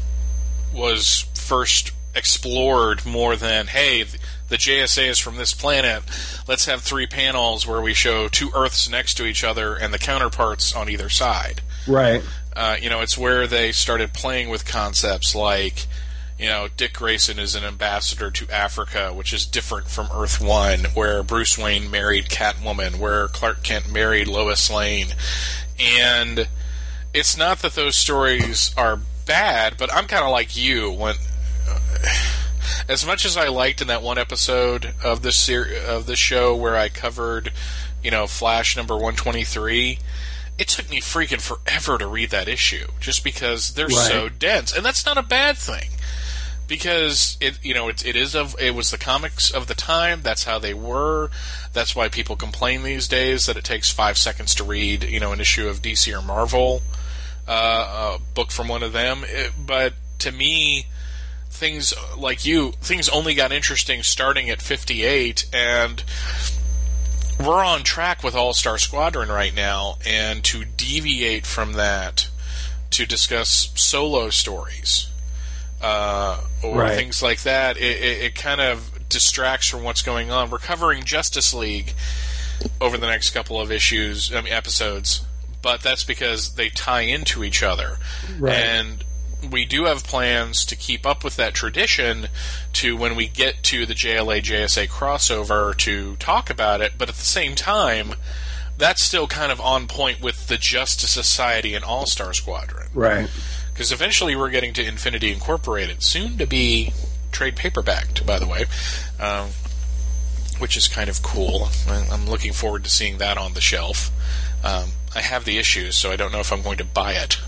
was 0.75 1.27
first 1.35 1.93
explored 2.15 3.07
more 3.07 3.37
than 3.37 3.69
hey, 3.69 4.05
the 4.49 4.57
JSA 4.57 5.09
is 5.09 5.19
from 5.19 5.37
this 5.37 5.55
planet. 5.55 6.03
Let's 6.49 6.67
have 6.67 6.83
three 6.83 7.07
panels 7.07 7.67
where 7.67 7.81
we 7.81 7.95
show 7.95 8.29
two 8.29 8.51
Earths 8.55 8.89
next 8.91 9.15
to 9.15 9.25
each 9.25 9.45
other 9.45 9.75
and 9.77 9.95
the 9.95 9.99
counterparts 9.99 10.75
on 10.75 10.89
either 10.91 11.09
side. 11.09 11.63
right. 11.87 12.23
Uh, 12.55 12.77
you 12.79 12.91
know, 12.91 13.01
it's 13.01 13.17
where 13.17 13.47
they 13.47 13.73
started 13.73 14.13
playing 14.13 14.51
with 14.51 14.67
concepts 14.67 15.35
like, 15.35 15.87
you 16.43 16.49
know, 16.49 16.67
Dick 16.77 16.95
Grayson 16.95 17.39
is 17.39 17.55
an 17.55 17.63
ambassador 17.63 18.29
to 18.33 18.51
Africa, 18.51 19.13
which 19.15 19.33
is 19.33 19.47
different 19.47 19.87
from 19.87 20.09
Earth 20.13 20.41
One, 20.41 20.87
where 20.93 21.23
Bruce 21.23 21.57
Wayne 21.57 21.89
married 21.89 22.25
Catwoman, 22.25 22.99
where 22.99 23.29
Clark 23.29 23.63
Kent 23.63 23.93
married 23.93 24.27
Lois 24.27 24.69
Lane, 24.69 25.15
and 25.79 26.49
it's 27.15 27.37
not 27.37 27.61
that 27.61 27.75
those 27.75 27.95
stories 27.95 28.75
are 28.77 28.99
bad, 29.25 29.77
but 29.79 29.93
I'm 29.95 30.07
kind 30.07 30.25
of 30.25 30.33
like 30.33 30.57
you 30.57 30.91
when. 30.91 31.15
As 32.89 33.07
much 33.07 33.25
as 33.25 33.37
I 33.37 33.49
liked 33.49 33.81
in 33.81 33.89
that 33.89 34.03
one 34.03 34.19
episode 34.19 34.95
of 35.03 35.23
this 35.23 35.37
ser- 35.37 35.69
of 35.87 36.07
this 36.07 36.19
show 36.19 36.55
where 36.57 36.77
I 36.77 36.89
covered, 36.89 37.53
you 38.03 38.11
know, 38.11 38.27
Flash 38.27 38.77
number 38.77 38.97
one 38.97 39.15
twenty 39.15 39.45
three, 39.45 39.99
it 40.59 40.69
took 40.69 40.89
me 40.89 41.01
freaking 41.01 41.41
forever 41.41 41.99
to 41.99 42.07
read 42.07 42.31
that 42.31 42.49
issue 42.49 42.87
just 42.99 43.25
because 43.25 43.75
they're 43.75 43.91
so 43.91 44.29
dense, 44.29 44.75
and 44.75 44.85
that's 44.85 45.05
not 45.05 45.19
a 45.19 45.23
bad 45.23 45.57
thing 45.57 45.91
because 46.73 47.37
it 47.39 47.63
you 47.63 47.75
know 47.75 47.89
it, 47.89 48.03
it 48.07 48.17
is 48.17 48.35
of 48.35 48.57
it 48.59 48.75
was 48.75 48.91
the 48.91 48.97
comics 48.97 49.51
of 49.51 49.67
the 49.67 49.75
time. 49.75 50.23
That's 50.23 50.45
how 50.45 50.59
they 50.59 50.73
were. 50.73 51.29
That's 51.75 51.95
why 51.95 52.09
people 52.09 52.35
complain 52.35 52.83
these 52.83 53.07
days 53.07 53.45
that 53.45 53.59
it 53.59 53.65
takes 53.65 53.91
five 53.91 54.17
seconds 54.17 54.55
to 54.55 54.65
read 54.65 55.05
you 55.05 55.21
know 55.21 55.33
an 55.33 55.41
issue 55.43 55.69
of 55.69 55.83
DC 55.83 56.11
or 56.19 56.23
Marvel, 56.23 56.81
uh, 57.47 58.17
a 58.17 58.35
book 58.35 58.51
from 58.51 58.69
one 58.69 58.83
of 58.83 58.95
them. 58.95 59.23
It, 59.27 59.53
but 59.59 59.93
to 60.21 60.33
me, 60.33 60.87
things 61.51 61.93
like 62.17 62.47
you, 62.47 62.73
things 62.81 63.11
only 63.11 63.35
got 63.35 63.53
interesting 63.53 64.03
starting 64.03 64.49
at 64.49 64.63
fifty 64.63 65.05
eight 65.05 65.45
and 65.53 66.03
we're 67.39 67.63
on 67.63 67.83
track 67.83 68.23
with 68.25 68.35
All 68.35 68.55
Star 68.55 68.79
Squadron 68.79 69.29
right 69.29 69.55
now, 69.55 69.99
and 70.07 70.43
to 70.45 70.65
deviate 70.65 71.45
from 71.45 71.75
that 71.75 72.31
to 72.93 73.05
discuss 73.05 73.73
solo 73.75 74.31
stories 74.31 75.12
uh, 75.83 76.41
or 76.63 76.79
Right. 76.79 76.97
things 76.97 77.23
like 77.23 77.43
that, 77.43 77.77
it, 77.77 77.83
it, 77.83 78.23
it 78.23 78.35
kind 78.35 78.61
of 78.61 78.91
distracts 79.09 79.69
from 79.69 79.83
what's 79.83 80.03
going 80.03 80.31
on. 80.31 80.51
We're 80.51 80.59
covering 80.59 81.05
Justice 81.05 81.53
League 81.53 81.93
over 82.81 82.97
the 82.97 83.07
next 83.07 83.31
couple 83.31 83.61
of 83.61 83.71
issues, 83.73 84.33
I 84.33 84.41
mean 84.41 84.53
episodes, 84.53 85.25
but 85.61 85.83
that's 85.83 86.05
because 86.05 86.55
they 86.55 86.69
tie 86.71 87.03
into 87.03 87.43
each 87.45 87.63
other, 87.63 87.99
Right. 88.39 88.55
and 88.55 89.05
we 89.51 89.65
do 89.65 89.87
have 89.87 90.05
plans 90.05 90.65
to 90.67 90.77
keep 90.77 91.05
up 91.05 91.25
with 91.25 91.35
that 91.37 91.53
tradition 91.53 92.29
to 92.75 92.97
when 92.97 93.17
we 93.17 93.27
get 93.27 93.65
to 93.65 93.85
the 93.87 93.95
JLA 93.95 94.41
JSA 94.41 94.87
crossover 94.89 95.77
to 95.79 96.15
talk 96.17 96.49
about 96.49 96.81
it, 96.81 96.93
but 96.97 97.09
at 97.09 97.17
the 97.17 97.23
same 97.25 97.57
time, 97.57 98.15
that's 98.79 99.03
still 99.03 99.27
kind 99.27 99.51
of 99.53 99.61
on 99.61 99.89
point 99.89 100.21
with 100.21 100.47
the 100.47 100.57
Justice 100.57 101.11
Society 101.11 101.75
and 101.75 101.85
All 101.85 102.07
Star 102.07 102.33
Squadron. 102.33 102.89
Right. 102.95 103.29
Because 103.73 103.93
eventually 103.93 104.37
we're 104.37 104.51
getting 104.51 104.73
to 104.75 104.87
Infinity 104.87 105.33
Incorporated, 105.33 106.03
soon 106.03 106.39
to 106.39 106.47
be 106.47 106.93
trade 107.31 107.57
paperbacked, 107.57 108.27
by 108.27 108.39
the 108.39 108.47
way, 108.47 108.67
um, 109.19 109.49
which 110.59 110.77
is 110.77 110.89
kind 110.89 111.09
of 111.09 111.23
cool. 111.23 111.69
I'm 111.89 112.27
looking 112.27 112.53
forward 112.53 112.85
to 112.85 112.91
seeing 112.91 113.19
that 113.19 113.39
on 113.39 113.55
the 113.55 113.61
shelf. 113.61 114.11
Um, 114.63 114.91
I 115.15 115.21
have 115.23 115.45
the 115.45 115.59
issues, 115.59 115.97
so 115.97 116.11
I 116.13 116.17
don't 116.17 116.33
know 116.33 116.41
if 116.41 116.53
I'm 116.53 116.63
going 116.63 116.79
to 116.79 116.85
buy 116.85 117.13
it. 117.13 117.39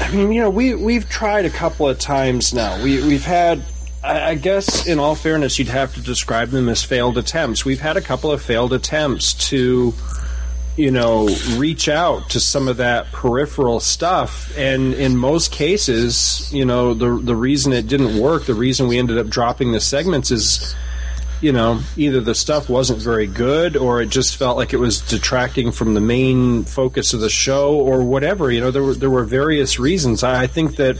I 0.00 0.10
mean, 0.10 0.32
you 0.32 0.40
know, 0.40 0.50
we 0.50 0.74
we've 0.74 1.08
tried 1.08 1.44
a 1.44 1.50
couple 1.50 1.88
of 1.88 1.98
times 1.98 2.52
now. 2.52 2.82
We 2.82 3.06
we've 3.06 3.24
had 3.24 3.62
I 4.04 4.34
guess, 4.34 4.86
in 4.86 4.98
all 4.98 5.14
fairness, 5.14 5.58
you'd 5.58 5.68
have 5.68 5.94
to 5.94 6.00
describe 6.02 6.50
them 6.50 6.68
as 6.68 6.84
failed 6.84 7.16
attempts. 7.16 7.64
We've 7.64 7.80
had 7.80 7.96
a 7.96 8.02
couple 8.02 8.30
of 8.30 8.42
failed 8.42 8.74
attempts 8.74 9.32
to, 9.48 9.94
you 10.76 10.90
know, 10.90 11.28
reach 11.56 11.88
out 11.88 12.30
to 12.30 12.40
some 12.40 12.66
of 12.68 12.78
that 12.78 13.12
peripheral 13.12 13.80
stuff, 13.80 14.56
and 14.58 14.94
in 14.94 15.16
most 15.16 15.52
cases, 15.52 16.52
you 16.52 16.64
know, 16.64 16.94
the 16.94 17.16
the 17.22 17.36
reason 17.36 17.72
it 17.72 17.86
didn't 17.86 18.18
work, 18.18 18.46
the 18.46 18.54
reason 18.54 18.88
we 18.88 18.98
ended 18.98 19.18
up 19.18 19.28
dropping 19.28 19.72
the 19.72 19.80
segments 19.80 20.30
is, 20.30 20.74
you 21.40 21.52
know, 21.52 21.80
either 21.96 22.20
the 22.20 22.34
stuff 22.34 22.68
wasn't 22.68 23.00
very 23.00 23.26
good, 23.26 23.76
or 23.76 24.02
it 24.02 24.08
just 24.08 24.36
felt 24.36 24.56
like 24.56 24.72
it 24.72 24.78
was 24.78 25.00
detracting 25.00 25.70
from 25.70 25.94
the 25.94 26.00
main 26.00 26.64
focus 26.64 27.14
of 27.14 27.20
the 27.20 27.30
show, 27.30 27.74
or 27.74 28.02
whatever. 28.02 28.50
You 28.50 28.60
know, 28.60 28.70
there 28.72 28.82
were 28.82 28.94
there 28.94 29.10
were 29.10 29.24
various 29.24 29.78
reasons. 29.78 30.24
I 30.24 30.48
think 30.48 30.76
that 30.76 30.96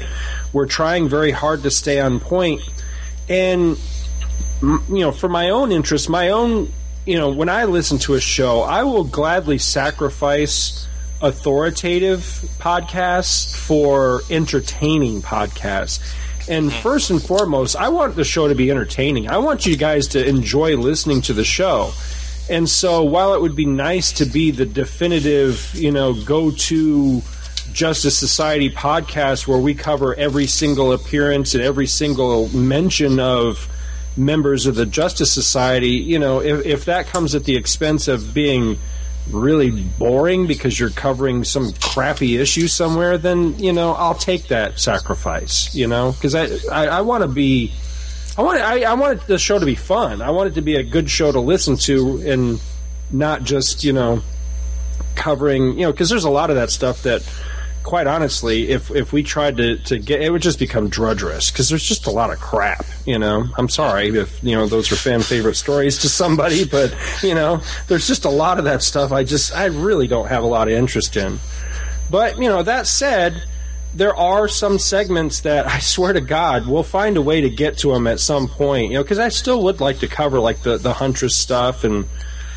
we're 0.52 0.66
trying 0.66 1.08
very 1.08 1.32
hard 1.32 1.64
to 1.64 1.70
stay 1.70 2.00
on 2.00 2.20
point 2.20 2.62
and 3.28 3.78
you 4.62 4.80
know, 4.88 5.12
for 5.12 5.28
my 5.28 5.50
own 5.50 5.72
interest, 5.72 6.08
my 6.08 6.30
own, 6.30 6.72
you 7.06 7.18
know, 7.18 7.30
when 7.30 7.48
I 7.48 7.64
listen 7.64 7.98
to 7.98 8.14
a 8.14 8.20
show, 8.20 8.62
I 8.62 8.84
will 8.84 9.04
gladly 9.04 9.58
sacrifice 9.58 10.86
authoritative 11.20 12.20
podcasts 12.58 13.54
for 13.54 14.22
entertaining 14.30 15.22
podcasts. 15.22 16.00
And 16.48 16.70
mm-hmm. 16.70 16.82
first 16.82 17.10
and 17.10 17.22
foremost, 17.22 17.76
I 17.76 17.88
want 17.88 18.16
the 18.16 18.24
show 18.24 18.48
to 18.48 18.54
be 18.54 18.70
entertaining. 18.70 19.28
I 19.28 19.38
want 19.38 19.66
you 19.66 19.76
guys 19.76 20.08
to 20.08 20.26
enjoy 20.26 20.76
listening 20.76 21.22
to 21.22 21.32
the 21.32 21.44
show. 21.44 21.92
And 22.50 22.68
so 22.68 23.02
while 23.02 23.34
it 23.34 23.40
would 23.40 23.56
be 23.56 23.64
nice 23.64 24.12
to 24.14 24.26
be 24.26 24.50
the 24.50 24.66
definitive, 24.66 25.74
you 25.74 25.90
know, 25.90 26.12
go 26.12 26.50
to 26.50 27.22
Justice 27.72 28.16
Society 28.16 28.70
podcast 28.70 29.46
where 29.46 29.58
we 29.58 29.74
cover 29.74 30.14
every 30.14 30.46
single 30.46 30.92
appearance 30.92 31.54
and 31.54 31.64
every 31.64 31.86
single 31.86 32.48
mention 32.48 33.18
of 33.18 33.68
members 34.16 34.66
of 34.66 34.74
the 34.74 34.86
Justice 34.86 35.32
Society, 35.32 35.90
you 35.90 36.18
know, 36.18 36.40
if, 36.40 36.64
if 36.64 36.84
that 36.86 37.06
comes 37.06 37.34
at 37.34 37.44
the 37.44 37.56
expense 37.56 38.08
of 38.08 38.32
being 38.34 38.78
really 39.30 39.70
boring 39.70 40.46
because 40.46 40.78
you're 40.78 40.90
covering 40.90 41.44
some 41.44 41.72
crappy 41.74 42.36
issue 42.36 42.68
somewhere, 42.68 43.18
then, 43.18 43.58
you 43.58 43.72
know, 43.72 43.92
I'll 43.94 44.14
take 44.14 44.48
that 44.48 44.78
sacrifice, 44.78 45.74
you 45.74 45.86
know, 45.86 46.12
because 46.12 46.34
I, 46.34 46.48
I, 46.70 46.98
I 46.98 47.00
want 47.00 47.22
to 47.22 47.28
be. 47.28 47.72
I 48.36 48.42
want 48.42 48.60
I, 48.60 48.82
I 48.82 48.94
want 48.94 49.28
the 49.28 49.38
show 49.38 49.60
to 49.60 49.64
be 49.64 49.76
fun. 49.76 50.20
I 50.20 50.30
want 50.30 50.48
it 50.50 50.54
to 50.54 50.60
be 50.60 50.74
a 50.74 50.82
good 50.82 51.08
show 51.08 51.30
to 51.30 51.38
listen 51.38 51.76
to, 51.76 52.20
and 52.26 52.60
not 53.12 53.44
just 53.44 53.84
you 53.84 53.92
know 53.92 54.22
covering 55.14 55.78
you 55.78 55.86
know 55.86 55.92
because 55.92 56.10
there's 56.10 56.24
a 56.24 56.30
lot 56.30 56.50
of 56.50 56.56
that 56.56 56.70
stuff 56.70 57.04
that 57.04 57.22
quite 57.84 58.06
honestly, 58.06 58.70
if 58.70 58.90
if 58.90 59.12
we 59.12 59.22
tried 59.22 59.58
to, 59.58 59.76
to 59.76 59.98
get, 59.98 60.20
it 60.20 60.30
would 60.30 60.42
just 60.42 60.58
become 60.58 60.90
drudgerous 60.90 61.52
because 61.52 61.68
there's 61.68 61.84
just 61.84 62.06
a 62.06 62.10
lot 62.10 62.32
of 62.32 62.40
crap. 62.40 62.84
You 63.06 63.18
know, 63.18 63.46
I'm 63.56 63.68
sorry 63.68 64.08
if 64.08 64.42
you 64.42 64.56
know 64.56 64.66
those 64.66 64.90
are 64.90 64.96
fan 64.96 65.20
favorite 65.20 65.54
stories 65.54 65.98
to 65.98 66.08
somebody, 66.08 66.64
but 66.70 66.96
you 67.22 67.34
know, 67.34 67.60
there's 67.86 68.08
just 68.08 68.24
a 68.24 68.30
lot 68.30 68.58
of 68.58 68.64
that 68.64 68.82
stuff. 68.82 69.12
I 69.12 69.22
just, 69.22 69.54
I 69.54 69.66
really 69.66 70.08
don't 70.08 70.26
have 70.26 70.42
a 70.42 70.46
lot 70.46 70.66
of 70.66 70.74
interest 70.74 71.16
in. 71.16 71.38
But 72.10 72.38
you 72.38 72.48
know, 72.48 72.62
that 72.62 72.86
said, 72.86 73.44
there 73.94 74.16
are 74.16 74.48
some 74.48 74.78
segments 74.78 75.40
that 75.40 75.66
I 75.66 75.78
swear 75.80 76.14
to 76.14 76.20
God 76.20 76.66
we'll 76.66 76.82
find 76.82 77.16
a 77.16 77.22
way 77.22 77.42
to 77.42 77.50
get 77.50 77.78
to 77.78 77.92
them 77.92 78.06
at 78.06 78.18
some 78.18 78.48
point. 78.48 78.90
You 78.90 78.98
know, 78.98 79.02
because 79.02 79.20
I 79.20 79.28
still 79.28 79.62
would 79.64 79.80
like 79.80 79.98
to 80.00 80.08
cover 80.08 80.40
like 80.40 80.62
the 80.62 80.78
the 80.78 80.94
Huntress 80.94 81.36
stuff 81.36 81.84
and 81.84 82.06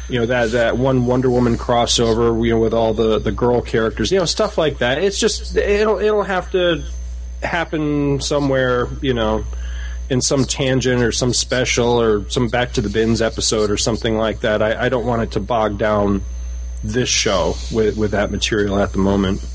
you 0.09 0.19
know 0.19 0.25
that 0.27 0.51
that 0.51 0.77
one 0.77 1.05
Wonder 1.05 1.29
Woman 1.29 1.57
crossover, 1.57 2.45
you 2.45 2.53
know, 2.53 2.59
with 2.59 2.73
all 2.73 2.93
the 2.93 3.19
the 3.19 3.31
girl 3.31 3.61
characters, 3.61 4.11
you 4.11 4.19
know, 4.19 4.25
stuff 4.25 4.57
like 4.57 4.79
that. 4.79 4.97
It's 4.97 5.19
just 5.19 5.55
it'll 5.55 5.99
it'll 5.99 6.23
have 6.23 6.51
to 6.51 6.83
happen 7.43 8.21
somewhere, 8.21 8.87
you 9.01 9.13
know, 9.13 9.43
in 10.09 10.21
some 10.21 10.45
tangent 10.45 11.01
or 11.01 11.11
some 11.11 11.33
special 11.33 12.01
or 12.01 12.29
some 12.29 12.47
Back 12.47 12.73
to 12.73 12.81
the 12.81 12.89
Bins 12.89 13.21
episode 13.21 13.69
or 13.69 13.77
something 13.77 14.17
like 14.17 14.41
that. 14.41 14.61
I, 14.61 14.85
I 14.85 14.89
don't 14.89 15.05
want 15.05 15.23
it 15.23 15.31
to 15.31 15.39
bog 15.39 15.77
down 15.77 16.23
this 16.83 17.09
show 17.09 17.55
with 17.71 17.97
with 17.97 18.11
that 18.11 18.31
material 18.31 18.79
at 18.79 18.93
the 18.93 18.99
moment. 18.99 19.45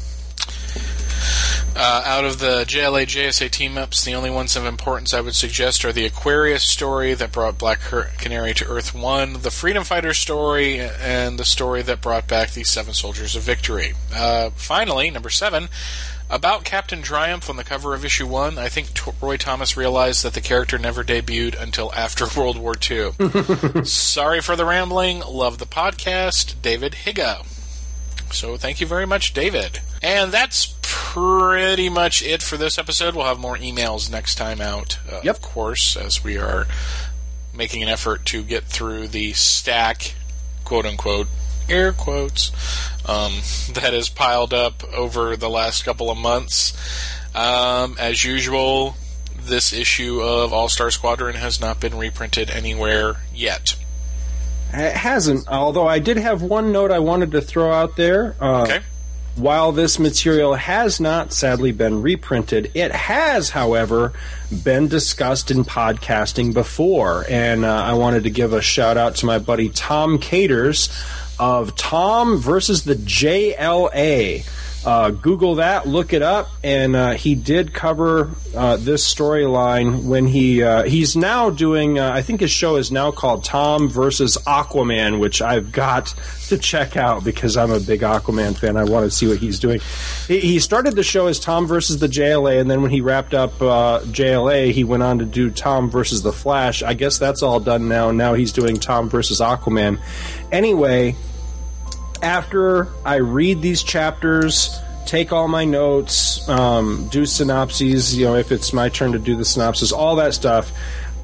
Uh, 1.75 2.03
out 2.05 2.25
of 2.25 2.39
the 2.39 2.65
JLA 2.65 3.05
JSA 3.07 3.51
team 3.51 3.79
ups, 3.79 4.05
the 4.05 4.15
only 4.15 4.31
ones 4.31 4.57
of 4.57 4.67
importance 4.67 5.15
I 5.15 5.23
would 5.23 5.35
suggest 5.35 5.85
are 5.85 5.93
the 5.93 6.05
Aquarius 6.05 6.63
story 6.65 7.15
that 7.15 7.33
brought 7.33 7.57
Black 7.57 7.81
Canary 8.19 8.53
to 8.55 8.67
Earth 8.67 8.95
1, 8.95 9.41
the 9.41 9.51
Freedom 9.51 9.83
Fighter 9.83 10.13
story, 10.13 10.79
and 10.81 11.39
the 11.39 11.47
story 11.47 11.81
that 11.83 12.03
brought 12.03 12.29
back 12.29 12.51
the 12.51 12.65
Seven 12.65 12.93
Soldiers 12.93 13.35
of 13.35 13.43
Victory. 13.43 13.95
Uh, 14.15 14.51
finally, 14.55 15.11
number 15.11 15.31
7, 15.31 15.69
about 16.29 16.65
Captain 16.65 17.03
Triumph 17.03 17.49
on 17.49 17.57
the 17.57 17.65
cover 17.65 17.95
of 17.95 18.05
issue 18.05 18.27
1, 18.27 18.59
I 18.59 18.69
think 18.69 18.93
T- 18.95 19.11
Roy 19.21 19.39
Thomas 19.39 19.77
realized 19.77 20.25
that 20.25 20.35
the 20.35 20.41
character 20.43 20.79
never 20.79 21.03
debuted 21.03 21.61
until 21.61 21.93
after 21.95 22.27
World 22.37 22.59
War 22.59 22.75
II. 22.75 23.13
Sorry 23.85 24.41
for 24.41 24.57
the 24.57 24.67
rambling. 24.67 25.21
Love 25.21 25.59
the 25.59 25.67
podcast. 25.67 26.55
David 26.61 26.93
Higa. 27.05 27.47
So 28.33 28.57
thank 28.57 28.81
you 28.81 28.87
very 28.87 29.07
much, 29.07 29.35
David. 29.35 29.81
And 30.03 30.33
that's 30.33 30.75
pretty 30.81 31.89
much 31.89 32.23
it 32.23 32.43
for 32.43 32.57
this 32.57 32.79
episode. 32.79 33.15
We'll 33.15 33.27
have 33.27 33.39
more 33.39 33.57
emails 33.57 34.11
next 34.11 34.37
time 34.37 34.61
out, 34.61 34.99
uh, 35.11 35.21
yep. 35.23 35.37
of 35.37 35.43
course, 35.43 35.97
as 35.97 36.25
we 36.25 36.39
are 36.39 36.67
making 37.55 37.83
an 37.83 37.89
effort 37.89 38.25
to 38.27 38.43
get 38.43 38.65
through 38.65 39.09
the 39.09 39.33
stack, 39.33 40.15
quote 40.65 40.87
unquote, 40.87 41.29
air 41.69 41.93
quotes, 41.93 42.51
um, 43.07 43.33
that 43.73 43.93
has 43.93 44.09
piled 44.09 44.55
up 44.55 44.83
over 44.93 45.37
the 45.37 45.51
last 45.51 45.85
couple 45.85 46.11
of 46.11 46.19
months. 46.19 46.73
Um, 47.35 47.97
as 47.99 48.25
usual, 48.25 48.97
this 49.39 49.73
issue 49.73 50.21
of 50.21 50.53
All 50.53 50.69
Star 50.69 50.91
Squadron 50.91 51.35
has 51.35 51.61
not 51.61 51.81
been 51.81 51.97
reprinted 51.97 52.51
anywhere 52.51 53.21
yet. 53.35 53.77
It 54.73 54.95
hasn't, 54.95 55.49
although 55.49 55.87
I 55.87 55.99
did 55.99 56.17
have 56.17 56.43
one 56.43 56.73
note 56.73 56.91
I 56.91 56.99
wanted 56.99 57.33
to 57.33 57.41
throw 57.41 57.71
out 57.73 57.97
there. 57.97 58.35
Uh, 58.41 58.63
okay. 58.63 58.81
While 59.35 59.73
this 59.73 59.99
material 59.99 60.55
has 60.55 61.01
not 61.01 61.33
sadly 61.33 61.73
been 61.73 62.03
reprinted, 62.03 62.71
it 62.75 62.93
has, 62.93 63.49
however, 63.49 64.13
been 64.63 64.89
discussed 64.89 65.51
in 65.51 65.65
podcasting 65.65 66.53
before. 66.53 67.25
And 67.31 67.65
uh, 67.65 67.83
I 67.83 67.95
wanted 67.95 68.25
to 68.25 68.31
give 68.31 68.53
a 68.53 68.61
shout 68.61 68.99
out 68.99 69.17
to 69.17 69.27
my 69.27 69.39
buddy 69.39 69.71
Tom 69.71 70.19
Caters 70.19 70.91
of 71.39 71.75
Tom 71.77 72.37
versus 72.39 72.85
the 72.85 72.95
JLA. 72.95 74.47
Uh, 74.85 75.11
Google 75.11 75.57
that, 75.57 75.87
look 75.87 76.13
it 76.13 76.23
up, 76.23 76.51
and 76.65 76.97
uh, 76.97 77.13
he 77.13 77.37
did 77.37 77.73
cover 77.73 78.31
uh, 78.57 78.77
this 78.77 79.15
storyline 79.15 80.03
when 80.05 80.27
he 80.27 80.63
uh, 80.63 80.83
he's 80.83 81.15
now 81.15 81.51
doing. 81.51 82.01
Uh, 82.01 82.11
I 82.13 82.23
think 82.23 82.41
his 82.41 82.51
show 82.51 82.75
is 82.75 82.91
now 82.91 83.13
called 83.13 83.45
Tom 83.45 83.89
versus 83.89 84.37
Aquaman, 84.39 85.21
which 85.21 85.41
I've 85.41 85.71
got 85.71 86.13
to 86.49 86.59
check 86.59 86.97
out 86.97 87.23
because 87.23 87.57
I'm 87.57 87.71
a 87.71 87.79
big 87.79 88.01
Aquaman 88.01 88.59
fan. 88.59 88.77
I 88.77 88.83
want 88.83 89.05
to 89.05 89.11
see 89.11 89.29
what 89.29 89.39
he's 89.39 89.61
doing. 89.61 89.81
He, 90.27 90.41
he, 90.41 90.59
started 90.59 90.97
the 90.97 91.05
show 91.05 91.29
as 91.29 91.39
Tom 91.39 91.69
versus 91.69 92.01
the 92.01 92.09
JLA, 92.09 92.61
and 92.61 92.69
then 92.69 92.83
when 92.83 92.91
he 92.91 93.01
wrapped 93.01 93.35
up 93.35 93.63
uh, 93.63 94.01
JLA, 94.07 94.73
he 94.73 94.83
went 94.83 95.05
on 95.05 95.21
to 95.21 95.25
do 95.25 95.51
Tom 95.53 95.91
versus 95.91 96.23
the 96.23 96.33
Flash. 96.33 96.83
I 96.83 96.95
guess 96.95 97.19
that's 97.19 97.43
all 97.43 97.61
done 97.61 97.89
now. 97.89 98.11
Now 98.11 98.35
he's 98.35 98.51
doing 98.53 98.81
Tom 98.81 99.09
versus 99.09 99.39
Aquaman. 99.41 100.01
Anyway 100.51 101.15
after 102.23 102.89
I 103.05 103.17
read 103.17 103.61
these 103.61 103.83
chapters, 103.83 104.81
take 105.07 105.33
all 105.33 105.49
my 105.49 105.65
notes, 105.65 106.49
um, 106.49 107.09
do 107.11 107.27
synopses, 107.27 108.17
you 108.17 108.25
know, 108.25 108.37
if 108.37 108.53
it's 108.53 108.73
my 108.73 108.89
turn 108.89 109.13
to 109.13 109.19
do 109.19 109.37
the 109.37 109.45
synopsis, 109.45 109.93
all 109.93 110.17
that 110.17 110.35
stuff. 110.35 110.73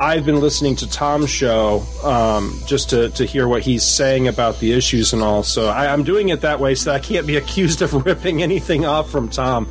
I've 0.01 0.25
been 0.25 0.39
listening 0.39 0.77
to 0.77 0.89
Tom's 0.89 1.29
show 1.29 1.85
um, 2.05 2.61
just 2.67 2.91
to, 2.91 3.09
to 3.11 3.25
hear 3.25 3.49
what 3.49 3.63
he's 3.63 3.83
saying 3.83 4.29
about 4.29 4.61
the 4.61 4.73
issues 4.73 5.13
and 5.13 5.23
all. 5.23 5.43
So 5.43 5.67
I, 5.67 5.87
am 5.87 6.05
doing 6.05 6.29
it 6.29 6.43
that 6.43 6.61
way 6.61 6.77
so 6.77 6.93
that 6.93 7.03
I 7.03 7.05
can't 7.05 7.27
be 7.27 7.37
accused 7.43 7.83
of 7.83 8.07
ripping 8.07 8.41
anything 8.41 8.85
off 8.85 9.11
from 9.11 9.29
Tom. 9.29 9.69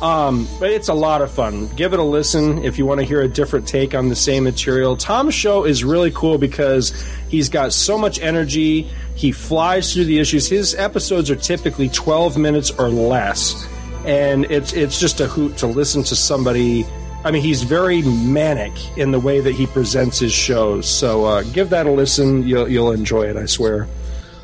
Um, 0.00 0.48
but 0.58 0.70
it's 0.70 0.88
a 0.88 0.94
lot 0.94 1.20
of 1.20 1.30
fun. 1.30 1.66
Give 1.74 1.92
it 1.92 1.98
a 1.98 2.04
listen 2.04 2.64
if 2.64 2.78
you 2.78 2.86
want 2.86 3.00
to 3.00 3.06
hear 3.06 3.20
a 3.20 3.28
different 3.28 3.68
take 3.68 3.94
on 3.94 4.08
the 4.08 4.16
same 4.16 4.44
material. 4.44 4.96
Tom's 4.96 5.34
show 5.34 5.64
is 5.64 5.84
really 5.84 6.12
cool 6.12 6.38
because 6.38 6.92
he's 7.28 7.48
got 7.48 7.72
so 7.72 7.98
much 7.98 8.20
energy. 8.20 8.82
He 9.14 9.32
flies 9.32 9.92
through 9.92 10.04
the 10.04 10.18
issues. 10.18 10.48
His 10.48 10.74
episodes 10.74 11.30
are 11.30 11.36
typically 11.36 11.88
12 11.88 12.36
minutes 12.36 12.70
or 12.70 12.88
less. 12.88 13.66
And 14.04 14.44
it's 14.46 14.72
it's 14.72 14.98
just 14.98 15.20
a 15.20 15.26
hoot 15.26 15.56
to 15.58 15.66
listen 15.66 16.02
to 16.04 16.16
somebody. 16.16 16.86
I 17.24 17.30
mean, 17.30 17.42
he's 17.42 17.62
very 17.62 18.02
manic 18.02 18.72
in 18.96 19.10
the 19.10 19.20
way 19.20 19.40
that 19.40 19.52
he 19.52 19.66
presents 19.66 20.18
his 20.18 20.32
shows. 20.32 20.88
So 20.88 21.24
uh, 21.24 21.42
give 21.42 21.70
that 21.70 21.86
a 21.86 21.90
listen. 21.90 22.46
You'll, 22.46 22.68
you'll 22.68 22.92
enjoy 22.92 23.24
it, 23.24 23.36
I 23.36 23.46
swear. 23.46 23.88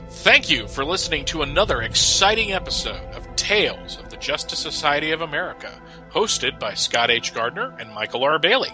Thank 0.08 0.50
you 0.50 0.66
for 0.66 0.84
listening 0.84 1.26
to 1.26 1.42
another 1.42 1.82
exciting 1.82 2.52
episode 2.52 3.14
of 3.14 3.36
Tales 3.36 3.98
of 3.98 4.10
the 4.10 4.16
Justice 4.16 4.58
Society 4.58 5.12
of 5.12 5.20
America, 5.20 5.70
hosted 6.10 6.58
by 6.58 6.74
Scott 6.74 7.10
H. 7.10 7.32
Gardner 7.32 7.76
and 7.78 7.92
Michael 7.94 8.24
R. 8.24 8.38
Bailey. 8.38 8.72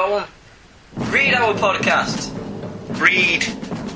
I've 0.06 0.12
got 0.12 0.28
one. 0.96 1.10
Read 1.12 1.34
our 1.34 1.52
podcast. 1.54 2.30
Read 3.00 3.44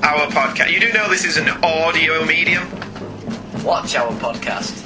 our 0.03 0.27
podcast. 0.27 0.71
You 0.71 0.81
do 0.81 0.91
know 0.91 1.07
this 1.09 1.23
is 1.23 1.37
an 1.37 1.47
audio 1.63 2.25
medium? 2.25 2.69
Watch 3.63 3.95
our 3.95 4.11
podcast. 4.19 4.77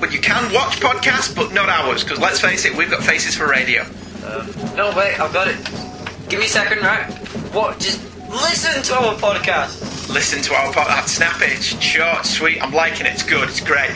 But 0.00 0.12
you 0.12 0.20
can 0.20 0.52
watch 0.54 0.80
podcasts, 0.80 1.34
but 1.36 1.52
not 1.52 1.68
ours, 1.68 2.02
because 2.02 2.18
let's 2.18 2.40
face 2.40 2.64
it, 2.64 2.74
we've 2.74 2.90
got 2.90 3.02
faces 3.02 3.36
for 3.36 3.46
radio. 3.46 3.82
Um, 4.24 4.50
no, 4.74 4.92
wait, 4.96 5.20
I've 5.20 5.34
got 5.34 5.48
it. 5.48 5.56
Give 6.30 6.40
me 6.40 6.46
a 6.46 6.48
second, 6.48 6.80
right? 6.80 7.12
What? 7.52 7.78
Just 7.78 8.02
listen 8.30 8.82
to 8.84 8.94
our 8.94 9.14
podcast. 9.16 10.08
Listen 10.12 10.40
to 10.42 10.54
our 10.54 10.72
podcast. 10.72 11.08
Snappy, 11.08 11.52
it's 11.52 11.78
short, 11.82 12.24
sweet. 12.24 12.62
I'm 12.62 12.72
liking 12.72 13.04
it. 13.04 13.12
It's 13.12 13.22
good. 13.22 13.50
It's 13.50 13.60
great. 13.60 13.90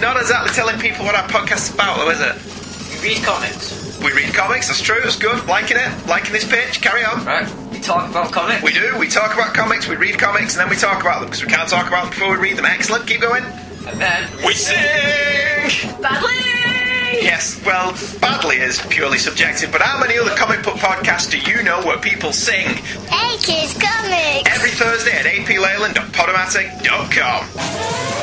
Not 0.00 0.16
exactly 0.16 0.52
telling 0.54 0.78
people 0.78 1.04
what 1.04 1.16
our 1.16 1.26
podcast's 1.28 1.74
about, 1.74 1.96
though, 1.96 2.10
is 2.10 2.20
it? 2.20 3.02
We 3.02 3.08
read 3.14 3.24
comics. 3.24 3.83
We 4.04 4.12
read 4.12 4.34
comics, 4.34 4.66
that's 4.68 4.82
true, 4.82 5.00
it's 5.02 5.16
good. 5.16 5.46
Liking 5.46 5.78
it, 5.78 6.06
liking 6.06 6.34
this 6.34 6.44
pitch, 6.46 6.82
carry 6.82 7.02
on. 7.04 7.24
Right. 7.24 7.48
We 7.72 7.80
talk 7.80 8.10
about 8.10 8.30
comics. 8.32 8.62
We 8.62 8.70
do, 8.70 8.94
we 8.98 9.08
talk 9.08 9.32
about 9.32 9.54
comics, 9.54 9.88
we 9.88 9.96
read 9.96 10.18
comics, 10.18 10.52
and 10.54 10.60
then 10.60 10.68
we 10.68 10.76
talk 10.76 11.00
about 11.00 11.20
them, 11.20 11.30
because 11.30 11.42
we 11.42 11.48
can't 11.50 11.66
talk 11.66 11.88
about 11.88 12.02
them 12.02 12.10
before 12.10 12.32
we 12.32 12.36
read 12.36 12.58
them. 12.58 12.66
Excellent, 12.66 13.06
keep 13.06 13.22
going. 13.22 13.42
And 13.86 13.98
then 13.98 14.28
we 14.44 14.52
sing! 14.52 14.76
Badly! 16.02 16.34
Yes, 17.22 17.58
well, 17.64 17.94
badly 18.20 18.56
is 18.56 18.78
purely 18.90 19.16
subjective, 19.16 19.72
but 19.72 19.80
how 19.80 19.98
many 19.98 20.18
other 20.18 20.34
comic 20.36 20.62
book 20.62 20.76
podcasts 20.76 21.30
do 21.30 21.38
you 21.38 21.62
know 21.62 21.80
where 21.80 21.96
people 21.96 22.34
sing? 22.34 22.74
Hey 23.08 23.38
Kids 23.38 23.72
Comics! 23.72 24.50
Every 24.54 24.72
Thursday 24.72 25.12
at 25.12 25.24
apleyland.podomatic.com. 25.24 28.13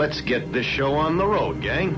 let's 0.00 0.22
get 0.22 0.50
this 0.50 0.64
show 0.64 0.94
on 0.94 1.18
the 1.18 1.26
road, 1.26 1.60
gang. 1.60 1.94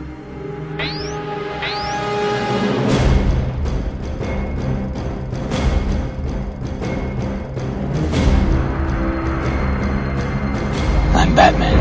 I'm 11.14 11.32
Batman. 11.36 11.78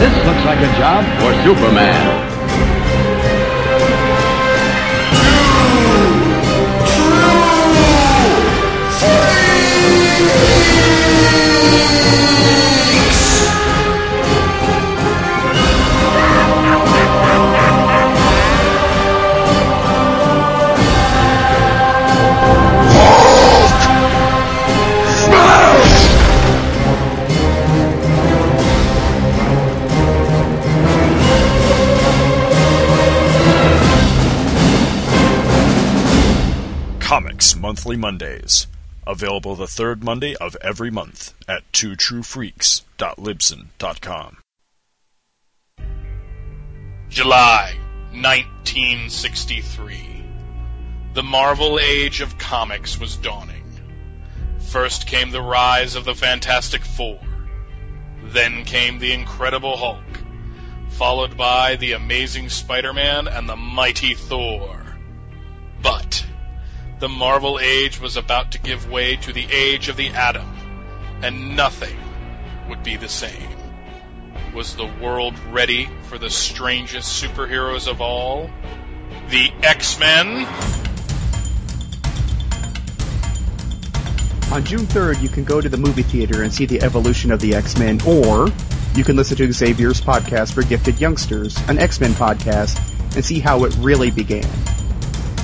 This 0.00 0.26
looks 0.26 0.44
like 0.44 0.58
a 0.58 0.78
job 0.78 1.02
for 1.18 1.32
Superman. 1.44 2.31
Monthly 37.62 37.96
Mondays. 37.96 38.66
Available 39.06 39.54
the 39.54 39.68
third 39.68 40.02
Monday 40.02 40.34
of 40.34 40.56
every 40.62 40.90
month 40.90 41.32
at 41.46 41.62
twotruefreaks.libsyn.com. 41.70 44.38
July 47.08 47.78
1963. 48.10 50.24
The 51.14 51.22
Marvel 51.22 51.78
Age 51.78 52.20
of 52.20 52.36
Comics 52.36 52.98
was 52.98 53.16
dawning. 53.16 53.80
First 54.58 55.06
came 55.06 55.30
the 55.30 55.40
rise 55.40 55.94
of 55.94 56.04
the 56.04 56.16
Fantastic 56.16 56.84
Four. 56.84 57.20
Then 58.24 58.64
came 58.64 58.98
the 58.98 59.12
Incredible 59.12 59.76
Hulk, 59.76 60.02
followed 60.88 61.36
by 61.36 61.76
the 61.76 61.92
Amazing 61.92 62.48
Spider 62.48 62.92
Man 62.92 63.28
and 63.28 63.48
the 63.48 63.54
Mighty 63.54 64.16
Thor. 64.16 64.84
But 65.80 66.26
the 67.02 67.08
Marvel 67.08 67.58
Age 67.58 68.00
was 68.00 68.16
about 68.16 68.52
to 68.52 68.60
give 68.60 68.88
way 68.88 69.16
to 69.16 69.32
the 69.32 69.44
Age 69.50 69.88
of 69.88 69.96
the 69.96 70.10
Atom, 70.10 70.48
and 71.20 71.56
nothing 71.56 71.98
would 72.68 72.84
be 72.84 72.94
the 72.94 73.08
same. 73.08 73.50
Was 74.54 74.76
the 74.76 74.86
world 75.02 75.36
ready 75.50 75.88
for 76.04 76.16
the 76.16 76.30
strangest 76.30 77.20
superheroes 77.20 77.90
of 77.90 78.00
all? 78.00 78.48
The 79.30 79.50
X 79.64 79.98
Men? 79.98 80.46
On 84.52 84.64
June 84.64 84.86
3rd, 84.86 85.20
you 85.20 85.28
can 85.28 85.42
go 85.42 85.60
to 85.60 85.68
the 85.68 85.78
movie 85.78 86.04
theater 86.04 86.44
and 86.44 86.54
see 86.54 86.66
the 86.66 86.80
evolution 86.82 87.32
of 87.32 87.40
the 87.40 87.56
X-Men, 87.56 88.00
or 88.06 88.46
you 88.94 89.02
can 89.02 89.16
listen 89.16 89.36
to 89.38 89.52
Xavier's 89.52 90.00
podcast 90.00 90.52
for 90.52 90.62
gifted 90.62 91.00
youngsters, 91.00 91.56
an 91.68 91.80
X-Men 91.80 92.12
podcast, 92.12 92.78
and 93.16 93.24
see 93.24 93.40
how 93.40 93.64
it 93.64 93.74
really 93.78 94.12
began. 94.12 94.48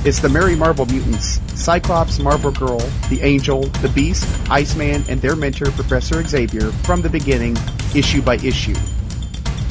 It's 0.04 0.20
the 0.20 0.28
Merry 0.28 0.54
Marvel 0.54 0.86
Mutants, 0.86 1.40
Cyclops, 1.60 2.20
Marvel 2.20 2.52
Girl, 2.52 2.78
the 3.10 3.20
Angel, 3.20 3.62
the 3.82 3.88
Beast, 3.88 4.24
Iceman, 4.48 5.02
and 5.08 5.20
their 5.20 5.34
mentor, 5.34 5.72
Professor 5.72 6.22
Xavier, 6.22 6.70
from 6.70 7.02
the 7.02 7.08
beginning, 7.08 7.56
issue 7.96 8.22
by 8.22 8.36
issue. 8.36 8.76